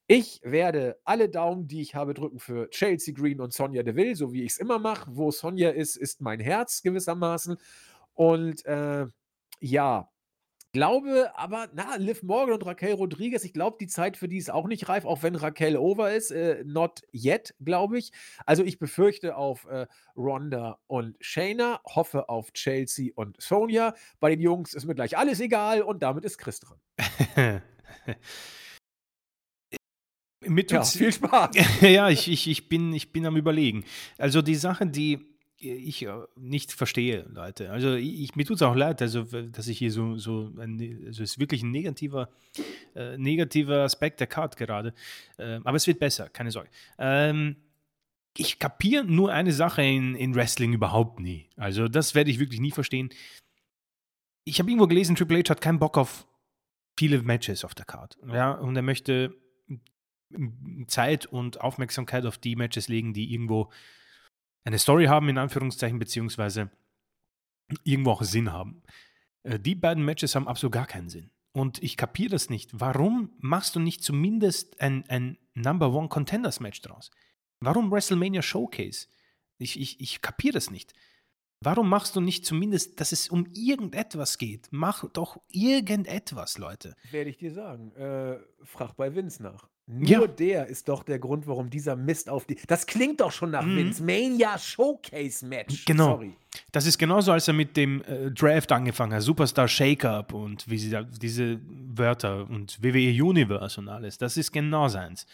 Ich 0.07 0.41
werde 0.43 0.99
alle 1.05 1.29
Daumen, 1.29 1.67
die 1.67 1.81
ich 1.81 1.95
habe, 1.95 2.13
drücken 2.13 2.39
für 2.39 2.69
Chelsea 2.69 3.13
Green 3.13 3.39
und 3.39 3.53
Sonja 3.53 3.83
Deville, 3.83 4.15
so 4.15 4.33
wie 4.33 4.43
ich 4.43 4.53
es 4.53 4.57
immer 4.57 4.77
mache. 4.77 5.09
Wo 5.15 5.31
Sonja 5.31 5.69
ist, 5.69 5.95
ist 5.95 6.19
mein 6.19 6.41
Herz 6.41 6.81
gewissermaßen. 6.81 7.57
Und 8.13 8.65
äh, 8.65 9.05
ja, 9.61 10.09
glaube 10.73 11.31
aber, 11.35 11.69
na, 11.73 11.95
Liv 11.95 12.21
Morgan 12.21 12.55
und 12.55 12.65
Raquel 12.65 12.93
Rodriguez, 12.95 13.45
ich 13.45 13.53
glaube, 13.53 13.77
die 13.79 13.87
Zeit 13.87 14.17
für 14.17 14.27
die 14.27 14.37
ist 14.37 14.51
auch 14.51 14.67
nicht 14.67 14.89
reif, 14.89 15.05
auch 15.05 15.23
wenn 15.23 15.35
Raquel 15.35 15.77
over 15.77 16.11
ist. 16.11 16.31
Äh, 16.31 16.63
not 16.65 17.03
yet, 17.13 17.55
glaube 17.63 17.97
ich. 17.97 18.11
Also 18.45 18.63
ich 18.63 18.79
befürchte 18.79 19.37
auf 19.37 19.65
äh, 19.65 19.87
Ronda 20.17 20.79
und 20.87 21.15
Shayna, 21.21 21.79
hoffe 21.85 22.27
auf 22.27 22.51
Chelsea 22.51 23.11
und 23.15 23.41
Sonja. 23.41 23.93
Bei 24.19 24.31
den 24.31 24.41
Jungs 24.41 24.73
ist 24.73 24.85
mir 24.85 24.95
gleich 24.95 25.17
alles 25.17 25.39
egal 25.39 25.81
und 25.81 26.03
damit 26.03 26.25
ist 26.25 26.37
Chris 26.39 26.59
dran. 26.59 26.79
Mit 30.47 30.71
ja, 30.71 30.83
viel 30.83 31.11
Spaß. 31.11 31.55
ja, 31.81 32.09
ich, 32.09 32.29
ich, 32.29 32.47
ich, 32.47 32.69
bin, 32.69 32.93
ich 32.93 33.11
bin 33.11 33.25
am 33.25 33.37
Überlegen. 33.37 33.83
Also 34.17 34.41
die 34.41 34.55
Sache, 34.55 34.85
die 34.85 35.33
ich 35.63 36.05
äh, 36.05 36.11
nicht 36.35 36.71
verstehe, 36.71 37.25
Leute. 37.33 37.71
Also 37.71 37.93
ich, 37.95 38.35
mir 38.35 38.45
tut 38.45 38.57
es 38.57 38.61
auch 38.61 38.75
leid, 38.75 39.01
also, 39.01 39.23
dass 39.23 39.67
ich 39.67 39.77
hier 39.77 39.91
so, 39.91 40.17
so 40.17 40.51
ein, 40.57 40.79
also 41.05 41.23
es 41.23 41.31
ist 41.31 41.39
wirklich 41.39 41.63
ein 41.63 41.71
negativer, 41.71 42.29
äh, 42.95 43.17
negativer 43.17 43.83
Aspekt 43.83 44.19
der 44.19 44.27
Card 44.27 44.57
gerade. 44.57 44.93
Äh, 45.37 45.59
aber 45.63 45.77
es 45.77 45.87
wird 45.87 45.99
besser, 45.99 46.29
keine 46.29 46.51
Sorge. 46.51 46.69
Ähm, 46.97 47.55
ich 48.35 48.59
kapiere 48.59 49.05
nur 49.05 49.31
eine 49.31 49.53
Sache 49.53 49.83
in, 49.83 50.15
in 50.15 50.35
Wrestling 50.35 50.73
überhaupt 50.73 51.19
nie. 51.19 51.49
Also 51.55 51.87
das 51.87 52.15
werde 52.15 52.31
ich 52.31 52.39
wirklich 52.39 52.59
nie 52.59 52.71
verstehen. 52.71 53.09
Ich 54.43 54.59
habe 54.59 54.69
irgendwo 54.69 54.87
gelesen, 54.87 55.15
Triple 55.15 55.39
H 55.39 55.49
hat 55.49 55.61
keinen 55.61 55.79
Bock 55.79 55.97
auf 55.97 56.27
viele 56.97 57.21
Matches 57.21 57.63
auf 57.63 57.75
der 57.75 57.85
Card. 57.85 58.17
Ja, 58.27 58.51
und 58.51 58.75
er 58.75 58.81
möchte 58.81 59.35
Zeit 60.87 61.25
und 61.25 61.61
Aufmerksamkeit 61.61 62.25
auf 62.25 62.37
die 62.37 62.55
Matches 62.55 62.87
legen, 62.87 63.13
die 63.13 63.33
irgendwo 63.33 63.71
eine 64.63 64.79
Story 64.79 65.05
haben, 65.05 65.29
in 65.29 65.37
Anführungszeichen, 65.37 65.99
beziehungsweise 65.99 66.71
irgendwo 67.83 68.11
auch 68.11 68.23
Sinn 68.23 68.51
haben. 68.51 68.83
Äh, 69.43 69.59
die 69.59 69.75
beiden 69.75 70.03
Matches 70.05 70.35
haben 70.35 70.47
absolut 70.47 70.73
gar 70.73 70.87
keinen 70.87 71.09
Sinn. 71.09 71.31
Und 71.53 71.83
ich 71.83 71.97
kapiere 71.97 72.31
das 72.31 72.49
nicht. 72.49 72.71
Warum 72.73 73.31
machst 73.39 73.75
du 73.75 73.79
nicht 73.79 74.03
zumindest 74.03 74.81
ein, 74.81 75.07
ein 75.07 75.37
Number 75.53 75.93
One 75.93 76.09
Contenders 76.09 76.59
Match 76.59 76.81
draus? 76.81 77.11
Warum 77.59 77.91
WrestleMania 77.91 78.41
Showcase? 78.41 79.07
Ich, 79.59 79.79
ich, 79.79 79.99
ich 80.01 80.21
kapiere 80.21 80.53
das 80.53 80.71
nicht. 80.71 80.93
Warum 81.61 81.87
machst 81.87 82.15
du 82.15 82.21
nicht 82.21 82.45
zumindest, 82.45 82.99
dass 82.99 83.13
es 83.13 83.29
um 83.29 83.45
irgendetwas 83.53 84.37
geht? 84.37 84.67
Mach 84.71 85.09
doch 85.13 85.39
irgendetwas, 85.47 86.57
Leute. 86.57 86.95
Werde 87.11 87.29
ich 87.29 87.37
dir 87.37 87.53
sagen. 87.53 87.93
Äh, 87.93 88.39
frag 88.63 88.95
bei 88.97 89.15
Vince 89.15 89.41
nach. 89.43 89.69
Nur 89.85 90.07
ja. 90.07 90.27
der 90.27 90.67
ist 90.67 90.87
doch 90.87 91.03
der 91.03 91.19
Grund, 91.19 91.45
warum 91.45 91.69
dieser 91.69 91.97
Mist 91.97 92.29
auf 92.29 92.45
die. 92.45 92.57
Das 92.67 92.87
klingt 92.87 93.19
doch 93.19 93.33
schon 93.33 93.51
nach 93.51 93.65
mhm. 93.65 93.77
Vince 93.77 94.03
Mania 94.03 94.57
Showcase 94.57 95.45
Match. 95.45 95.83
Genau. 95.83 96.11
Sorry. 96.11 96.33
Das 96.71 96.85
ist 96.85 96.97
genauso, 96.97 97.33
als 97.33 97.49
er 97.49 97.53
mit 97.53 97.75
dem 97.75 98.01
äh, 98.03 98.31
Draft 98.31 98.71
angefangen 98.71 99.13
hat. 99.13 99.23
Superstar 99.23 99.67
Shake-Up 99.67 100.33
und 100.33 100.69
wie 100.69 100.77
sie 100.77 100.89
da, 100.89 101.03
diese 101.03 101.59
Wörter 101.67 102.49
und 102.49 102.81
WWE 102.81 103.23
Universe 103.23 103.79
und 103.79 103.89
alles. 103.89 104.17
Das 104.17 104.37
ist 104.37 104.53
genau 104.53 104.87
seins. 104.87 105.25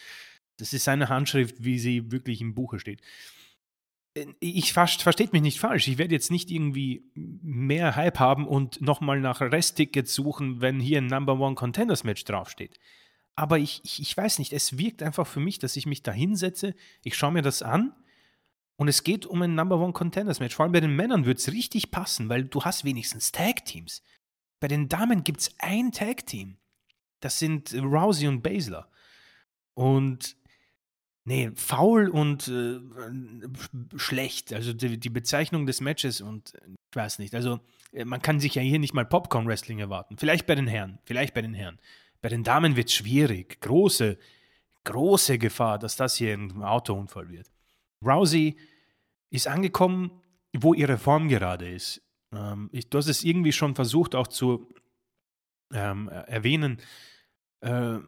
Das 0.56 0.72
ist 0.72 0.82
seine 0.82 1.08
Handschrift, 1.08 1.62
wie 1.62 1.78
sie 1.78 2.10
wirklich 2.10 2.40
im 2.40 2.54
Buche 2.54 2.80
steht. 2.80 3.02
Äh, 4.14 4.26
ich 4.40 4.72
versteht 4.72 5.32
mich 5.32 5.42
nicht 5.42 5.60
falsch. 5.60 5.86
Ich 5.86 5.98
werde 5.98 6.14
jetzt 6.14 6.32
nicht 6.32 6.50
irgendwie 6.50 7.04
mehr 7.14 7.94
Hype 7.94 8.18
haben 8.18 8.48
und 8.48 8.80
nochmal 8.80 9.20
nach 9.20 9.40
Resttickets 9.40 10.12
suchen, 10.12 10.60
wenn 10.60 10.80
hier 10.80 10.98
ein 10.98 11.06
Number 11.06 11.38
One 11.38 11.54
Contenders 11.54 12.02
Match 12.02 12.24
draufsteht. 12.24 12.80
Aber 13.40 13.58
ich, 13.58 13.80
ich, 13.84 14.02
ich 14.02 14.14
weiß 14.14 14.38
nicht, 14.38 14.52
es 14.52 14.76
wirkt 14.76 15.02
einfach 15.02 15.26
für 15.26 15.40
mich, 15.40 15.58
dass 15.58 15.74
ich 15.74 15.86
mich 15.86 16.02
da 16.02 16.12
hinsetze, 16.12 16.74
ich 17.02 17.16
schaue 17.16 17.32
mir 17.32 17.40
das 17.40 17.62
an 17.62 17.94
Und 18.76 18.88
es 18.88 19.02
geht 19.02 19.24
um 19.24 19.40
ein 19.40 19.54
Number 19.54 19.78
One 19.78 19.94
Contenders 19.94 20.40
Match. 20.40 20.54
Vor 20.54 20.64
allem 20.64 20.72
bei 20.72 20.80
den 20.80 20.94
Männern 20.94 21.24
wird 21.24 21.38
es 21.38 21.50
richtig 21.50 21.90
passen, 21.90 22.28
weil 22.28 22.44
du 22.44 22.64
hast 22.64 22.84
wenigstens 22.84 23.32
Tag 23.32 23.64
Teams. 23.64 24.02
Bei 24.60 24.68
den 24.68 24.90
Damen 24.90 25.24
gibt 25.24 25.40
es 25.40 25.54
ein 25.58 25.90
Tag 25.90 26.26
Team. 26.26 26.58
Das 27.20 27.38
sind 27.38 27.72
Rousey 27.72 28.28
und 28.28 28.42
Baszler. 28.42 28.90
Und 29.72 30.36
nee, 31.24 31.50
faul 31.54 32.10
und 32.10 32.46
äh, 32.48 32.78
schlecht. 33.96 34.52
Also 34.52 34.74
die, 34.74 35.00
die, 35.00 35.08
Bezeichnung 35.08 35.64
des 35.64 35.80
Matches 35.80 36.20
und 36.20 36.52
ich 36.90 36.96
weiß 36.96 37.20
nicht. 37.20 37.34
Also 37.34 37.60
äh, 37.92 38.04
man 38.04 38.20
kann 38.20 38.38
sich 38.38 38.54
ja 38.54 38.60
hier 38.60 38.78
nicht 38.78 38.92
mal 38.92 39.06
Popcorn 39.06 39.46
Wrestling 39.46 39.78
erwarten. 39.78 40.18
Vielleicht 40.18 40.46
bei 40.46 40.54
den 40.54 40.66
Herren, 40.66 40.98
vielleicht 41.04 41.32
bei 41.32 41.40
den 41.40 41.54
Herren. 41.54 41.78
Bei 42.20 42.28
den 42.28 42.44
Damen 42.44 42.76
wird 42.76 42.88
es 42.88 42.94
schwierig. 42.94 43.60
Große, 43.60 44.18
große 44.84 45.38
Gefahr, 45.38 45.78
dass 45.78 45.96
das 45.96 46.16
hier 46.16 46.34
ein 46.34 46.62
Autounfall 46.62 47.28
wird. 47.30 47.50
Rousey 48.04 48.56
ist 49.30 49.46
angekommen, 49.46 50.10
wo 50.56 50.74
ihre 50.74 50.98
Form 50.98 51.28
gerade 51.28 51.70
ist. 51.70 52.02
Ähm, 52.32 52.68
ich, 52.72 52.88
du 52.90 52.98
hast 52.98 53.08
es 53.08 53.24
irgendwie 53.24 53.52
schon 53.52 53.74
versucht 53.74 54.14
auch 54.14 54.26
zu 54.26 54.68
ähm, 55.72 56.08
erwähnen. 56.08 56.78
Äh, 57.60 57.98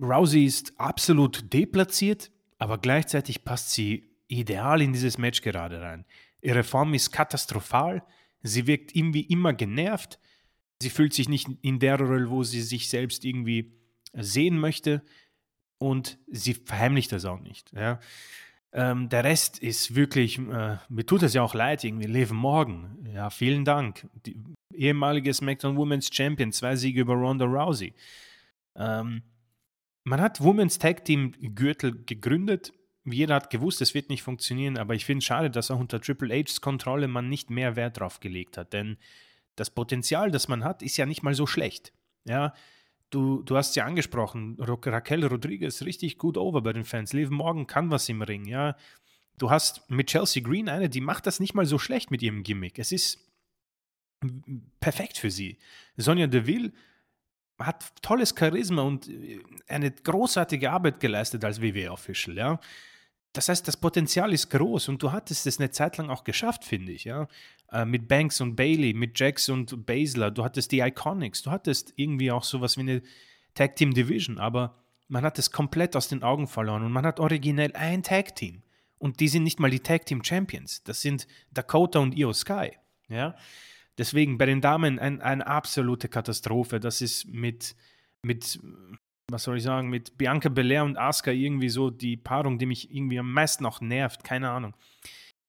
Rousey 0.00 0.44
ist 0.44 0.78
absolut 0.78 1.52
deplatziert, 1.52 2.30
aber 2.58 2.78
gleichzeitig 2.78 3.44
passt 3.44 3.72
sie 3.72 4.10
ideal 4.28 4.82
in 4.82 4.92
dieses 4.92 5.18
Match 5.18 5.40
gerade 5.42 5.80
rein. 5.80 6.04
Ihre 6.40 6.64
Form 6.64 6.94
ist 6.94 7.10
katastrophal. 7.10 8.04
Sie 8.42 8.66
wirkt 8.66 8.94
irgendwie 8.94 9.22
immer 9.22 9.52
genervt. 9.52 10.18
Sie 10.82 10.90
fühlt 10.90 11.14
sich 11.14 11.28
nicht 11.28 11.48
in 11.62 11.78
der 11.78 11.98
Rolle, 11.98 12.30
wo 12.30 12.42
sie 12.42 12.60
sich 12.60 12.88
selbst 12.88 13.24
irgendwie 13.24 13.72
sehen 14.12 14.58
möchte. 14.58 15.02
Und 15.78 16.18
sie 16.28 16.54
verheimlicht 16.54 17.12
das 17.12 17.24
auch 17.24 17.40
nicht. 17.40 17.72
Ja. 17.72 18.00
Ähm, 18.72 19.08
der 19.08 19.24
Rest 19.24 19.58
ist 19.58 19.94
wirklich, 19.94 20.38
äh, 20.38 20.76
mir 20.88 21.06
tut 21.06 21.22
es 21.22 21.34
ja 21.34 21.42
auch 21.42 21.54
leid, 21.54 21.84
irgendwie 21.84 22.06
Liv 22.06 22.30
Morgan. 22.32 23.06
Ja, 23.12 23.30
vielen 23.30 23.64
Dank. 23.64 24.06
Die 24.26 24.36
ehemalige 24.74 25.32
SmackDown 25.32 25.76
Women's 25.76 26.10
Champion, 26.12 26.52
zwei 26.52 26.76
Siege 26.76 27.00
über 27.00 27.14
Ronda 27.14 27.46
Rousey. 27.46 27.94
Ähm, 28.74 29.22
man 30.04 30.20
hat 30.20 30.42
Women's 30.42 30.78
Tag 30.78 31.04
Team 31.04 31.32
Gürtel 31.54 32.04
gegründet. 32.04 32.72
Jeder 33.04 33.36
hat 33.36 33.50
gewusst, 33.50 33.80
es 33.80 33.94
wird 33.94 34.10
nicht 34.10 34.22
funktionieren, 34.22 34.78
aber 34.78 34.94
ich 34.94 35.04
finde 35.04 35.18
es 35.18 35.24
schade, 35.24 35.50
dass 35.50 35.70
auch 35.70 35.78
unter 35.78 36.00
Triple 36.00 36.34
H's 36.34 36.60
Kontrolle 36.60 37.08
man 37.08 37.28
nicht 37.28 37.50
mehr 37.50 37.76
Wert 37.76 38.00
drauf 38.00 38.20
gelegt 38.20 38.58
hat, 38.58 38.72
denn 38.72 38.98
das 39.56 39.70
Potenzial, 39.70 40.30
das 40.30 40.48
man 40.48 40.64
hat, 40.64 40.82
ist 40.82 40.96
ja 40.96 41.06
nicht 41.06 41.22
mal 41.22 41.34
so 41.34 41.46
schlecht. 41.46 41.92
Ja, 42.24 42.54
du, 43.10 43.42
du 43.42 43.56
hast 43.56 43.76
ja 43.76 43.84
angesprochen, 43.84 44.56
Raquel 44.60 45.26
Rodriguez 45.26 45.82
richtig 45.82 46.18
gut 46.18 46.36
over 46.36 46.62
bei 46.62 46.72
den 46.72 46.84
Fans. 46.84 47.12
Liv 47.12 47.30
Morgan 47.30 47.66
kann 47.66 47.90
was 47.90 48.08
im 48.08 48.22
Ring, 48.22 48.44
ja. 48.44 48.76
Du 49.38 49.50
hast 49.50 49.90
mit 49.90 50.08
Chelsea 50.08 50.42
Green 50.42 50.68
eine, 50.68 50.88
die 50.88 51.00
macht 51.00 51.26
das 51.26 51.40
nicht 51.40 51.54
mal 51.54 51.66
so 51.66 51.78
schlecht 51.78 52.10
mit 52.10 52.22
ihrem 52.22 52.42
Gimmick. 52.42 52.78
Es 52.78 52.92
ist 52.92 53.26
perfekt 54.80 55.18
für 55.18 55.30
sie. 55.30 55.58
Sonja 55.96 56.26
Deville 56.26 56.72
hat 57.58 57.92
tolles 58.02 58.34
Charisma 58.38 58.82
und 58.82 59.08
äh, 59.08 59.40
eine 59.68 59.90
großartige 59.90 60.70
Arbeit 60.70 61.00
geleistet 61.00 61.44
als 61.44 61.60
WWE-Official, 61.60 62.36
ja. 62.36 62.60
Das 63.36 63.50
heißt, 63.50 63.68
das 63.68 63.76
Potenzial 63.76 64.32
ist 64.32 64.48
groß 64.48 64.88
und 64.88 65.02
du 65.02 65.12
hattest 65.12 65.46
es 65.46 65.58
eine 65.58 65.70
Zeit 65.70 65.98
lang 65.98 66.08
auch 66.08 66.24
geschafft, 66.24 66.64
finde 66.64 66.92
ich, 66.92 67.04
ja. 67.04 67.28
Äh, 67.70 67.84
mit 67.84 68.08
Banks 68.08 68.40
und 68.40 68.56
Bailey, 68.56 68.94
mit 68.94 69.20
Jax 69.20 69.50
und 69.50 69.84
Baszler, 69.84 70.30
du 70.30 70.42
hattest 70.42 70.72
die 70.72 70.80
Iconics, 70.80 71.42
du 71.42 71.50
hattest 71.50 71.92
irgendwie 71.96 72.30
auch 72.30 72.44
sowas 72.44 72.78
wie 72.78 72.80
eine 72.80 73.02
Tag 73.52 73.76
Team 73.76 73.92
Division, 73.92 74.38
aber 74.38 74.78
man 75.08 75.22
hat 75.22 75.38
es 75.38 75.50
komplett 75.50 75.96
aus 75.96 76.08
den 76.08 76.22
Augen 76.22 76.48
verloren 76.48 76.82
und 76.82 76.92
man 76.92 77.04
hat 77.04 77.20
originell 77.20 77.72
ein 77.74 78.02
Tag 78.02 78.34
Team 78.36 78.62
und 78.96 79.20
die 79.20 79.28
sind 79.28 79.42
nicht 79.42 79.60
mal 79.60 79.70
die 79.70 79.80
Tag 79.80 80.06
Team 80.06 80.24
Champions, 80.24 80.82
das 80.84 81.02
sind 81.02 81.26
Dakota 81.50 81.98
und 81.98 82.16
Io 82.16 82.32
Sky, 82.32 82.70
ja. 83.08 83.36
Deswegen 83.98 84.38
bei 84.38 84.46
den 84.46 84.62
Damen 84.62 84.98
ein, 84.98 85.20
eine 85.22 85.46
absolute 85.46 86.08
Katastrophe. 86.08 86.80
Das 86.80 87.00
ist 87.00 87.26
mit, 87.28 87.74
mit, 88.22 88.60
was 89.28 89.42
soll 89.42 89.56
ich 89.56 89.64
sagen, 89.64 89.88
mit 89.90 90.16
Bianca 90.18 90.48
Belair 90.48 90.84
und 90.84 90.96
Asuka 90.96 91.32
irgendwie 91.32 91.68
so 91.68 91.90
die 91.90 92.16
Paarung, 92.16 92.58
die 92.58 92.66
mich 92.66 92.94
irgendwie 92.94 93.18
am 93.18 93.32
meisten 93.32 93.66
auch 93.66 93.80
nervt. 93.80 94.22
Keine 94.22 94.50
Ahnung. 94.50 94.74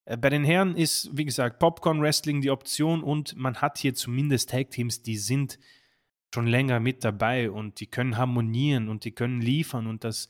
Äh, 0.06 0.18
bei 0.18 0.30
den 0.30 0.44
Herren 0.44 0.76
ist, 0.76 1.16
wie 1.16 1.26
gesagt, 1.26 1.60
Popcorn 1.60 2.02
Wrestling 2.02 2.42
die 2.42 2.50
Option 2.50 3.04
und 3.04 3.36
man 3.36 3.58
hat 3.58 3.78
hier 3.78 3.94
zumindest 3.94 4.50
Tag 4.50 4.72
Teams, 4.72 5.04
die 5.04 5.18
sind 5.18 5.60
schon 6.34 6.48
länger 6.48 6.80
mit 6.80 7.04
dabei 7.04 7.52
und 7.52 7.80
die 7.80 7.88
können 7.88 8.18
harmonieren 8.18 8.90
und 8.90 9.06
die 9.06 9.12
können 9.12 9.42
liefern 9.42 9.88
und 9.88 10.04
das 10.04 10.28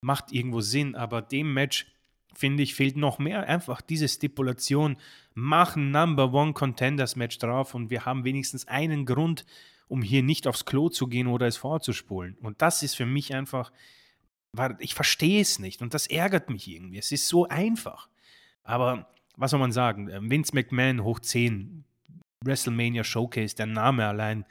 macht 0.00 0.32
irgendwo 0.32 0.60
Sinn. 0.60 0.94
Aber 0.94 1.20
dem 1.22 1.52
Match 1.52 1.86
finde 2.34 2.62
ich, 2.62 2.74
fehlt 2.74 2.96
noch 2.96 3.18
mehr 3.18 3.46
einfach 3.46 3.80
diese 3.80 4.08
Stipulation, 4.08 4.96
machen 5.34 5.90
Number 5.90 6.32
One 6.32 6.54
Contenders 6.54 7.16
Match 7.16 7.38
drauf 7.38 7.74
und 7.74 7.90
wir 7.90 8.04
haben 8.06 8.24
wenigstens 8.24 8.66
einen 8.68 9.06
Grund, 9.06 9.44
um 9.88 10.02
hier 10.02 10.22
nicht 10.22 10.46
aufs 10.46 10.64
Klo 10.64 10.88
zu 10.88 11.06
gehen 11.06 11.26
oder 11.26 11.46
es 11.46 11.56
vorzuspulen. 11.56 12.36
Und 12.40 12.62
das 12.62 12.82
ist 12.82 12.94
für 12.94 13.06
mich 13.06 13.34
einfach, 13.34 13.72
ich 14.78 14.94
verstehe 14.94 15.40
es 15.40 15.58
nicht 15.58 15.82
und 15.82 15.94
das 15.94 16.06
ärgert 16.06 16.50
mich 16.50 16.68
irgendwie. 16.68 16.98
Es 16.98 17.12
ist 17.12 17.28
so 17.28 17.46
einfach. 17.48 18.08
Aber 18.62 19.08
was 19.36 19.50
soll 19.50 19.60
man 19.60 19.72
sagen? 19.72 20.08
Ähm, 20.08 20.30
Vince 20.30 20.54
McMahon 20.54 21.04
hoch 21.04 21.20
10, 21.20 21.84
WrestleMania 22.44 23.04
Showcase, 23.04 23.54
der 23.54 23.66
Name 23.66 24.06
allein. 24.06 24.44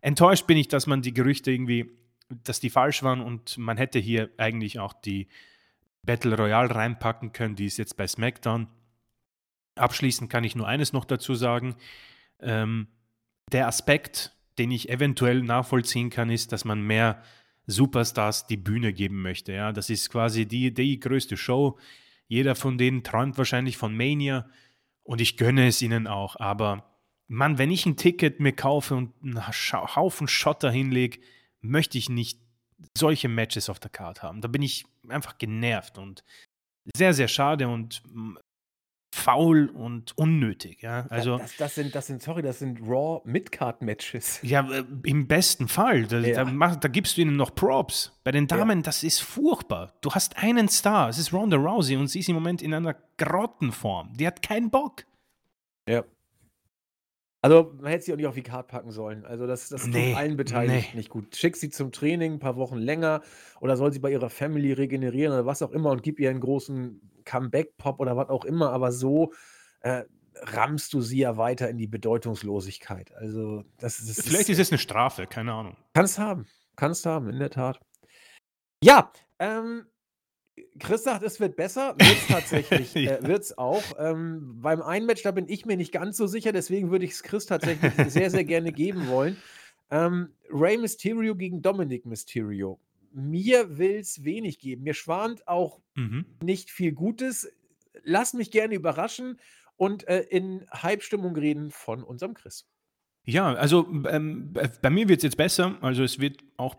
Enttäuscht 0.00 0.46
bin 0.46 0.56
ich, 0.56 0.68
dass 0.68 0.86
man 0.86 1.02
die 1.02 1.14
Gerüchte 1.14 1.50
irgendwie, 1.50 1.90
dass 2.28 2.60
die 2.60 2.70
falsch 2.70 3.02
waren 3.02 3.20
und 3.20 3.58
man 3.58 3.76
hätte 3.76 3.98
hier 3.98 4.30
eigentlich 4.38 4.78
auch 4.78 4.92
die 4.92 5.28
Battle 6.04 6.36
Royale 6.36 6.74
reinpacken 6.74 7.32
können. 7.32 7.56
Die 7.56 7.66
ist 7.66 7.76
jetzt 7.76 7.96
bei 7.96 8.06
SmackDown. 8.06 8.68
Abschließend 9.76 10.30
kann 10.30 10.44
ich 10.44 10.56
nur 10.56 10.66
eines 10.66 10.92
noch 10.92 11.04
dazu 11.04 11.34
sagen. 11.34 11.76
Ähm, 12.40 12.88
der 13.52 13.66
Aspekt, 13.66 14.32
den 14.58 14.70
ich 14.70 14.88
eventuell 14.88 15.42
nachvollziehen 15.42 16.10
kann, 16.10 16.30
ist, 16.30 16.52
dass 16.52 16.64
man 16.64 16.82
mehr 16.82 17.22
Superstars 17.66 18.46
die 18.46 18.56
Bühne 18.56 18.92
geben 18.92 19.22
möchte. 19.22 19.52
Ja, 19.52 19.72
das 19.72 19.90
ist 19.90 20.10
quasi 20.10 20.46
die, 20.46 20.72
die 20.72 20.98
größte 20.98 21.36
Show. 21.36 21.78
Jeder 22.26 22.54
von 22.54 22.78
denen 22.78 23.04
träumt 23.04 23.38
wahrscheinlich 23.38 23.76
von 23.76 23.96
Mania 23.96 24.48
und 25.02 25.20
ich 25.20 25.36
gönne 25.36 25.66
es 25.66 25.82
ihnen 25.82 26.06
auch. 26.06 26.36
Aber 26.36 26.84
Mann, 27.28 27.58
wenn 27.58 27.70
ich 27.70 27.86
ein 27.86 27.96
Ticket 27.96 28.40
mir 28.40 28.52
kaufe 28.52 28.94
und 28.94 29.12
einen 29.22 29.46
Haufen 29.46 30.28
Schotter 30.28 30.70
hinlege, 30.70 31.20
möchte 31.60 31.98
ich 31.98 32.08
nicht 32.08 32.40
solche 32.96 33.28
Matches 33.28 33.68
auf 33.68 33.80
der 33.80 33.90
Card 33.90 34.22
haben. 34.22 34.40
Da 34.40 34.48
bin 34.48 34.62
ich 34.62 34.86
einfach 35.08 35.36
genervt 35.38 35.98
und 35.98 36.24
sehr, 36.96 37.12
sehr 37.12 37.28
schade 37.28 37.68
und 37.68 38.02
mm, 38.06 38.36
faul 39.18 39.68
und 39.68 40.16
unnötig. 40.16 40.82
Ja, 40.82 41.06
also 41.10 41.38
das, 41.38 41.56
das, 41.56 41.74
sind, 41.74 41.94
das 41.94 42.06
sind, 42.06 42.22
sorry, 42.22 42.42
das 42.42 42.60
sind 42.60 42.80
Raw 42.80 43.20
Midcard 43.24 43.82
Matches. 43.82 44.40
Ja, 44.42 44.68
äh, 44.70 44.84
im 45.04 45.26
besten 45.26 45.68
Fall. 45.68 46.04
Da, 46.04 46.20
ja. 46.20 46.44
da, 46.44 46.76
da, 46.76 46.88
gibst 46.88 47.16
du 47.16 47.22
ihnen 47.22 47.36
noch 47.36 47.54
Props. 47.54 48.12
Bei 48.24 48.30
den 48.30 48.46
Damen, 48.46 48.78
ja. 48.78 48.82
das 48.82 49.02
ist 49.02 49.20
furchtbar. 49.20 49.92
Du 50.00 50.10
hast 50.12 50.36
einen 50.42 50.68
Star, 50.68 51.08
es 51.08 51.18
ist 51.18 51.32
Ronda 51.32 51.56
Rousey 51.56 51.96
und 51.96 52.08
sie 52.08 52.20
ist 52.20 52.28
im 52.28 52.34
Moment 52.34 52.62
in 52.62 52.72
einer 52.72 52.94
Grottenform. 53.16 54.12
Die 54.14 54.26
hat 54.26 54.42
keinen 54.42 54.70
Bock. 54.70 55.04
Ja. 55.88 56.04
Also, 57.40 57.72
man 57.80 57.92
hätte 57.92 58.04
sie 58.04 58.12
auch 58.12 58.16
nicht 58.16 58.26
auf 58.26 58.34
die 58.34 58.42
Card 58.42 58.66
packen 58.66 58.90
sollen. 58.90 59.24
Also, 59.24 59.46
das, 59.46 59.68
das 59.68 59.86
nee, 59.86 60.10
tut 60.10 60.18
allen 60.18 60.36
Beteiligten 60.36 60.90
nee. 60.92 60.96
nicht 60.96 61.08
gut. 61.08 61.36
Schick 61.36 61.56
sie 61.56 61.70
zum 61.70 61.92
Training 61.92 62.34
ein 62.34 62.38
paar 62.40 62.56
Wochen 62.56 62.78
länger 62.78 63.22
oder 63.60 63.76
soll 63.76 63.92
sie 63.92 64.00
bei 64.00 64.10
ihrer 64.10 64.28
Family 64.28 64.72
regenerieren 64.72 65.32
oder 65.32 65.46
was 65.46 65.62
auch 65.62 65.70
immer 65.70 65.90
und 65.90 66.02
gib 66.02 66.18
ihr 66.18 66.30
einen 66.30 66.40
großen 66.40 67.00
Comeback-Pop 67.28 68.00
oder 68.00 68.16
was 68.16 68.28
auch 68.30 68.44
immer. 68.44 68.72
Aber 68.72 68.92
so 68.92 69.32
äh, 69.80 70.04
rammst 70.34 70.92
du 70.94 71.00
sie 71.00 71.18
ja 71.18 71.36
weiter 71.36 71.68
in 71.68 71.76
die 71.76 71.86
Bedeutungslosigkeit. 71.86 73.12
Also, 73.14 73.64
das, 73.78 74.04
das 74.04 74.20
Vielleicht 74.24 74.48
ist 74.48 74.58
es 74.58 74.70
eine 74.70 74.78
Strafe, 74.78 75.26
keine 75.26 75.52
Ahnung. 75.52 75.76
Kannst 75.94 76.18
haben. 76.18 76.46
Kannst 76.76 77.06
haben, 77.06 77.28
in 77.28 77.38
der 77.38 77.50
Tat. 77.50 77.80
Ja, 78.82 79.12
ähm, 79.38 79.86
Chris 80.78 81.04
sagt, 81.04 81.22
es 81.22 81.40
wird 81.40 81.56
besser. 81.56 81.94
Wird 81.98 82.18
es 82.18 82.26
tatsächlich. 82.28 82.94
ja. 82.94 83.16
äh, 83.16 83.26
Wird 83.26 83.42
es 83.42 83.58
auch. 83.58 83.82
Ähm, 83.98 84.60
beim 84.60 84.82
einen 84.82 85.06
Match, 85.06 85.22
da 85.22 85.32
bin 85.32 85.48
ich 85.48 85.66
mir 85.66 85.76
nicht 85.76 85.92
ganz 85.92 86.16
so 86.16 86.26
sicher. 86.26 86.52
Deswegen 86.52 86.90
würde 86.90 87.04
ich 87.04 87.12
es 87.12 87.22
Chris 87.22 87.46
tatsächlich 87.46 87.92
sehr, 88.12 88.30
sehr 88.30 88.44
gerne 88.44 88.72
geben 88.72 89.08
wollen. 89.08 89.36
Ähm, 89.90 90.34
Rey 90.50 90.76
Mysterio 90.76 91.34
gegen 91.34 91.62
Dominic 91.62 92.06
Mysterio. 92.06 92.78
Mir 93.12 93.78
will 93.78 93.96
es 93.96 94.24
wenig 94.24 94.58
geben. 94.58 94.82
Mir 94.84 94.94
schwant 94.94 95.46
auch 95.48 95.80
mhm. 95.94 96.26
nicht 96.42 96.70
viel 96.70 96.92
Gutes. 96.92 97.50
Lass 98.02 98.34
mich 98.34 98.50
gerne 98.50 98.74
überraschen 98.74 99.38
und 99.76 100.06
äh, 100.08 100.20
in 100.20 100.66
Hype-Stimmung 100.72 101.34
reden 101.36 101.70
von 101.70 102.02
unserem 102.02 102.34
Chris. 102.34 102.66
Ja, 103.24 103.54
also 103.54 103.86
ähm, 104.08 104.52
bei 104.82 104.90
mir 104.90 105.08
wird 105.08 105.18
es 105.18 105.24
jetzt 105.24 105.36
besser. 105.36 105.76
Also 105.82 106.02
es 106.02 106.18
wird 106.18 106.42
auch 106.56 106.76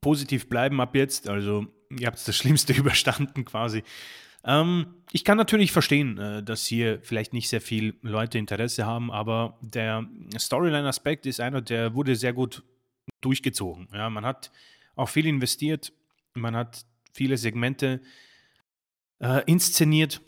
positiv 0.00 0.48
bleiben 0.48 0.80
ab 0.80 0.94
jetzt. 0.94 1.28
Also 1.28 1.66
ihr 1.90 2.06
habt 2.06 2.26
das 2.26 2.36
Schlimmste 2.36 2.72
überstanden 2.72 3.44
quasi. 3.44 3.82
Ähm, 4.44 4.94
ich 5.12 5.24
kann 5.24 5.36
natürlich 5.36 5.72
verstehen, 5.72 6.18
äh, 6.18 6.42
dass 6.42 6.66
hier 6.66 7.00
vielleicht 7.02 7.32
nicht 7.32 7.48
sehr 7.48 7.60
viele 7.60 7.94
Leute 8.02 8.38
Interesse 8.38 8.86
haben, 8.86 9.10
aber 9.10 9.58
der 9.60 10.06
Storyline-Aspekt 10.38 11.26
ist 11.26 11.40
einer, 11.40 11.60
der 11.60 11.94
wurde 11.94 12.14
sehr 12.16 12.32
gut 12.32 12.62
durchgezogen. 13.20 13.88
Ja, 13.92 14.08
man 14.10 14.24
hat 14.24 14.50
auch 14.98 15.08
viel 15.08 15.26
investiert, 15.26 15.92
man 16.34 16.54
hat 16.56 16.84
viele 17.12 17.36
Segmente 17.36 18.00
äh, 19.20 19.42
inszeniert 19.46 20.20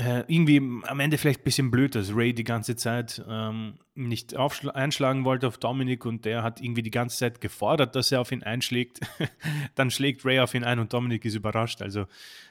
äh, 0.00 0.22
irgendwie 0.28 0.58
am 0.58 1.00
Ende 1.00 1.18
vielleicht 1.18 1.40
ein 1.40 1.44
bisschen 1.44 1.70
blöd, 1.72 1.96
dass 1.96 2.14
Ray 2.14 2.32
die 2.32 2.44
ganze 2.44 2.76
Zeit 2.76 3.20
ähm, 3.28 3.78
nicht 3.96 4.36
einschlagen 4.36 5.24
wollte 5.24 5.48
auf 5.48 5.58
Dominik 5.58 6.06
und 6.06 6.24
der 6.24 6.44
hat 6.44 6.60
irgendwie 6.60 6.82
die 6.82 6.92
ganze 6.92 7.18
Zeit 7.18 7.40
gefordert, 7.40 7.96
dass 7.96 8.12
er 8.12 8.20
auf 8.20 8.30
ihn 8.30 8.44
einschlägt. 8.44 9.00
Dann 9.74 9.90
schlägt 9.90 10.24
Ray 10.24 10.38
auf 10.38 10.54
ihn 10.54 10.62
ein 10.62 10.78
und 10.78 10.92
Dominik 10.92 11.24
ist 11.24 11.34
überrascht. 11.34 11.82
Also 11.82 12.06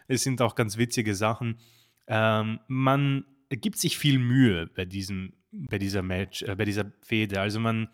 es 0.09 0.23
sind 0.23 0.41
auch 0.41 0.55
ganz 0.55 0.77
witzige 0.77 1.15
Sachen. 1.15 1.57
Ähm, 2.07 2.59
man 2.67 3.23
gibt 3.49 3.77
sich 3.77 3.97
viel 3.97 4.19
Mühe 4.19 4.67
bei 4.67 4.84
diesem, 4.84 5.31
bei 5.51 5.77
dieser 5.77 6.01
Match, 6.01 6.43
äh, 6.43 6.53
bei 6.53 6.65
dieser 6.65 6.91
Fehde. 7.01 7.39
Also 7.39 7.61
man 7.61 7.88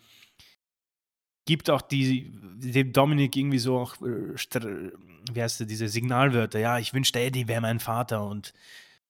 gibt 1.44 1.70
auch 1.70 1.82
die, 1.82 2.32
dem 2.56 2.92
Dominik 2.92 3.36
irgendwie 3.36 3.58
so 3.58 3.78
auch, 3.78 3.96
äh, 4.02 4.34
wie 5.32 5.42
heißt 5.42 5.60
das, 5.60 5.66
diese 5.66 5.88
Signalwörter. 5.88 6.58
Ja, 6.58 6.78
ich 6.78 6.94
wünschte, 6.94 7.20
Eddie 7.20 7.48
wäre 7.48 7.60
mein 7.60 7.80
Vater 7.80 8.26
und 8.26 8.54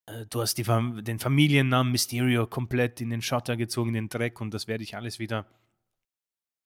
äh, 0.06 0.26
du 0.28 0.40
hast 0.40 0.56
die, 0.58 0.64
den 0.64 1.18
Familiennamen 1.18 1.92
Mysterio 1.92 2.46
komplett 2.46 3.00
in 3.00 3.10
den 3.10 3.22
Schotter 3.22 3.56
gezogen, 3.56 3.90
in 3.90 3.94
den 3.94 4.08
Dreck 4.08 4.40
und 4.40 4.52
das 4.52 4.66
werde 4.66 4.84
ich 4.84 4.96
alles 4.96 5.18
wieder 5.18 5.46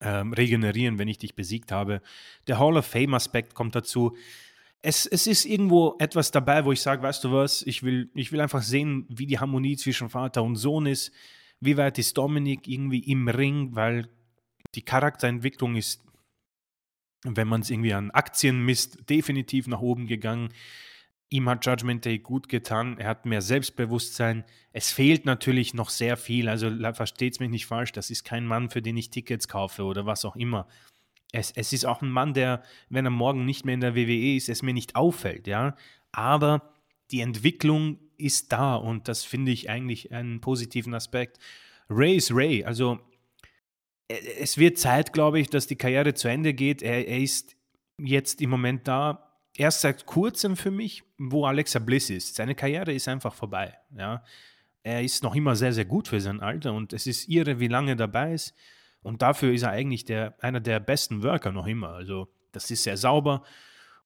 ähm, 0.01 0.32
regenerieren, 0.32 0.99
wenn 0.99 1.09
ich 1.09 1.19
dich 1.19 1.35
besiegt 1.35 1.73
habe. 1.73 2.01
Der 2.47 2.59
Hall 2.59 2.77
of 2.77 2.86
Fame-Aspekt 2.86 3.55
kommt 3.55 3.74
dazu. 3.74 4.16
Es, 4.81 5.07
es 5.07 5.27
ist 5.27 5.45
irgendwo 5.45 5.97
etwas 5.99 6.31
dabei, 6.31 6.65
wo 6.65 6.73
ich 6.73 6.81
sage, 6.81 7.03
weißt 7.03 7.24
du 7.24 7.32
was, 7.32 7.62
ich 7.62 7.82
will, 7.82 8.11
ich 8.15 8.31
will 8.31 8.40
einfach 8.40 8.62
sehen, 8.62 9.07
wie 9.09 9.27
die 9.27 9.40
Harmonie 9.40 9.77
zwischen 9.77 10.09
Vater 10.09 10.43
und 10.43 10.57
Sohn 10.57 10.86
ist. 10.86 11.12
Wie 11.61 11.77
weit 11.77 11.99
ist 11.99 12.16
Dominik 12.16 12.69
irgendwie 12.69 13.01
im 13.01 13.27
Ring, 13.27 13.74
weil 13.74 14.09
die 14.78 14.84
Charakterentwicklung 14.84 15.74
ist, 15.74 16.05
wenn 17.24 17.48
man 17.48 17.62
es 17.62 17.70
irgendwie 17.70 17.94
an 17.94 18.12
Aktien 18.12 18.64
misst, 18.64 19.10
definitiv 19.10 19.66
nach 19.66 19.80
oben 19.80 20.06
gegangen. 20.06 20.50
Ihm 21.30 21.48
hat 21.48 21.66
Judgment 21.66 22.05
Day 22.05 22.20
gut 22.20 22.48
getan. 22.48 22.96
Er 22.96 23.09
hat 23.09 23.26
mehr 23.26 23.42
Selbstbewusstsein. 23.42 24.44
Es 24.72 24.92
fehlt 24.92 25.26
natürlich 25.26 25.74
noch 25.74 25.90
sehr 25.90 26.16
viel. 26.16 26.48
Also 26.48 26.70
versteht 26.92 27.32
es 27.32 27.40
mich 27.40 27.50
nicht 27.50 27.66
falsch. 27.66 27.90
Das 27.90 28.09
ist 28.09 28.22
kein 28.22 28.46
Mann, 28.46 28.70
für 28.70 28.80
den 28.80 28.96
ich 28.96 29.10
Tickets 29.10 29.48
kaufe 29.48 29.82
oder 29.82 30.06
was 30.06 30.24
auch 30.24 30.36
immer. 30.36 30.68
Es, 31.32 31.50
es 31.50 31.72
ist 31.72 31.84
auch 31.84 32.00
ein 32.00 32.10
Mann, 32.12 32.32
der, 32.32 32.62
wenn 32.88 33.05
er 33.05 33.10
morgen 33.10 33.44
nicht 33.44 33.64
mehr 33.64 33.74
in 33.74 33.80
der 33.80 33.96
WWE 33.96 34.36
ist, 34.36 34.48
es 34.48 34.62
mir 34.62 34.74
nicht 34.74 34.94
auffällt. 34.94 35.48
Ja? 35.48 35.74
Aber 36.12 36.72
die 37.10 37.20
Entwicklung 37.20 37.98
ist 38.16 38.52
da 38.52 38.76
und 38.76 39.09
das 39.09 39.24
finde 39.24 39.50
ich 39.50 39.68
eigentlich 39.68 40.12
einen 40.12 40.40
positiven 40.40 40.94
Aspekt. 40.94 41.40
Ray 41.90 42.14
ist 42.14 42.30
Ray. 42.32 42.64
Also 42.64 43.00
es 44.09 44.56
wird 44.59 44.78
Zeit, 44.78 45.12
glaube 45.12 45.39
ich, 45.39 45.51
dass 45.51 45.66
die 45.66 45.76
Karriere 45.76 46.14
zu 46.14 46.28
Ende 46.28 46.55
geht. 46.55 46.82
Er, 46.82 47.06
er 47.06 47.18
ist 47.18 47.56
jetzt 47.98 48.40
im 48.40 48.51
Moment 48.51 48.89
da 48.89 49.28
erst 49.55 49.82
seit 49.82 50.06
kurzem 50.06 50.56
für 50.56 50.70
mich, 50.70 51.05
wo 51.18 51.44
Alexa 51.44 51.78
Bliss 51.78 52.10
ist. 52.10 52.36
Seine 52.36 52.55
Karriere 52.55 52.93
ist 52.93 53.09
einfach 53.09 53.35
vorbei. 53.35 53.76
Ja. 53.97 54.24
Er 54.82 55.02
ist 55.02 55.22
noch 55.22 55.35
immer 55.35 55.56
sehr, 55.56 55.72
sehr 55.72 55.85
gut 55.85 56.09
für 56.09 56.20
sein 56.20 56.40
Alter 56.40 56.72
und 56.72 56.93
es 56.93 57.06
ist 57.06 57.28
irre, 57.28 57.60
wie 57.60 57.68
lange 57.68 57.93
er 57.93 57.97
dabei 57.97 58.32
ist. 58.32 58.55
Und 59.02 59.22
dafür 59.22 59.52
ist 59.52 59.62
er 59.62 59.70
eigentlich 59.70 60.05
der, 60.05 60.35
einer 60.43 60.60
der 60.60 60.80
besten 60.80 61.22
Worker 61.22 61.52
noch 61.52 61.66
immer. 61.66 61.90
Also, 61.90 62.28
das 62.52 62.70
ist 62.70 62.85
sehr 62.85 62.97
sauber. 62.97 63.43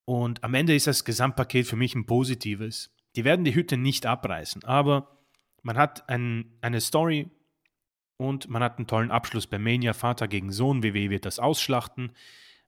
Und 0.05 0.43
am 0.43 0.55
Ende 0.55 0.75
ist 0.75 0.87
das 0.87 1.05
Gesamtpaket 1.05 1.67
für 1.67 1.77
mich 1.77 1.95
ein 1.95 2.07
positives. 2.07 2.91
Die 3.15 3.25
werden 3.25 3.45
die 3.45 3.55
Hütte 3.55 3.77
nicht 3.77 4.07
abreißen, 4.07 4.65
aber 4.65 5.19
man 5.63 5.77
hat 5.77 6.09
ein, 6.09 6.57
eine 6.61 6.81
Story 6.81 7.31
und 8.23 8.49
man 8.49 8.63
hat 8.63 8.79
einen 8.79 8.87
tollen 8.87 9.11
Abschluss 9.11 9.47
bei 9.47 9.59
Mania. 9.59 9.93
Vater 9.93 10.29
gegen 10.29 10.53
Sohn. 10.53 10.83
WWE 10.83 11.11
wird 11.11 11.27
das 11.27 11.39
ausschlachten. 11.39 12.13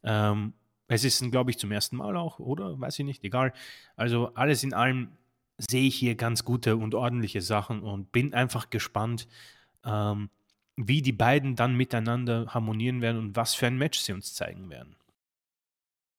Ähm, 0.02 0.54
es 0.88 1.04
ist, 1.04 1.30
glaube 1.30 1.50
ich, 1.50 1.58
zum 1.58 1.72
ersten 1.72 1.96
Mal 1.96 2.16
auch, 2.16 2.38
oder? 2.38 2.78
Weiß 2.78 2.98
ich 2.98 3.04
nicht, 3.04 3.24
egal. 3.24 3.52
Also 3.96 4.34
alles 4.34 4.62
in 4.62 4.74
allem 4.74 5.08
sehe 5.58 5.86
ich 5.86 5.94
hier 5.94 6.14
ganz 6.14 6.44
gute 6.44 6.76
und 6.76 6.94
ordentliche 6.94 7.40
Sachen 7.40 7.82
und 7.82 8.12
bin 8.12 8.34
einfach 8.34 8.70
gespannt, 8.70 9.28
ähm, 9.84 10.28
wie 10.76 11.02
die 11.02 11.12
beiden 11.12 11.56
dann 11.56 11.76
miteinander 11.76 12.46
harmonieren 12.48 13.00
werden 13.00 13.18
und 13.18 13.36
was 13.36 13.54
für 13.54 13.66
ein 13.66 13.78
Match 13.78 14.00
sie 14.00 14.12
uns 14.12 14.34
zeigen 14.34 14.70
werden. 14.70 14.96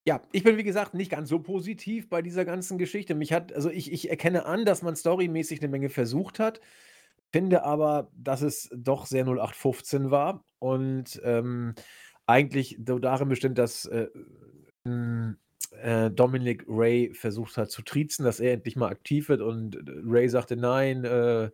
Ja, 0.07 0.21
ich 0.31 0.43
bin 0.43 0.57
wie 0.57 0.63
gesagt 0.63 0.93
nicht 0.93 1.11
ganz 1.11 1.29
so 1.29 1.39
positiv 1.39 2.09
bei 2.09 2.21
dieser 2.21 2.45
ganzen 2.45 2.77
Geschichte. 2.77 3.15
Mich 3.15 3.33
hat, 3.33 3.51
also 3.53 3.69
ich, 3.69 3.91
ich 3.91 4.09
erkenne 4.09 4.45
an, 4.45 4.63
dass 4.63 4.83
man 4.83 4.95
storymäßig 4.95 5.61
eine 5.61 5.67
Menge 5.69 5.89
versucht 5.89 6.39
hat, 6.39 6.61
finde 7.35 7.63
aber, 7.63 8.09
dass 8.15 8.41
es 8.41 8.69
doch 8.75 9.05
sehr 9.05 9.25
0815 9.25 10.11
war 10.11 10.45
und 10.59 11.21
ähm, 11.23 11.75
eigentlich 12.27 12.77
darin 12.79 13.29
bestimmt, 13.29 13.57
dass 13.57 13.85
äh, 13.85 14.07
hm, 14.85 15.37
äh, 15.81 16.09
Dominic 16.11 16.63
Ray 16.67 17.13
versucht 17.13 17.57
hat 17.57 17.71
zu 17.71 17.81
triezen, 17.83 18.23
dass 18.25 18.39
er 18.39 18.53
endlich 18.53 18.75
mal 18.75 18.89
aktiv 18.89 19.29
wird 19.29 19.41
und 19.41 19.75
äh, 19.75 19.79
Ray 20.05 20.29
sagte: 20.29 20.55
„Nein, 20.55 21.03
äh, 21.05 21.49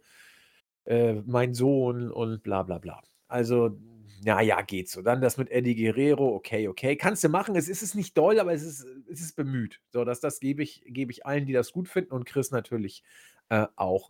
äh, 0.85 1.21
mein 1.25 1.53
Sohn“ 1.53 2.11
und 2.11 2.43
bla 2.43 2.63
bla 2.63 2.77
bla. 2.79 3.01
Also, 3.27 3.77
ja, 4.23 4.41
ja, 4.41 4.61
geht 4.61 4.89
so. 4.89 5.01
Dann 5.01 5.21
das 5.21 5.37
mit 5.37 5.49
Eddie 5.51 5.75
Guerrero, 5.75 6.35
okay, 6.35 6.67
okay. 6.67 6.95
Kannst 6.95 7.23
du 7.23 7.29
machen. 7.29 7.55
Es 7.55 7.67
ist 7.69 7.81
es 7.81 7.95
nicht 7.95 8.17
doll, 8.17 8.39
aber 8.39 8.53
es 8.53 8.63
ist 8.63 8.85
es 9.09 9.21
ist 9.21 9.35
bemüht. 9.35 9.79
So, 9.91 10.03
das 10.05 10.19
das 10.19 10.39
gebe 10.39 10.63
ich 10.63 10.83
gebe 10.87 11.11
ich 11.11 11.25
allen, 11.25 11.45
die 11.45 11.53
das 11.53 11.71
gut 11.71 11.87
finden 11.89 12.11
und 12.13 12.25
Chris 12.25 12.51
natürlich, 12.51 13.03
äh, 13.49 13.67
auch. 13.75 14.09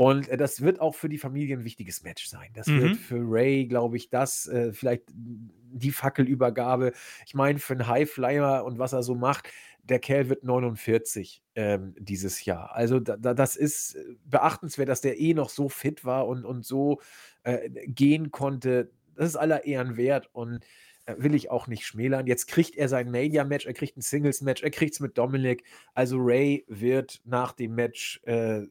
Und, 0.00 0.28
äh, 0.28 0.36
das 0.36 0.60
wird 0.62 0.80
auch 0.80 0.94
für 0.94 1.08
die 1.08 1.18
Familie 1.18 1.56
ein 1.56 1.64
wichtiges 1.64 2.04
Match 2.04 2.28
sein. 2.28 2.50
Das 2.54 2.76
wird 2.76 2.94
Mhm. 2.94 2.96
für 2.96 3.18
Ray, 3.20 3.66
glaube 3.66 3.96
ich, 3.96 4.10
das, 4.10 4.46
äh, 4.46 4.72
vielleicht 4.72 5.02
die 5.12 5.90
Fackelübergabe. 5.90 6.92
Ich 7.26 7.34
meine, 7.34 7.58
für 7.58 7.72
einen 7.74 7.88
Highflyer 7.88 8.64
und 8.64 8.78
was 8.78 8.92
er 8.92 9.02
so 9.02 9.16
macht, 9.16 9.48
der 9.82 9.98
Kerl 9.98 10.28
wird 10.28 10.44
49, 10.44 11.42
ähm, 11.56 11.94
dieses 11.98 12.44
Jahr. 12.44 12.74
Also, 12.76 13.00
da 13.00 13.16
da 13.16 13.34
das 13.34 13.56
ist, 13.56 13.96
äh, 13.96 14.04
beachtenswert, 14.24 14.88
dass 14.88 15.00
der 15.00 15.18
eh 15.18 15.34
noch 15.34 15.48
so 15.50 15.68
fit 15.68 16.04
war 16.04 16.28
und 16.28 16.44
und 16.44 16.64
so, 16.64 17.00
äh, 17.42 17.68
gehen 17.88 18.30
konnte. 18.30 18.92
Das 19.16 19.30
ist 19.30 19.36
aller 19.36 19.64
Ehren 19.64 19.96
wert 19.96 20.28
und, 20.32 20.60
äh, 21.06 21.14
will 21.18 21.34
ich 21.34 21.50
auch 21.50 21.66
nicht 21.66 21.86
schmälern. 21.86 22.26
Jetzt 22.28 22.46
kriegt 22.46 22.76
er 22.76 22.88
sein 22.88 23.10
Mania-Match, 23.10 23.66
er 23.66 23.72
kriegt 23.74 23.96
ein 23.96 24.02
Singles-Match, 24.02 24.62
er 24.62 24.70
kriegt 24.70 24.94
es 24.94 25.00
mit 25.00 25.18
Dominic. 25.18 25.64
Also, 25.94 26.18
Ray 26.20 26.64
wird 26.68 27.20
nach 27.24 27.52
dem 27.52 27.74
Match, 27.74 28.20
äh 28.26 28.62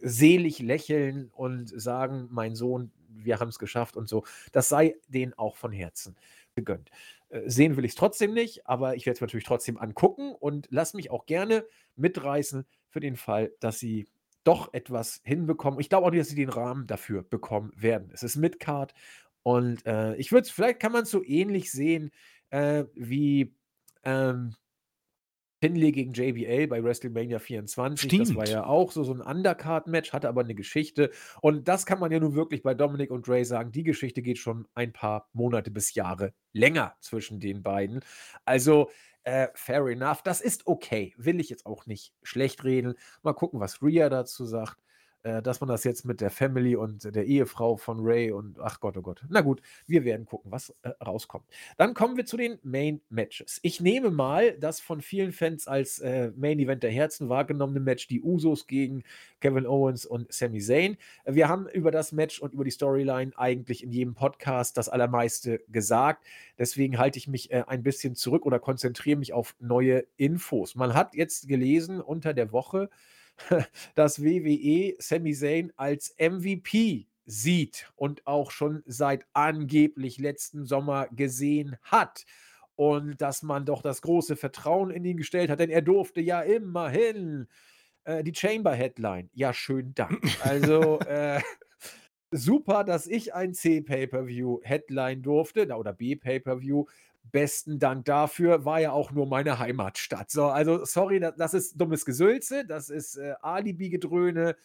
selig 0.00 0.58
lächeln 0.60 1.28
und 1.32 1.68
sagen: 1.68 2.28
„Mein 2.30 2.54
Sohn, 2.54 2.92
wir 3.08 3.40
haben 3.40 3.48
es 3.48 3.58
geschafft“ 3.58 3.96
und 3.96 4.08
so. 4.08 4.24
Das 4.52 4.68
sei 4.68 4.96
denen 5.08 5.34
auch 5.34 5.56
von 5.56 5.72
Herzen 5.72 6.16
gegönnt. 6.54 6.90
Äh, 7.28 7.48
sehen 7.48 7.76
will 7.76 7.84
ich 7.84 7.92
es 7.92 7.96
trotzdem 7.96 8.34
nicht, 8.34 8.66
aber 8.66 8.96
ich 8.96 9.06
werde 9.06 9.16
es 9.16 9.20
natürlich 9.20 9.44
trotzdem 9.46 9.78
angucken 9.78 10.32
und 10.32 10.68
lasse 10.70 10.96
mich 10.96 11.10
auch 11.10 11.26
gerne 11.26 11.64
mitreißen 11.96 12.66
für 12.90 13.00
den 13.00 13.16
Fall, 13.16 13.52
dass 13.60 13.78
sie 13.78 14.06
doch 14.44 14.72
etwas 14.72 15.20
hinbekommen. 15.24 15.80
Ich 15.80 15.88
glaube 15.88 16.06
auch 16.06 16.10
nicht, 16.10 16.20
dass 16.20 16.28
sie 16.28 16.36
den 16.36 16.48
Rahmen 16.48 16.86
dafür 16.86 17.22
bekommen 17.22 17.72
werden. 17.76 18.10
Es 18.12 18.22
ist 18.22 18.36
Midcard 18.36 18.94
und, 19.42 19.84
äh, 19.86 20.14
ich 20.16 20.32
würde 20.32 20.48
vielleicht 20.48 20.80
kann 20.80 20.92
man 20.92 21.02
es 21.04 21.10
so 21.10 21.22
ähnlich 21.24 21.70
sehen, 21.72 22.10
äh, 22.50 22.84
wie, 22.94 23.54
ähm 24.04 24.54
Finlay 25.62 25.90
gegen 25.92 26.12
JBL 26.12 26.68
bei 26.68 26.82
WrestleMania 26.84 27.40
24, 27.40 28.14
das 28.14 28.34
war 28.36 28.46
Stimmt. 28.46 28.48
ja 28.48 28.64
auch 28.64 28.92
so 28.92 29.02
so 29.02 29.12
'n 29.12 29.20
Undercard-Match, 29.20 30.12
hatte 30.12 30.28
aber 30.28 30.44
'ne 30.44 30.54
Geschichte. 30.54 31.10
Und 31.42 31.66
das 31.66 31.84
kann 31.84 31.98
man 31.98 32.12
ja 32.12 32.20
nun 32.20 32.34
wirklich 32.34 32.62
bei 32.62 32.74
Dominic 32.74 33.10
und 33.10 33.28
Ray 33.28 33.44
sagen, 33.44 33.72
die 33.72 33.82
Geschichte 33.82 34.22
geht 34.22 34.38
schon 34.38 34.68
ein 34.74 34.92
paar 34.92 35.28
Monate 35.32 35.70
bis 35.72 35.94
Jahre 35.94 36.32
länger 36.52 36.94
zwischen 37.00 37.40
den 37.40 37.62
beiden. 37.64 38.00
Also, 38.44 38.90
äh, 39.24 39.48
fair 39.54 39.84
enough. 39.86 40.22
Das 40.22 40.40
ist 40.40 40.66
okay, 40.66 41.12
will 41.18 41.40
ich 41.40 41.50
jetzt 41.50 41.66
auch 41.66 41.86
nicht 41.86 42.14
schlechtreden. 42.22 42.94
Mal 43.22 43.32
gucken, 43.34 43.58
was 43.60 43.82
Rhea 43.82 44.08
dazu 44.08 44.44
sagt 44.46 44.78
äh, 45.22 45.42
dass 45.42 45.60
man 45.60 45.68
das 45.68 45.84
jetzt 45.84 46.04
mit 46.04 46.20
der 46.20 46.30
Family 46.30 46.76
und 46.76 47.14
der 47.14 47.24
Ehefrau 47.24 47.76
von 47.76 47.98
Ray 48.00 48.30
und 48.32 48.58
ach 48.60 48.80
Gott, 48.80 48.96
oh 48.96 49.02
Gott. 49.02 49.24
Na 49.28 49.40
gut, 49.40 49.60
wir 49.86 50.04
werden 50.04 50.26
gucken, 50.26 50.50
was, 50.52 50.74
äh, 50.82 50.90
rauskommt. 51.04 51.44
Dann 51.76 51.94
kommen 51.94 52.16
wir 52.16 52.26
zu 52.26 52.36
den 52.36 52.58
Main 52.62 53.00
Matches. 53.08 53.58
Ich 53.62 53.80
nehme 53.80 54.10
mal 54.10 54.52
das 54.58 54.80
von 54.80 55.00
vielen 55.00 55.32
Fans 55.32 55.66
als, 55.66 55.98
äh, 55.98 56.32
Main 56.36 56.58
Event 56.58 56.82
der 56.82 56.90
Herzen 56.90 57.28
wahrgenommene 57.28 57.80
Match, 57.80 58.06
die 58.08 58.22
Usos 58.22 58.66
gegen 58.66 59.02
Kevin 59.40 59.66
Owens 59.66 60.06
und 60.06 60.32
Sami 60.32 60.60
Zayn. 60.60 60.96
Wir 61.24 61.48
haben 61.48 61.68
über 61.68 61.90
das 61.90 62.12
Match 62.12 62.40
und 62.40 62.54
über 62.54 62.64
die 62.64 62.70
Storyline 62.70 63.32
eigentlich 63.36 63.82
in 63.82 63.90
jedem 63.90 64.14
Podcast 64.14 64.76
das 64.76 64.88
Allermeiste 64.88 65.60
gesagt. 65.68 66.24
Deswegen 66.58 66.98
halte 66.98 67.18
ich 67.18 67.28
mich, 67.28 67.50
äh, 67.50 67.64
ein 67.66 67.82
bisschen 67.82 68.14
zurück 68.14 68.46
oder 68.46 68.58
konzentriere 68.58 69.18
mich 69.18 69.32
auf 69.32 69.54
neue 69.60 70.04
Infos. 70.16 70.74
Man 70.74 70.94
hat 70.94 71.14
jetzt 71.14 71.48
gelesen 71.48 72.00
unter 72.00 72.34
der 72.34 72.52
Woche, 72.52 72.90
dass 73.94 74.22
WWE 74.22 74.94
Sami 74.98 75.34
Zayn 75.34 75.72
als 75.76 76.14
MVP 76.18 77.06
sieht 77.24 77.90
und 77.94 78.26
auch 78.26 78.50
schon 78.50 78.82
seit 78.86 79.26
angeblich 79.32 80.18
letzten 80.18 80.64
Sommer 80.64 81.08
gesehen 81.08 81.76
hat. 81.82 82.24
Und 82.74 83.20
dass 83.20 83.42
man 83.42 83.64
doch 83.66 83.82
das 83.82 84.02
große 84.02 84.36
Vertrauen 84.36 84.90
in 84.90 85.04
ihn 85.04 85.16
gestellt 85.16 85.50
hat, 85.50 85.60
denn 85.60 85.70
er 85.70 85.82
durfte 85.82 86.20
ja 86.20 86.40
immerhin, 86.40 87.48
äh, 88.08 88.24
die 88.24 88.34
Chamber 88.34 88.72
Headline. 88.74 89.28
Ja, 89.34 89.52
schönen 89.52 89.94
Dank. 89.94 90.22
Also, 90.42 90.98
äh, 91.06 91.40
super, 92.30 92.84
dass 92.84 93.06
ich 93.06 93.34
ein 93.34 93.52
C 93.52 93.82
Pay-per-View 93.82 94.60
Headline 94.62 95.22
durfte, 95.22 95.66
oder 95.74 95.92
B 95.92 96.16
Pay-per-View. 96.16 96.86
Besten 97.22 97.78
Dank 97.78 98.04
dafür, 98.06 98.64
war 98.64 98.80
ja 98.80 98.92
auch 98.92 99.10
nur 99.10 99.26
meine 99.26 99.58
Heimatstadt. 99.58 100.30
So, 100.30 100.46
also 100.46 100.84
sorry, 100.84 101.20
da 101.20 101.30
das 101.32 101.54
ist 101.54 101.80
dummes 101.80 102.04
Gesülze, 102.04 102.64
das 102.64 102.90
ist, 102.90 103.16
äh, 103.16 103.34
Alibi-Gedröhne. 103.42 104.56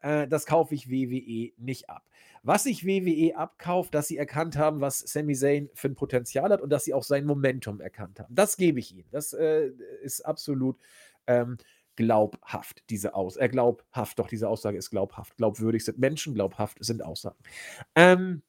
Äh, 0.00 0.28
das 0.28 0.46
kaufe 0.46 0.74
ich 0.74 0.90
WWE 0.90 1.52
nicht 1.56 1.90
ab. 1.90 2.08
Was 2.42 2.64
sich 2.64 2.86
WWE 2.86 3.36
abkauft, 3.36 3.94
dass 3.94 4.08
sie 4.08 4.16
erkannt 4.16 4.56
haben, 4.56 4.80
was 4.80 5.00
Sami 5.00 5.34
Zayn 5.34 5.68
für 5.74 5.88
ein 5.88 5.94
Potenzial 5.96 6.50
hat 6.50 6.60
und 6.60 6.70
dass 6.70 6.84
sie 6.84 6.94
auch 6.94 7.02
sein 7.02 7.26
Momentum 7.26 7.80
erkannt 7.80 8.20
haben. 8.20 8.34
Das 8.34 8.56
gebe 8.56 8.78
ich 8.78 8.94
ihnen. 8.94 9.08
Das 9.10 9.32
äh, 9.32 9.70
ist 10.02 10.20
absolut 10.20 10.78
ähm, 11.26 11.56
glaubhaft, 11.96 12.84
diese 12.90 13.14
Aussage. 13.14 13.46
Äh, 13.46 13.48
glaubhaft, 13.48 14.18
doch, 14.18 14.28
diese 14.28 14.48
Aussage 14.48 14.78
ist 14.78 14.90
glaubhaft. 14.90 15.36
Glaubwürdig 15.36 15.84
sind 15.84 15.98
Menschen, 15.98 16.34
glaubhaft 16.34 16.78
sind 16.84 17.02
Aussagen. 17.02 17.38
Ähm, 17.94 18.42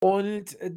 und 0.00 0.58
äh, 0.60 0.72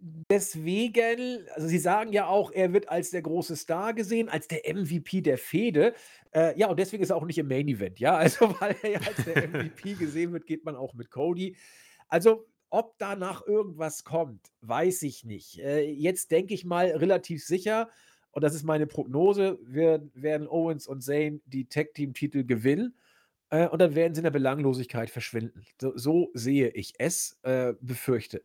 deswegen, 0.00 1.46
also 1.54 1.68
sie 1.68 1.78
sagen 1.78 2.12
ja 2.12 2.26
auch, 2.26 2.52
er 2.52 2.72
wird 2.72 2.88
als 2.88 3.10
der 3.10 3.22
große 3.22 3.56
Star 3.56 3.94
gesehen, 3.94 4.28
als 4.28 4.48
der 4.48 4.62
MVP 4.72 5.20
der 5.20 5.38
Fehde. 5.38 5.94
Äh, 6.32 6.58
ja, 6.58 6.68
und 6.68 6.78
deswegen 6.78 7.02
ist 7.02 7.10
er 7.10 7.16
auch 7.16 7.24
nicht 7.24 7.38
im 7.38 7.48
Main 7.48 7.68
Event, 7.68 8.00
ja. 8.00 8.16
Also, 8.28 8.54
weil 8.60 8.76
er 8.82 8.90
ja 8.90 9.00
als 9.00 9.24
der 9.24 9.48
MVP 9.48 9.94
gesehen 9.94 10.32
wird, 10.32 10.46
geht 10.46 10.64
man 10.64 10.76
auch 10.76 10.94
mit 10.94 11.10
Cody. 11.10 11.56
Also, 12.08 12.46
ob 12.70 12.98
danach 12.98 13.46
irgendwas 13.46 14.04
kommt, 14.04 14.50
weiß 14.60 15.02
ich 15.02 15.24
nicht. 15.24 15.58
Äh, 15.60 15.90
jetzt 15.90 16.30
denke 16.30 16.54
ich 16.54 16.64
mal 16.64 16.86
relativ 16.88 17.44
sicher, 17.44 17.88
und 18.30 18.44
das 18.44 18.54
ist 18.54 18.62
meine 18.62 18.86
Prognose, 18.86 19.58
wir, 19.62 20.08
werden 20.14 20.46
Owens 20.48 20.86
und 20.86 21.02
Zane 21.02 21.40
die 21.46 21.66
Tag-Team-Titel 21.66 22.44
gewinnen. 22.44 22.94
Äh, 23.50 23.68
und 23.68 23.80
dann 23.80 23.94
werden 23.94 24.14
sie 24.14 24.20
in 24.20 24.24
der 24.24 24.30
Belanglosigkeit 24.30 25.10
verschwinden. 25.10 25.62
So, 25.80 25.96
so 25.96 26.30
sehe 26.34 26.68
ich 26.68 26.92
es, 26.98 27.38
äh, 27.42 27.72
befürchte. 27.80 28.42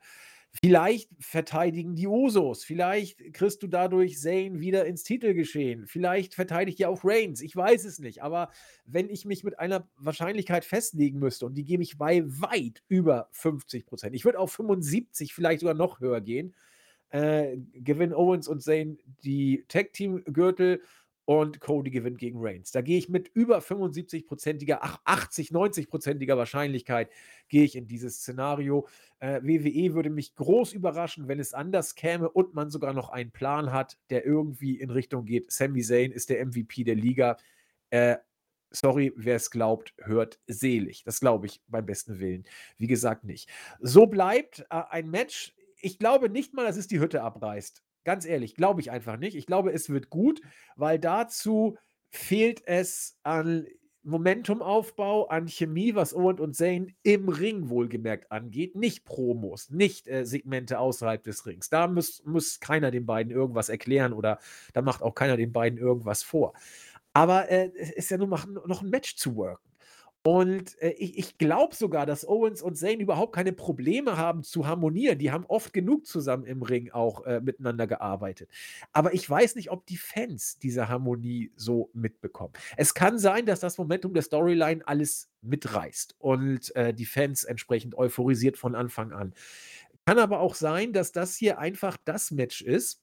Vielleicht 0.61 1.09
verteidigen 1.19 1.95
die 1.95 2.07
Usos. 2.07 2.63
Vielleicht 2.63 3.33
kriegst 3.33 3.63
du 3.63 3.67
dadurch 3.67 4.19
Zane 4.19 4.59
wieder 4.59 4.85
ins 4.85 5.03
Titelgeschehen. 5.03 5.87
Vielleicht 5.87 6.35
verteidigt 6.35 6.79
ja 6.79 6.89
auch 6.89 7.03
Reigns. 7.03 7.41
Ich 7.41 7.55
weiß 7.55 7.85
es 7.85 7.99
nicht. 7.99 8.21
Aber 8.21 8.51
wenn 8.85 9.09
ich 9.09 9.25
mich 9.25 9.43
mit 9.43 9.59
einer 9.59 9.89
Wahrscheinlichkeit 9.97 10.63
festlegen 10.63 11.19
müsste, 11.19 11.47
und 11.47 11.55
die 11.55 11.65
gebe 11.65 11.81
ich 11.81 11.97
bei 11.97 12.23
weit 12.25 12.83
über 12.87 13.29
50 13.31 13.85
Prozent, 13.85 14.15
ich 14.15 14.25
würde 14.25 14.39
auf 14.39 14.53
75, 14.53 15.33
vielleicht 15.33 15.61
sogar 15.61 15.75
noch 15.75 15.99
höher 15.99 16.21
gehen, 16.21 16.53
äh, 17.09 17.57
gewinnen 17.73 18.13
Owens 18.13 18.47
und 18.47 18.61
Zane 18.61 18.97
die 19.23 19.65
Tag-Team-Gürtel 19.67 20.81
und 21.25 21.59
Cody 21.61 21.89
gewinnt 21.89 22.17
gegen 22.17 22.39
Reigns. 22.41 22.71
Da 22.71 22.81
gehe 22.81 22.97
ich 22.97 23.07
mit 23.07 23.29
über 23.33 23.59
75-prozentiger, 23.59 24.79
80, 25.05 25.51
90-prozentiger 25.51 26.37
Wahrscheinlichkeit 26.37 27.09
gehe 27.47 27.63
ich 27.63 27.75
in 27.75 27.87
dieses 27.87 28.17
Szenario. 28.17 28.87
Äh, 29.19 29.41
WWE 29.41 29.93
würde 29.93 30.09
mich 30.09 30.35
groß 30.35 30.73
überraschen, 30.73 31.27
wenn 31.27 31.39
es 31.39 31.53
anders 31.53 31.95
käme 31.95 32.29
und 32.29 32.53
man 32.53 32.69
sogar 32.69 32.93
noch 32.93 33.09
einen 33.09 33.31
Plan 33.31 33.71
hat, 33.71 33.97
der 34.09 34.25
irgendwie 34.25 34.79
in 34.79 34.89
Richtung 34.89 35.25
geht. 35.25 35.51
Sami 35.51 35.81
Zayn 35.81 36.11
ist 36.11 36.29
der 36.29 36.45
MVP 36.45 36.83
der 36.83 36.95
Liga. 36.95 37.37
Äh, 37.89 38.17
sorry, 38.71 39.13
wer 39.15 39.37
es 39.37 39.49
glaubt, 39.49 39.93
hört 40.01 40.39
selig. 40.47 41.03
Das 41.03 41.19
glaube 41.21 41.45
ich 41.45 41.61
beim 41.67 41.85
besten 41.85 42.19
Willen. 42.19 42.43
Wie 42.77 42.87
gesagt, 42.87 43.23
nicht. 43.23 43.49
So 43.79 44.07
bleibt 44.07 44.65
äh, 44.69 44.83
ein 44.89 45.09
Match. 45.09 45.55
Ich 45.79 45.99
glaube 45.99 46.29
nicht 46.29 46.53
mal, 46.53 46.65
dass 46.65 46.77
es 46.77 46.87
die 46.87 46.99
Hütte 46.99 47.21
abreißt. 47.21 47.81
Ganz 48.03 48.25
ehrlich, 48.25 48.55
glaube 48.55 48.81
ich 48.81 48.91
einfach 48.91 49.17
nicht. 49.17 49.35
Ich 49.35 49.45
glaube, 49.45 49.71
es 49.71 49.89
wird 49.89 50.09
gut, 50.09 50.41
weil 50.75 50.99
dazu 50.99 51.77
fehlt 52.09 52.61
es 52.67 53.17
an 53.23 53.65
Momentumaufbau, 54.03 55.27
an 55.27 55.47
Chemie, 55.47 55.95
was 55.95 56.13
Owen 56.13 56.39
und 56.39 56.55
Zane 56.55 56.87
im 57.03 57.29
Ring 57.29 57.69
wohlgemerkt 57.69 58.31
angeht. 58.31 58.75
Nicht 58.75 59.05
Promos, 59.05 59.69
nicht 59.69 60.07
äh, 60.09 60.25
Segmente 60.25 60.79
außerhalb 60.79 61.23
des 61.23 61.45
Rings. 61.45 61.69
Da 61.69 61.87
muss, 61.87 62.21
muss 62.25 62.59
keiner 62.59 62.91
den 62.91 63.05
beiden 63.05 63.31
irgendwas 63.31 63.69
erklären 63.69 64.11
oder 64.11 64.39
da 64.73 64.81
macht 64.81 65.01
auch 65.01 65.15
keiner 65.15 65.37
den 65.37 65.53
beiden 65.53 65.79
irgendwas 65.79 66.21
vor. 66.21 66.53
Aber 67.13 67.49
äh, 67.49 67.71
es 67.77 67.91
ist 67.91 68.11
ja 68.11 68.17
nur 68.17 68.27
noch 68.27 68.81
ein 68.81 68.89
Match 68.89 69.15
zu 69.15 69.35
worken. 69.37 69.72
Und 70.25 70.81
äh, 70.81 70.91
ich, 70.91 71.17
ich 71.17 71.37
glaube 71.37 71.75
sogar, 71.75 72.05
dass 72.05 72.27
Owens 72.27 72.61
und 72.61 72.75
Zayn 72.75 73.01
überhaupt 73.01 73.35
keine 73.35 73.51
Probleme 73.51 74.15
haben 74.15 74.43
zu 74.43 74.65
harmonieren. 74.65 75.19
Die 75.19 75.31
haben 75.31 75.45
oft 75.47 75.73
genug 75.73 76.05
zusammen 76.05 76.45
im 76.45 76.61
Ring 76.61 76.91
auch 76.91 77.25
äh, 77.25 77.41
miteinander 77.41 77.87
gearbeitet. 77.87 78.49
Aber 78.93 79.13
ich 79.13 79.29
weiß 79.29 79.55
nicht, 79.55 79.69
ob 79.69 79.85
die 79.85 79.97
Fans 79.97 80.57
diese 80.59 80.87
Harmonie 80.87 81.51
so 81.57 81.89
mitbekommen. 81.93 82.53
Es 82.77 82.93
kann 82.93 83.19
sein, 83.19 83.45
dass 83.45 83.59
das 83.59 83.77
Momentum 83.77 84.13
der 84.13 84.23
Storyline 84.23 84.87
alles 84.87 85.29
mitreißt 85.41 86.15
und 86.19 86.73
äh, 86.77 86.93
die 86.93 87.05
Fans 87.05 87.43
entsprechend 87.43 87.95
euphorisiert 87.95 88.57
von 88.57 88.75
Anfang 88.75 89.11
an. 89.11 89.33
Kann 90.05 90.19
aber 90.19 90.39
auch 90.39 90.55
sein, 90.55 90.93
dass 90.93 91.11
das 91.11 91.35
hier 91.35 91.59
einfach 91.59 91.97
das 92.05 92.31
Match 92.31 92.61
ist, 92.61 93.01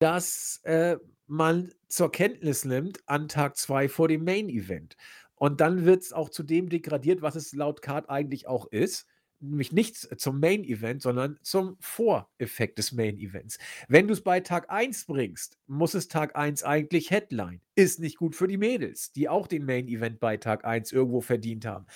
das 0.00 0.60
äh, 0.64 0.96
man 1.28 1.72
zur 1.88 2.10
Kenntnis 2.12 2.64
nimmt 2.64 3.00
an 3.06 3.28
Tag 3.28 3.56
2 3.56 3.88
vor 3.88 4.08
dem 4.08 4.24
Main 4.24 4.48
Event. 4.48 4.96
Und 5.42 5.60
dann 5.60 5.84
wird 5.84 6.04
es 6.04 6.12
auch 6.12 6.28
zu 6.28 6.44
dem 6.44 6.68
degradiert, 6.68 7.20
was 7.20 7.34
es 7.34 7.52
laut 7.52 7.82
Card 7.82 8.08
eigentlich 8.08 8.46
auch 8.46 8.66
ist. 8.66 9.08
Nämlich 9.40 9.72
nicht 9.72 9.96
zum 10.20 10.38
Main 10.38 10.62
Event, 10.62 11.02
sondern 11.02 11.36
zum 11.42 11.76
Voreffekt 11.80 12.78
des 12.78 12.92
Main 12.92 13.18
Events. 13.18 13.58
Wenn 13.88 14.06
du 14.06 14.12
es 14.12 14.22
bei 14.22 14.38
Tag 14.38 14.70
1 14.70 15.06
bringst, 15.06 15.58
muss 15.66 15.94
es 15.94 16.06
Tag 16.06 16.36
1 16.36 16.62
eigentlich 16.62 17.10
Headline. 17.10 17.60
Ist 17.74 17.98
nicht 17.98 18.18
gut 18.18 18.36
für 18.36 18.46
die 18.46 18.56
Mädels, 18.56 19.10
die 19.10 19.28
auch 19.28 19.48
den 19.48 19.64
Main 19.64 19.88
Event 19.88 20.20
bei 20.20 20.36
Tag 20.36 20.64
1 20.64 20.92
irgendwo 20.92 21.20
verdient 21.20 21.66
haben. 21.66 21.86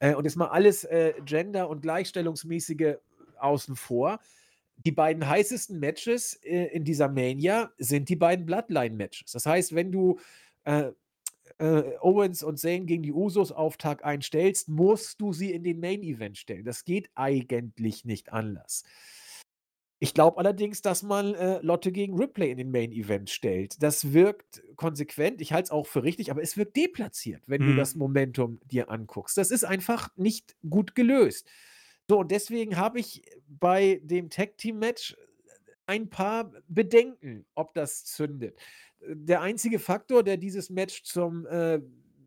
Äh, 0.00 0.14
und 0.14 0.24
jetzt 0.24 0.36
mal 0.36 0.48
alles 0.48 0.84
äh, 0.84 1.12
Gender- 1.26 1.68
und 1.68 1.82
Gleichstellungsmäßige 1.82 2.94
außen 3.38 3.76
vor. 3.76 4.18
Die 4.78 4.92
beiden 4.92 5.28
heißesten 5.28 5.78
Matches 5.78 6.40
äh, 6.42 6.68
in 6.68 6.84
dieser 6.84 7.10
Mania 7.10 7.70
sind 7.76 8.08
die 8.08 8.16
beiden 8.16 8.46
Bloodline-Matches. 8.46 9.30
Das 9.30 9.44
heißt, 9.44 9.74
wenn 9.74 9.92
du 9.92 10.18
äh, 11.58 11.96
Owens 12.00 12.42
und 12.42 12.58
Zayn 12.58 12.86
gegen 12.86 13.02
die 13.02 13.12
Usos 13.12 13.52
auf 13.52 13.76
Tag 13.76 14.04
1 14.04 14.24
stellst, 14.24 14.68
musst 14.68 15.20
du 15.20 15.32
sie 15.32 15.52
in 15.52 15.62
den 15.62 15.80
Main 15.80 16.02
Event 16.02 16.38
stellen. 16.38 16.64
Das 16.64 16.84
geht 16.84 17.10
eigentlich 17.14 18.04
nicht 18.04 18.32
anders. 18.32 18.84
Ich 20.00 20.12
glaube 20.12 20.38
allerdings, 20.38 20.82
dass 20.82 21.02
man 21.02 21.34
äh, 21.34 21.60
Lotte 21.62 21.92
gegen 21.92 22.18
Ripley 22.18 22.50
in 22.50 22.58
den 22.58 22.70
Main 22.70 22.92
Event 22.92 23.30
stellt. 23.30 23.82
Das 23.82 24.12
wirkt 24.12 24.62
konsequent, 24.76 25.40
ich 25.40 25.52
halte 25.52 25.64
es 25.64 25.70
auch 25.70 25.86
für 25.86 26.02
richtig, 26.02 26.30
aber 26.30 26.42
es 26.42 26.56
wirkt 26.56 26.76
deplatziert, 26.76 27.42
wenn 27.46 27.62
mhm. 27.62 27.68
du 27.68 27.76
das 27.76 27.94
Momentum 27.94 28.60
dir 28.64 28.90
anguckst. 28.90 29.38
Das 29.38 29.50
ist 29.50 29.64
einfach 29.64 30.08
nicht 30.16 30.56
gut 30.68 30.94
gelöst. 30.94 31.48
So, 32.08 32.18
und 32.18 32.30
deswegen 32.32 32.76
habe 32.76 33.00
ich 33.00 33.22
bei 33.48 34.00
dem 34.02 34.28
Tag 34.28 34.58
Team 34.58 34.78
Match 34.78 35.16
ein 35.86 36.10
paar 36.10 36.52
Bedenken, 36.68 37.46
ob 37.54 37.72
das 37.74 38.04
zündet 38.04 38.58
der 39.08 39.40
einzige 39.40 39.78
Faktor, 39.78 40.22
der 40.22 40.36
dieses 40.36 40.70
Match 40.70 41.02
zum 41.04 41.46
äh, 41.46 41.80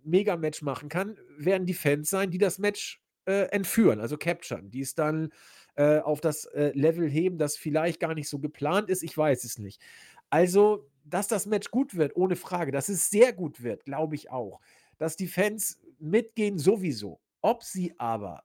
Mega-Match 0.04 0.62
machen 0.62 0.90
kann, 0.90 1.18
werden 1.38 1.66
die 1.66 1.74
Fans 1.74 2.10
sein, 2.10 2.32
die 2.32 2.38
das 2.38 2.60
Match 2.60 3.02
äh, 3.26 3.49
entführen, 3.49 3.99
also 3.99 4.18
capturen, 4.18 4.72
die 4.72 4.82
es 4.82 4.95
dann 4.95 5.32
äh, 5.76 5.99
auf 5.99 6.22
das 6.22 6.45
äh, 6.45 6.72
Level 6.74 7.10
heben, 7.10 7.38
das 7.38 7.58
vielleicht 7.58 7.99
gar 7.99 8.14
nicht 8.14 8.30
so 8.30 8.40
geplant 8.40 8.90
ist. 8.90 9.04
Ich 9.04 9.18
weiß 9.18 9.44
es 9.44 9.60
nicht. 9.60 9.82
Also, 10.30 10.90
dass 11.04 11.28
das 11.28 11.45
Match 11.45 11.72
gut 11.72 11.95
wird, 11.95 12.16
ohne 12.16 12.36
Frage, 12.36 12.72
dass 12.72 12.90
es 12.90 13.10
sehr 13.10 13.34
gut 13.34 13.62
wird, 13.64 13.86
glaube 13.86 14.16
ich 14.16 14.32
auch. 14.32 14.60
Dass 14.98 15.16
die 15.16 15.28
Fans 15.28 15.80
mitgehen, 15.99 16.58
sowieso. 16.58 17.20
Ob 17.41 17.64
sie 17.64 17.94
aber 17.98 18.44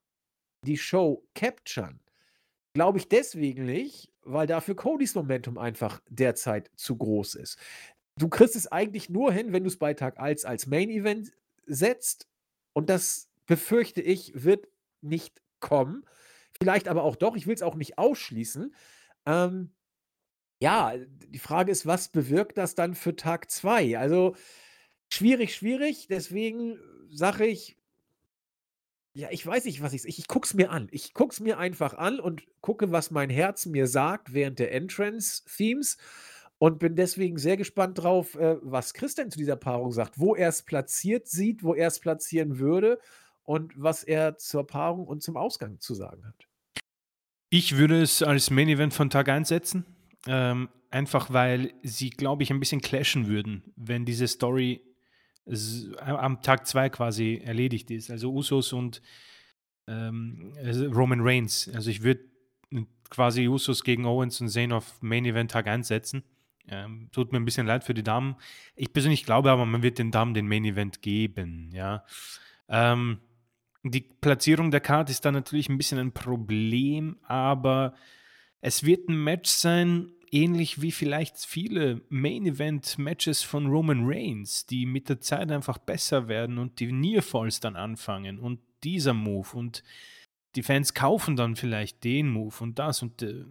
die 0.65 0.77
Show 0.77 1.25
capturen, 1.35 2.01
glaube 2.75 2.99
ich 2.99 3.09
deswegen 3.09 3.65
nicht, 3.65 4.13
weil 4.23 4.47
dafür 4.47 4.77
Codys 4.77 5.15
Momentum 5.15 5.59
einfach 5.59 6.01
derzeit 6.09 6.71
zu 6.77 6.97
groß 6.97 7.35
ist 7.37 7.59
du 8.17 8.29
kriegst 8.29 8.57
es 8.57 8.71
eigentlich 8.71 9.09
nur 9.09 9.33
hin, 9.33 9.53
wenn 9.53 9.65
du 9.65 9.69
es 9.69 9.79
bei 9.79 9.95
Tag 9.95 10.19
1 10.19 10.45
als 10.45 10.67
Main 10.67 10.91
Event 10.91 11.33
setzt. 11.67 12.29
Und 12.73 12.91
das 12.91 13.29
befürchte 13.47 14.01
ich, 14.01 14.33
wird 14.35 14.69
nicht 15.01 15.43
kommen. 15.61 16.05
Vielleicht 16.59 16.89
aber 16.89 17.03
auch 17.03 17.17
doch. 17.17 17.37
Ich 17.37 17.47
will 17.47 17.55
es 17.55 17.63
auch 17.63 17.75
nicht 17.75 17.99
ausschließen. 17.99 18.75
Ähm, 19.27 19.73
ja, 20.61 20.95
die 20.97 21.39
Frage 21.39 21.73
ist, 21.73 21.87
was 21.87 22.09
bewirkt 22.09 22.57
das 22.59 22.75
dann 22.75 22.95
für 22.95 23.17
Tag 23.17 23.51
2? 23.51 23.99
Also 23.99 24.37
schwierig, 25.09 25.55
schwierig. 25.55 26.07
Deswegen 26.09 26.79
sage 27.11 27.47
ich, 27.47 27.77
ja, 29.15 29.29
ich 29.31 29.47
weiß 29.47 29.65
nicht, 29.67 29.83
was 29.83 29.93
ich. 29.93 30.05
Ich, 30.07 30.21
ich 30.21 30.29
gucke 30.29 30.47
es 30.47 30.55
mir 30.55 30.71
an. 30.71 30.89
Ich 30.91 31.13
gucke 31.13 31.33
es 31.33 31.41
mir 31.41 31.59
einfach 31.59 31.95
an 31.95 32.19
und 32.19 32.45
gucke, 32.61 32.93
was 32.93 33.11
mein 33.11 33.29
Herz 33.29 33.67
mir 33.67 33.87
sagt 33.87 34.33
während 34.33 34.59
der 34.59 34.73
Entrance-Themes. 34.73 35.99
Und 36.63 36.79
bin 36.79 36.95
deswegen 36.95 37.39
sehr 37.39 37.57
gespannt 37.57 37.99
drauf, 37.99 38.37
äh, 38.37 38.57
was 38.63 38.95
Chris 38.95 39.17
denn 39.17 39.33
zu 39.33 39.37
dieser 39.37 39.57
Paarung 39.57 39.91
sagt, 39.91 40.21
wo 40.21 40.37
er 40.37 40.49
es 40.49 40.63
platziert 40.63 41.27
sieht, 41.27 41.65
wo 41.65 41.75
er 41.75 41.89
es 41.89 41.99
platzieren 41.99 42.61
würde 42.61 43.01
und 43.43 43.73
was 43.75 44.05
er 44.05 44.39
zur 44.39 44.65
Paarung 44.65 45.09
und 45.09 45.25
zum 45.25 45.37
Ausgang 45.37 45.81
zu 45.81 45.93
sagen 45.95 46.25
hat. 46.25 46.47
Ich 47.51 47.79
würde 47.79 48.01
es 48.01 48.23
als 48.23 48.51
Main 48.51 48.69
Event 48.69 48.95
von 48.95 49.11
Tag 49.11 49.29
1 49.29 49.49
setzen. 49.49 49.85
Ähm, 50.29 50.69
einfach 50.93 51.33
weil 51.33 51.75
sie, 51.83 52.11
glaube 52.11 52.45
ich, 52.45 52.53
ein 52.53 52.61
bisschen 52.61 52.81
clashen 52.81 53.27
würden, 53.27 53.65
wenn 53.75 54.05
diese 54.05 54.29
Story 54.29 54.83
am 55.99 56.43
Tag 56.43 56.69
2 56.69 56.91
quasi 56.91 57.43
erledigt 57.45 57.91
ist. 57.91 58.09
Also 58.09 58.33
Usos 58.33 58.73
und 58.73 59.03
ähm, 59.89 60.53
Roman 60.95 61.23
Reigns. 61.23 61.69
Also 61.75 61.91
ich 61.91 62.05
würde 62.05 62.25
quasi 63.11 63.49
Usos 63.49 63.83
gegen 63.83 64.07
Owens 64.07 64.41
und 64.41 64.49
Zane 64.49 64.77
auf 64.77 65.03
Main 65.03 65.25
Event 65.25 65.51
Tag 65.51 65.67
1 65.67 65.89
setzen. 65.89 66.23
Ähm, 66.69 67.09
tut 67.13 67.33
mir 67.33 67.39
ein 67.39 67.45
bisschen 67.45 67.67
leid 67.67 67.85
für 67.85 67.95
die 67.95 68.03
Damen. 68.03 68.37
Ich 68.77 68.93
persönlich 68.93 69.25
glaube 69.25 69.51
aber, 69.51 69.67
man 69.67 69.83
wird 69.83 69.99
den 69.99 70.11
Damen 70.11 70.35
den 70.35 70.49
Main 70.49 70.65
Event 70.65 71.03
geben, 71.03 71.71
ja. 71.73 72.05
Ähm, 72.69 73.19
die 73.85 74.01
Platzierung 74.01 74.71
der 74.71 74.81
Karte 74.81 75.11
ist 75.11 75.25
da 75.25 75.33
natürlich 75.33 75.69
ein 75.69 75.77
bisschen 75.77 75.99
ein 75.99 76.13
Problem, 76.13 77.19
aber 77.23 77.95
es 78.61 78.85
wird 78.85 79.09
ein 79.09 79.23
Match 79.23 79.51
sein, 79.51 80.13
ähnlich 80.31 80.81
wie 80.81 80.93
vielleicht 80.93 81.37
viele 81.39 82.01
Main-Event-Matches 82.09 83.43
von 83.43 83.67
Roman 83.67 84.03
Reigns, 84.05 84.67
die 84.67 84.87
mit 84.87 85.09
der 85.09 85.21
Zeit 85.21 85.51
einfach 85.51 85.79
besser 85.79 86.29
werden 86.29 86.59
und 86.59 86.81
die 86.81 86.91
Nearfalls 86.91 87.61
dann 87.61 87.77
anfangen 87.77 88.39
und 88.39 88.61
dieser 88.83 89.15
Move 89.15 89.49
und 89.53 89.85
die 90.55 90.63
Fans 90.63 90.95
kaufen 90.95 91.37
dann 91.37 91.57
vielleicht 91.57 92.05
den 92.05 92.29
Move 92.29 92.55
und 92.61 92.79
das 92.79 93.03
und 93.03 93.23
äh, 93.23 93.45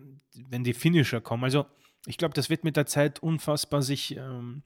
wenn 0.49 0.63
die 0.63 0.73
Finisher 0.73 1.21
kommen. 1.21 1.43
Also 1.43 1.65
ich 2.05 2.17
glaube, 2.17 2.33
das 2.33 2.49
wird 2.49 2.63
mit 2.63 2.77
der 2.77 2.85
Zeit 2.85 3.21
unfassbar 3.21 3.81
sich 3.81 4.17
ähm, 4.17 4.63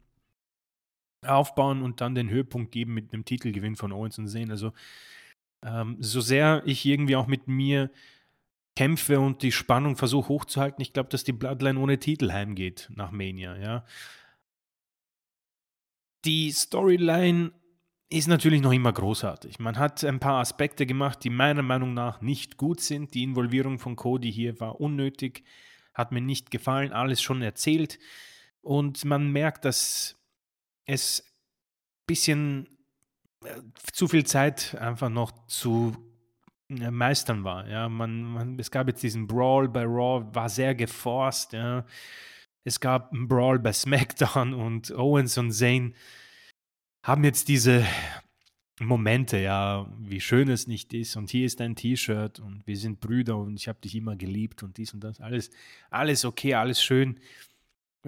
aufbauen 1.22 1.82
und 1.82 2.02
dann 2.02 2.16
den 2.16 2.30
Höhepunkt 2.30 2.72
geben 2.72 2.94
mit 2.94 3.14
einem 3.14 3.26
Titelgewinn 3.26 3.76
von 3.76 3.91
Owens 3.91 4.18
und 4.18 4.28
Sehen. 4.28 4.52
Also 4.52 4.72
ähm, 5.64 5.98
so 5.99 6.22
sehr 6.22 6.64
ich 6.66 6.86
irgendwie 6.86 7.16
auch 7.16 7.28
mit 7.28 7.48
mir 7.48 7.91
kämpfe 8.76 9.20
und 9.20 9.41
die 9.41 9.52
Spannung 9.52 9.95
versuche 9.95 10.30
hochzuhalten, 10.30 10.82
ich 10.82 10.94
glaube, 10.94 11.10
dass 11.10 11.24
die 11.24 11.32
Bloodline 11.32 11.80
ohne 11.80 11.98
Titel 11.98 12.32
heimgeht 12.32 12.90
nach 12.94 13.12
Mania, 13.12 13.56
ja. 13.57 13.86
Die 16.26 16.52
Storyline 16.52 17.52
ist 18.10 18.28
natürlich 18.28 18.62
noch 18.62 18.74
immer 18.74 18.91
großartig. 18.91 19.60
Man 19.60 19.78
hat 19.78 20.03
ein 20.03 20.20
paar 20.20 20.40
Aspekte 20.40 20.86
gemacht, 20.86 21.24
die 21.24 21.30
meiner 21.30 21.62
Meinung 21.62 21.94
nach 21.94 22.22
nicht 22.22 22.57
gut 22.57 22.82
sind. 22.82 23.14
Die 23.14 23.24
Involvierung 23.24 23.80
von 23.80 23.95
Cody 23.95 24.32
hier 24.32 24.60
war 24.60 24.82
unnötig, 24.82 25.44
hat 25.95 26.11
mir 26.11 26.22
nicht 26.22 26.51
gefallen, 26.51 26.91
alles 26.91 27.22
schon 27.22 27.41
erzählt. 27.41 27.97
Und 28.61 29.05
man 29.05 29.31
merkt, 29.31 29.65
dass 29.65 30.17
es 30.85 31.22
ein 31.22 32.05
bisschen 32.07 32.69
äh, 33.43 33.61
zu 33.91 34.07
viel 34.07 34.26
Zeit 34.26 34.76
einfach 34.76 35.09
noch 35.09 35.47
zu 35.47 35.95
äh, 36.69 36.91
meistern 36.91 37.43
war. 37.43 37.67
Ja, 37.67 37.89
man, 37.89 38.23
man, 38.23 38.59
es 38.59 38.69
gab 38.69 38.88
jetzt 38.88 39.03
diesen 39.03 39.27
Brawl 39.27 39.69
bei 39.69 39.84
Raw, 39.84 40.26
war 40.34 40.49
sehr 40.49 40.76
geforst. 40.76 41.53
Ja. 41.53 41.85
Es 42.63 42.80
gab 42.80 43.13
einen 43.13 43.27
Brawl 43.27 43.59
bei 43.59 43.72
SmackDown 43.72 44.53
und 44.53 44.91
Owens 44.91 45.38
und 45.38 45.51
Zane 45.51 45.93
haben 47.03 47.23
jetzt 47.23 47.47
diese 47.47 47.85
Momente, 48.80 49.38
ja, 49.38 49.89
wie 49.99 50.19
schön 50.19 50.49
es 50.49 50.68
nicht 50.68 50.93
ist 50.93 51.15
und 51.15 51.30
hier 51.30 51.45
ist 51.45 51.61
dein 51.61 51.76
T-Shirt 51.76 52.39
und 52.39 52.68
wir 52.68 52.76
sind 52.76 52.99
Brüder 52.99 53.38
und 53.38 53.56
ich 53.56 53.68
habe 53.68 53.80
dich 53.80 53.95
immer 53.95 54.15
geliebt 54.15 54.64
und 54.64 54.77
dies 54.77 54.93
und 54.93 55.02
das, 55.02 55.22
alles, 55.22 55.49
alles 55.89 56.26
okay, 56.26 56.56
alles 56.56 56.84
schön 56.84 57.19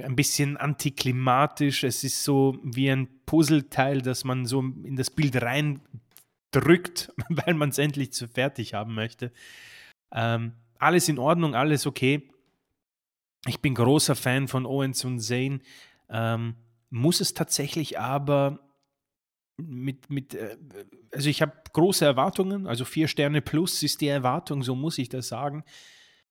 ein 0.03 0.15
bisschen 0.15 0.57
antiklimatisch. 0.57 1.83
Es 1.83 2.03
ist 2.03 2.23
so 2.23 2.57
wie 2.63 2.89
ein 2.89 3.07
Puzzleteil, 3.25 4.01
das 4.01 4.23
man 4.23 4.45
so 4.45 4.61
in 4.61 4.95
das 4.95 5.09
Bild 5.09 5.41
reindrückt, 5.41 7.13
weil 7.29 7.53
man 7.53 7.69
es 7.69 7.77
endlich 7.77 8.13
zu 8.13 8.27
fertig 8.27 8.73
haben 8.73 8.93
möchte. 8.93 9.31
Ähm, 10.11 10.53
alles 10.79 11.09
in 11.09 11.19
Ordnung, 11.19 11.55
alles 11.55 11.85
okay. 11.85 12.29
Ich 13.45 13.61
bin 13.61 13.75
großer 13.75 14.15
Fan 14.15 14.47
von 14.47 14.65
Owens 14.65 15.03
und 15.05 15.19
Zane. 15.19 15.59
Ähm, 16.09 16.55
muss 16.89 17.19
es 17.21 17.33
tatsächlich 17.33 17.99
aber 17.99 18.59
mit, 19.57 20.09
mit 20.09 20.35
äh, 20.35 20.57
also 21.11 21.29
ich 21.29 21.41
habe 21.41 21.53
große 21.73 22.05
Erwartungen, 22.05 22.67
also 22.67 22.85
vier 22.85 23.07
Sterne 23.07 23.41
plus 23.41 23.83
ist 23.83 24.01
die 24.01 24.07
Erwartung, 24.07 24.63
so 24.63 24.75
muss 24.75 24.97
ich 24.97 25.09
das 25.09 25.27
sagen. 25.27 25.63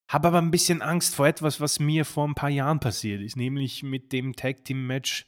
Habe 0.08 0.28
aber 0.28 0.38
ein 0.38 0.52
bisschen 0.52 0.82
Angst 0.82 1.16
vor 1.16 1.26
etwas, 1.26 1.60
was 1.60 1.80
mir 1.80 2.04
vor 2.04 2.26
ein 2.26 2.36
paar 2.36 2.50
Jahren 2.50 2.78
passiert 2.78 3.20
ist, 3.20 3.36
nämlich 3.36 3.82
mit 3.82 4.12
dem 4.12 4.36
Tag 4.36 4.64
Team 4.64 4.86
Match, 4.86 5.26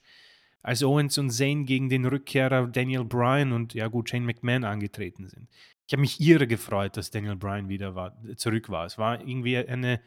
als 0.62 0.82
Owens 0.82 1.18
und 1.18 1.30
Zane 1.30 1.64
gegen 1.64 1.88
den 1.88 2.04
Rückkehrer 2.04 2.66
Daniel 2.66 3.04
Bryan 3.04 3.52
und 3.52 3.74
ja 3.74 3.88
gut, 3.88 4.10
Shane 4.10 4.24
McMahon 4.24 4.64
angetreten 4.64 5.26
sind. 5.28 5.48
Ich 5.86 5.92
habe 5.92 6.02
mich 6.02 6.20
irre 6.20 6.46
gefreut, 6.46 6.96
dass 6.96 7.10
Daniel 7.10 7.36
Bryan 7.36 7.68
wieder 7.68 7.94
war, 7.94 8.16
zurück 8.36 8.68
war. 8.68 8.84
Es 8.84 8.98
war 8.98 9.20
irgendwie 9.20 9.56
eine 9.56 10.00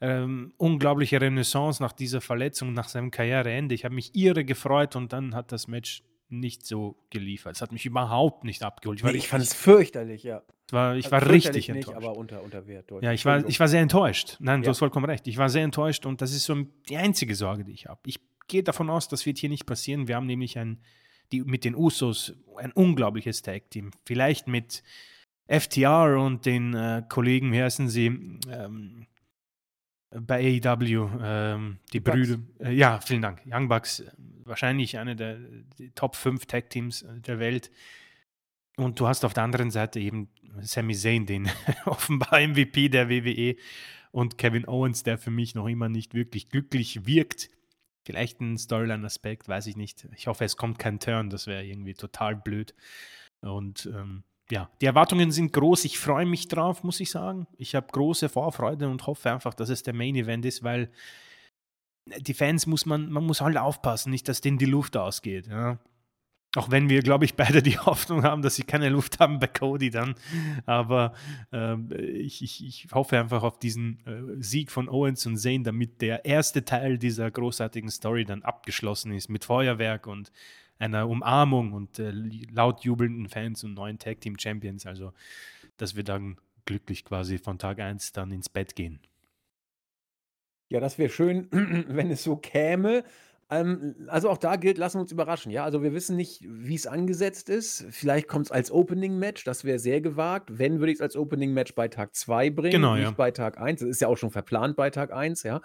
ähm, 0.00 0.54
unglaubliche 0.56 1.20
Renaissance 1.20 1.82
nach 1.82 1.92
dieser 1.92 2.20
Verletzung, 2.20 2.72
nach 2.72 2.88
seinem 2.88 3.10
Karriereende. 3.10 3.74
Ich 3.74 3.84
habe 3.84 3.94
mich 3.94 4.14
irre 4.14 4.44
gefreut 4.44 4.96
und 4.96 5.12
dann 5.12 5.34
hat 5.34 5.52
das 5.52 5.68
Match 5.68 6.02
nicht 6.30 6.66
so 6.66 6.96
geliefert. 7.10 7.56
Es 7.56 7.62
hat 7.62 7.72
mich 7.72 7.86
überhaupt 7.86 8.44
nicht 8.44 8.62
abgeholt. 8.62 8.98
Ich, 8.98 9.04
nee, 9.04 9.12
ich 9.12 9.28
fand 9.28 9.42
es 9.42 9.54
fürchterlich, 9.54 10.22
ja. 10.22 10.42
War, 10.70 10.96
ich 10.96 11.12
also 11.12 11.26
war 11.26 11.32
richtig 11.32 11.68
nicht, 11.68 11.88
enttäuscht. 11.88 11.96
aber 11.96 12.16
unter, 12.16 12.42
unter 12.42 12.66
Wert. 12.66 12.90
Ja, 13.00 13.12
ich 13.12 13.24
war, 13.24 13.46
ich 13.48 13.58
war 13.58 13.68
sehr 13.68 13.80
enttäuscht. 13.80 14.36
Nein, 14.38 14.60
ja. 14.60 14.64
du 14.64 14.70
hast 14.70 14.78
vollkommen 14.78 15.06
recht. 15.06 15.26
Ich 15.26 15.36
war 15.36 15.48
sehr 15.48 15.64
enttäuscht 15.64 16.06
und 16.06 16.22
das 16.22 16.32
ist 16.32 16.44
so 16.44 16.56
die 16.88 16.96
einzige 16.96 17.34
Sorge, 17.34 17.64
die 17.64 17.72
ich 17.72 17.86
habe. 17.86 18.00
Ich 18.06 18.20
gehe 18.46 18.62
davon 18.62 18.90
aus, 18.90 19.08
das 19.08 19.26
wird 19.26 19.38
hier 19.38 19.48
nicht 19.48 19.66
passieren. 19.66 20.06
Wir 20.06 20.16
haben 20.16 20.26
nämlich 20.26 20.58
ein, 20.58 20.80
die, 21.32 21.42
mit 21.42 21.64
den 21.64 21.74
Usos 21.74 22.34
ein 22.56 22.72
unglaubliches 22.72 23.42
Tag-Team. 23.42 23.90
Vielleicht 24.04 24.46
mit 24.46 24.82
FTR 25.48 26.18
und 26.18 26.46
den 26.46 26.74
äh, 26.74 27.02
Kollegen, 27.08 27.52
wie 27.52 27.62
heißen 27.62 27.88
sie? 27.88 28.06
Ähm, 28.48 29.06
bei 30.10 30.60
AEW, 30.64 31.08
ähm, 31.22 31.78
die 31.92 32.00
Brüder. 32.00 32.38
Äh, 32.58 32.72
ja, 32.72 33.00
vielen 33.00 33.22
Dank. 33.22 33.42
Young 33.46 33.68
Bucks, 33.68 34.00
äh, 34.00 34.10
wahrscheinlich 34.44 34.98
eine 34.98 35.14
der 35.14 35.38
Top 35.94 36.16
5 36.16 36.46
Tag 36.46 36.70
Teams 36.70 37.02
äh, 37.02 37.20
der 37.20 37.38
Welt. 37.38 37.70
Und 38.76 38.98
du 38.98 39.06
hast 39.06 39.24
auf 39.24 39.34
der 39.34 39.44
anderen 39.44 39.70
Seite 39.70 40.00
eben 40.00 40.28
Sami 40.60 40.94
Zayn, 40.94 41.26
den 41.26 41.48
offenbar 41.84 42.40
MVP 42.40 42.88
der 42.88 43.08
WWE, 43.08 43.56
und 44.12 44.38
Kevin 44.38 44.66
Owens, 44.66 45.04
der 45.04 45.18
für 45.18 45.30
mich 45.30 45.54
noch 45.54 45.68
immer 45.68 45.88
nicht 45.88 46.14
wirklich 46.14 46.48
glücklich 46.48 47.06
wirkt. 47.06 47.48
Vielleicht 48.02 48.40
ein 48.40 48.58
Storyline-Aspekt, 48.58 49.48
weiß 49.48 49.66
ich 49.68 49.76
nicht. 49.76 50.08
Ich 50.16 50.26
hoffe, 50.26 50.44
es 50.44 50.56
kommt 50.56 50.78
kein 50.80 50.98
Turn, 50.98 51.30
das 51.30 51.46
wäre 51.46 51.64
irgendwie 51.64 51.94
total 51.94 52.34
blöd. 52.34 52.74
Und 53.40 53.86
ähm, 53.94 54.24
ja, 54.50 54.68
die 54.80 54.86
Erwartungen 54.86 55.30
sind 55.30 55.52
groß. 55.52 55.84
Ich 55.84 55.98
freue 55.98 56.26
mich 56.26 56.48
drauf, 56.48 56.82
muss 56.82 57.00
ich 57.00 57.10
sagen. 57.10 57.46
Ich 57.56 57.74
habe 57.74 57.86
große 57.90 58.28
Vorfreude 58.28 58.88
und 58.88 59.06
hoffe 59.06 59.30
einfach, 59.30 59.54
dass 59.54 59.68
es 59.68 59.82
der 59.82 59.94
Main 59.94 60.16
Event 60.16 60.44
ist, 60.44 60.62
weil 60.62 60.90
die 62.18 62.34
Fans 62.34 62.66
muss 62.66 62.86
man, 62.86 63.10
man 63.10 63.24
muss 63.24 63.40
halt 63.40 63.56
aufpassen, 63.56 64.10
nicht, 64.10 64.28
dass 64.28 64.40
denen 64.40 64.58
die 64.58 64.66
Luft 64.66 64.96
ausgeht. 64.96 65.46
Ja. 65.46 65.78
Auch 66.56 66.68
wenn 66.68 66.88
wir, 66.88 67.02
glaube 67.02 67.24
ich, 67.24 67.36
beide 67.36 67.62
die 67.62 67.78
Hoffnung 67.86 68.24
haben, 68.24 68.42
dass 68.42 68.56
sie 68.56 68.64
keine 68.64 68.88
Luft 68.88 69.20
haben 69.20 69.38
bei 69.38 69.46
Cody 69.46 69.90
dann. 69.90 70.16
Aber 70.66 71.14
äh, 71.52 71.76
ich, 72.12 72.42
ich, 72.42 72.66
ich, 72.66 72.88
hoffe 72.92 73.18
einfach 73.18 73.44
auf 73.44 73.58
diesen 73.58 74.04
äh, 74.04 74.42
Sieg 74.42 74.72
von 74.72 74.88
Owens 74.88 75.24
und 75.26 75.36
Zane, 75.36 75.62
damit 75.62 76.02
der 76.02 76.24
erste 76.24 76.64
Teil 76.64 76.98
dieser 76.98 77.30
großartigen 77.30 77.90
Story 77.90 78.24
dann 78.24 78.42
abgeschlossen 78.42 79.12
ist 79.12 79.28
mit 79.28 79.44
Feuerwerk 79.44 80.08
und 80.08 80.32
einer 80.80 81.08
Umarmung 81.08 81.72
und 81.72 81.98
äh, 81.98 82.12
laut 82.52 82.84
jubelnden 82.84 83.28
Fans 83.28 83.62
und 83.64 83.74
neuen 83.74 83.98
Tag 83.98 84.20
Team 84.20 84.38
Champions. 84.38 84.86
Also, 84.86 85.12
dass 85.76 85.94
wir 85.94 86.04
dann 86.04 86.38
glücklich 86.64 87.04
quasi 87.04 87.38
von 87.38 87.58
Tag 87.58 87.80
1 87.80 88.12
dann 88.12 88.30
ins 88.30 88.48
Bett 88.48 88.74
gehen. 88.74 89.00
Ja, 90.68 90.80
das 90.80 90.98
wäre 90.98 91.10
schön, 91.10 91.48
wenn 91.88 92.10
es 92.10 92.22
so 92.22 92.36
käme. 92.36 93.04
Ähm, 93.50 93.96
also 94.06 94.30
auch 94.30 94.38
da 94.38 94.54
gilt, 94.56 94.78
lassen 94.78 94.98
wir 94.98 95.02
uns 95.02 95.12
überraschen. 95.12 95.50
Ja, 95.50 95.64
also 95.64 95.82
wir 95.82 95.92
wissen 95.92 96.16
nicht, 96.16 96.44
wie 96.46 96.76
es 96.76 96.86
angesetzt 96.86 97.48
ist. 97.48 97.84
Vielleicht 97.90 98.28
kommt 98.28 98.46
es 98.46 98.52
als 98.52 98.70
Opening-Match, 98.70 99.42
das 99.44 99.64
wäre 99.64 99.80
sehr 99.80 100.00
gewagt. 100.00 100.58
Wenn, 100.58 100.78
würde 100.78 100.92
ich 100.92 100.98
es 100.98 101.02
als 101.02 101.16
Opening-Match 101.16 101.74
bei 101.74 101.88
Tag 101.88 102.14
2 102.14 102.50
bringen, 102.50 102.72
genau, 102.72 102.94
nicht 102.94 103.02
ja. 103.02 103.10
bei 103.10 103.32
Tag 103.32 103.60
1. 103.60 103.80
Das 103.80 103.88
ist 103.88 104.00
ja 104.00 104.06
auch 104.08 104.16
schon 104.16 104.30
verplant 104.30 104.76
bei 104.76 104.90
Tag 104.90 105.12
1, 105.12 105.42
ja. 105.42 105.60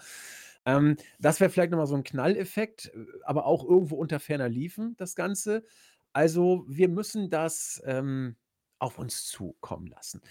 Ähm, 0.65 0.97
das 1.19 1.39
wäre 1.39 1.49
vielleicht 1.49 1.71
nochmal 1.71 1.87
so 1.87 1.95
ein 1.95 2.03
Knalleffekt, 2.03 2.91
äh, 2.93 3.05
aber 3.23 3.45
auch 3.45 3.63
irgendwo 3.63 3.95
unter 3.95 4.19
ferner 4.19 4.49
Liefen, 4.49 4.95
das 4.97 5.15
Ganze. 5.15 5.63
Also, 6.13 6.65
wir 6.67 6.89
müssen 6.89 7.29
das, 7.29 7.81
ähm, 7.85 8.35
auf 8.79 8.99
uns 8.99 9.25
zukommen 9.25 9.87
lassen. 9.87 10.21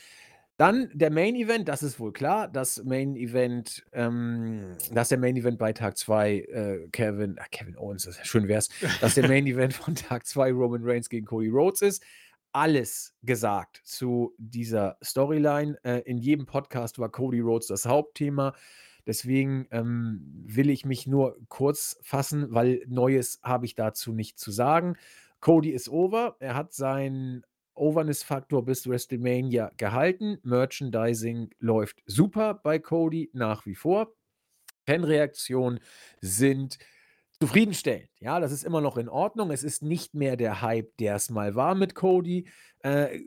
Dann 0.57 0.89
der 0.95 1.11
Main 1.11 1.35
Event, 1.35 1.69
das 1.69 1.83
ist 1.83 1.99
wohl 1.99 2.13
klar. 2.13 2.47
Das 2.47 2.85
Main 2.85 3.17
Event, 3.17 3.85
ähm, 3.93 4.77
dass 4.93 5.09
der 5.09 5.19
Main 5.19 5.37
Event 5.37 5.59
bei 5.59 5.73
Tag 5.73 5.99
2 5.99 6.33
äh, 6.33 6.89
Kevin, 6.93 7.37
ach, 7.41 7.51
Kevin 7.51 7.77
Owens, 7.77 8.05
das 8.05 8.25
schön 8.25 8.47
wär's, 8.47 8.69
dass 9.01 9.15
der 9.15 9.27
Main 9.27 9.47
Event 9.49 9.75
von 9.75 9.95
Tag 9.97 10.27
2 10.27 10.53
Roman 10.53 10.83
Reigns 10.85 11.09
gegen 11.09 11.27
Cody 11.27 11.49
Rhodes 11.49 11.83
ist. 11.83 12.05
Alles 12.53 13.17
gesagt 13.23 13.81
zu 13.83 14.33
dieser 14.39 14.97
Storyline. 15.03 15.77
Äh, 15.83 16.03
in 16.03 16.19
jedem 16.19 16.47
Podcast 16.47 17.01
war 17.01 17.11
Cody 17.11 17.41
Rhodes 17.41 17.67
das 17.67 17.85
Hauptthema. 17.85 18.55
Deswegen 19.07 19.67
ähm, 19.71 20.21
will 20.47 20.71
ich 20.71 20.85
mich 20.85 21.07
nur 21.07 21.37
kurz 21.49 21.99
fassen, 22.03 22.47
weil 22.51 22.85
Neues 22.89 23.41
habe 23.43 23.67
ich 23.67 23.75
dazu 23.75 24.13
nicht 24.13 24.39
zu 24.39 24.51
sagen. 24.51 24.97
Cody 25.41 25.71
ist 25.71 25.89
over. 25.89 26.37
Er 26.41 26.55
hat 26.55 26.73
seinen 26.73 27.45
Overness-Faktor 27.75 28.65
bis 28.65 28.89
WrestleMania 28.89 29.73
gehalten. 29.77 30.39
Merchandising 30.43 31.51
läuft 31.59 32.03
super 32.07 32.55
bei 32.55 32.79
Cody 32.79 33.31
nach 33.33 33.67
wie 33.67 33.75
vor. 33.75 34.15
Fanreaktionen 34.87 35.81
sind 36.21 36.79
zufriedenstellend. 37.41 38.09
Ja, 38.21 38.41
das 38.41 38.53
ist 38.53 38.65
immer 38.65 38.81
noch 38.81 38.97
in 38.97 39.09
Ordnung. 39.09 39.51
Es 39.51 39.65
ist 39.65 39.83
nicht 39.83 40.15
mehr 40.15 40.37
der 40.37 40.63
Hype, 40.63 40.97
der 40.99 41.17
es 41.17 41.31
mal 41.31 41.55
war 41.55 41.75
mit 41.75 41.95
Cody. 41.95 42.47
Äh, 42.81 43.19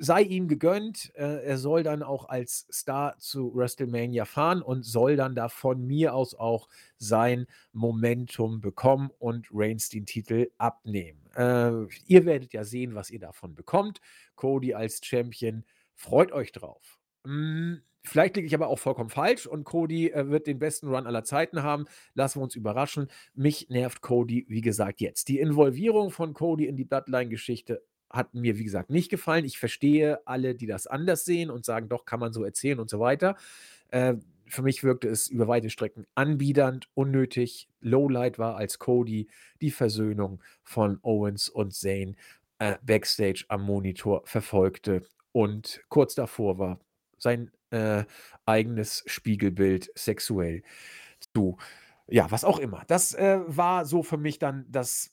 sei 0.00 0.22
ihm 0.22 0.48
gegönnt. 0.48 1.12
Äh, 1.14 1.44
er 1.44 1.58
soll 1.58 1.82
dann 1.82 2.02
auch 2.02 2.28
als 2.28 2.66
Star 2.72 3.18
zu 3.18 3.54
WrestleMania 3.54 4.24
fahren 4.24 4.62
und 4.62 4.84
soll 4.84 5.16
dann 5.16 5.34
da 5.34 5.48
von 5.48 5.86
mir 5.86 6.14
aus 6.14 6.34
auch 6.34 6.68
sein 6.96 7.46
Momentum 7.72 8.60
bekommen 8.60 9.10
und 9.18 9.48
Reigns 9.52 9.88
den 9.88 10.06
Titel 10.06 10.50
abnehmen. 10.58 11.20
Äh, 11.34 11.86
ihr 12.06 12.24
werdet 12.24 12.52
ja 12.52 12.64
sehen, 12.64 12.94
was 12.94 13.10
ihr 13.10 13.20
davon 13.20 13.54
bekommt. 13.54 14.00
Cody 14.36 14.74
als 14.74 15.00
Champion, 15.04 15.64
freut 15.94 16.32
euch 16.32 16.52
drauf. 16.52 16.98
Hm, 17.24 17.82
vielleicht 18.02 18.36
liege 18.36 18.46
ich 18.46 18.54
aber 18.54 18.68
auch 18.68 18.78
vollkommen 18.78 19.10
falsch 19.10 19.46
und 19.46 19.64
Cody 19.64 20.10
äh, 20.10 20.28
wird 20.28 20.46
den 20.46 20.58
besten 20.58 20.88
Run 20.88 21.06
aller 21.06 21.24
Zeiten 21.24 21.62
haben. 21.62 21.86
Lassen 22.14 22.40
wir 22.40 22.44
uns 22.44 22.56
überraschen. 22.56 23.08
Mich 23.34 23.68
nervt 23.68 24.00
Cody, 24.00 24.46
wie 24.48 24.60
gesagt, 24.60 25.00
jetzt. 25.00 25.28
Die 25.28 25.38
Involvierung 25.38 26.10
von 26.10 26.34
Cody 26.34 26.66
in 26.66 26.76
die 26.76 26.84
Bloodline-Geschichte 26.84 27.82
hat 28.10 28.34
mir, 28.34 28.58
wie 28.58 28.64
gesagt, 28.64 28.90
nicht 28.90 29.10
gefallen. 29.10 29.44
Ich 29.44 29.58
verstehe 29.58 30.26
alle, 30.26 30.54
die 30.54 30.66
das 30.66 30.86
anders 30.86 31.24
sehen 31.24 31.50
und 31.50 31.64
sagen, 31.64 31.88
doch, 31.88 32.04
kann 32.04 32.20
man 32.20 32.32
so 32.32 32.44
erzählen 32.44 32.80
und 32.80 32.90
so 32.90 33.00
weiter. 33.00 33.36
Äh, 33.90 34.14
für 34.46 34.62
mich 34.62 34.82
wirkte 34.82 35.08
es 35.08 35.28
über 35.28 35.46
weite 35.46 35.70
Strecken 35.70 36.06
anbiedernd, 36.14 36.88
unnötig. 36.94 37.68
Lowlight 37.80 38.38
war 38.38 38.56
als 38.56 38.78
Cody 38.78 39.28
die 39.60 39.70
Versöhnung 39.70 40.42
von 40.62 40.98
Owens 41.02 41.48
und 41.48 41.74
Zane 41.74 42.14
äh, 42.58 42.76
backstage 42.82 43.44
am 43.48 43.62
Monitor 43.62 44.22
verfolgte 44.24 45.02
und 45.32 45.82
kurz 45.88 46.14
davor 46.14 46.58
war, 46.58 46.80
sein 47.18 47.50
äh, 47.70 48.04
eigenes 48.46 49.04
Spiegelbild 49.06 49.90
sexuell 49.94 50.62
zu, 51.34 51.58
ja, 52.08 52.30
was 52.30 52.44
auch 52.44 52.58
immer. 52.58 52.84
Das 52.86 53.14
äh, 53.14 53.40
war 53.46 53.84
so 53.84 54.02
für 54.02 54.16
mich 54.16 54.38
dann 54.38 54.64
das 54.70 55.12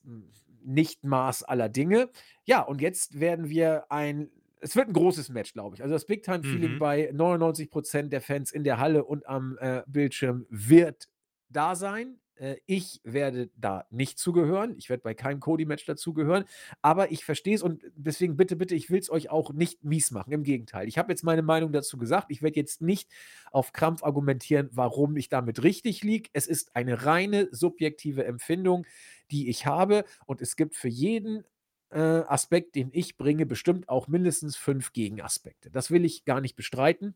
hm, 0.66 0.74
Nichtmaß 0.74 1.44
aller 1.44 1.70
Dinge. 1.70 2.10
Ja, 2.46 2.62
und 2.62 2.82
jetzt 2.82 3.20
werden 3.20 3.50
wir 3.50 3.86
ein 3.92 4.32
es 4.62 4.76
wird 4.76 4.88
ein 4.88 4.94
großes 4.94 5.30
Match, 5.30 5.54
glaube 5.54 5.76
ich. 5.76 5.84
Also 5.84 5.94
das 5.94 6.08
Big-Time-Feeling 6.08 6.78
Mhm. 6.78 6.80
bei 6.80 7.12
99% 7.14 8.12
der 8.12 8.22
Fans 8.22 8.52
in 8.52 8.64
der 8.64 8.80
Halle 8.80 9.04
und 9.06 9.28
am, 9.28 9.58
äh, 9.60 9.84
Bildschirm 9.86 10.48
wird 10.50 11.08
da 11.50 11.76
sein. 11.76 12.20
Äh, 12.36 12.58
ich 12.66 13.02
werde 13.04 13.50
da 13.56 13.86
nicht 13.90 14.20
zugehören. 14.20 14.76
Ich 14.78 14.90
werde 14.90 15.04
bei 15.04 15.14
keinem 15.14 15.40
Cody-Match 15.40 15.86
dazugehören. 15.86 16.46
Aber 16.82 17.12
ich 17.12 17.26
verstehe 17.26 17.56
es 17.56 17.64
und 17.64 17.84
deswegen 17.96 18.38
bitte, 18.38 18.56
bitte, 18.56 18.76
ich 18.76 18.90
will 18.90 19.00
es 19.00 19.10
euch 19.10 19.30
auch 19.30 19.54
nicht 19.54 19.84
mies 19.84 20.12
machen. 20.12 20.32
Im 20.32 20.44
Gegenteil. 20.44 20.88
Ich 20.88 20.98
habe 20.98 21.12
jetzt 21.12 21.24
meine 21.24 21.42
Meinung 21.42 21.72
dazu 21.72 21.98
gesagt. 21.98 22.32
Ich 22.32 22.42
werde 22.42 22.60
jetzt 22.60 22.82
nicht 22.82 23.10
auf 23.52 23.74
Krampf 23.74 24.04
argumentieren, 24.04 24.70
warum 24.72 25.16
ich 25.18 25.30
damit 25.30 25.64
richtig 25.64 26.04
liege. 26.04 26.30
Es 26.34 26.48
ist 26.48 26.76
eine 26.76 27.06
reine 27.06 27.48
subjektive 27.52 28.26
Empfindung, 28.26 28.86
die 29.32 29.50
ich 29.50 29.66
habe. 29.66 30.06
Und 30.26 30.42
es 30.42 30.56
gibt 30.56 30.76
für 30.76 30.90
jeden 30.90 31.44
äh, 31.92 32.00
Aspekt, 32.00 32.76
den 32.76 32.90
ich 32.92 33.18
bringe, 33.18 33.46
bestimmt 33.46 33.90
auch 33.90 34.08
mindestens 34.08 34.56
fünf 34.56 34.94
Gegenaspekte. 34.94 35.70
Das 35.72 35.92
will 35.92 36.06
ich 36.06 36.26
gar 36.26 36.42
nicht 36.42 36.56
bestreiten 36.56 37.16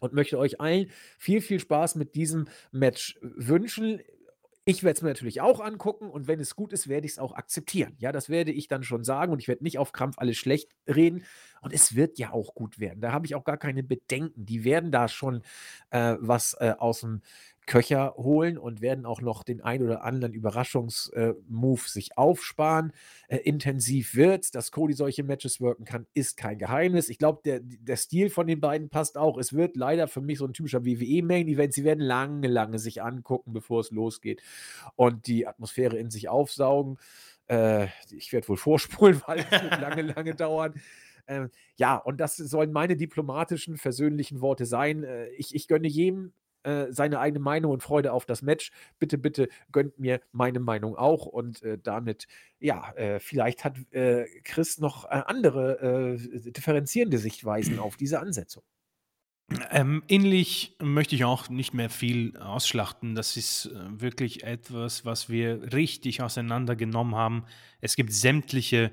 und 0.00 0.12
möchte 0.12 0.38
euch 0.38 0.60
allen 0.60 0.90
viel, 1.18 1.40
viel 1.40 1.60
Spaß 1.60 1.94
mit 1.94 2.14
diesem 2.14 2.48
Match 2.72 3.18
wünschen. 3.22 4.00
Ich 4.68 4.82
werde 4.82 4.96
es 4.96 5.02
mir 5.02 5.10
natürlich 5.10 5.40
auch 5.40 5.60
angucken 5.60 6.10
und 6.10 6.26
wenn 6.26 6.40
es 6.40 6.56
gut 6.56 6.72
ist, 6.72 6.88
werde 6.88 7.06
ich 7.06 7.12
es 7.12 7.18
auch 7.20 7.34
akzeptieren. 7.34 7.94
Ja, 7.98 8.10
das 8.10 8.28
werde 8.28 8.50
ich 8.50 8.66
dann 8.66 8.82
schon 8.82 9.04
sagen 9.04 9.32
und 9.32 9.38
ich 9.40 9.46
werde 9.46 9.62
nicht 9.62 9.78
auf 9.78 9.92
Krampf 9.92 10.18
alles 10.18 10.36
schlecht 10.38 10.72
reden. 10.88 11.22
Und 11.60 11.72
es 11.72 11.94
wird 11.94 12.18
ja 12.18 12.32
auch 12.32 12.52
gut 12.52 12.80
werden. 12.80 13.00
Da 13.00 13.12
habe 13.12 13.26
ich 13.26 13.36
auch 13.36 13.44
gar 13.44 13.58
keine 13.58 13.84
Bedenken. 13.84 14.44
Die 14.44 14.64
werden 14.64 14.90
da 14.90 15.06
schon 15.06 15.42
äh, 15.90 16.16
was 16.18 16.54
äh, 16.54 16.74
aus 16.78 17.00
dem 17.02 17.22
Köcher 17.66 18.14
holen 18.16 18.58
und 18.58 18.80
werden 18.80 19.04
auch 19.06 19.20
noch 19.20 19.42
den 19.42 19.60
ein 19.60 19.82
oder 19.82 20.04
anderen 20.04 20.32
Überraschungsmove 20.32 21.86
äh, 21.86 21.88
sich 21.88 22.16
aufsparen. 22.16 22.92
Äh, 23.28 23.38
intensiv 23.38 24.14
wird's. 24.14 24.52
Dass 24.52 24.70
Cody 24.70 24.94
solche 24.94 25.24
Matches 25.24 25.60
wirken 25.60 25.84
kann, 25.84 26.06
ist 26.14 26.36
kein 26.36 26.58
Geheimnis. 26.58 27.08
Ich 27.08 27.18
glaube, 27.18 27.40
der, 27.44 27.60
der 27.60 27.96
Stil 27.96 28.30
von 28.30 28.46
den 28.46 28.60
beiden 28.60 28.88
passt 28.88 29.18
auch. 29.18 29.36
Es 29.36 29.52
wird 29.52 29.76
leider 29.76 30.06
für 30.06 30.20
mich 30.20 30.38
so 30.38 30.46
ein 30.46 30.52
typischer 30.52 30.84
WWE-Main-Event. 30.84 31.74
Sie 31.74 31.84
werden 31.84 32.00
lange, 32.00 32.46
lange 32.46 32.78
sich 32.78 33.02
angucken, 33.02 33.52
bevor 33.52 33.80
es 33.80 33.90
losgeht 33.90 34.42
und 34.94 35.26
die 35.26 35.46
Atmosphäre 35.46 35.98
in 35.98 36.10
sich 36.10 36.28
aufsaugen. 36.28 36.98
Äh, 37.48 37.88
ich 38.10 38.32
werde 38.32 38.48
wohl 38.48 38.56
vorspulen, 38.56 39.20
weil 39.26 39.40
es 39.40 39.50
wird 39.50 39.80
lange, 39.80 40.02
lange 40.16 40.34
dauern. 40.34 40.74
Ähm, 41.28 41.50
ja, 41.74 41.96
und 41.96 42.20
das 42.20 42.36
sollen 42.36 42.70
meine 42.70 42.96
diplomatischen, 42.96 43.76
versöhnlichen 43.76 44.40
Worte 44.40 44.66
sein. 44.66 45.02
Äh, 45.02 45.28
ich, 45.30 45.54
ich 45.54 45.66
gönne 45.66 45.88
jedem 45.88 46.32
äh, 46.66 46.92
seine 46.92 47.20
eigene 47.20 47.40
Meinung 47.40 47.72
und 47.72 47.82
Freude 47.82 48.12
auf 48.12 48.26
das 48.26 48.42
Match. 48.42 48.72
Bitte, 48.98 49.18
bitte 49.18 49.48
gönnt 49.70 49.98
mir 49.98 50.20
meine 50.32 50.60
Meinung 50.60 50.96
auch. 50.96 51.26
Und 51.26 51.62
äh, 51.62 51.78
damit, 51.82 52.26
ja, 52.58 52.92
äh, 52.92 53.20
vielleicht 53.20 53.64
hat 53.64 53.76
äh, 53.92 54.26
Chris 54.42 54.78
noch 54.78 55.04
äh, 55.04 55.22
andere 55.26 56.18
differenzierende 56.18 57.18
Sichtweisen 57.18 57.78
auf 57.78 57.96
diese 57.96 58.20
Ansetzung. 58.20 58.62
Ähm, 59.70 60.02
ähnlich 60.08 60.76
möchte 60.80 61.14
ich 61.14 61.24
auch 61.24 61.48
nicht 61.48 61.72
mehr 61.72 61.88
viel 61.88 62.36
ausschlachten. 62.36 63.14
Das 63.14 63.36
ist 63.36 63.70
wirklich 63.88 64.42
etwas, 64.42 65.04
was 65.04 65.28
wir 65.28 65.72
richtig 65.72 66.20
auseinandergenommen 66.20 67.14
haben. 67.14 67.44
Es 67.80 67.94
gibt 67.94 68.12
sämtliche 68.12 68.90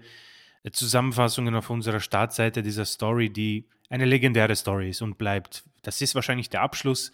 Zusammenfassungen 0.72 1.56
auf 1.56 1.70
unserer 1.70 2.00
Startseite 2.00 2.62
dieser 2.62 2.86
Story, 2.86 3.30
die 3.30 3.68
eine 3.90 4.06
legendäre 4.06 4.56
Story 4.56 4.90
ist 4.90 5.02
und 5.02 5.18
bleibt. 5.18 5.64
Das 5.82 6.02
ist 6.02 6.16
wahrscheinlich 6.16 6.50
der 6.50 6.62
Abschluss. 6.62 7.12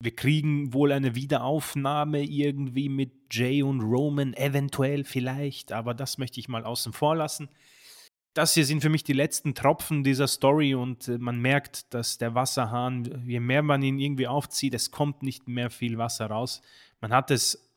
Wir 0.00 0.14
kriegen 0.14 0.72
wohl 0.72 0.92
eine 0.92 1.14
Wiederaufnahme 1.14 2.22
irgendwie 2.22 2.88
mit 2.88 3.12
Jay 3.30 3.62
und 3.62 3.80
Roman, 3.80 4.34
eventuell 4.34 5.04
vielleicht, 5.04 5.72
aber 5.72 5.94
das 5.94 6.18
möchte 6.18 6.38
ich 6.40 6.48
mal 6.48 6.64
außen 6.64 6.92
vor 6.92 7.16
lassen 7.16 7.48
das 8.38 8.54
hier 8.54 8.64
sind 8.64 8.82
für 8.82 8.88
mich 8.88 9.02
die 9.02 9.14
letzten 9.14 9.54
Tropfen 9.56 10.04
dieser 10.04 10.28
Story 10.28 10.72
und 10.72 11.08
äh, 11.08 11.18
man 11.18 11.40
merkt, 11.40 11.92
dass 11.92 12.18
der 12.18 12.36
Wasserhahn, 12.36 13.24
je 13.26 13.40
mehr 13.40 13.62
man 13.62 13.82
ihn 13.82 13.98
irgendwie 13.98 14.28
aufzieht, 14.28 14.74
es 14.74 14.92
kommt 14.92 15.24
nicht 15.24 15.48
mehr 15.48 15.70
viel 15.70 15.98
Wasser 15.98 16.26
raus. 16.26 16.62
Man 17.00 17.12
hat 17.12 17.32
es, 17.32 17.68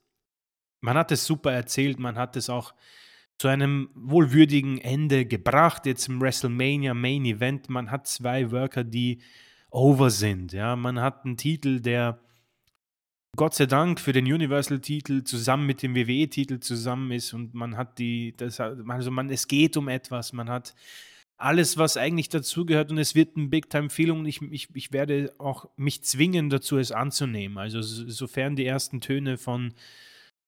man 0.80 0.98
hat 0.98 1.11
es 1.11 1.26
super 1.26 1.52
erzählt, 1.52 1.99
man 1.99 2.15
hat 2.15 2.35
es 2.35 2.48
auch 2.48 2.76
zu 3.39 3.48
einem 3.48 3.89
wohlwürdigen 3.95 4.77
Ende 4.77 5.26
gebracht, 5.26 5.88
jetzt 5.88 6.07
im 6.07 6.22
WrestleMania 6.22 6.93
Main 6.93 7.26
Event. 7.26 7.69
Man 7.69 7.89
hat 7.89 8.06
zwei 8.06 8.52
Worker, 8.52 8.84
die 8.84 9.19
over 9.72 10.10
sind. 10.10 10.53
Ja, 10.53 10.76
man 10.76 10.99
hat 10.99 11.26
einen 11.26 11.38
Titel, 11.38 11.80
der 11.80 12.19
Gott 13.38 13.56
sei 13.56 13.65
Dank 13.65 13.99
für 13.99 14.11
den 14.11 14.26
Universal-Titel 14.26 15.23
zusammen 15.23 15.65
mit 15.65 15.81
dem 15.81 15.95
WWE-Titel 15.95 16.60
zusammen 16.60 17.11
ist 17.11 17.34
und 17.34 17.53
man 17.53 17.77
hat 17.77 17.98
die, 17.98 18.35
das, 18.35 18.60
also 18.60 19.10
man, 19.10 19.30
es 19.30 19.48
geht 19.48 19.77
um 19.77 19.88
etwas, 19.88 20.34
man 20.34 20.49
hat 20.49 20.76
alles, 21.38 21.77
was 21.77 21.98
eigentlich 21.98 22.30
dazugehört 22.30 22.91
und 22.91 22.98
es 22.98 23.15
wird 23.15 23.38
ein 23.38 23.49
Big-Time-Feeling 23.49 24.19
und 24.19 24.26
ich, 24.26 24.41
ich, 24.41 24.68
ich 24.73 24.91
werde 24.91 25.34
auch 25.38 25.69
mich 25.77 26.03
zwingen 26.03 26.49
dazu, 26.49 26.77
es 26.77 26.91
anzunehmen. 26.91 27.57
Also 27.57 27.81
so, 27.81 28.07
sofern 28.10 28.56
die 28.56 28.65
ersten 28.65 28.99
Töne 28.99 29.38
von 29.38 29.73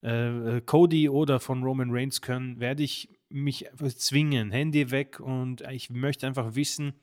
äh, 0.02 0.62
Cody 0.66 1.10
oder 1.10 1.40
von 1.40 1.64
Roman 1.64 1.90
Reigns 1.90 2.22
können, 2.22 2.60
werde 2.60 2.84
ich 2.84 3.10
mich 3.30 3.66
zwingen, 3.96 4.52
Handy 4.52 4.92
weg 4.92 5.20
und 5.20 5.62
ich 5.72 5.90
möchte 5.90 6.28
einfach 6.28 6.54
wissen, 6.54 6.94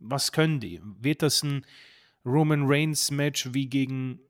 was 0.00 0.32
können 0.32 0.60
die? 0.60 0.80
Wird 1.00 1.22
das 1.22 1.42
ein 1.42 1.64
Roman 2.24 2.64
Reigns 2.66 3.10
Match 3.10 3.50
wie 3.52 3.66
gegen 3.66 4.20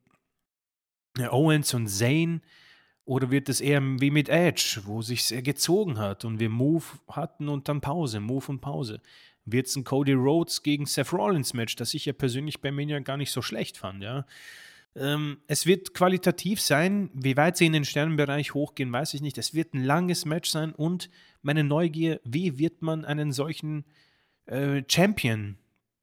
Owens 1.19 1.75
und 1.75 1.89
Zane 1.89 2.41
oder 3.05 3.31
wird 3.31 3.49
es 3.49 3.61
eher 3.61 3.81
wie 4.01 4.11
mit 4.11 4.29
Edge, 4.29 4.83
wo 4.85 5.03
sich 5.03 5.25
sehr 5.25 5.43
gezogen 5.43 5.99
hat 5.99 6.25
und 6.25 6.39
wir 6.39 6.51
Move 6.51 6.85
hatten 7.09 7.49
und 7.49 7.69
dann 7.69 7.81
Pause, 7.81 8.21
Move 8.21 8.47
und 8.49 8.61
Pause? 8.61 9.01
Wird 9.45 9.67
es 9.67 9.77
ein 9.77 9.85
Cody 9.85 10.13
Rhodes 10.13 10.63
gegen 10.63 10.87
Seth 10.87 11.13
Rollins 11.13 11.55
Match, 11.55 11.75
das 11.77 11.95
ich 11.95 12.05
ja 12.05 12.13
persönlich 12.13 12.61
bei 12.61 12.71
Mania 12.71 13.01
gar 13.01 13.17
nicht 13.17 13.33
so 13.33 13.43
schlecht 13.43 13.79
fand, 13.79 14.03
ja? 14.03 14.27
Ähm, 14.97 15.39
es 15.47 15.67
wird 15.67 15.95
qualitativ 15.95 16.61
sein, 16.61 17.11
wie 17.15 17.37
weit 17.37 17.57
sie 17.57 17.67
in 17.67 17.73
den 17.73 17.85
Sternenbereich 17.85 18.55
hochgehen, 18.55 18.93
weiß 18.93 19.15
ich 19.15 19.21
nicht. 19.21 19.39
Es 19.39 19.55
wird 19.55 19.73
ein 19.73 19.85
langes 19.85 20.25
Match 20.25 20.51
sein 20.51 20.73
und 20.73 21.11
meine 21.43 21.63
Neugier, 21.63 22.21
wie 22.25 22.59
wird 22.59 22.83
man 22.83 23.05
einen 23.05 23.33
solchen 23.33 23.85
äh, 24.51 24.83
Champion 24.89 25.57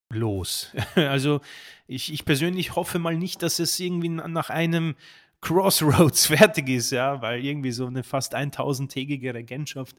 los. 0.10 0.72
Also 0.96 1.42
ich, 1.88 2.12
ich 2.12 2.26
persönlich 2.26 2.76
hoffe 2.76 3.00
mal 3.00 3.16
nicht, 3.16 3.44
dass 3.44 3.60
es 3.60 3.80
irgendwie 3.80 4.10
nach 4.10 4.50
einem 4.50 4.96
Crossroads 5.42 6.26
fertig 6.28 6.70
ist, 6.70 6.92
ja, 6.92 7.22
weil 7.22 7.44
irgendwie 7.44 7.72
so 7.72 7.86
eine 7.86 8.04
fast 8.04 8.36
1000-tägige 8.36 9.34
Regentschaft. 9.34 9.96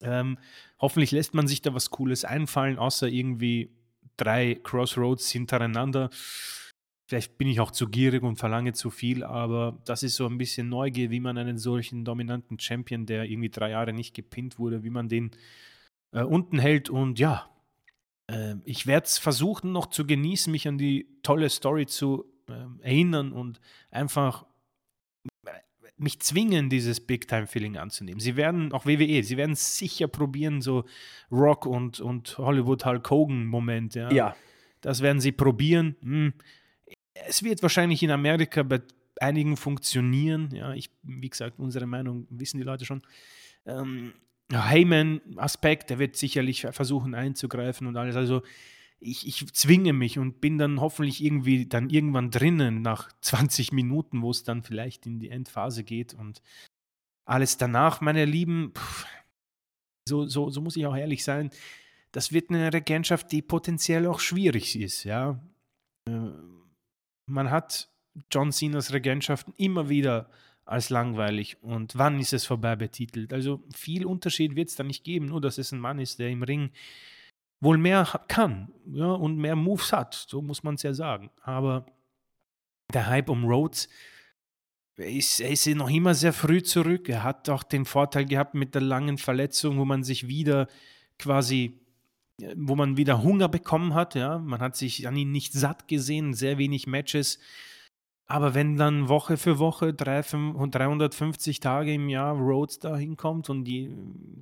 Ähm, 0.00 0.38
hoffentlich 0.80 1.12
lässt 1.12 1.34
man 1.34 1.46
sich 1.46 1.62
da 1.62 1.74
was 1.74 1.90
Cooles 1.90 2.24
einfallen, 2.24 2.78
außer 2.78 3.08
irgendwie 3.08 3.70
drei 4.16 4.58
Crossroads 4.62 5.30
hintereinander. 5.30 6.10
Vielleicht 7.08 7.36
bin 7.36 7.48
ich 7.48 7.60
auch 7.60 7.70
zu 7.70 7.88
gierig 7.88 8.22
und 8.22 8.36
verlange 8.36 8.72
zu 8.72 8.90
viel, 8.90 9.22
aber 9.22 9.78
das 9.84 10.02
ist 10.02 10.16
so 10.16 10.26
ein 10.26 10.38
bisschen 10.38 10.68
Neugier, 10.68 11.10
wie 11.10 11.20
man 11.20 11.36
einen 11.36 11.58
solchen 11.58 12.04
dominanten 12.04 12.58
Champion, 12.58 13.06
der 13.06 13.24
irgendwie 13.24 13.50
drei 13.50 13.70
Jahre 13.70 13.92
nicht 13.92 14.14
gepinnt 14.14 14.58
wurde, 14.58 14.82
wie 14.82 14.90
man 14.90 15.08
den 15.08 15.30
äh, 16.12 16.22
unten 16.22 16.58
hält. 16.58 16.88
Und 16.88 17.18
ja, 17.18 17.51
äh, 18.28 18.54
ich 18.64 18.86
werde 18.86 19.06
es 19.06 19.18
versuchen 19.18 19.72
noch 19.72 19.86
zu 19.86 20.06
genießen, 20.06 20.50
mich 20.50 20.68
an 20.68 20.78
die 20.78 21.06
tolle 21.22 21.48
Story 21.48 21.86
zu 21.86 22.24
äh, 22.48 22.84
erinnern 22.84 23.32
und 23.32 23.60
einfach 23.90 24.44
mich 26.02 26.20
zwingen, 26.20 26.68
dieses 26.68 27.00
Big-Time-Feeling 27.00 27.76
anzunehmen. 27.76 28.20
Sie 28.20 28.36
werden, 28.36 28.72
auch 28.72 28.86
WWE, 28.86 29.22
sie 29.22 29.36
werden 29.36 29.54
sicher 29.54 30.08
probieren, 30.08 30.60
so 30.60 30.84
Rock 31.30 31.64
und, 31.64 32.00
und 32.00 32.36
Hollywood 32.38 32.84
Hulk 32.84 33.08
Hogan-Moment, 33.08 33.94
ja. 33.94 34.10
Ja. 34.10 34.36
Das 34.80 35.00
werden 35.00 35.20
sie 35.20 35.32
probieren. 35.32 35.96
Hm. 36.02 36.32
Es 37.14 37.44
wird 37.44 37.62
wahrscheinlich 37.62 38.02
in 38.02 38.10
Amerika 38.10 38.64
bei 38.64 38.80
einigen 39.20 39.56
funktionieren. 39.56 40.50
Ja, 40.52 40.74
ich, 40.74 40.90
wie 41.02 41.30
gesagt, 41.30 41.58
unsere 41.58 41.86
Meinung 41.86 42.26
wissen 42.30 42.58
die 42.58 42.64
Leute 42.64 42.84
schon. 42.84 43.02
Ähm, 43.64 44.12
Heyman-Aspekt, 44.54 45.90
der 45.90 45.98
wird 45.98 46.16
sicherlich 46.16 46.66
versuchen 46.70 47.14
einzugreifen 47.14 47.86
und 47.86 47.96
alles. 47.96 48.16
Also 48.16 48.42
ich, 49.00 49.26
ich 49.26 49.52
zwinge 49.52 49.92
mich 49.92 50.18
und 50.18 50.40
bin 50.40 50.58
dann 50.58 50.80
hoffentlich 50.80 51.22
irgendwie 51.22 51.66
dann 51.66 51.90
irgendwann 51.90 52.30
drinnen 52.30 52.82
nach 52.82 53.10
20 53.20 53.72
Minuten, 53.72 54.22
wo 54.22 54.30
es 54.30 54.44
dann 54.44 54.62
vielleicht 54.62 55.06
in 55.06 55.18
die 55.18 55.30
Endphase 55.30 55.84
geht 55.84 56.14
und 56.14 56.42
alles 57.24 57.56
danach, 57.56 58.00
meine 58.00 58.24
Lieben, 58.24 58.72
pff, 58.74 59.06
so, 60.08 60.26
so, 60.26 60.50
so 60.50 60.60
muss 60.60 60.76
ich 60.76 60.86
auch 60.86 60.96
ehrlich 60.96 61.22
sein, 61.24 61.50
das 62.10 62.32
wird 62.32 62.50
eine 62.50 62.72
Regentschaft, 62.72 63.30
die 63.32 63.42
potenziell 63.42 64.06
auch 64.06 64.20
schwierig 64.20 64.78
ist, 64.78 65.04
ja. 65.04 65.40
Äh, 66.08 66.30
man 67.26 67.50
hat 67.50 67.88
John 68.30 68.52
Cenas 68.52 68.92
Regentschaften 68.92 69.54
immer 69.56 69.88
wieder 69.88 70.28
als 70.64 70.90
langweilig 70.90 71.56
und 71.62 71.96
wann 71.96 72.20
ist 72.20 72.32
es 72.32 72.46
vorbei 72.46 72.76
betitelt. 72.76 73.32
Also 73.32 73.62
viel 73.74 74.06
Unterschied 74.06 74.56
wird 74.56 74.68
es 74.68 74.76
da 74.76 74.84
nicht 74.84 75.04
geben, 75.04 75.26
nur 75.26 75.40
dass 75.40 75.58
es 75.58 75.72
ein 75.72 75.80
Mann 75.80 75.98
ist, 75.98 76.18
der 76.18 76.30
im 76.30 76.42
Ring 76.42 76.70
wohl 77.60 77.78
mehr 77.78 78.06
kann 78.28 78.72
ja, 78.92 79.12
und 79.12 79.36
mehr 79.38 79.56
Moves 79.56 79.92
hat, 79.92 80.14
so 80.14 80.42
muss 80.42 80.62
man 80.62 80.74
es 80.74 80.82
ja 80.82 80.94
sagen. 80.94 81.30
Aber 81.42 81.86
der 82.92 83.06
Hype 83.06 83.28
um 83.28 83.44
Rhodes, 83.44 83.88
ist, 84.96 85.40
er 85.40 85.50
ist 85.50 85.66
noch 85.68 85.90
immer 85.90 86.14
sehr 86.14 86.32
früh 86.32 86.62
zurück. 86.62 87.08
Er 87.08 87.22
hat 87.22 87.48
auch 87.48 87.62
den 87.62 87.84
Vorteil 87.84 88.26
gehabt 88.26 88.54
mit 88.54 88.74
der 88.74 88.82
langen 88.82 89.18
Verletzung, 89.18 89.78
wo 89.78 89.84
man 89.84 90.04
sich 90.04 90.28
wieder 90.28 90.68
quasi, 91.18 91.80
wo 92.56 92.74
man 92.76 92.96
wieder 92.96 93.22
Hunger 93.22 93.48
bekommen 93.48 93.94
hat. 93.94 94.14
Ja? 94.14 94.38
Man 94.38 94.60
hat 94.60 94.76
sich 94.76 95.08
an 95.08 95.16
ihn 95.16 95.32
nicht 95.32 95.52
satt 95.52 95.88
gesehen, 95.88 96.34
sehr 96.34 96.58
wenig 96.58 96.86
Matches. 96.86 97.38
Aber 98.26 98.54
wenn 98.54 98.76
dann 98.76 99.08
Woche 99.08 99.36
für 99.36 99.58
Woche 99.58 99.92
350 99.92 101.60
Tage 101.60 101.94
im 101.94 102.08
Jahr 102.08 102.34
Rhodes 102.34 102.78
da 102.78 102.96
hinkommt 102.96 103.50
und 103.50 103.64
die, 103.64 103.90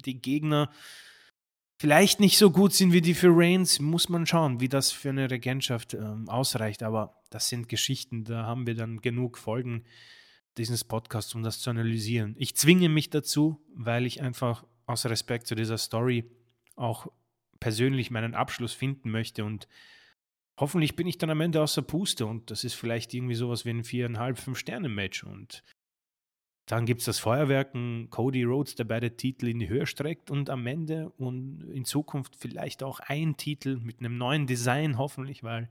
die 0.05 0.21
Gegner 0.21 0.71
vielleicht 1.81 2.21
nicht 2.21 2.37
so 2.37 2.51
gut 2.51 2.75
sind 2.75 2.93
wie 2.93 3.01
die 3.01 3.15
für 3.15 3.31
Reigns, 3.31 3.81
muss 3.81 4.09
man 4.09 4.27
schauen, 4.27 4.61
wie 4.61 4.69
das 4.69 4.93
für 4.93 5.09
eine 5.09 5.31
Regentschaft 5.31 5.95
ähm, 5.95 6.29
ausreicht. 6.29 6.83
Aber 6.83 7.23
das 7.31 7.49
sind 7.49 7.69
Geschichten, 7.69 8.25
da 8.25 8.45
haben 8.45 8.67
wir 8.67 8.75
dann 8.75 9.01
genug 9.01 9.39
Folgen 9.39 9.85
dieses 10.59 10.85
Podcasts, 10.85 11.35
um 11.35 11.43
das 11.43 11.61
zu 11.61 11.71
analysieren. 11.71 12.35
Ich 12.39 12.55
zwinge 12.55 12.91
mich 12.91 13.09
dazu, 13.09 13.65
weil 13.75 14.05
ich 14.05 14.21
einfach 14.21 14.67
aus 14.85 15.07
Respekt 15.07 15.47
zu 15.47 15.55
dieser 15.55 15.79
Story 15.79 16.31
auch 16.77 17.07
persönlich 17.61 18.11
meinen 18.11 18.35
Abschluss 18.35 18.75
finden 18.75 19.11
möchte 19.11 19.45
und 19.45 19.67
hoffentlich 20.61 20.95
bin 20.95 21.07
ich 21.07 21.19
dann 21.19 21.31
am 21.31 21.41
Ende 21.41 21.63
aus 21.63 21.75
der 21.75 21.83
Puste 21.83 22.27
und 22.27 22.51
das 22.51 22.65
ist 22.65 22.75
vielleicht 22.75 23.15
irgendwie 23.15 23.35
sowas 23.35 23.65
wie 23.65 23.71
ein 23.71 23.85
viereinhalb, 23.85 24.39
fünf 24.39 24.59
Sterne 24.59 24.89
Match 24.89 25.25
und 25.25 25.65
dann 26.67 26.87
gibt 26.87 27.01
es 27.01 27.07
das 27.07 27.19
Feuerwerken, 27.19 28.11
Cody 28.11 28.45
Rhodes, 28.45 28.77
der 28.77 28.85
beide 28.85 29.17
Titel 29.17 29.49
in 29.49 29.59
die 29.59 29.69
Höhe 29.69 29.87
streckt 29.87 30.31
und 30.31 30.51
am 30.51 30.69
Ende 30.69 31.11
und 31.17 31.63
in 31.73 31.85
Zukunft 31.85 32.37
vielleicht 32.37 32.85
auch 32.85 33.01
ein 33.01 33.37
Titel 33.37 33.81
mit 33.81 33.99
einem 33.99 34.17
neuen 34.17 34.47
Design 34.47 34.97
hoffentlich, 34.97 35.43
weil 35.43 35.69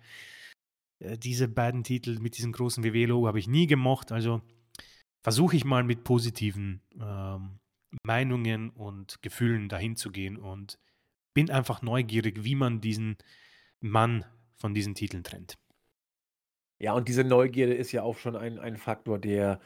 äh, 1.00 1.18
diese 1.18 1.48
beiden 1.48 1.86
Titel 1.86 2.20
mit 2.20 2.38
diesem 2.38 2.52
großen 2.52 2.84
WW-Logo 2.84 3.28
habe 3.28 3.40
ich 3.40 3.48
nie 3.48 3.66
gemocht. 3.66 4.12
Also 4.12 4.42
versuche 5.24 5.56
ich 5.56 5.64
mal 5.64 5.86
mit 5.86 6.04
positiven 6.04 6.82
ähm, 7.00 7.60
Meinungen 8.04 8.70
und 8.70 9.22
Gefühlen 9.22 9.70
dahin 9.70 9.96
zu 9.96 10.12
gehen 10.12 10.38
und 10.38 10.80
bin 11.34 11.50
einfach 11.50 11.82
neugierig, 11.82 12.44
wie 12.44 12.56
man 12.56 12.82
diesen 12.82 13.18
Mann 13.80 14.26
von 14.60 14.74
diesen 14.74 14.96
Titeln 14.96 15.24
trennt. 15.24 15.58
Ja, 16.80 16.94
und 16.94 17.08
diese 17.08 17.24
Neugierde 17.24 17.74
ist 17.74 17.92
ja 17.92 18.04
auch 18.04 18.18
schon 18.18 18.36
ein, 18.36 18.60
ein 18.60 18.78
Faktor, 18.78 19.20
der 19.20 19.60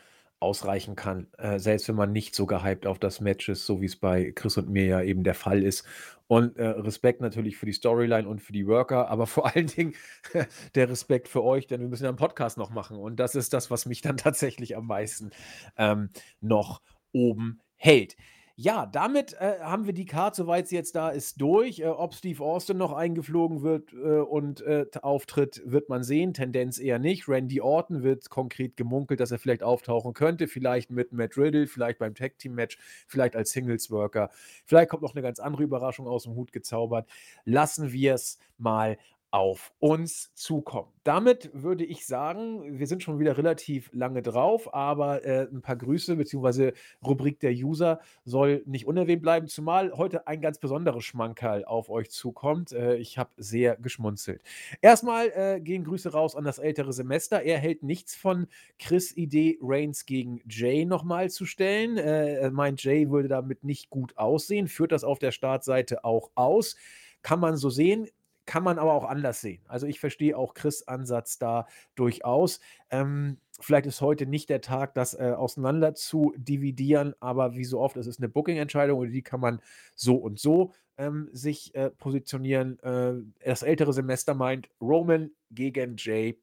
ausreichen 0.43 0.95
kann, 0.95 1.27
äh, 1.37 1.57
selbst 1.57 1.87
wenn 1.87 1.95
man 1.95 2.11
nicht 2.11 2.35
so 2.35 2.45
gehypt 2.45 2.85
auf 2.85 2.99
das 2.99 3.21
Match 3.21 3.47
ist, 3.49 3.65
so 3.65 3.81
wie 3.81 3.85
es 3.85 3.95
bei 3.95 4.31
Chris 4.35 4.57
und 4.57 4.69
mir 4.69 4.85
ja 4.85 5.01
eben 5.01 5.23
der 5.23 5.35
Fall 5.35 5.63
ist. 5.63 5.85
Und 6.27 6.57
äh, 6.57 6.67
Respekt 6.67 7.21
natürlich 7.21 7.57
für 7.57 7.65
die 7.65 7.71
Storyline 7.73 8.27
und 8.27 8.41
für 8.41 8.51
die 8.51 8.67
Worker, 8.67 9.09
aber 9.09 9.25
vor 9.27 9.55
allen 9.55 9.67
Dingen 9.67 9.95
der 10.75 10.89
Respekt 10.89 11.29
für 11.29 11.43
euch, 11.43 11.65
denn 11.65 11.81
wir 11.81 11.87
müssen 11.87 12.03
ja 12.03 12.09
einen 12.09 12.17
Podcast 12.17 12.57
noch 12.57 12.71
machen. 12.71 12.97
Und 12.97 13.17
das 13.17 13.35
ist 13.35 13.53
das, 13.53 13.71
was 13.71 13.85
mich 13.85 14.01
dann 14.01 14.17
tatsächlich 14.17 14.75
am 14.75 14.85
meisten 14.85 15.31
ähm, 15.77 16.09
noch 16.41 16.81
oben 17.13 17.61
hält. 17.77 18.15
Ja, 18.55 18.85
damit 18.85 19.33
äh, 19.39 19.61
haben 19.61 19.87
wir 19.87 19.93
die 19.93 20.05
Karte, 20.05 20.37
soweit 20.37 20.67
sie 20.67 20.75
jetzt 20.75 20.95
da 20.95 21.09
ist, 21.09 21.41
durch. 21.41 21.79
Äh, 21.79 21.87
ob 21.87 22.13
Steve 22.13 22.43
Austin 22.43 22.77
noch 22.77 22.93
eingeflogen 22.93 23.63
wird 23.63 23.93
äh, 23.93 24.19
und 24.19 24.61
äh, 24.61 24.85
auftritt, 25.01 25.63
wird 25.65 25.89
man 25.89 26.03
sehen. 26.03 26.35
Tendenz 26.35 26.77
eher 26.77 26.99
nicht. 26.99 27.27
Randy 27.27 27.61
Orton 27.61 28.03
wird 28.03 28.29
konkret 28.29 28.77
gemunkelt, 28.77 29.19
dass 29.19 29.31
er 29.31 29.39
vielleicht 29.39 29.63
auftauchen 29.63 30.13
könnte. 30.13 30.47
Vielleicht 30.47 30.91
mit 30.91 31.13
Matt 31.13 31.35
Riddle, 31.35 31.65
vielleicht 31.65 31.97
beim 31.97 32.13
Tag 32.13 32.37
Team 32.37 32.53
Match, 32.53 32.77
vielleicht 33.07 33.35
als 33.35 33.49
Singles 33.53 33.89
Worker. 33.89 34.29
Vielleicht 34.65 34.89
kommt 34.89 35.01
noch 35.01 35.15
eine 35.15 35.23
ganz 35.23 35.39
andere 35.39 35.63
Überraschung 35.63 36.07
aus 36.07 36.25
dem 36.25 36.35
Hut 36.35 36.51
gezaubert. 36.51 37.09
Lassen 37.45 37.91
wir 37.91 38.13
es 38.13 38.37
mal 38.59 38.99
auf 39.33 39.73
uns 39.79 40.31
zukommen. 40.35 40.91
Damit 41.03 41.49
würde 41.55 41.83
ich 41.83 42.05
sagen, 42.05 42.77
wir 42.77 42.85
sind 42.85 43.01
schon 43.01 43.17
wieder 43.17 43.35
relativ 43.35 43.89
lange 43.91 44.21
drauf, 44.21 44.71
aber 44.75 45.25
äh, 45.25 45.47
ein 45.51 45.63
paar 45.63 45.75
Grüße 45.75 46.15
bzw. 46.15 46.73
Rubrik 47.03 47.39
der 47.39 47.51
User 47.51 47.99
soll 48.25 48.61
nicht 48.67 48.85
unerwähnt 48.85 49.23
bleiben, 49.23 49.47
zumal 49.47 49.91
heute 49.93 50.27
ein 50.27 50.39
ganz 50.39 50.59
besonderes 50.59 51.03
Schmankerl 51.03 51.65
auf 51.65 51.89
euch 51.89 52.11
zukommt. 52.11 52.73
Äh, 52.73 52.97
ich 52.97 53.17
habe 53.17 53.31
sehr 53.37 53.75
geschmunzelt. 53.77 54.43
Erstmal 54.81 55.31
äh, 55.33 55.59
gehen 55.59 55.83
Grüße 55.83 56.11
raus 56.11 56.35
an 56.35 56.43
das 56.43 56.59
ältere 56.59 56.93
Semester. 56.93 57.41
Er 57.41 57.57
hält 57.57 57.81
nichts 57.81 58.13
von 58.13 58.45
Chris 58.77 59.17
Idee, 59.17 59.57
Reigns 59.63 60.05
gegen 60.05 60.41
Jay 60.47 60.85
nochmal 60.85 61.31
zu 61.31 61.47
stellen. 61.47 61.97
Äh, 61.97 62.51
meint, 62.51 62.83
Jay 62.83 63.09
würde 63.09 63.29
damit 63.29 63.63
nicht 63.63 63.89
gut 63.89 64.15
aussehen, 64.15 64.67
führt 64.67 64.91
das 64.91 65.03
auf 65.03 65.17
der 65.17 65.31
Startseite 65.31 66.05
auch 66.05 66.29
aus. 66.35 66.75
Kann 67.23 67.39
man 67.39 67.57
so 67.57 67.71
sehen 67.71 68.09
kann 68.45 68.63
man 68.63 68.79
aber 68.79 68.93
auch 68.93 69.05
anders 69.05 69.41
sehen. 69.41 69.61
Also 69.67 69.87
ich 69.87 69.99
verstehe 69.99 70.37
auch 70.37 70.53
Chris' 70.53 70.87
Ansatz 70.87 71.37
da 71.39 71.67
durchaus. 71.95 72.59
Ähm, 72.89 73.37
vielleicht 73.59 73.85
ist 73.85 74.01
heute 74.01 74.25
nicht 74.25 74.49
der 74.49 74.61
Tag, 74.61 74.93
das 74.95 75.13
äh, 75.13 75.33
auseinander 75.35 75.95
zu 75.95 76.33
dividieren, 76.37 77.15
aber 77.19 77.55
wie 77.55 77.65
so 77.65 77.79
oft, 77.79 77.97
es 77.97 78.07
ist 78.07 78.19
eine 78.19 78.29
Booking-Entscheidung 78.29 78.99
und 78.99 79.11
die 79.11 79.21
kann 79.21 79.39
man 79.39 79.61
so 79.95 80.15
und 80.15 80.39
so 80.39 80.73
ähm, 80.97 81.29
sich 81.31 81.73
äh, 81.75 81.89
positionieren. 81.89 82.79
Äh, 82.79 83.13
das 83.45 83.63
ältere 83.63 83.93
Semester 83.93 84.33
meint 84.33 84.69
Roman 84.81 85.31
gegen 85.51 85.95
Jay 85.97 86.39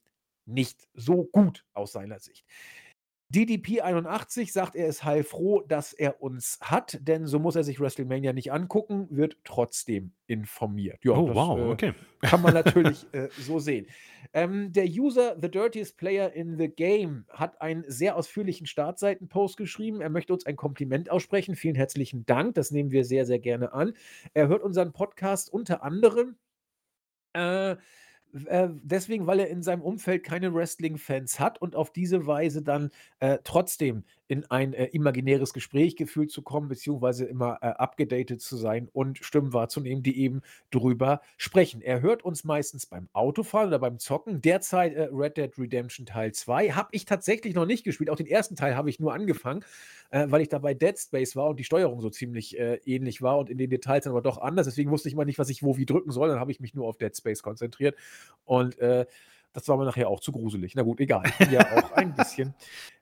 nicht 0.46 0.88
so 0.94 1.24
gut 1.24 1.64
aus 1.74 1.92
seiner 1.92 2.18
Sicht. 2.18 2.44
DDP81 3.32 4.50
sagt, 4.50 4.74
er 4.74 4.88
ist 4.88 5.04
heilfroh, 5.04 5.60
dass 5.60 5.92
er 5.92 6.20
uns 6.20 6.58
hat, 6.60 6.98
denn 7.02 7.26
so 7.26 7.38
muss 7.38 7.54
er 7.54 7.62
sich 7.62 7.78
WrestleMania 7.78 8.32
nicht 8.32 8.52
angucken, 8.52 9.06
wird 9.10 9.36
trotzdem 9.44 10.12
informiert. 10.26 10.98
Ja, 11.04 11.12
oh, 11.12 11.28
das, 11.28 11.36
wow, 11.36 11.58
äh, 11.58 11.62
okay. 11.62 11.92
Kann 12.22 12.42
man 12.42 12.54
natürlich 12.54 13.06
äh, 13.12 13.28
so 13.38 13.60
sehen. 13.60 13.86
Ähm, 14.32 14.72
der 14.72 14.86
User 14.86 15.36
The 15.40 15.50
Dirtiest 15.50 15.96
Player 15.96 16.32
in 16.32 16.58
the 16.58 16.68
Game 16.68 17.24
hat 17.28 17.60
einen 17.60 17.84
sehr 17.86 18.16
ausführlichen 18.16 18.66
Startseitenpost 18.66 19.56
geschrieben. 19.56 20.00
Er 20.00 20.10
möchte 20.10 20.32
uns 20.32 20.44
ein 20.44 20.56
Kompliment 20.56 21.10
aussprechen. 21.10 21.54
Vielen 21.54 21.76
herzlichen 21.76 22.26
Dank. 22.26 22.54
Das 22.54 22.72
nehmen 22.72 22.90
wir 22.90 23.04
sehr, 23.04 23.26
sehr 23.26 23.38
gerne 23.38 23.72
an. 23.72 23.94
Er 24.34 24.48
hört 24.48 24.62
unseren 24.62 24.92
Podcast 24.92 25.52
unter 25.52 25.84
anderem. 25.84 26.36
Äh, 27.32 27.76
äh, 28.46 28.68
deswegen, 28.82 29.26
weil 29.26 29.40
er 29.40 29.48
in 29.48 29.62
seinem 29.62 29.82
Umfeld 29.82 30.24
keine 30.24 30.54
Wrestling-Fans 30.54 31.40
hat 31.40 31.60
und 31.60 31.76
auf 31.76 31.92
diese 31.92 32.26
Weise 32.26 32.62
dann 32.62 32.90
äh, 33.20 33.38
trotzdem 33.44 34.04
in 34.30 34.48
ein 34.48 34.74
äh, 34.74 34.86
imaginäres 34.86 35.52
Gespräch 35.52 35.96
gefühlt 35.96 36.30
zu 36.30 36.42
kommen, 36.42 36.68
beziehungsweise 36.68 37.24
immer 37.24 37.58
äh, 37.62 37.66
abgedatet 37.66 38.40
zu 38.40 38.56
sein 38.56 38.88
und 38.92 39.18
Stimmen 39.18 39.52
wahrzunehmen, 39.52 40.04
die 40.04 40.20
eben 40.20 40.42
drüber 40.70 41.20
sprechen. 41.36 41.82
Er 41.82 42.00
hört 42.00 42.24
uns 42.24 42.44
meistens 42.44 42.86
beim 42.86 43.08
Autofahren 43.12 43.66
oder 43.66 43.80
beim 43.80 43.98
Zocken. 43.98 44.40
Derzeit 44.40 44.94
äh, 44.94 45.08
Red 45.10 45.36
Dead 45.36 45.58
Redemption 45.58 46.06
Teil 46.06 46.30
2 46.30 46.70
habe 46.70 46.90
ich 46.92 47.06
tatsächlich 47.06 47.56
noch 47.56 47.66
nicht 47.66 47.82
gespielt. 47.82 48.08
Auch 48.08 48.16
den 48.16 48.28
ersten 48.28 48.54
Teil 48.54 48.76
habe 48.76 48.88
ich 48.88 49.00
nur 49.00 49.12
angefangen, 49.12 49.64
äh, 50.10 50.26
weil 50.28 50.42
ich 50.42 50.48
da 50.48 50.60
bei 50.60 50.74
Dead 50.74 50.96
Space 50.96 51.34
war 51.34 51.48
und 51.48 51.58
die 51.58 51.64
Steuerung 51.64 52.00
so 52.00 52.08
ziemlich 52.08 52.56
äh, 52.56 52.76
ähnlich 52.84 53.22
war 53.22 53.36
und 53.36 53.50
in 53.50 53.58
den 53.58 53.68
Details 53.68 54.04
dann 54.04 54.12
aber 54.12 54.22
doch 54.22 54.38
anders. 54.38 54.66
Deswegen 54.66 54.92
wusste 54.92 55.08
ich 55.08 55.14
immer 55.14 55.24
nicht, 55.24 55.40
was 55.40 55.50
ich 55.50 55.64
wo 55.64 55.76
wie 55.76 55.86
drücken 55.86 56.12
soll. 56.12 56.28
Dann 56.28 56.38
habe 56.38 56.52
ich 56.52 56.60
mich 56.60 56.72
nur 56.72 56.86
auf 56.86 56.98
Dead 56.98 57.16
Space 57.16 57.42
konzentriert. 57.42 57.96
Und 58.44 58.78
äh, 58.78 59.06
das 59.52 59.66
war 59.68 59.76
mir 59.76 59.84
nachher 59.84 60.08
auch 60.08 60.20
zu 60.20 60.32
gruselig. 60.32 60.74
Na 60.74 60.82
gut, 60.82 61.00
egal. 61.00 61.24
Ja, 61.50 61.60
auch 61.76 61.92
ein 61.92 62.14
bisschen. 62.16 62.54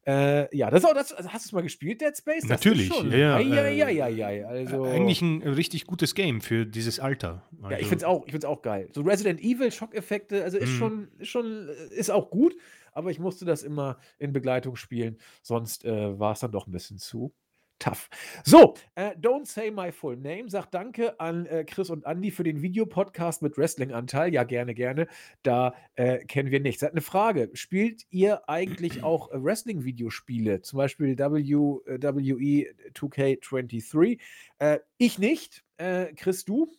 Äh, 0.07 0.55
ja, 0.57 0.71
das 0.71 0.85
auch 0.85 0.95
das. 0.95 1.13
Also 1.13 1.31
hast 1.31 1.45
du 1.45 1.49
es 1.49 1.53
mal 1.53 1.63
gespielt, 1.63 2.01
Dead 2.01 2.17
Space? 2.17 2.43
Das 2.43 2.51
Natürlich. 2.51 2.89
Ja, 3.11 3.39
ja, 3.39 3.69
ja, 3.69 3.89
ja, 3.89 4.09
ja, 4.09 4.49
Also, 4.49 4.85
eigentlich 4.85 5.21
ein 5.21 5.43
richtig 5.43 5.87
gutes 5.87 6.15
Game 6.15 6.41
für 6.41 6.65
dieses 6.65 7.01
Alter. 7.01 7.43
Also. 7.63 7.71
Ja, 7.71 7.79
ich 7.79 7.87
finde 7.87 8.05
es 8.05 8.45
auch, 8.45 8.45
auch 8.45 8.63
geil. 8.63 8.89
So 8.93 9.03
Resident 9.03 9.41
Evil, 9.41 9.71
Schockeffekte, 9.71 10.43
also 10.43 10.57
ist, 10.57 10.71
mm. 10.71 10.79
schon, 10.79 11.09
ist 11.19 11.29
schon, 11.29 11.69
ist 11.91 12.11
auch 12.11 12.31
gut. 12.31 12.57
aber 12.93 13.11
ich 13.11 13.19
musste 13.19 13.45
das 13.45 13.63
immer 13.63 13.99
in 14.19 14.33
Begleitung 14.33 14.77
spielen, 14.77 15.19
sonst 15.43 15.85
äh, 15.85 16.19
war 16.19 16.33
es 16.33 16.41
dann 16.41 16.53
doch 16.53 16.67
ein 16.67 16.73
bisschen 16.73 16.99
zu 16.99 17.33
tough. 17.79 18.09
So, 18.45 18.75
äh, 18.95 19.11
Don't 19.17 19.47
Say 19.47 19.71
My 19.71 19.93
Full 19.93 20.17
Name 20.17 20.49
sagt 20.49 20.75
Danke 20.75 21.19
an 21.21 21.47
äh, 21.47 21.65
Chris 21.65 21.91
und 21.91 22.05
Andy 22.05 22.31
für 22.31 22.45
den 22.45 22.63
Videopodcast 22.63 23.43
mit 23.43 23.57
Wrestling-Anteil. 23.57 24.33
Ja, 24.33 24.45
gerne, 24.45 24.75
gerne. 24.75 25.07
Da 25.43 25.75
äh, 25.95 26.19
kennen 26.25 26.51
wir 26.51 26.61
nichts. 26.61 26.83
Hat 26.83 26.93
eine 26.93 27.01
Frage. 27.01 27.51
Spielt 27.55 28.05
ihr 28.11 28.49
eigentlich 28.49 29.03
auch 29.03 29.31
äh, 29.31 29.43
Wrestling-Videospiele? 29.43 30.63
Zum 30.63 30.77
Beispiel 30.77 31.19
WWE 31.19 32.67
2K23? 32.95 34.19
Äh, 34.59 34.79
ich 34.97 35.19
nicht. 35.19 35.65
Äh, 35.77 36.13
Chris, 36.15 36.45
du? 36.45 36.73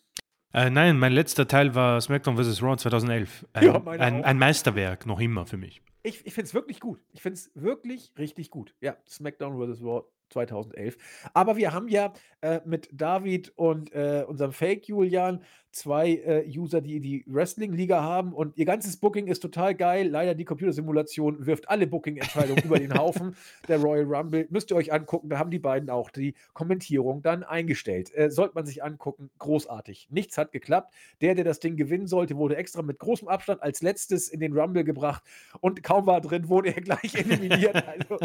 nein, 0.52 0.98
mein 0.98 1.12
letzter 1.12 1.46
Teil 1.46 1.76
war 1.76 2.00
SmackDown 2.00 2.36
vs. 2.36 2.60
Raw 2.60 2.76
2011. 2.76 3.46
Ein, 3.52 3.64
ja, 3.64 3.86
ein, 3.86 4.24
ein 4.24 4.36
Meisterwerk, 4.36 5.06
noch 5.06 5.20
immer 5.20 5.46
für 5.46 5.56
mich. 5.56 5.80
Ich, 6.02 6.26
ich 6.26 6.34
finde 6.34 6.46
es 6.48 6.54
wirklich 6.54 6.80
gut. 6.80 7.00
Ich 7.12 7.22
finde 7.22 7.34
es 7.34 7.52
wirklich 7.54 8.10
richtig 8.18 8.50
gut. 8.50 8.74
Ja, 8.80 8.96
SmackDown 9.06 9.74
vs. 9.74 9.80
Raw 9.80 10.02
2011. 10.30 10.96
Aber 11.34 11.56
wir 11.56 11.72
haben 11.72 11.88
ja 11.88 12.12
äh, 12.40 12.60
mit 12.64 12.88
David 12.92 13.52
und 13.56 13.92
äh, 13.92 14.24
unserem 14.26 14.52
Fake 14.52 14.88
Julian 14.88 15.42
zwei 15.72 16.14
äh, 16.14 16.44
User, 16.48 16.80
die 16.80 17.00
die 17.00 17.24
Wrestling-Liga 17.26 18.02
haben 18.02 18.32
und 18.32 18.56
ihr 18.56 18.64
ganzes 18.64 18.96
Booking 18.96 19.26
ist 19.26 19.40
total 19.40 19.74
geil. 19.74 20.08
Leider 20.08 20.34
die 20.34 20.44
Computersimulation 20.44 21.46
wirft 21.46 21.68
alle 21.68 21.86
Booking-Entscheidungen 21.86 22.62
über 22.64 22.78
den 22.78 22.94
Haufen. 22.94 23.36
Der 23.68 23.78
Royal 23.78 24.04
Rumble 24.04 24.46
müsst 24.50 24.70
ihr 24.70 24.76
euch 24.76 24.92
angucken. 24.92 25.28
Da 25.28 25.38
haben 25.38 25.50
die 25.50 25.58
beiden 25.58 25.90
auch 25.90 26.10
die 26.10 26.34
Kommentierung 26.52 27.22
dann 27.22 27.44
eingestellt. 27.44 28.12
Äh, 28.14 28.30
sollte 28.30 28.54
man 28.54 28.66
sich 28.66 28.82
angucken. 28.82 29.30
Großartig. 29.38 30.08
Nichts 30.10 30.38
hat 30.38 30.52
geklappt. 30.52 30.92
Der, 31.20 31.34
der 31.34 31.44
das 31.44 31.60
Ding 31.60 31.76
gewinnen 31.76 32.06
sollte, 32.06 32.36
wurde 32.36 32.56
extra 32.56 32.82
mit 32.82 32.98
großem 32.98 33.28
Abstand 33.28 33.62
als 33.62 33.82
letztes 33.82 34.28
in 34.28 34.40
den 34.40 34.56
Rumble 34.56 34.84
gebracht 34.84 35.22
und 35.60 35.82
kaum 35.82 36.06
war 36.06 36.20
drin, 36.20 36.48
wurde 36.48 36.74
er 36.74 36.80
gleich 36.80 37.14
eliminiert. 37.14 37.76
also, 37.86 38.18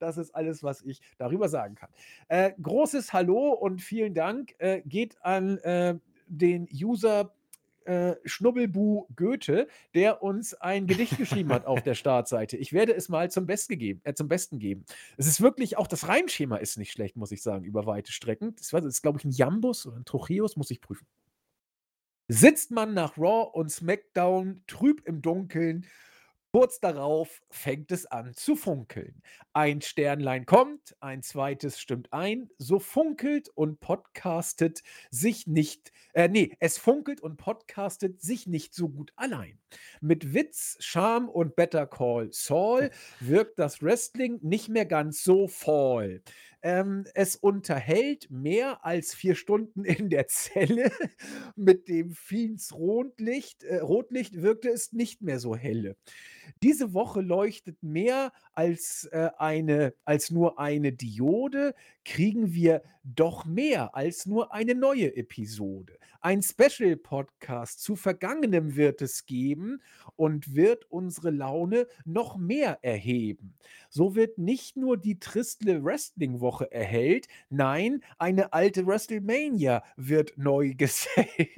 das 0.00 0.16
ist 0.16 0.34
alles, 0.34 0.62
was 0.62 0.82
ich 0.82 1.00
darüber 1.18 1.48
sagen 1.48 1.74
kann. 1.74 1.90
Äh, 2.28 2.52
großes 2.60 3.12
Hallo 3.12 3.50
und 3.52 3.80
vielen 3.80 4.14
Dank 4.14 4.54
äh, 4.58 4.82
geht 4.84 5.16
an 5.22 5.58
äh, 5.58 5.98
den 6.26 6.68
User 6.72 7.32
äh, 7.84 8.16
Schnubbelbu 8.24 9.06
Goethe, 9.16 9.66
der 9.94 10.22
uns 10.22 10.54
ein 10.54 10.86
Gedicht 10.86 11.16
geschrieben 11.16 11.52
hat 11.52 11.66
auf 11.66 11.82
der 11.82 11.94
Startseite. 11.96 12.56
Ich 12.56 12.72
werde 12.72 12.94
es 12.94 13.08
mal 13.08 13.30
zum, 13.30 13.46
Best 13.46 13.68
gegeben, 13.68 14.00
äh, 14.04 14.14
zum 14.14 14.28
Besten 14.28 14.58
geben. 14.58 14.84
Es 15.16 15.26
ist 15.26 15.40
wirklich, 15.40 15.76
auch 15.76 15.86
das 15.86 16.06
Reimschema 16.06 16.56
ist 16.56 16.78
nicht 16.78 16.92
schlecht, 16.92 17.16
muss 17.16 17.32
ich 17.32 17.42
sagen, 17.42 17.64
über 17.64 17.86
weite 17.86 18.12
Strecken. 18.12 18.54
Das, 18.56 18.68
das 18.68 18.84
ist, 18.84 19.02
glaube 19.02 19.18
ich, 19.18 19.24
ein 19.24 19.30
Jambus 19.30 19.86
oder 19.86 19.96
ein 19.96 20.04
Trocheus, 20.04 20.56
muss 20.56 20.70
ich 20.70 20.80
prüfen. 20.80 21.06
Sitzt 22.28 22.70
man 22.70 22.94
nach 22.94 23.18
Raw 23.18 23.50
und 23.52 23.72
SmackDown 23.72 24.62
trüb 24.68 25.02
im 25.06 25.20
Dunkeln 25.20 25.84
Kurz 26.52 26.80
darauf 26.80 27.42
fängt 27.48 27.92
es 27.92 28.06
an 28.06 28.34
zu 28.34 28.56
funkeln. 28.56 29.22
Ein 29.52 29.82
Sternlein 29.82 30.46
kommt, 30.46 30.96
ein 30.98 31.22
zweites 31.22 31.78
stimmt 31.78 32.12
ein, 32.12 32.50
so 32.58 32.80
funkelt 32.80 33.48
und 33.50 33.78
podcastet 33.78 34.82
sich 35.12 35.46
nicht, 35.46 35.92
äh, 36.12 36.28
nee, 36.28 36.56
es 36.58 36.76
funkelt 36.76 37.20
und 37.20 37.36
podcastet 37.36 38.20
sich 38.20 38.48
nicht 38.48 38.74
so 38.74 38.88
gut 38.88 39.12
allein. 39.14 39.60
Mit 40.00 40.34
Witz, 40.34 40.76
Charme 40.80 41.28
und 41.28 41.54
Better 41.54 41.86
Call 41.86 42.30
Saul 42.32 42.90
wirkt 43.20 43.60
das 43.60 43.80
Wrestling 43.80 44.40
nicht 44.42 44.68
mehr 44.68 44.86
ganz 44.86 45.22
so 45.22 45.46
voll. 45.46 46.20
Ähm, 46.62 47.04
es 47.14 47.36
unterhält 47.36 48.30
mehr 48.30 48.84
als 48.84 49.14
vier 49.14 49.34
Stunden 49.34 49.84
in 49.84 50.10
der 50.10 50.26
Zelle. 50.28 50.90
Mit 51.56 51.88
dem 51.88 52.10
Fiends 52.10 52.74
Rotlicht, 52.74 53.64
äh, 53.64 53.78
Rotlicht 53.78 54.42
wirkte 54.42 54.68
es 54.68 54.92
nicht 54.92 55.22
mehr 55.22 55.38
so 55.38 55.56
helle. 55.56 55.96
Diese 56.62 56.92
Woche 56.92 57.20
leuchtet 57.22 57.82
mehr 57.82 58.32
als, 58.52 59.08
äh, 59.12 59.30
eine, 59.38 59.94
als 60.04 60.30
nur 60.30 60.58
eine 60.58 60.92
Diode, 60.92 61.74
kriegen 62.04 62.52
wir 62.52 62.82
doch 63.04 63.44
mehr 63.44 63.94
als 63.94 64.26
nur 64.26 64.52
eine 64.52 64.74
neue 64.74 65.16
Episode. 65.16 65.99
Ein 66.22 66.42
Special-Podcast 66.42 67.82
zu 67.82 67.96
Vergangenem 67.96 68.76
wird 68.76 69.00
es 69.00 69.24
geben 69.24 69.80
und 70.16 70.54
wird 70.54 70.84
unsere 70.90 71.30
Laune 71.30 71.86
noch 72.04 72.36
mehr 72.36 72.78
erheben. 72.82 73.54
So 73.88 74.14
wird 74.14 74.36
nicht 74.36 74.76
nur 74.76 74.98
die 74.98 75.18
Tristle 75.18 75.82
Wrestling-Woche 75.82 76.70
erhellt, 76.70 77.26
nein, 77.48 78.02
eine 78.18 78.52
alte 78.52 78.86
WrestleMania 78.86 79.82
wird 79.96 80.36
neu 80.36 80.74
gesellt. 80.76 81.48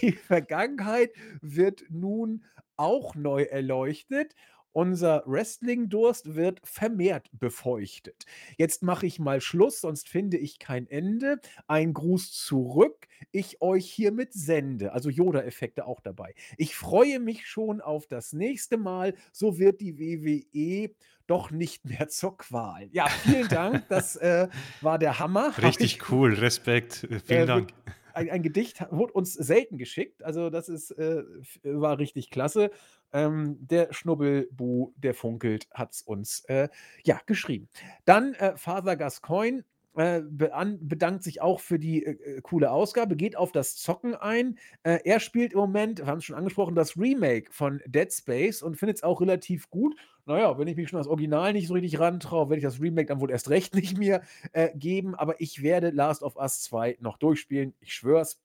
die 0.00 0.12
Vergangenheit 0.12 1.10
wird 1.40 1.82
nun 1.88 2.44
auch 2.76 3.16
neu 3.16 3.42
erleuchtet 3.42 4.36
unser 4.72 5.22
Wrestling-Durst 5.26 6.34
wird 6.34 6.60
vermehrt 6.64 7.28
befeuchtet. 7.32 8.24
Jetzt 8.56 8.82
mache 8.82 9.06
ich 9.06 9.18
mal 9.18 9.40
Schluss, 9.40 9.80
sonst 9.80 10.08
finde 10.08 10.36
ich 10.36 10.58
kein 10.58 10.86
Ende. 10.86 11.40
Ein 11.66 11.92
Gruß 11.92 12.32
zurück, 12.32 13.08
ich 13.32 13.60
euch 13.60 13.90
hiermit 13.90 14.32
sende. 14.32 14.92
Also 14.92 15.10
Yoda-Effekte 15.10 15.86
auch 15.86 16.00
dabei. 16.00 16.34
Ich 16.56 16.76
freue 16.76 17.20
mich 17.20 17.46
schon 17.46 17.80
auf 17.80 18.06
das 18.06 18.32
nächste 18.32 18.76
Mal. 18.76 19.14
So 19.32 19.58
wird 19.58 19.80
die 19.80 19.98
WWE 19.98 20.94
doch 21.26 21.50
nicht 21.50 21.84
mehr 21.84 22.08
zur 22.08 22.36
Qual. 22.36 22.88
Ja, 22.92 23.08
vielen 23.08 23.48
Dank. 23.48 23.88
Das 23.88 24.16
äh, 24.16 24.48
war 24.80 24.98
der 24.98 25.18
Hammer. 25.18 25.52
Richtig 25.58 26.10
cool, 26.10 26.34
Respekt. 26.34 27.06
Vielen 27.24 27.42
äh, 27.42 27.46
Dank. 27.46 27.72
Ein, 28.14 28.30
ein, 28.30 28.42
Gedicht 28.42 28.84
wurde 28.90 29.12
uns 29.12 29.34
selten 29.34 29.78
geschickt. 29.78 30.22
Also, 30.22 30.50
das 30.50 30.68
ist, 30.68 30.90
äh, 30.92 31.22
war 31.62 31.98
richtig 31.98 32.30
klasse. 32.30 32.70
Ähm, 33.12 33.56
der 33.60 33.92
Schnubbelbu, 33.92 34.92
der 34.96 35.14
funkelt, 35.14 35.68
hat 35.72 35.92
es 35.92 36.02
uns 36.02 36.44
äh, 36.46 36.68
ja, 37.04 37.20
geschrieben. 37.26 37.68
Dann 38.04 38.34
äh, 38.34 38.56
Father 38.56 38.96
Gascoigne 38.96 39.64
äh, 39.96 40.20
bedankt 40.22 41.24
sich 41.24 41.42
auch 41.42 41.60
für 41.60 41.78
die 41.78 42.04
äh, 42.04 42.36
äh, 42.36 42.40
coole 42.42 42.70
Ausgabe, 42.70 43.16
geht 43.16 43.36
auf 43.36 43.52
das 43.52 43.76
Zocken 43.76 44.14
ein. 44.14 44.58
Äh, 44.82 45.00
er 45.04 45.20
spielt 45.20 45.52
im 45.52 45.58
Moment, 45.58 45.98
wir 45.98 46.06
haben 46.06 46.18
es 46.18 46.24
schon 46.24 46.36
angesprochen, 46.36 46.74
das 46.74 46.96
Remake 46.96 47.52
von 47.52 47.80
Dead 47.86 48.12
Space 48.12 48.62
und 48.62 48.76
findet 48.76 48.98
es 48.98 49.02
auch 49.02 49.20
relativ 49.20 49.68
gut. 49.70 49.96
Naja, 50.26 50.56
wenn 50.58 50.68
ich 50.68 50.76
mich 50.76 50.88
schon 50.88 50.98
das 50.98 51.08
Original 51.08 51.52
nicht 51.52 51.66
so 51.66 51.74
richtig 51.74 51.98
rantraue, 51.98 52.48
werde 52.48 52.58
ich 52.58 52.64
das 52.64 52.80
Remake 52.80 53.08
dann 53.08 53.20
wohl 53.20 53.30
erst 53.30 53.50
recht 53.50 53.74
nicht 53.74 53.98
mehr 53.98 54.22
äh, 54.52 54.68
geben. 54.76 55.14
Aber 55.14 55.40
ich 55.40 55.62
werde 55.62 55.90
Last 55.90 56.22
of 56.22 56.36
Us 56.36 56.62
2 56.62 56.98
noch 57.00 57.18
durchspielen. 57.18 57.74
Ich 57.80 57.94
schwör's. 57.94 58.38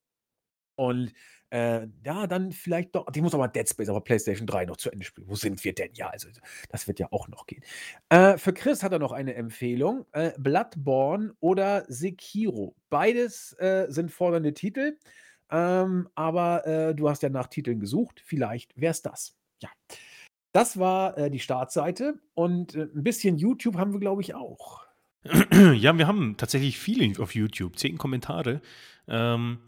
Und 0.75 1.13
äh, 1.51 1.87
ja, 2.03 2.27
dann 2.27 2.51
vielleicht 2.51 2.95
doch. 2.95 3.05
Ich 3.13 3.21
muss 3.21 3.33
aber 3.33 3.47
Dead 3.47 3.67
Space 3.69 3.89
aber 3.89 4.01
PlayStation 4.01 4.47
3 4.47 4.65
noch 4.65 4.77
zu 4.77 4.91
Ende 4.91 5.05
spielen. 5.05 5.27
Wo 5.29 5.35
sind 5.35 5.63
wir 5.63 5.73
denn? 5.73 5.91
Ja, 5.93 6.09
also 6.09 6.27
das 6.69 6.87
wird 6.87 6.99
ja 6.99 7.07
auch 7.11 7.27
noch 7.27 7.45
gehen. 7.45 7.63
Äh, 8.09 8.37
für 8.37 8.53
Chris 8.53 8.83
hat 8.83 8.91
er 8.91 8.99
noch 8.99 9.11
eine 9.11 9.35
Empfehlung: 9.35 10.05
äh, 10.11 10.31
Bloodborne 10.37 11.33
oder 11.39 11.85
Sekiro. 11.87 12.75
Beides 12.89 13.53
äh, 13.59 13.85
sind 13.89 14.11
fordernde 14.11 14.53
Titel. 14.53 14.97
Ähm, 15.51 16.09
aber 16.15 16.65
äh, 16.65 16.95
du 16.95 17.07
hast 17.07 17.21
ja 17.21 17.29
nach 17.29 17.47
Titeln 17.47 17.79
gesucht. 17.79 18.21
Vielleicht 18.25 18.79
wäre 18.79 18.91
es 18.91 19.01
das. 19.01 19.37
Ja. 19.61 19.69
Das 20.51 20.79
war 20.79 21.17
äh, 21.17 21.29
die 21.29 21.39
Startseite 21.39 22.19
und 22.33 22.75
ein 22.75 23.03
bisschen 23.03 23.37
YouTube 23.37 23.77
haben 23.77 23.93
wir, 23.93 23.99
glaube 23.99 24.21
ich, 24.21 24.33
auch. 24.35 24.85
Ja, 25.73 25.97
wir 25.97 26.07
haben 26.07 26.37
tatsächlich 26.37 26.77
viele 26.77 27.19
auf 27.21 27.33
YouTube, 27.33 27.77
zehn 27.79 27.97
Kommentare. 27.97 28.61
Ähm, 29.07 29.59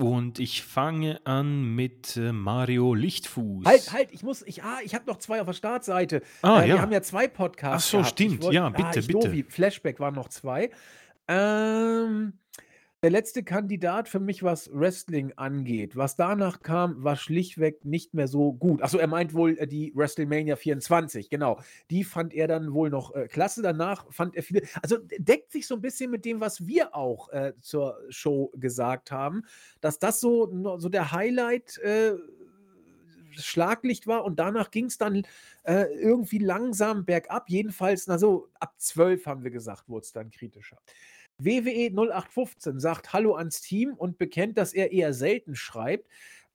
und 0.00 0.38
ich 0.38 0.62
fange 0.62 1.20
an 1.24 1.74
mit 1.74 2.16
äh, 2.16 2.32
Mario 2.32 2.94
Lichtfuß. 2.94 3.66
Halt, 3.66 3.92
halt, 3.92 4.12
ich 4.12 4.22
muss, 4.22 4.42
ich, 4.42 4.62
ah, 4.62 4.78
ich 4.82 4.94
habe 4.94 5.04
noch 5.06 5.18
zwei 5.18 5.40
auf 5.40 5.46
der 5.46 5.52
Startseite. 5.52 6.22
Ah, 6.42 6.62
äh, 6.62 6.68
ja. 6.68 6.74
Wir 6.74 6.82
haben 6.82 6.92
ja 6.92 7.02
zwei 7.02 7.28
Podcasts. 7.28 7.88
Ach 7.88 7.90
so, 7.90 7.98
gehabt. 7.98 8.12
stimmt. 8.12 8.42
Wollt, 8.42 8.54
ja, 8.54 8.68
bitte, 8.70 8.88
ah, 8.88 8.92
bitte. 8.92 9.12
Dovi, 9.12 9.44
Flashback 9.48 10.00
waren 10.00 10.14
noch 10.14 10.28
zwei. 10.28 10.70
Ähm, 11.28 12.32
der 13.02 13.10
letzte 13.10 13.42
Kandidat 13.42 14.08
für 14.08 14.20
mich, 14.20 14.42
was 14.42 14.70
Wrestling 14.72 15.32
angeht. 15.36 15.96
Was 15.96 16.16
danach 16.16 16.60
kam, 16.60 17.02
war 17.02 17.16
schlichtweg 17.16 17.84
nicht 17.84 18.12
mehr 18.12 18.28
so 18.28 18.52
gut. 18.52 18.82
Achso, 18.82 18.98
er 18.98 19.06
meint 19.06 19.32
wohl 19.32 19.56
äh, 19.58 19.66
die 19.66 19.92
WrestleMania 19.94 20.56
24, 20.56 21.30
genau. 21.30 21.60
Die 21.90 22.04
fand 22.04 22.34
er 22.34 22.46
dann 22.46 22.74
wohl 22.74 22.90
noch 22.90 23.14
äh, 23.14 23.26
klasse. 23.26 23.62
Danach 23.62 24.06
fand 24.12 24.36
er 24.36 24.42
viele. 24.42 24.62
Also 24.82 24.98
deckt 25.18 25.50
sich 25.50 25.66
so 25.66 25.76
ein 25.76 25.80
bisschen 25.80 26.10
mit 26.10 26.24
dem, 26.26 26.40
was 26.40 26.66
wir 26.66 26.94
auch 26.94 27.30
äh, 27.30 27.54
zur 27.60 27.96
Show 28.10 28.52
gesagt 28.56 29.10
haben, 29.10 29.44
dass 29.80 29.98
das 29.98 30.20
so, 30.20 30.78
so 30.78 30.88
der 30.88 31.12
Highlight. 31.12 31.78
Äh, 31.78 32.14
Schlaglicht 33.32 34.08
war 34.08 34.24
und 34.24 34.40
danach 34.40 34.72
ging 34.72 34.86
es 34.86 34.98
dann 34.98 35.22
äh, 35.62 35.84
irgendwie 35.94 36.38
langsam 36.38 37.04
bergab. 37.04 37.48
Jedenfalls, 37.48 38.08
na 38.08 38.18
so, 38.18 38.48
ab 38.58 38.74
12 38.78 39.24
haben 39.24 39.44
wir 39.44 39.52
gesagt, 39.52 39.88
wurde 39.88 40.04
es 40.04 40.12
dann 40.12 40.30
kritischer. 40.30 40.78
WWE 41.44 41.90
0815 41.90 42.80
sagt 42.80 43.12
Hallo 43.12 43.34
ans 43.34 43.60
Team 43.60 43.94
und 43.94 44.18
bekennt, 44.18 44.58
dass 44.58 44.72
er 44.72 44.92
eher 44.92 45.12
selten 45.14 45.54
schreibt. 45.54 46.06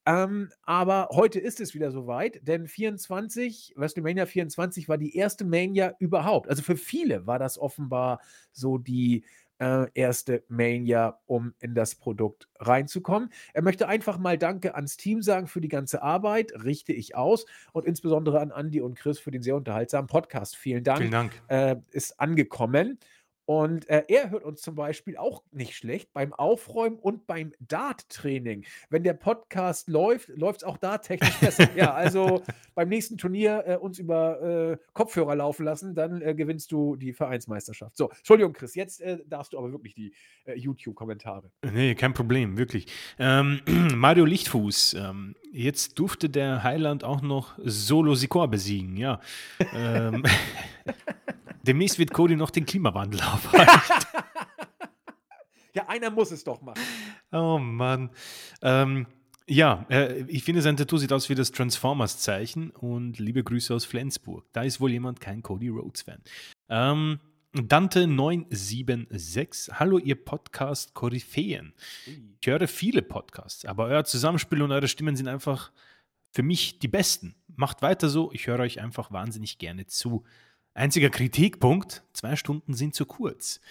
Ähm, 0.07 0.52
aber 0.64 1.10
heute 1.12 1.40
ist 1.40 1.60
es 1.60 1.74
wieder 1.74 1.91
soweit, 1.91 2.48
denn 2.48 2.68
24, 2.68 3.74
WrestleMania 3.76 4.28
24 4.28 4.88
war 4.88 4.99
die 4.99 5.16
erste 5.16 5.45
Mania 5.45 5.95
überhaupt. 5.98 6.48
Also 6.48 6.62
für 6.62 6.78
viele 6.78 7.26
war 7.26 7.40
das 7.40 7.57
offenbar 7.57 8.20
so 8.52 8.78
die 8.78 9.24
äh, 9.57 9.88
erste 9.94 10.44
Mania, 10.48 11.20
um 11.26 11.53
in 11.60 11.74
das 11.74 11.95
Produkt 11.95 12.49
reinzukommen. 12.60 13.30
Er 13.53 13.64
möchte 13.64 13.88
einfach 13.88 14.18
mal 14.18 14.38
Danke 14.38 14.76
ans 14.76 14.98
Team 14.98 15.22
sagen 15.22 15.48
für 15.48 15.62
die 15.62 15.70
ganze 15.70 16.03
Arbeit, 16.03 16.52
richte 16.64 16.94
ich 16.94 17.16
aus 17.16 17.45
und 17.72 17.86
insbesondere 17.86 18.41
an 18.41 18.52
Andy 18.52 18.82
und 18.82 18.95
Chris 18.98 19.18
für 19.18 19.32
den 19.32 19.41
sehr 19.41 19.56
unterhaltsamen 19.56 20.07
Podcast. 20.07 20.56
Vielen 20.56 20.84
Dank. 20.84 20.99
Vielen 20.99 21.12
Dank. 21.12 21.41
Äh, 21.48 21.78
ist 21.91 22.20
angekommen. 22.20 22.99
Und 23.45 23.88
äh, 23.89 24.03
er 24.07 24.31
hört 24.31 24.43
uns 24.43 24.61
zum 24.61 24.76
Beispiel 24.76 25.17
auch 25.17 25.43
nicht 25.51 25.76
schlecht 25.76 26.11
beim 26.13 26.34
Aufräumen 26.34 26.97
und 26.97 27.27
beim 27.27 27.53
Dart-Training. 27.59 28.65
Wenn 28.89 29.03
der 29.03 29.13
Podcast 29.13 29.88
läuft, 29.88 30.30
läuft 30.30 30.61
es 30.61 30.63
auch 30.63 30.77
da 30.77 30.97
technisch 30.97 31.38
besser. 31.39 31.69
ja, 31.76 31.93
also 31.93 32.41
beim 32.76 32.89
nächsten 32.89 33.17
Turnier 33.17 33.63
äh, 33.67 33.76
uns 33.77 33.99
über 33.99 34.41
äh, 34.41 34.77
Kopfhörer 34.93 35.35
laufen 35.35 35.63
lassen, 35.63 35.93
dann 35.93 36.22
äh, 36.22 36.34
gewinnst 36.34 36.72
du 36.72 36.95
die 36.95 37.13
Vereinsmeisterschaft. 37.13 37.95
So, 37.95 38.09
Entschuldigung, 38.09 38.53
Chris, 38.53 38.76
jetzt 38.76 39.01
äh, 39.01 39.19
darfst 39.27 39.53
du 39.53 39.59
aber 39.59 39.72
wirklich 39.72 39.93
die 39.93 40.13
äh, 40.45 40.55
YouTube-Kommentare. 40.55 41.51
Nee, 41.72 41.95
kein 41.95 42.13
Problem, 42.13 42.57
wirklich. 42.57 42.88
Ähm, 43.19 43.61
Mario 43.95 44.26
Lichtfuß, 44.26 44.95
ähm, 44.95 45.35
jetzt 45.51 45.99
durfte 45.99 46.30
der 46.30 46.63
Heiland 46.63 47.03
auch 47.03 47.22
noch 47.22 47.57
Solo 47.63 48.15
Sikor 48.15 48.47
besiegen, 48.47 48.97
ja. 48.97 49.19
ähm, 49.73 50.23
Demnächst 51.65 51.97
wird 51.99 52.11
Cody 52.11 52.35
noch 52.35 52.51
den 52.51 52.65
Klimawandel 52.65 53.21
aufhalten. 53.33 53.81
ja, 55.73 55.87
einer 55.87 56.11
muss 56.11 56.31
es 56.31 56.43
doch 56.43 56.61
machen. 56.61 56.81
Oh 57.31 57.57
Mann. 57.57 58.09
Ähm, 58.61 59.07
ja, 59.47 59.85
äh, 59.89 60.25
ich 60.27 60.43
finde, 60.43 60.61
sein 60.61 60.77
Tattoo 60.77 60.97
sieht 60.97 61.13
aus 61.13 61.29
wie 61.29 61.35
das 61.35 61.51
Transformers-Zeichen 61.51 62.71
und 62.71 63.19
liebe 63.19 63.43
Grüße 63.43 63.73
aus 63.73 63.85
Flensburg. 63.85 64.45
Da 64.53 64.63
ist 64.63 64.81
wohl 64.81 64.91
jemand 64.91 65.21
kein 65.21 65.43
Cody 65.43 65.69
Rhodes-Fan. 65.69 66.21
Ähm, 66.69 67.19
Dante976. 67.55 69.73
Hallo, 69.73 69.97
ihr 69.97 70.23
Podcast-Koryphäen. 70.23 71.73
Ich 72.41 72.47
höre 72.47 72.67
viele 72.67 73.01
Podcasts, 73.01 73.65
aber 73.65 73.85
euer 73.85 74.03
Zusammenspiel 74.03 74.61
und 74.61 74.71
eure 74.71 74.87
Stimmen 74.87 75.15
sind 75.15 75.27
einfach 75.27 75.71
für 76.31 76.43
mich 76.43 76.77
die 76.79 76.89
besten. 76.89 77.35
Macht 77.55 77.81
weiter 77.81 78.09
so, 78.09 78.31
ich 78.33 78.47
höre 78.47 78.59
euch 78.59 78.81
einfach 78.81 79.11
wahnsinnig 79.11 79.57
gerne 79.57 79.85
zu. 79.85 80.25
Einziger 80.76 81.10
Kritikpunkt, 81.10 82.03
zwei 82.14 82.35
Stunden 82.35 82.73
sind 82.73 82.93
zu 82.93 83.06
kurz. 83.06 83.61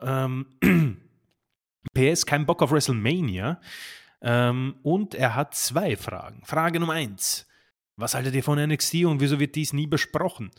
Ähm, 0.00 0.46
PS, 1.94 2.26
kein 2.26 2.46
Bock 2.46 2.62
auf 2.62 2.70
WrestleMania. 2.70 3.60
Ähm, 4.20 4.76
und 4.82 5.14
er 5.14 5.34
hat 5.34 5.54
zwei 5.54 5.96
Fragen. 5.96 6.42
Frage 6.44 6.78
Nummer 6.78 6.92
eins. 6.92 7.48
Was 7.96 8.14
haltet 8.14 8.34
ihr 8.34 8.44
von 8.44 8.58
NXT 8.58 9.06
und 9.06 9.20
wieso 9.20 9.40
wird 9.40 9.54
dies 9.54 9.72
nie 9.72 9.86
besprochen? 9.86 10.50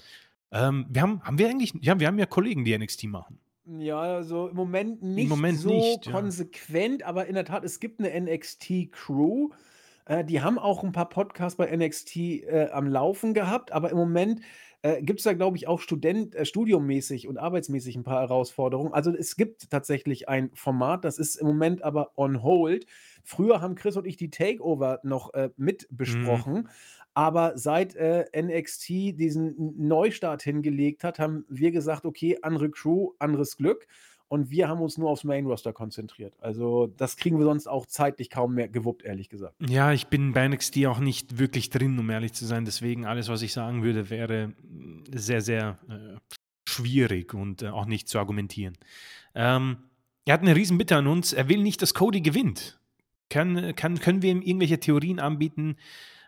Ähm, 0.51 0.85
wir 0.89 1.01
haben, 1.03 1.21
haben 1.23 1.37
wir 1.37 1.47
eigentlich, 1.47 1.73
ja, 1.81 1.99
wir 1.99 2.07
haben 2.07 2.19
ja 2.19 2.25
Kollegen, 2.25 2.65
die 2.65 2.77
NXT 2.77 3.05
machen. 3.05 3.39
Ja, 3.65 3.99
also 3.99 4.49
im 4.49 4.55
Moment 4.55 5.01
nicht 5.01 5.23
Im 5.23 5.29
Moment 5.29 5.59
so 5.59 5.69
nicht, 5.69 6.11
konsequent, 6.11 7.01
ja. 7.01 7.07
aber 7.07 7.27
in 7.27 7.35
der 7.35 7.45
Tat, 7.45 7.63
es 7.63 7.79
gibt 7.79 7.99
eine 7.99 8.19
NXT-Crew. 8.19 9.49
Äh, 10.05 10.25
die 10.25 10.41
haben 10.41 10.59
auch 10.59 10.83
ein 10.83 10.91
paar 10.91 11.07
Podcasts 11.07 11.55
bei 11.55 11.73
NXT 11.73 12.17
äh, 12.17 12.69
am 12.73 12.87
Laufen 12.87 13.33
gehabt, 13.33 13.71
aber 13.71 13.89
im 13.89 13.97
Moment 13.97 14.41
äh, 14.83 15.01
gibt 15.01 15.21
es 15.21 15.23
da, 15.23 15.33
glaube 15.33 15.57
ich, 15.57 15.67
auch 15.67 15.79
Student, 15.79 16.35
äh, 16.35 16.45
studiummäßig 16.45 17.27
und 17.27 17.37
arbeitsmäßig 17.37 17.95
ein 17.95 18.03
paar 18.03 18.19
Herausforderungen. 18.19 18.93
Also 18.93 19.11
es 19.15 19.35
gibt 19.37 19.71
tatsächlich 19.71 20.29
ein 20.29 20.51
Format, 20.53 21.05
das 21.05 21.17
ist 21.17 21.37
im 21.37 21.47
Moment 21.47 21.83
aber 21.83 22.11
on 22.17 22.43
hold. 22.43 22.85
Früher 23.23 23.61
haben 23.61 23.75
Chris 23.75 23.95
und 23.95 24.05
ich 24.05 24.17
die 24.17 24.29
Takeover 24.29 24.99
noch 25.03 25.33
äh, 25.33 25.49
mit 25.55 25.87
besprochen. 25.89 26.53
Mhm. 26.53 26.69
Aber 27.13 27.57
seit 27.57 27.95
äh, 27.95 28.25
NXT 28.35 28.89
diesen 28.89 29.73
Neustart 29.77 30.43
hingelegt 30.43 31.03
hat, 31.03 31.17
haben 31.17 31.45
wir 31.47 31.71
gesagt, 31.71 32.05
okay, 32.05 32.39
andere 32.41 32.69
Crew, 32.69 33.11
anderes 33.19 33.55
Glück. 33.55 33.87
Und 34.33 34.49
wir 34.49 34.67
haben 34.67 34.81
uns 34.81 34.97
nur 34.97 35.11
aufs 35.11 35.23
Main 35.23 35.45
Roster 35.45 35.73
konzentriert. 35.73 36.33
Also, 36.41 36.87
das 36.97 37.17
kriegen 37.17 37.37
wir 37.37 37.45
sonst 37.45 37.67
auch 37.67 37.85
zeitlich 37.85 38.31
kaum 38.31 38.55
mehr 38.55 38.67
gewuppt, 38.67 39.03
ehrlich 39.03 39.29
gesagt. 39.29 39.53
Ja, 39.59 39.91
ich 39.91 40.07
bin 40.07 40.33
bei 40.33 40.47
NXT 40.47 40.87
auch 40.87 40.97
nicht 40.97 41.37
wirklich 41.37 41.69
drin, 41.69 41.99
um 41.99 42.09
ehrlich 42.09 42.33
zu 42.33 42.47
sein. 42.47 42.65
Deswegen, 42.65 43.05
alles, 43.05 43.29
was 43.29 43.43
ich 43.43 43.53
sagen 43.53 43.83
würde, 43.83 44.09
wäre 44.09 44.53
sehr, 45.13 45.41
sehr 45.41 45.77
äh, 45.87 46.17
schwierig 46.67 47.35
und 47.35 47.61
äh, 47.61 47.67
auch 47.67 47.85
nicht 47.85 48.09
zu 48.09 48.17
argumentieren. 48.17 48.75
Ähm, 49.35 49.77
er 50.25 50.33
hat 50.33 50.41
eine 50.41 50.55
Riesenbitte 50.55 50.95
an 50.95 51.05
uns. 51.05 51.33
Er 51.33 51.47
will 51.47 51.61
nicht, 51.61 51.83
dass 51.83 51.93
Cody 51.93 52.21
gewinnt. 52.21 52.79
Kann, 53.29 53.75
kann, 53.75 53.99
können 53.99 54.23
wir 54.23 54.31
ihm 54.31 54.41
irgendwelche 54.41 54.79
Theorien 54.79 55.19
anbieten, 55.19 55.75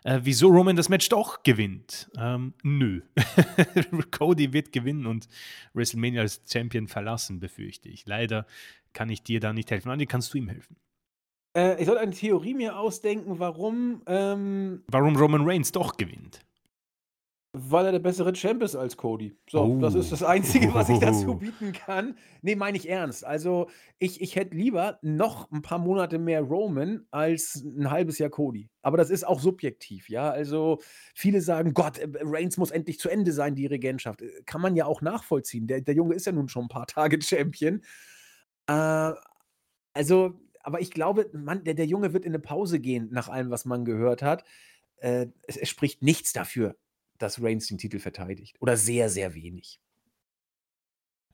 äh, 0.06 0.20
wieso 0.22 0.48
Roman 0.48 0.76
das 0.76 0.88
Match 0.88 1.08
doch 1.08 1.42
gewinnt. 1.42 2.08
Ähm, 2.16 2.54
nö. 2.62 3.02
Cody 4.12 4.52
wird 4.52 4.72
gewinnen 4.72 5.04
und 5.04 5.28
WrestleMania 5.74 6.22
als 6.22 6.42
Champion 6.50 6.86
verlassen, 6.86 7.40
befürchte 7.40 7.88
ich. 7.88 8.06
Leider 8.06 8.46
kann 8.92 9.10
ich 9.10 9.24
dir 9.24 9.40
da 9.40 9.52
nicht 9.52 9.70
helfen. 9.70 9.90
Andi, 9.90 10.06
kannst 10.06 10.32
du 10.32 10.38
ihm 10.38 10.48
helfen? 10.48 10.76
Äh, 11.56 11.80
ich 11.80 11.86
soll 11.86 11.98
eine 11.98 12.12
Theorie 12.12 12.54
mir 12.54 12.78
ausdenken, 12.78 13.40
warum. 13.40 14.02
Ähm, 14.06 14.84
warum 14.86 15.16
Roman 15.16 15.42
Reigns 15.44 15.72
doch 15.72 15.96
gewinnt. 15.96 16.45
Weil 17.58 17.86
er 17.86 17.92
der 17.92 18.00
bessere 18.00 18.34
Champ 18.34 18.62
ist 18.62 18.76
als 18.76 18.98
Cody. 18.98 19.34
So, 19.48 19.62
oh. 19.62 19.80
das 19.80 19.94
ist 19.94 20.12
das 20.12 20.22
Einzige, 20.22 20.74
was 20.74 20.90
ich 20.90 20.98
dazu 20.98 21.36
bieten 21.36 21.72
kann. 21.72 22.18
Nee, 22.42 22.54
meine 22.54 22.76
ich 22.76 22.86
ernst. 22.86 23.24
Also, 23.24 23.70
ich, 23.98 24.20
ich 24.20 24.36
hätte 24.36 24.54
lieber 24.54 24.98
noch 25.00 25.50
ein 25.50 25.62
paar 25.62 25.78
Monate 25.78 26.18
mehr 26.18 26.42
Roman 26.42 27.06
als 27.10 27.64
ein 27.64 27.90
halbes 27.90 28.18
Jahr 28.18 28.28
Cody. 28.28 28.68
Aber 28.82 28.98
das 28.98 29.08
ist 29.08 29.26
auch 29.26 29.40
subjektiv, 29.40 30.10
ja. 30.10 30.28
Also, 30.28 30.80
viele 31.14 31.40
sagen, 31.40 31.72
Gott, 31.72 31.96
äh, 31.96 32.06
Reigns 32.20 32.58
muss 32.58 32.70
endlich 32.70 32.98
zu 32.98 33.08
Ende 33.08 33.32
sein, 33.32 33.54
die 33.54 33.64
Regentschaft. 33.64 34.20
Äh, 34.20 34.42
kann 34.44 34.60
man 34.60 34.76
ja 34.76 34.84
auch 34.84 35.00
nachvollziehen. 35.00 35.66
Der, 35.66 35.80
der 35.80 35.94
Junge 35.94 36.14
ist 36.14 36.26
ja 36.26 36.32
nun 36.32 36.50
schon 36.50 36.66
ein 36.66 36.68
paar 36.68 36.86
Tage 36.86 37.18
Champion. 37.22 37.80
Äh, 38.66 39.12
also, 39.94 40.34
aber 40.62 40.82
ich 40.82 40.90
glaube, 40.90 41.30
man, 41.32 41.64
der, 41.64 41.72
der 41.72 41.86
Junge 41.86 42.12
wird 42.12 42.26
in 42.26 42.32
eine 42.32 42.38
Pause 42.38 42.80
gehen, 42.80 43.08
nach 43.12 43.30
allem, 43.30 43.48
was 43.48 43.64
man 43.64 43.86
gehört 43.86 44.20
hat. 44.20 44.44
Äh, 44.98 45.28
es, 45.46 45.56
es 45.56 45.70
spricht 45.70 46.02
nichts 46.02 46.34
dafür, 46.34 46.76
dass 47.18 47.42
Reigns 47.42 47.66
den 47.68 47.78
Titel 47.78 47.98
verteidigt. 47.98 48.56
Oder 48.60 48.76
sehr, 48.76 49.08
sehr 49.08 49.34
wenig. 49.34 49.80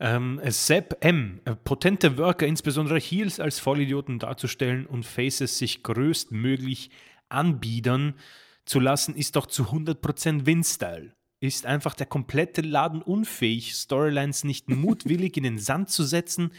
Ähm, 0.00 0.40
Sepp 0.46 1.04
M. 1.04 1.40
Äh, 1.44 1.54
potente 1.54 2.18
Worker, 2.18 2.46
insbesondere 2.46 2.98
Heels 2.98 3.38
als 3.38 3.60
Vollidioten 3.60 4.18
darzustellen 4.18 4.86
und 4.86 5.06
Faces 5.06 5.58
sich 5.58 5.82
größtmöglich 5.84 6.90
anbiedern 7.28 8.14
zu 8.64 8.80
lassen, 8.80 9.14
ist 9.14 9.36
doch 9.36 9.46
zu 9.46 9.64
100% 9.64 10.46
Win-Style. 10.46 11.14
Ist 11.40 11.66
einfach 11.66 11.94
der 11.94 12.06
komplette 12.06 12.62
Laden 12.62 13.02
unfähig, 13.02 13.74
Storylines 13.74 14.44
nicht 14.44 14.68
mutwillig 14.70 15.36
in 15.36 15.42
den 15.42 15.58
Sand 15.58 15.90
zu 15.90 16.04
setzen? 16.04 16.52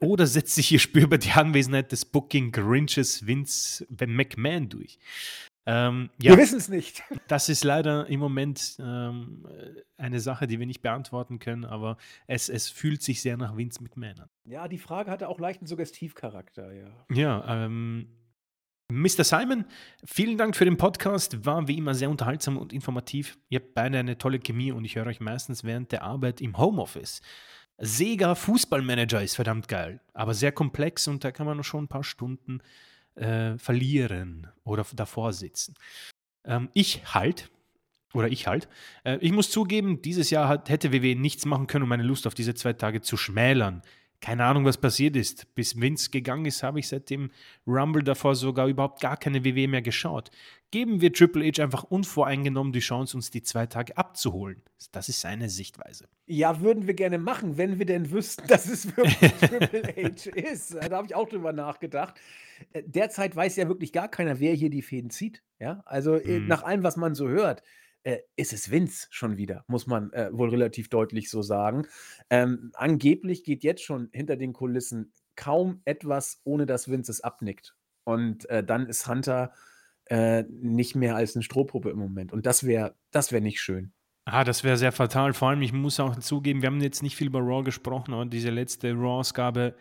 Oder 0.00 0.26
setzt 0.26 0.54
sich 0.54 0.68
hier 0.68 0.80
spürbar 0.80 1.18
die 1.18 1.32
Anwesenheit 1.32 1.92
des 1.92 2.04
Booking 2.04 2.52
Grinches 2.52 3.26
Vince 3.26 3.86
McMahon 3.88 4.68
durch? 4.68 4.98
Ähm, 5.70 6.08
ja, 6.22 6.30
wir 6.32 6.38
wissen 6.38 6.56
es 6.56 6.70
nicht. 6.70 7.02
Das 7.28 7.50
ist 7.50 7.62
leider 7.62 8.06
im 8.06 8.20
Moment 8.20 8.78
ähm, 8.80 9.46
eine 9.98 10.18
Sache, 10.18 10.46
die 10.46 10.58
wir 10.58 10.64
nicht 10.64 10.80
beantworten 10.80 11.38
können, 11.38 11.66
aber 11.66 11.98
es, 12.26 12.48
es 12.48 12.70
fühlt 12.70 13.02
sich 13.02 13.20
sehr 13.20 13.36
nach 13.36 13.54
Vince 13.54 13.82
McMahon 13.82 14.20
an. 14.20 14.30
Ja, 14.44 14.66
die 14.66 14.78
Frage 14.78 15.10
hatte 15.10 15.28
auch 15.28 15.38
leichten 15.38 15.66
Suggestivcharakter, 15.66 16.72
ja. 16.72 16.88
Ja, 17.12 17.64
ähm, 17.66 18.08
Mr. 18.90 19.24
Simon, 19.24 19.66
vielen 20.06 20.38
Dank 20.38 20.56
für 20.56 20.64
den 20.64 20.78
Podcast. 20.78 21.44
War 21.44 21.68
wie 21.68 21.76
immer 21.76 21.92
sehr 21.92 22.08
unterhaltsam 22.08 22.56
und 22.56 22.72
informativ. 22.72 23.38
Ihr 23.50 23.60
habt 23.60 23.74
beide 23.74 23.98
eine 23.98 24.16
tolle 24.16 24.38
Chemie 24.38 24.72
und 24.72 24.86
ich 24.86 24.96
höre 24.96 25.06
euch 25.06 25.20
meistens 25.20 25.64
während 25.64 25.92
der 25.92 26.02
Arbeit 26.02 26.40
im 26.40 26.56
Homeoffice. 26.56 27.20
Sega 27.76 28.34
Fußballmanager 28.34 29.22
ist 29.22 29.34
verdammt 29.34 29.68
geil, 29.68 30.00
aber 30.14 30.32
sehr 30.32 30.52
komplex 30.52 31.06
und 31.06 31.22
da 31.24 31.30
kann 31.30 31.44
man 31.44 31.58
noch 31.58 31.64
schon 31.64 31.84
ein 31.84 31.88
paar 31.88 32.04
Stunden 32.04 32.62
äh, 33.18 33.58
verlieren 33.58 34.48
oder 34.64 34.86
davor 34.94 35.32
sitzen. 35.32 35.74
Ähm, 36.44 36.68
ich 36.74 37.14
halt, 37.14 37.50
oder 38.14 38.28
ich 38.28 38.46
halt, 38.46 38.68
äh, 39.04 39.18
ich 39.20 39.32
muss 39.32 39.50
zugeben, 39.50 40.02
dieses 40.02 40.30
Jahr 40.30 40.48
hat, 40.48 40.68
hätte 40.68 40.92
WWE 40.92 41.14
nichts 41.16 41.44
machen 41.44 41.66
können, 41.66 41.84
um 41.84 41.88
meine 41.88 42.02
Lust 42.02 42.26
auf 42.26 42.34
diese 42.34 42.54
zwei 42.54 42.72
Tage 42.72 43.00
zu 43.00 43.16
schmälern. 43.16 43.82
Keine 44.20 44.44
Ahnung, 44.44 44.64
was 44.64 44.78
passiert 44.78 45.14
ist. 45.14 45.54
Bis 45.54 45.80
Vince 45.80 46.10
gegangen 46.10 46.44
ist, 46.44 46.64
habe 46.64 46.80
ich 46.80 46.88
seit 46.88 47.08
dem 47.08 47.30
Rumble 47.66 48.02
davor 48.02 48.34
sogar 48.34 48.66
überhaupt 48.66 49.00
gar 49.00 49.16
keine 49.16 49.44
WWE 49.44 49.68
mehr 49.68 49.82
geschaut. 49.82 50.30
Geben 50.72 51.00
wir 51.00 51.12
Triple 51.12 51.46
H 51.46 51.62
einfach 51.62 51.84
unvoreingenommen 51.84 52.72
die 52.72 52.80
Chance, 52.80 53.16
uns 53.16 53.30
die 53.30 53.42
zwei 53.42 53.66
Tage 53.66 53.96
abzuholen. 53.96 54.60
Das 54.90 55.08
ist 55.08 55.20
seine 55.20 55.48
Sichtweise. 55.48 56.08
Ja, 56.26 56.60
würden 56.60 56.86
wir 56.88 56.94
gerne 56.94 57.18
machen, 57.18 57.56
wenn 57.58 57.78
wir 57.78 57.86
denn 57.86 58.10
wüssten, 58.10 58.44
dass 58.48 58.66
es 58.66 58.96
wirklich 58.96 59.32
Triple 59.34 59.82
H 59.82 60.30
ist. 60.30 60.74
Da 60.74 60.96
habe 60.96 61.06
ich 61.06 61.14
auch 61.14 61.28
drüber 61.28 61.52
nachgedacht. 61.52 62.20
Äh, 62.72 62.82
derzeit 62.86 63.36
weiß 63.36 63.54
ja 63.56 63.68
wirklich 63.68 63.92
gar 63.92 64.08
keiner, 64.08 64.40
wer 64.40 64.52
hier 64.52 64.70
die 64.70 64.82
Fäden 64.82 65.10
zieht. 65.10 65.42
Ja, 65.60 65.82
also 65.86 66.16
äh, 66.16 66.40
mhm. 66.40 66.48
nach 66.48 66.64
allem, 66.64 66.82
was 66.82 66.96
man 66.96 67.14
so 67.14 67.28
hört, 67.28 67.62
äh, 68.02 68.18
ist 68.36 68.52
es 68.52 68.70
Vince 68.70 69.06
schon 69.10 69.36
wieder, 69.36 69.64
muss 69.66 69.86
man 69.86 70.12
äh, 70.12 70.30
wohl 70.32 70.50
relativ 70.50 70.88
deutlich 70.88 71.30
so 71.30 71.42
sagen. 71.42 71.86
Ähm, 72.30 72.70
angeblich 72.74 73.44
geht 73.44 73.64
jetzt 73.64 73.82
schon 73.82 74.08
hinter 74.12 74.36
den 74.36 74.52
Kulissen 74.52 75.12
kaum 75.36 75.82
etwas, 75.84 76.40
ohne 76.44 76.66
dass 76.66 76.88
Vince 76.90 77.12
es 77.12 77.20
abnickt. 77.20 77.76
Und 78.04 78.48
äh, 78.48 78.64
dann 78.64 78.86
ist 78.86 79.06
Hunter 79.06 79.52
äh, 80.06 80.44
nicht 80.48 80.96
mehr 80.96 81.16
als 81.16 81.36
eine 81.36 81.42
Strohpuppe 81.42 81.90
im 81.90 81.98
Moment. 81.98 82.32
Und 82.32 82.46
das 82.46 82.64
wäre 82.64 82.94
das 83.10 83.32
wär 83.32 83.40
nicht 83.40 83.60
schön. 83.60 83.92
Ah, 84.24 84.44
das 84.44 84.62
wäre 84.62 84.76
sehr 84.76 84.92
fatal. 84.92 85.32
Vor 85.32 85.48
allem, 85.48 85.62
ich 85.62 85.72
muss 85.72 86.00
auch 86.00 86.16
zugeben, 86.16 86.60
wir 86.60 86.66
haben 86.66 86.80
jetzt 86.82 87.02
nicht 87.02 87.16
viel 87.16 87.28
über 87.28 87.40
Raw 87.40 87.62
gesprochen, 87.62 88.12
aber 88.12 88.26
diese 88.26 88.50
letzte 88.50 88.92
Raw-Ausgabe 88.92 89.74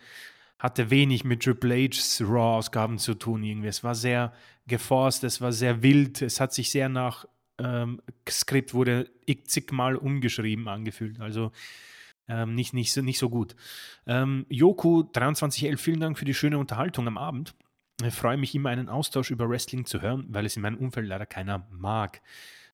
hatte 0.58 0.90
wenig 0.90 1.24
mit 1.24 1.44
Triple 1.44 1.76
H's 1.76 2.22
Raw-Ausgaben 2.22 2.98
zu 2.98 3.14
tun. 3.14 3.44
Irgendwie. 3.44 3.68
Es 3.68 3.84
war 3.84 3.96
sehr 3.96 4.34
geforst, 4.66 5.24
es 5.24 5.42
war 5.42 5.52
sehr 5.52 5.84
wild, 5.84 6.22
es 6.22 6.40
hat 6.40 6.54
sich 6.54 6.72
sehr 6.72 6.90
nach 6.90 7.26
ähm, 7.60 8.02
Skript 8.30 8.74
wurde 8.74 9.10
zigmal 9.46 9.96
umgeschrieben 9.96 10.68
angefühlt. 10.68 11.20
Also 11.20 11.52
ähm, 12.28 12.56
nicht, 12.56 12.74
nicht, 12.74 12.94
so, 12.94 13.02
nicht 13.02 13.20
so 13.20 13.30
gut. 13.30 13.56
Ähm, 14.06 14.46
Joku 14.50 15.04
2311, 15.04 15.80
vielen 15.80 16.00
Dank 16.00 16.18
für 16.18 16.26
die 16.26 16.34
schöne 16.34 16.58
Unterhaltung 16.58 17.08
am 17.08 17.18
Abend. 17.18 17.56
Ich 18.04 18.14
freue 18.14 18.38
mich 18.38 18.54
immer, 18.54 18.70
einen 18.70 18.90
Austausch 18.90 19.32
über 19.32 19.50
Wrestling 19.50 19.86
zu 19.86 20.02
hören, 20.02 20.26
weil 20.30 20.46
es 20.46 20.56
in 20.56 20.62
meinem 20.62 20.78
Umfeld 20.78 21.08
leider 21.08 21.26
keiner 21.26 21.66
mag. 21.72 22.22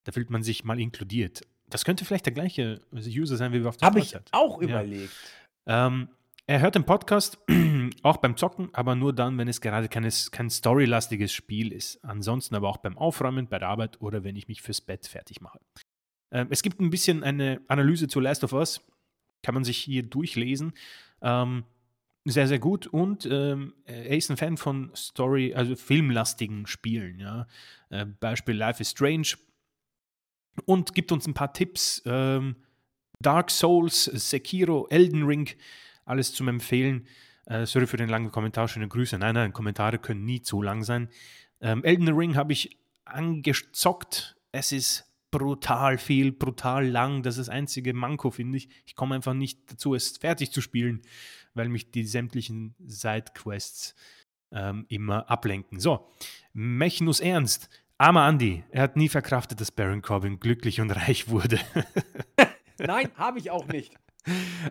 Da 0.04 0.12
fühlt 0.12 0.30
man 0.30 0.44
sich 0.44 0.64
mal 0.66 0.80
inkludiert. 0.80 1.42
Das 1.70 1.86
könnte 1.86 2.04
vielleicht 2.04 2.26
der 2.26 2.34
gleiche 2.34 2.82
User 2.92 3.38
sein, 3.38 3.54
wie 3.54 3.62
wir 3.62 3.70
auf 3.70 3.78
der 3.78 3.88
Habe 3.88 4.00
ich 4.00 4.16
auch 4.32 4.62
ja. 4.62 4.68
überlegt. 4.68 5.14
Ähm, 5.66 6.10
er 6.46 6.60
hört 6.60 6.76
den 6.76 6.86
Podcast 6.86 7.38
auch 8.04 8.18
beim 8.18 8.36
Zocken, 8.36 8.70
aber 8.74 8.96
nur 8.96 9.14
dann, 9.14 9.38
wenn 9.38 9.48
es 9.48 9.62
gerade 9.62 9.88
keines, 9.88 10.32
kein 10.32 10.50
storylastiges 10.50 11.32
Spiel 11.32 11.72
ist. 11.72 12.04
Ansonsten 12.04 12.56
aber 12.56 12.68
auch 12.68 12.78
beim 12.78 12.98
Aufräumen, 12.98 13.48
bei 13.48 13.60
der 13.60 13.70
Arbeit 13.70 14.02
oder 14.02 14.24
wenn 14.24 14.36
ich 14.36 14.48
mich 14.48 14.62
fürs 14.62 14.82
Bett 14.82 15.08
fertig 15.08 15.40
mache. 15.40 15.60
Ähm, 16.32 16.48
es 16.50 16.62
gibt 16.62 16.82
ein 16.82 16.90
bisschen 16.90 17.24
eine 17.24 17.62
Analyse 17.68 18.08
zu 18.08 18.20
Last 18.20 18.44
of 18.44 18.54
Us. 18.54 18.82
Kann 19.42 19.54
man 19.54 19.64
sich 19.64 19.78
hier 19.78 20.04
durchlesen. 20.04 20.74
Ähm, 21.22 21.64
sehr, 22.26 22.48
sehr 22.48 22.60
gut. 22.60 22.88
Und 22.88 23.26
ähm, 23.26 23.74
er 23.86 24.18
ist 24.18 24.30
ein 24.30 24.38
Fan 24.38 24.58
von 24.58 24.92
Story, 24.96 25.54
also 25.54 25.76
filmlastigen 25.76 26.68
Spielen. 26.68 27.20
Ja? 27.20 27.48
Äh, 27.90 28.06
Beispiel 28.06 28.56
Life 28.56 28.82
is 28.82 28.92
Strange. 28.92 29.36
Und 30.66 30.94
gibt 30.94 31.12
uns 31.12 31.26
ein 31.26 31.34
paar 31.34 31.54
Tipps. 31.54 32.02
Ähm, 32.06 32.58
Dark 33.20 33.50
Souls, 33.50 34.06
Sekiro, 34.06 34.88
Elden 34.90 35.24
Ring 35.24 35.50
alles 36.06 36.34
zum 36.34 36.48
Empfehlen. 36.48 37.08
Äh, 37.46 37.66
sorry 37.66 37.88
für 37.88 37.98
den 37.98 38.10
langen 38.10 38.32
Kommentar, 38.32 38.68
schöne 38.68 38.88
Grüße. 38.88 39.18
Nein, 39.18 39.36
nein, 39.36 39.54
Kommentare 39.54 40.00
können 40.00 40.26
nie 40.26 40.42
zu 40.42 40.62
lang 40.62 40.84
sein. 40.84 41.10
Ähm, 41.62 41.84
Elden 41.84 42.10
Ring 42.10 42.36
habe 42.36 42.54
ich 42.54 42.78
angezockt. 43.06 44.36
Es 44.52 44.72
ist 44.72 45.12
brutal 45.32 45.98
viel, 45.98 46.32
brutal 46.32 46.88
lang. 46.88 47.24
Das 47.24 47.38
ist 47.38 47.48
das 47.48 47.56
einzige 47.56 47.94
Manko, 47.94 48.32
finde 48.32 48.58
ich. 48.58 48.70
Ich 48.86 48.96
komme 48.96 49.16
einfach 49.16 49.34
nicht 49.34 49.60
dazu, 49.72 49.96
es 49.96 50.18
fertig 50.18 50.52
zu 50.52 50.62
spielen, 50.62 51.02
weil 51.54 51.70
mich 51.70 51.92
die 51.92 52.06
sämtlichen 52.06 52.76
Sidequests 52.86 53.96
ähm, 54.52 54.86
immer 54.90 55.30
ablenken. 55.30 55.80
So, 55.80 56.08
Mechnus 56.54 57.20
Ernst. 57.20 57.70
Armer 57.98 58.28
Andy, 58.28 58.64
er 58.70 58.84
hat 58.84 58.96
nie 58.96 59.10
verkraftet, 59.10 59.62
dass 59.62 59.72
Baron 59.72 60.02
Corbin 60.02 60.40
glücklich 60.40 60.82
und 60.82 60.92
reich 60.96 61.30
wurde. 61.30 61.60
Nein, 62.78 63.10
habe 63.16 63.40
ich 63.40 63.50
auch 63.50 63.68
nicht. 63.68 63.96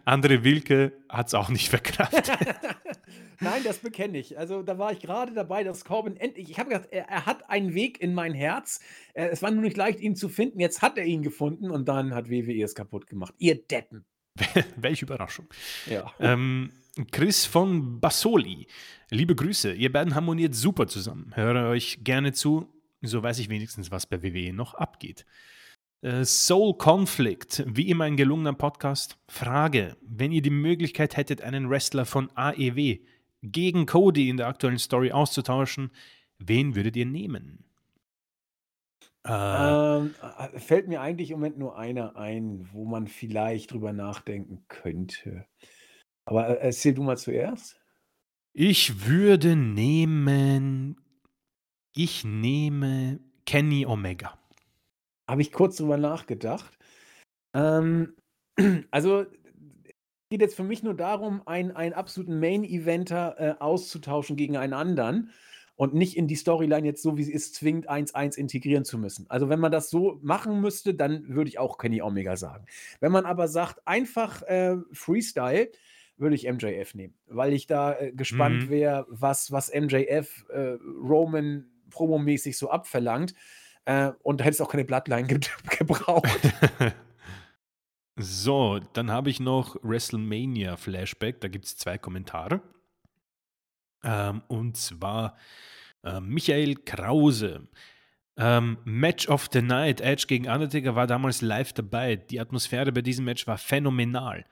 Andere 0.05 0.45
Wilke 0.45 0.93
hat 1.09 1.29
es 1.29 1.35
auch 1.35 1.49
nicht 1.49 1.69
verkraftet. 1.69 2.31
Nein, 3.41 3.63
das 3.65 3.79
bekenne 3.79 4.19
ich. 4.19 4.39
Also 4.39 4.63
da 4.63 4.79
war 4.79 4.93
ich 4.93 5.01
gerade 5.01 5.33
dabei, 5.35 5.65
dass 5.65 5.85
Corbin 5.85 6.17
endlich, 6.17 6.51
ich 6.51 6.59
habe 6.59 6.71
gedacht, 6.71 6.89
er, 6.91 7.09
er, 7.09 7.27
hat 7.27 7.51
einen 7.51 7.75
Weg 7.75 8.01
in 8.01 8.15
mein 8.15 8.35
Herz. 8.35 8.81
Äh, 9.15 9.27
es 9.27 9.43
war 9.43 9.51
nur 9.51 9.63
nicht 9.63 9.77
leicht, 9.77 10.01
ihn 10.01 10.15
zu 10.15 10.29
finden. 10.29 10.61
Jetzt 10.61 10.81
hat 10.81 10.97
er 10.97 11.05
ihn 11.05 11.23
gefunden 11.23 11.71
und 11.71 11.89
dann 11.89 12.15
hat 12.15 12.31
WWE 12.31 12.63
es 12.63 12.75
kaputt 12.75 13.09
gemacht. 13.09 13.35
Ihr 13.39 13.57
Deppen. 13.57 14.05
Welche 14.77 15.05
Überraschung. 15.05 15.47
Ja. 15.87 16.13
Ähm, 16.21 16.71
Chris 17.11 17.45
von 17.45 18.01
Bassoli. 18.01 18.67
Liebe 19.11 19.35
Grüße. 19.35 19.73
Ihr 19.73 19.93
beiden 19.93 20.15
harmoniert 20.15 20.55
super 20.55 20.87
zusammen. 20.87 21.33
Höre 21.35 21.69
euch 21.69 22.05
gerne 22.05 22.33
zu. 22.33 22.69
So 23.03 23.23
weiß 23.23 23.41
ich 23.41 23.49
wenigstens, 23.49 23.91
was 23.91 24.07
bei 24.07 24.23
WWE 24.23 24.53
noch 24.53 24.75
abgeht. 24.75 25.27
Äh, 26.03 26.25
Soul 26.25 26.75
Conflict, 26.79 27.63
wie 27.67 27.89
immer 27.89 28.05
ein 28.05 28.17
gelungener 28.17 28.55
Podcast. 28.55 29.19
Frage: 29.29 29.97
Wenn 30.03 30.33
ihr 30.33 30.43
die 30.43 30.51
Möglichkeit 30.51 31.17
hättet, 31.17 31.43
einen 31.43 31.71
Wrestler 31.71 32.05
von 32.05 32.29
AEW 32.35 32.99
gegen 33.43 33.87
Cody 33.87 34.29
in 34.29 34.37
der 34.37 34.49
aktuellen 34.49 34.81
Story 34.81 35.13
auszutauschen, 35.13 35.93
wen 36.39 36.75
würdet 36.75 36.97
ihr 36.97 37.07
nehmen? 37.07 37.65
Äh, 39.25 39.31
ähm, 39.31 40.15
äh, 40.21 40.59
fällt 40.59 40.89
mir 40.89 41.01
eigentlich 41.01 41.31
im 41.31 41.39
Moment 41.39 41.59
nur 41.59 41.79
einer 41.79 42.17
ein, 42.17 42.69
wo 42.73 42.85
man 42.85 43.07
vielleicht 43.07 43.71
drüber 43.71 43.93
nachdenken 43.93 44.65
könnte. 44.67 45.47
Aber 46.25 46.47
erzähl 46.59 46.95
du 46.95 47.05
mal 47.05 47.17
zuerst. 47.17 47.81
Ich 48.53 49.07
würde 49.07 49.55
nehmen. 49.55 50.97
Ich 51.95 52.25
nehme 52.25 53.21
Kenny 53.47 53.87
Omega. 53.87 54.42
Habe 55.33 55.41
ich 55.41 55.51
kurz 55.51 55.77
drüber 55.77 55.97
nachgedacht. 55.97 56.77
Ähm, 57.55 58.17
also 58.91 59.25
geht 60.29 60.43
jetzt 60.43 60.57
für 60.57 60.63
mich 60.63 60.83
nur 60.83 60.93
darum, 60.93 61.41
einen, 61.47 61.71
einen 61.71 61.95
absoluten 61.95 62.39
Main-Eventer 62.39 63.37
äh, 63.39 63.55
auszutauschen 63.59 64.37
gegen 64.37 64.59
einen 64.59 64.75
anderen 64.75 65.31
und 65.75 65.95
nicht 65.95 66.19
in 66.19 66.29
die 66.29 66.35
Storyline 66.35 66.87
jetzt 66.87 67.03
so, 67.03 67.17
wie 67.17 67.23
sie 67.23 67.33
ist, 67.33 67.55
zwingend 67.55 67.89
1-1 67.89 68.37
integrieren 68.37 68.85
zu 68.85 68.99
müssen. 68.99 69.25
Also 69.31 69.49
wenn 69.49 69.59
man 69.59 69.73
das 69.73 69.89
so 69.89 70.19
machen 70.21 70.61
müsste, 70.61 70.93
dann 70.93 71.27
würde 71.29 71.49
ich 71.49 71.59
auch 71.59 71.79
Kenny 71.79 72.03
Omega 72.03 72.37
sagen. 72.37 72.67
Wenn 73.01 73.13
man 73.13 73.25
aber 73.25 73.49
sagt, 73.49 73.81
einfach 73.87 74.43
äh, 74.43 74.77
Freestyle, 74.93 75.71
würde 76.19 76.35
ich 76.35 76.47
MJF 76.47 76.95
nehmen, 76.95 77.15
weil 77.25 77.55
ich 77.55 77.67
da 77.67 77.95
äh, 77.99 78.13
gespannt 78.13 78.67
mhm. 78.67 78.69
wäre, 78.69 79.07
was, 79.09 79.51
was 79.51 79.73
MJF 79.73 80.45
äh, 80.51 80.77
Roman 81.03 81.71
promomäßig 81.89 82.59
so 82.59 82.69
abverlangt. 82.69 83.35
Äh, 83.85 84.13
und 84.23 84.41
da 84.41 84.45
hätte 84.45 84.55
es 84.55 84.61
auch 84.61 84.71
keine 84.71 84.85
Bloodline 84.85 85.27
ge 85.27 85.41
gebraucht. 85.79 86.29
so, 88.17 88.81
dann 88.93 89.11
habe 89.11 89.31
ich 89.31 89.41
noch 89.41 89.77
WrestleMania 89.83 90.77
Flashback. 90.77 91.41
Da 91.41 91.49
gibt 91.49 91.65
es 91.65 91.77
zwei 91.77 91.99
Kommentare. 91.99 92.63
Ähm, 94.05 94.43
und 94.49 94.77
zwar 94.77 95.37
äh, 96.05 96.21
Michael 96.21 96.77
Krause. 96.77 97.69
Ähm, 98.37 98.79
Match 98.85 99.29
of 99.29 99.49
the 99.53 99.61
Night, 99.61 100.01
Edge 100.01 100.25
gegen 100.27 100.49
Undertaker 100.49 100.97
war 100.97 101.07
damals 101.07 101.43
live 101.43 101.73
dabei. 101.75 102.17
Die 102.17 102.41
Atmosphäre 102.41 102.91
bei 102.91 103.03
diesem 103.03 103.27
Match 103.27 103.47
war 103.47 103.59
phänomenal. 103.59 104.47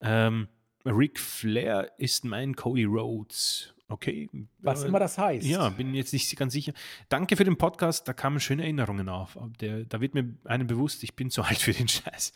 Ähm, 0.00 0.48
Ric 0.84 1.18
Flair 1.18 1.92
ist 1.98 2.24
mein 2.24 2.54
Cody 2.54 2.84
Rhodes. 2.84 3.74
Okay. 3.90 4.30
Was 4.60 4.84
äh, 4.84 4.88
immer 4.88 5.00
das 5.00 5.18
heißt. 5.18 5.44
Ja, 5.46 5.68
bin 5.68 5.94
jetzt 5.94 6.12
nicht 6.12 6.34
ganz 6.36 6.52
sicher. 6.52 6.72
Danke 7.08 7.36
für 7.36 7.44
den 7.44 7.58
Podcast, 7.58 8.06
da 8.06 8.12
kamen 8.12 8.38
schöne 8.38 8.62
Erinnerungen 8.62 9.08
auf. 9.08 9.36
Der, 9.60 9.84
da 9.84 10.00
wird 10.00 10.14
mir 10.14 10.32
einem 10.44 10.68
bewusst, 10.68 11.02
ich 11.02 11.14
bin 11.16 11.28
zu 11.28 11.42
alt 11.42 11.58
für 11.58 11.72
den 11.72 11.88
Scheiß. 11.88 12.32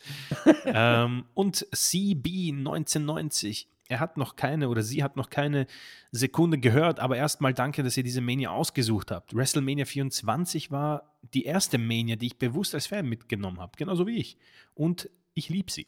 ähm, 0.65 1.25
und 1.33 1.65
CB 1.71 2.51
1990. 2.51 3.69
Er 3.87 3.99
hat 3.99 4.17
noch 4.17 4.35
keine 4.35 4.69
oder 4.69 4.81
sie 4.81 5.03
hat 5.03 5.15
noch 5.15 5.29
keine 5.29 5.67
Sekunde 6.11 6.57
gehört, 6.57 6.99
aber 6.99 7.17
erstmal 7.17 7.53
danke, 7.53 7.83
dass 7.83 7.95
ihr 7.95 8.03
diese 8.03 8.19
Mania 8.19 8.49
ausgesucht 8.49 9.11
habt. 9.11 9.35
WrestleMania 9.35 9.85
24 9.85 10.71
war 10.71 11.15
die 11.33 11.45
erste 11.45 11.77
Mania, 11.77 12.15
die 12.15 12.27
ich 12.27 12.37
bewusst 12.37 12.73
als 12.73 12.87
Fan 12.87 13.07
mitgenommen 13.07 13.59
habe, 13.59 13.73
genauso 13.77 14.07
wie 14.07 14.17
ich. 14.17 14.37
Und 14.73 15.09
ich 15.35 15.49
liebe 15.49 15.71
sie. 15.71 15.85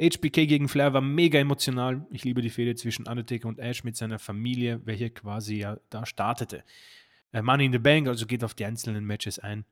HBK 0.00 0.46
gegen 0.46 0.68
Flair 0.68 0.94
war 0.94 1.02
mega 1.02 1.38
emotional. 1.38 2.06
Ich 2.10 2.24
liebe 2.24 2.40
die 2.40 2.50
Fehde 2.50 2.74
zwischen 2.74 3.06
Undertaker 3.06 3.48
und 3.48 3.58
Ash 3.58 3.84
mit 3.84 3.96
seiner 3.96 4.18
Familie, 4.18 4.80
welche 4.84 5.10
quasi 5.10 5.56
ja 5.56 5.76
da 5.90 6.06
startete. 6.06 6.64
Äh, 7.32 7.42
Money 7.42 7.66
in 7.66 7.72
the 7.72 7.78
Bank, 7.78 8.08
also 8.08 8.26
geht 8.26 8.42
auf 8.42 8.54
die 8.54 8.64
einzelnen 8.64 9.04
Matches 9.04 9.38
ein. 9.38 9.66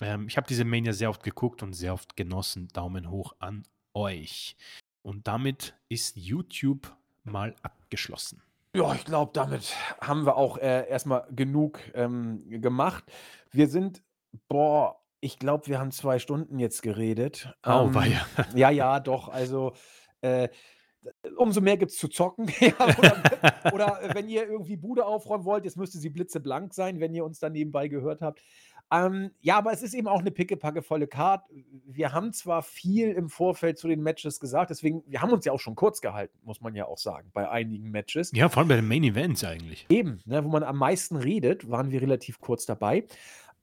Ähm, 0.00 0.26
ich 0.26 0.36
habe 0.38 0.46
diese 0.46 0.64
Mania 0.64 0.92
sehr 0.94 1.10
oft 1.10 1.22
geguckt 1.22 1.62
und 1.62 1.74
sehr 1.74 1.92
oft 1.92 2.16
genossen. 2.16 2.68
Daumen 2.72 3.10
hoch 3.10 3.34
an 3.38 3.64
euch. 3.92 4.56
Und 5.02 5.28
damit 5.28 5.74
ist 5.90 6.16
YouTube 6.16 6.90
mal 7.24 7.54
abgeschlossen. 7.62 8.42
Ja, 8.74 8.94
ich 8.94 9.04
glaube, 9.04 9.32
damit 9.34 9.74
haben 10.00 10.24
wir 10.24 10.36
auch 10.36 10.56
äh, 10.58 10.88
erstmal 10.88 11.26
genug 11.30 11.78
ähm, 11.94 12.42
gemacht. 12.60 13.04
Wir 13.52 13.68
sind, 13.68 14.02
boah, 14.48 15.03
ich 15.24 15.38
glaube, 15.38 15.68
wir 15.68 15.78
haben 15.78 15.90
zwei 15.90 16.18
Stunden 16.18 16.58
jetzt 16.58 16.82
geredet. 16.82 17.54
Oh, 17.64 17.90
Ähm, 17.94 17.94
ja. 17.94 18.26
ja, 18.54 18.70
ja, 18.70 19.00
doch. 19.00 19.28
Also, 19.30 19.72
äh, 20.20 20.50
umso 21.36 21.62
mehr 21.62 21.78
gibt 21.78 21.92
es 21.92 21.96
zu 21.96 22.08
zocken. 22.08 22.46
Ja, 22.60 22.74
oder, 22.98 23.22
oder 23.72 24.00
wenn 24.14 24.28
ihr 24.28 24.46
irgendwie 24.46 24.76
Bude 24.76 25.06
aufräumen 25.06 25.46
wollt, 25.46 25.64
jetzt 25.64 25.78
müsste 25.78 25.96
sie 25.96 26.10
blitzeblank 26.10 26.74
sein, 26.74 27.00
wenn 27.00 27.14
ihr 27.14 27.24
uns 27.24 27.38
dann 27.38 27.52
nebenbei 27.52 27.88
gehört 27.88 28.20
habt. 28.20 28.42
Ähm, 28.92 29.30
ja, 29.40 29.56
aber 29.56 29.72
es 29.72 29.82
ist 29.82 29.94
eben 29.94 30.08
auch 30.08 30.20
eine 30.20 30.30
pickepackevolle 30.30 31.06
Card. 31.06 31.44
Wir 31.86 32.12
haben 32.12 32.32
zwar 32.34 32.62
viel 32.62 33.10
im 33.12 33.30
Vorfeld 33.30 33.78
zu 33.78 33.88
den 33.88 34.02
Matches 34.02 34.40
gesagt, 34.40 34.70
deswegen, 34.70 35.02
wir 35.06 35.22
haben 35.22 35.32
uns 35.32 35.46
ja 35.46 35.52
auch 35.52 35.60
schon 35.60 35.74
kurz 35.74 36.02
gehalten, 36.02 36.38
muss 36.42 36.60
man 36.60 36.74
ja 36.74 36.84
auch 36.84 36.98
sagen, 36.98 37.30
bei 37.32 37.48
einigen 37.48 37.90
Matches. 37.90 38.30
Ja, 38.34 38.50
vor 38.50 38.60
allem 38.60 38.68
bei 38.68 38.76
den 38.76 38.86
Main 38.86 39.04
Events 39.04 39.42
eigentlich. 39.42 39.86
Eben, 39.88 40.20
ne, 40.26 40.44
wo 40.44 40.48
man 40.48 40.62
am 40.62 40.76
meisten 40.76 41.16
redet, 41.16 41.70
waren 41.70 41.90
wir 41.90 42.02
relativ 42.02 42.40
kurz 42.40 42.66
dabei. 42.66 43.06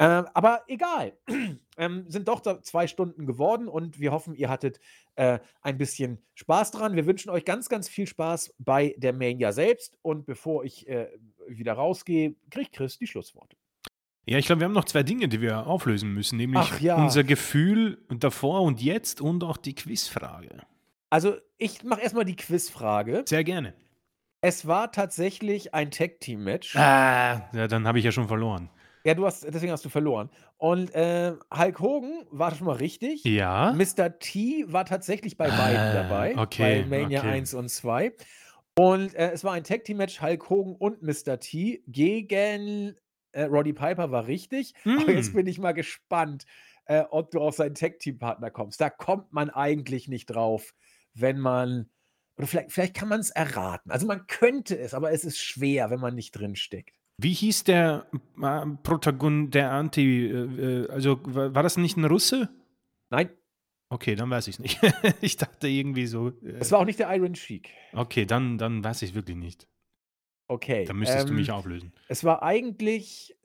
Äh, 0.01 0.23
aber 0.33 0.63
egal, 0.67 1.13
ähm, 1.77 2.05
sind 2.07 2.27
doch 2.27 2.41
zwei 2.63 2.87
Stunden 2.87 3.27
geworden 3.27 3.67
und 3.67 3.99
wir 3.99 4.11
hoffen, 4.11 4.33
ihr 4.33 4.49
hattet 4.49 4.79
äh, 5.15 5.37
ein 5.61 5.77
bisschen 5.77 6.17
Spaß 6.33 6.71
dran. 6.71 6.95
Wir 6.95 7.05
wünschen 7.05 7.29
euch 7.29 7.45
ganz, 7.45 7.69
ganz 7.69 7.87
viel 7.87 8.07
Spaß 8.07 8.55
bei 8.57 8.95
der 8.97 9.13
Mania 9.13 9.51
selbst. 9.51 9.99
Und 10.01 10.25
bevor 10.25 10.63
ich 10.63 10.89
äh, 10.89 11.07
wieder 11.47 11.73
rausgehe, 11.73 12.33
kriegt 12.49 12.73
Chris 12.73 12.97
die 12.97 13.05
Schlussworte. 13.05 13.55
Ja, 14.25 14.39
ich 14.39 14.47
glaube, 14.47 14.61
wir 14.61 14.65
haben 14.65 14.73
noch 14.73 14.85
zwei 14.85 15.03
Dinge, 15.03 15.27
die 15.27 15.39
wir 15.39 15.67
auflösen 15.67 16.15
müssen, 16.15 16.37
nämlich 16.37 16.79
ja. 16.79 16.95
unser 16.95 17.23
Gefühl 17.23 18.03
davor 18.09 18.63
und 18.63 18.81
jetzt 18.81 19.21
und 19.21 19.43
auch 19.43 19.57
die 19.57 19.75
Quizfrage. 19.75 20.63
Also, 21.11 21.35
ich 21.59 21.83
mache 21.83 22.01
erst 22.01 22.15
mal 22.15 22.25
die 22.25 22.35
Quizfrage. 22.35 23.23
Sehr 23.27 23.43
gerne. 23.43 23.75
Es 24.41 24.65
war 24.65 24.91
tatsächlich 24.91 25.75
ein 25.75 25.91
Tag-Team-Match. 25.91 26.75
Ah, 26.75 27.47
ja, 27.53 27.67
dann 27.67 27.87
habe 27.87 27.99
ich 27.99 28.05
ja 28.05 28.11
schon 28.11 28.27
verloren. 28.27 28.71
Ja, 29.03 29.15
du 29.15 29.25
hast 29.25 29.43
deswegen 29.43 29.71
hast 29.71 29.83
du 29.85 29.89
verloren. 29.89 30.29
Und, 30.57 30.93
äh, 30.93 31.33
Hulk 31.55 31.79
Hogan 31.79 32.25
war 32.29 32.53
schon 32.55 32.67
mal 32.67 32.75
richtig. 32.77 33.23
Ja? 33.23 33.73
Mr. 33.73 34.19
T 34.19 34.65
war 34.67 34.85
tatsächlich 34.85 35.37
bei 35.37 35.51
beiden 35.51 35.77
Ah, 35.77 35.93
dabei, 35.93 36.37
okay, 36.37 36.83
bei 36.83 36.83
Mania 36.83 37.19
okay. 37.19 37.29
1 37.31 37.53
und 37.53 37.69
2. 37.69 38.13
Und, 38.77 39.13
äh, 39.15 39.31
es 39.31 39.43
war 39.43 39.53
ein 39.53 39.63
Tag-Team-Match 39.63 40.21
Hulk 40.21 40.49
Hogan 40.49 40.75
und 40.75 41.01
Mr. 41.01 41.39
T 41.39 41.83
gegen, 41.87 42.95
äh, 43.31 43.43
Roddy 43.43 43.73
Piper 43.73 44.11
war 44.11 44.27
richtig. 44.27 44.73
Aber 44.95 45.11
jetzt 45.11 45.27
Hm. 45.29 45.33
bin 45.33 45.47
ich 45.47 45.59
mal 45.59 45.73
gespannt, 45.73 46.45
äh, 46.85 47.03
ob 47.09 47.31
du 47.31 47.39
auf 47.41 47.55
seinen 47.55 47.75
Tag-Team-Partner 47.75 48.51
kommst. 48.51 48.79
Da 48.81 48.89
kommt 48.89 49.33
man 49.33 49.49
eigentlich 49.49 50.07
nicht 50.07 50.27
drauf, 50.27 50.73
wenn 51.13 51.39
man 51.39 51.89
oder 52.37 52.47
vielleicht 52.47 52.71
vielleicht 52.71 52.93
kann 52.95 53.09
man's 53.09 53.29
erraten. 53.29 53.91
Also, 53.91 54.07
man 54.07 54.25
könnte 54.27 54.77
es, 54.77 54.93
aber 54.93 55.11
es 55.11 55.23
ist 55.25 55.39
schwer, 55.39 55.89
wenn 55.91 55.99
man 55.99 56.15
nicht 56.15 56.31
drinsteckt. 56.31 57.00
Wie 57.23 57.33
hieß 57.33 57.65
der, 57.65 58.07
äh, 58.41 58.65
Protagon 58.81 59.51
der 59.51 59.71
Anti 59.71 60.25
äh, 60.25 60.85
äh, 60.85 60.89
also 60.89 61.19
wa 61.23 61.53
war 61.53 61.61
das 61.61 61.77
nicht 61.77 61.95
'n 61.95 62.05
Russe? 62.05 62.49
Nein. 63.11 63.31
Okay, 63.91 64.15
dann 64.15 64.29
weiß 64.29 64.47
ich's 64.47 64.59
nicht. 64.59 64.79
Ich 65.21 65.35
dachte 65.35 65.67
irgendwie 65.67 66.07
so, 66.07 66.29
Es 66.59 66.71
äh 66.71 66.71
war 66.71 66.79
auch 66.79 66.85
nicht 66.85 66.99
der 66.99 67.13
Iron 67.15 67.33
Sheik. 67.35 67.71
Okay, 67.93 68.25
dann 68.25 68.57
dann 68.57 68.83
weiß 68.83 69.01
ich's 69.01 69.13
wirklich 69.13 69.35
nicht. 69.37 69.67
Okay, 70.49 70.87
Dann 70.87 70.97
müsstest 70.97 71.29
du 71.29 71.33
mich 71.33 71.51
ähm, 71.51 71.51
auflösen. 71.51 71.93
es 72.07 72.23
war 72.23 72.43
eigentlich 72.43 73.35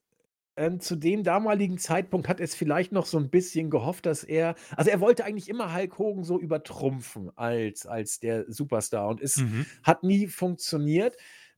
ähm, 0.57 0.81
zu 0.81 0.97
dem 0.97 1.25
damaligen 1.25 1.79
Zeitpunkt 1.79 2.29
hat 2.29 2.41
er's 2.41 2.55
vielleicht 2.55 2.93
noch 2.93 3.07
so 3.07 3.19
'n 3.19 3.31
bisschen 3.31 3.71
gehofft, 3.71 4.07
dass 4.07 4.25
er 4.25 4.57
also, 4.77 4.91
er 4.91 5.01
wollte 5.01 5.25
eigentlich 5.25 5.49
immer 5.49 5.75
Hulk 5.75 5.99
Hogan 5.99 6.25
so 6.25 6.41
übertrumpfen 6.41 7.31
als 7.37 7.87
als 7.87 8.21
der 8.21 8.47
Superstar 8.53 9.09
und 9.09 9.21
es 9.23 9.45
Mhm. 9.45 9.67
hat 9.85 10.03
nie 10.05 10.29
funktioniert. 10.29 11.17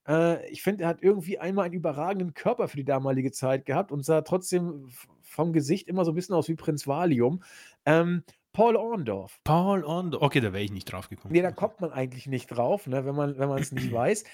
Äh, 0.08 0.48
ich 0.50 0.62
finde, 0.62 0.84
er 0.84 0.88
hat 0.90 1.02
irgendwie 1.02 1.38
einmal 1.38 1.66
einen 1.66 1.74
überragenden 1.74 2.34
Körper 2.34 2.68
für 2.68 2.76
die 2.76 2.84
damalige 2.84 3.30
Zeit 3.32 3.66
gehabt 3.66 3.92
und 3.92 4.04
sah 4.04 4.22
trotzdem 4.22 4.88
vom 5.22 5.52
Gesicht 5.52 5.88
immer 5.88 6.04
so 6.04 6.12
'n 6.12 6.14
bisschen 6.14 6.34
aus 6.34 6.48
wie 6.48 6.54
Prinz 6.54 6.86
Valium. 6.86 7.42
Ähm, 7.84 8.24
Paul 8.52 8.76
Orndorff. 8.76 9.38
Paul 9.44 9.84
Orndorff. 9.84 10.22
Okay, 10.22 10.40
da 10.40 10.52
wäre 10.52 10.64
ich 10.64 10.72
nicht 10.72 10.90
drauf 10.90 11.08
gekommen. 11.08 11.34
Ne, 11.34 11.42
da 11.42 11.52
kommt 11.52 11.80
man 11.80 11.92
eigentlich 11.92 12.26
nicht 12.26 12.46
drauf, 12.48 12.86
ne, 12.86 13.04
wenn 13.04 13.14
man 13.14 13.38
wenn 13.38 13.48
man's 13.48 13.70
nicht 13.72 13.92
weiß. 13.92 14.24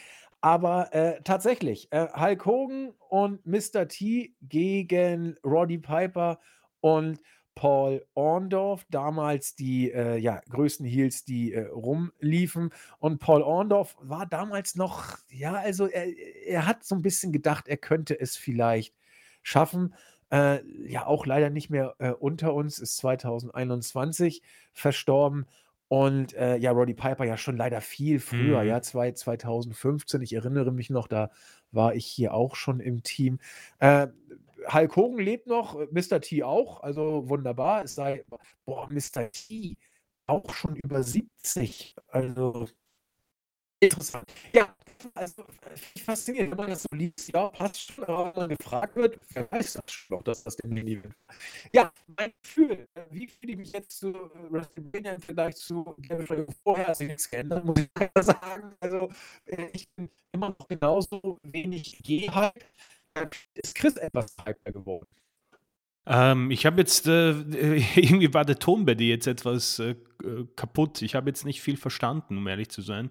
Aber, 0.41 0.93
äh, 0.95 1.23
tatsächlich, 1.25 1.89
äh, 1.91 2.07
Hulk 2.15 2.45
Hogan 2.45 2.93
und 3.09 3.47
Mr. 3.47 3.89
T 3.89 4.35
gegen 4.43 5.37
Roddy 5.43 5.79
Piper 5.79 6.39
und 6.81 7.21
Paul 7.55 8.05
Orndorff, 8.15 8.85
damals 8.91 9.55
die, 9.57 9.91
äh, 9.93 10.17
ja, 10.19 10.41
größten 10.51 10.87
Heels, 10.87 11.25
die, 11.25 11.53
äh, 11.53 11.67
rumliefen. 11.69 12.71
Und 12.99 13.19
Paul 13.21 13.43
Orndorff 13.43 13.97
war 14.01 14.27
damals 14.27 14.75
noch 14.77 15.19
ja, 15.31 15.55
also, 15.55 15.87
er 15.89 16.07
er 16.47 16.67
hat 16.67 16.85
so 16.85 16.95
'n 16.97 17.03
bisschen 17.03 17.33
gedacht, 17.33 17.69
er 17.69 17.77
könnte 17.77 18.19
es 18.19 18.37
vielleicht 18.37 18.95
schaffen. 19.43 19.95
Äh, 20.31 20.61
ja, 20.89 21.07
auch 21.07 21.27
leider 21.27 21.51
nicht 21.51 21.71
mehr, 21.71 21.95
äh, 21.99 22.11
unter 22.11 22.55
uns, 22.55 22.79
ist 22.79 22.97
2021 22.97 24.43
verstorben. 24.73 25.47
Und, 25.89 26.33
äh, 26.35 26.57
ja, 26.57 26.73
Roddy 26.73 26.95
Piper 26.95 27.25
ja 27.25 27.37
schon 27.37 27.57
leider 27.57 27.81
viel 27.81 28.19
früher, 28.19 28.63
Mhm. 28.63 28.65
ja, 28.65 28.81
zwei 28.83 29.13
2015. 29.13 30.23
Ich 30.23 30.33
erinnere 30.35 30.73
mich 30.73 30.91
noch, 30.91 31.07
da 31.09 31.31
war 31.73 31.95
ich 31.95 32.07
hier 32.07 32.35
auch 32.35 32.57
schon 32.57 32.81
im 32.81 33.03
Team. 33.03 33.39
Äh, 33.81 34.09
Hulk 34.73 34.97
Hogan 34.97 35.25
lebt 35.25 35.47
noch, 35.47 35.79
äh, 35.81 35.87
Mr. 35.91 36.21
T 36.21 36.43
auch, 36.43 36.83
also 36.83 37.29
wunderbar. 37.29 37.85
Es 37.85 37.95
sei 37.95 38.25
boah, 38.65 38.89
Mr. 38.91 39.31
T 39.31 39.77
auch 40.27 40.55
schon 40.55 40.77
über 40.77 41.03
70. 41.03 41.95
Also 42.09 42.69
interessant. 43.81 44.33
Ja, 44.53 44.75
also, 45.15 45.43
äh, 45.43 45.77
faszinierend, 46.01 46.53
wenn 46.53 46.59
man 46.59 46.71
das 46.71 46.83
so 46.83 46.97
liest, 46.97 47.33
ja, 47.33 47.49
passt 47.49 47.93
schon, 47.93 48.05
aber 48.05 48.35
wenn 48.35 48.49
man 48.49 48.57
gefragt 48.57 48.97
wird, 48.97 49.19
wer 49.31 49.51
weiß 49.51 49.75
das 49.75 49.93
schon 49.93 50.17
noch, 50.17 50.25
dass 50.25 50.43
das 50.45 50.57
dem 50.57 50.73
Main 50.73 50.87
Event 50.87 51.15
Ja, 51.73 51.93
mein 52.17 52.33
Gefühl, 52.43 52.89
wie 53.11 53.27
fühle 53.27 53.53
ich 53.53 53.59
mich 53.59 53.73
jetzt 53.73 53.99
zu, 53.99 54.09
äh, 54.11 54.53
WrestleMania 54.53 55.15
im 55.15 55.23
Vergleich 55.23 55.57
zu 55.57 55.97
vorher, 56.63 56.89
hat 56.89 56.97
sich 56.97 57.09
nix 57.09 57.29
geändert, 57.29 57.65
muss 57.65 57.79
ich 57.79 57.91
sagen. 58.25 58.75
Also, 58.81 59.11
äh, 59.47 59.69
ich 59.73 59.89
bin 59.95 60.09
immer 60.33 60.51
noch 60.59 60.69
genauso 60.69 61.39
wenig 61.43 62.03
gehypt. 62.03 62.65
Ist 63.55 63.75
Chris 63.75 63.97
etwas 63.97 64.35
hyper 64.45 64.73
geworden? 64.73 65.07
Ähm, 66.07 66.51
ich 66.51 66.67
habe 66.67 66.81
jetzt, 66.81 67.07
äh, 67.07 67.31
irgendwie 67.97 68.33
war 68.35 68.45
der 68.45 68.59
Ton 68.59 68.85
bei 68.85 68.95
dir 68.95 69.09
jetzt 69.09 69.27
etwas, 69.27 69.79
äh, 69.79 69.95
äh, 70.23 70.47
kaputt. 70.57 71.03
Ich 71.03 71.15
habe 71.15 71.31
jetzt 71.31 71.45
nicht 71.45 71.63
viel 71.63 71.77
verstanden, 71.77 72.37
um 72.37 72.47
ehrlich 72.47 72.69
zu 72.69 72.83
sein. 72.83 73.11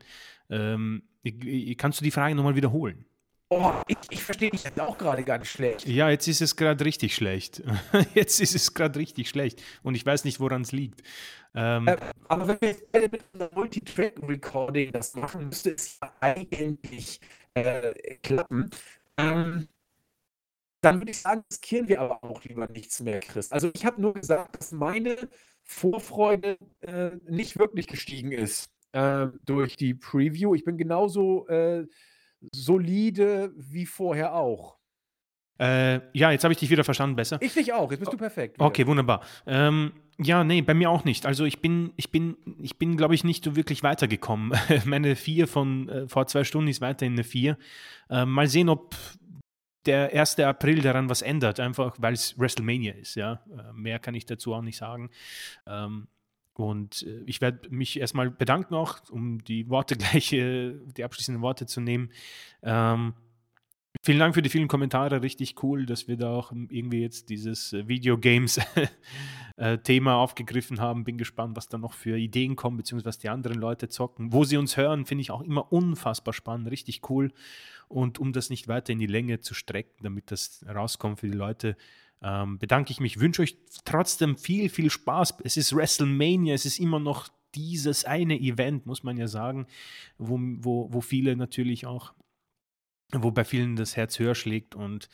Ähm, 0.50 1.04
i 1.26 1.72
i 1.72 1.76
kannst 1.76 2.00
du 2.00 2.04
die 2.04 2.12
Frage 2.12 2.36
noch 2.36 2.44
mal 2.44 2.56
wiederholen? 2.56 3.06
Oh, 3.50 3.72
ich 3.88 3.98
ich 4.10 4.24
verstehe 4.24 4.50
dich 4.50 4.64
jetzt 4.64 4.80
auch 4.80 4.98
grade 4.98 5.24
ganz 5.24 5.48
schlecht. 5.48 5.88
Ja, 5.88 6.10
jetzt 6.10 6.28
ist 6.28 6.42
es 6.42 6.56
grad 6.56 6.84
richtig 6.84 7.14
schlecht. 7.14 7.62
Jetzt 8.16 8.40
ist 8.42 8.56
es 8.56 8.74
grad 8.74 8.98
richtig 8.98 9.30
schlecht 9.30 9.62
und 9.84 9.94
ich 9.94 10.04
weiß 10.04 10.26
nicht, 10.26 10.40
woran's 10.40 10.72
liegt. 10.72 11.04
Ähm 11.54 11.88
Äh, 11.88 11.98
aber 12.30 12.48
wenn 12.48 12.62
wir 12.62 12.70
jetzt 12.70 12.92
beide 12.92 13.10
mit 13.10 13.24
unserem 13.32 13.54
Multitrack-Recording 13.54 14.92
das 14.92 15.14
machen, 15.16 15.50
müsste 15.50 15.72
es 15.72 16.00
ja 16.02 16.12
eigentlich, 16.20 17.20
äh, 17.54 17.94
klappen. 18.24 18.72
Ähm 19.18 19.68
dann 20.84 21.00
würde 21.00 21.12
ich 21.12 21.20
sagen, 21.20 21.44
riskieren 21.52 21.88
wir 21.88 22.02
aber 22.02 22.24
auch 22.24 22.44
lieber 22.44 22.68
nichts 22.68 23.00
mehr, 23.00 23.20
Chris. 23.20 23.52
Also, 23.52 23.72
ich 23.74 23.86
habe 23.86 24.02
nur 24.02 24.14
gesagt, 24.14 24.58
dass 24.58 24.72
meine 24.72 25.16
Vorfreude, 25.64 26.58
äh, 26.82 27.12
nicht 27.28 27.58
wirklich 27.58 27.88
gestiegen 27.88 28.32
ist, 28.32 28.70
äh, 28.92 29.28
durch 29.46 29.76
die 29.76 29.94
Preview. 29.94 30.56
Ich 30.56 30.64
bin 30.66 30.78
genauso, 30.78 31.48
äh, 31.48 31.86
solide 32.54 33.54
wie 33.56 33.86
vorher 33.86 34.36
auch. 34.36 34.78
Äh, 35.60 36.02
ja, 36.18 36.32
jetzt 36.32 36.44
habe 36.44 36.52
ich 36.52 36.60
dich 36.60 36.70
wieder 36.70 36.84
verstanden 36.84 37.16
besser. 37.16 37.38
Ich 37.42 37.54
dich 37.54 37.72
auch, 37.74 37.92
jetzt 37.92 38.00
bist 38.00 38.12
du 38.12 38.18
perfekt 38.18 38.58
wieder. 38.58 38.66
Okay, 38.66 38.88
wunderbar. 38.88 39.22
Ähm, 39.46 39.94
ja, 40.20 40.44
ne, 40.44 40.62
bei 40.62 40.74
mir 40.74 40.90
auch 40.90 41.06
nicht. 41.06 41.26
Also, 41.26 41.46
ich 41.46 41.62
bin 41.62 41.94
ich 41.96 42.12
bin 42.12 42.36
ich 42.62 42.78
bin, 42.78 42.98
glaube 42.98 43.16
ich, 43.16 43.24
nicht 43.24 43.44
so 43.46 43.56
wirklich 43.56 43.84
weitergekommen. 43.84 44.58
Meine 44.86 45.16
4 45.16 45.48
von, 45.48 45.90
äh, 45.90 46.08
vor 46.08 46.28
2 46.28 46.44
Stunden 46.44 46.70
ist 46.70 46.82
weiterhin 46.82 47.14
'ne 47.14 47.24
4. 47.24 47.58
Ähm, 48.10 48.32
mal 48.32 48.48
sehen, 48.48 48.68
ob 48.70 48.96
der 49.86 50.14
1. 50.14 50.40
April 50.40 50.82
daran 50.82 51.10
was 51.10 51.22
ändert, 51.22 51.60
einfach 51.60 51.96
weil's 52.00 52.38
WrestleMania 52.40 52.94
ist, 52.94 53.16
ja. 53.16 53.44
Äh, 53.52 53.74
mehr 53.74 54.00
kann 54.00 54.16
ich 54.16 54.26
dazu 54.26 54.54
auch 54.54 54.62
nicht 54.62 54.78
sagen. 54.78 55.10
Ähm, 55.68 56.08
und, 56.54 57.04
äh, 57.04 57.24
ich 57.26 57.42
werde 57.42 57.70
mich 57.70 58.00
erst 58.00 58.16
mal 58.16 58.30
bedanken 58.30 58.76
auch, 58.76 59.00
um 59.10 59.44
die 59.44 59.70
Worte 59.70 59.96
gleich 59.98 60.32
äh, 60.34 60.74
die 60.86 61.04
abschließenden 61.04 61.42
Worte 61.42 61.66
zu 61.66 61.82
nehmen. 61.82 62.12
Ähm, 62.62 63.14
vielen 64.02 64.20
Dank 64.20 64.36
für 64.36 64.42
die 64.42 64.50
vielen 64.50 64.68
Kommentare. 64.68 65.22
Richtig 65.22 65.62
cool, 65.64 65.86
dass 65.86 66.08
wir 66.08 66.18
da 66.18 66.34
auch 66.34 66.52
irgendwie 66.52 67.02
jetzt 67.02 67.30
dieses, 67.30 67.74
äh, 67.74 67.88
Videogames 67.88 68.60
äh, 69.58 70.02
aufgegriffen 70.10 70.80
haben. 70.80 71.04
Bin 71.04 71.18
gespannt, 71.18 71.56
was 71.56 71.68
da 71.68 71.78
noch 71.78 71.94
für 71.94 72.18
Ideen 72.18 72.56
kommen, 72.56 72.78
beziehungsweise 72.78 73.08
was 73.08 73.20
die 73.20 73.30
anderen 73.30 73.60
Leute 73.60 73.90
zocken. 73.90 74.34
Wo 74.34 74.44
sie 74.44 74.58
uns 74.58 74.78
hören, 74.78 75.06
finde 75.06 75.22
ich 75.22 75.32
auch 75.32 75.42
immer 75.42 75.72
unfassbar 75.72 76.34
spannend, 76.34 76.72
richtig 76.72 77.10
cool. 77.10 77.32
Und 77.88 78.20
um 78.20 78.34
das 78.34 78.50
nicht 78.50 78.68
weiter 78.68 78.92
in 78.94 79.00
die 79.00 79.08
Länge 79.08 79.40
zu 79.40 79.54
strecken, 79.54 80.04
damit 80.04 80.32
das 80.32 80.66
rauskommt 80.68 81.20
für 81.20 81.28
die 81.28 81.38
Leute, 81.38 81.78
ähm, 82.24 82.58
bedanke 82.58 82.92
ich 82.92 83.00
mich. 83.00 83.20
Wünsche 83.20 83.42
euch 83.42 83.58
trotzdem 83.86 84.38
viel, 84.38 84.70
viel 84.70 84.90
Spaß. 84.90 85.36
Es 85.44 85.58
ist 85.58 85.76
WrestleMania, 85.76 86.54
es 86.54 86.66
ist 86.66 86.80
immer 86.80 87.00
noch 87.00 87.28
dieses 87.54 88.06
eine 88.06 88.40
Event, 88.40 88.86
muss 88.86 89.04
man 89.04 89.18
ja 89.18 89.28
sagen, 89.28 89.68
wo 90.18 90.40
wo 90.40 90.92
wo 90.92 91.02
viele 91.02 91.36
natürlich 91.36 91.86
auch 91.86 92.14
wo 93.22 93.32
bei 93.32 93.44
vielen 93.44 93.76
das 93.76 93.96
Herz 93.96 94.18
höher 94.20 94.36
schlägt 94.36 94.76
und, 94.76 95.10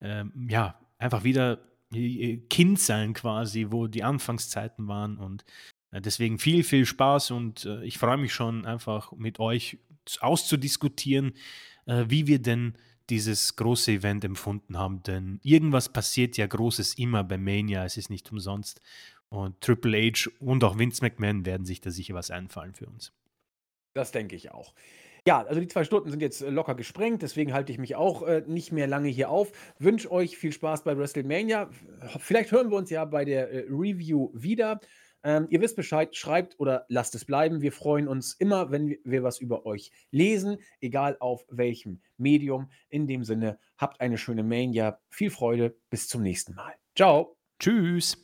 ähm, 0.00 0.48
ja, 0.48 0.80
einfach 0.98 1.24
wieder 1.24 1.60
äh, 1.92 2.38
Kind 2.48 2.80
sein 2.80 3.12
quasi, 3.12 3.66
wo 3.70 3.86
die 3.86 4.02
Anfangszeiten 4.02 4.88
waren 4.88 5.18
und, 5.18 5.44
äh, 5.92 6.00
deswegen 6.00 6.38
viel, 6.38 6.64
viel 6.64 6.86
Spaß 6.86 7.30
und, 7.30 7.64
äh, 7.66 7.84
ich 7.84 7.98
freue 7.98 8.16
mich 8.16 8.34
schon 8.34 8.66
einfach 8.66 9.12
mit 9.12 9.38
euch 9.38 9.78
auszudiskutieren, 10.20 11.34
äh, 11.86 12.04
wie 12.08 12.26
wir 12.26 12.40
denn 12.40 12.74
dieses 13.10 13.56
große 13.56 13.92
Event 13.92 14.24
empfunden 14.24 14.78
haben, 14.78 15.02
denn 15.02 15.38
irgendwas 15.42 15.92
passiert 15.92 16.36
ja 16.36 16.46
Großes 16.46 16.94
immer 16.94 17.22
bei 17.22 17.36
Mania, 17.36 17.84
es 17.84 17.96
ist 17.96 18.10
nicht 18.10 18.30
umsonst. 18.32 18.80
Und 19.28 19.60
Triple 19.60 19.98
H 19.98 20.30
und 20.40 20.62
auch 20.64 20.78
Vince 20.78 21.02
McMahon 21.02 21.44
werden 21.44 21.66
sich 21.66 21.80
da 21.80 21.90
sicher 21.90 22.14
was 22.14 22.30
einfallen 22.30 22.74
für 22.74 22.86
uns. 22.86 23.12
Das 23.94 24.12
denke 24.12 24.36
ich 24.36 24.52
auch. 24.52 24.74
Ja, 25.26 25.42
also 25.42 25.58
die 25.58 25.68
2 25.68 25.84
Stunden 25.84 26.10
sind 26.10 26.20
jetzt, 26.20 26.42
äh, 26.42 26.50
locker 26.50 26.74
gesprengt, 26.74 27.22
deswegen 27.22 27.54
halte 27.54 27.72
ich 27.72 27.78
mich 27.78 27.96
auch, 27.96 28.22
äh, 28.22 28.42
nicht 28.46 28.72
mehr 28.72 28.86
lange 28.86 29.08
hier 29.08 29.30
auf. 29.30 29.52
Wünsche 29.78 30.10
euch 30.12 30.36
viel 30.36 30.52
Spaß 30.52 30.84
bei 30.84 30.98
WrestleMania. 30.98 31.70
Vielleicht 32.18 32.52
hören 32.52 32.70
wir 32.70 32.76
uns 32.76 32.90
ja 32.90 33.04
bei 33.06 33.24
der, 33.24 33.50
äh, 33.50 33.64
Review 33.70 34.30
wieder. 34.34 34.80
Ähm, 35.22 35.46
ihr 35.48 35.62
wisst 35.62 35.76
Bescheid, 35.76 36.14
schreibt 36.14 36.60
oder 36.60 36.84
lasst 36.88 37.14
es 37.14 37.24
bleiben. 37.24 37.62
Wir 37.62 37.72
freuen 37.72 38.06
uns 38.06 38.34
immer, 38.34 38.70
wenn 38.70 38.98
wir 39.04 39.22
was 39.22 39.40
über 39.40 39.64
euch 39.64 39.90
lesen, 40.10 40.58
egal 40.82 41.16
auf 41.20 41.46
welchem 41.48 42.02
Medium. 42.18 42.70
In 42.90 43.06
dem 43.06 43.24
Sinne, 43.24 43.58
habt 43.78 44.02
eine 44.02 44.18
schöne 44.18 44.42
Mania. 44.42 45.00
Viel 45.08 45.30
Freude. 45.30 45.74
Bis 45.88 46.08
zum 46.08 46.22
nächsten 46.22 46.54
Mal. 46.54 46.74
Ciao. 46.94 47.38
Tschüss. 47.58 48.23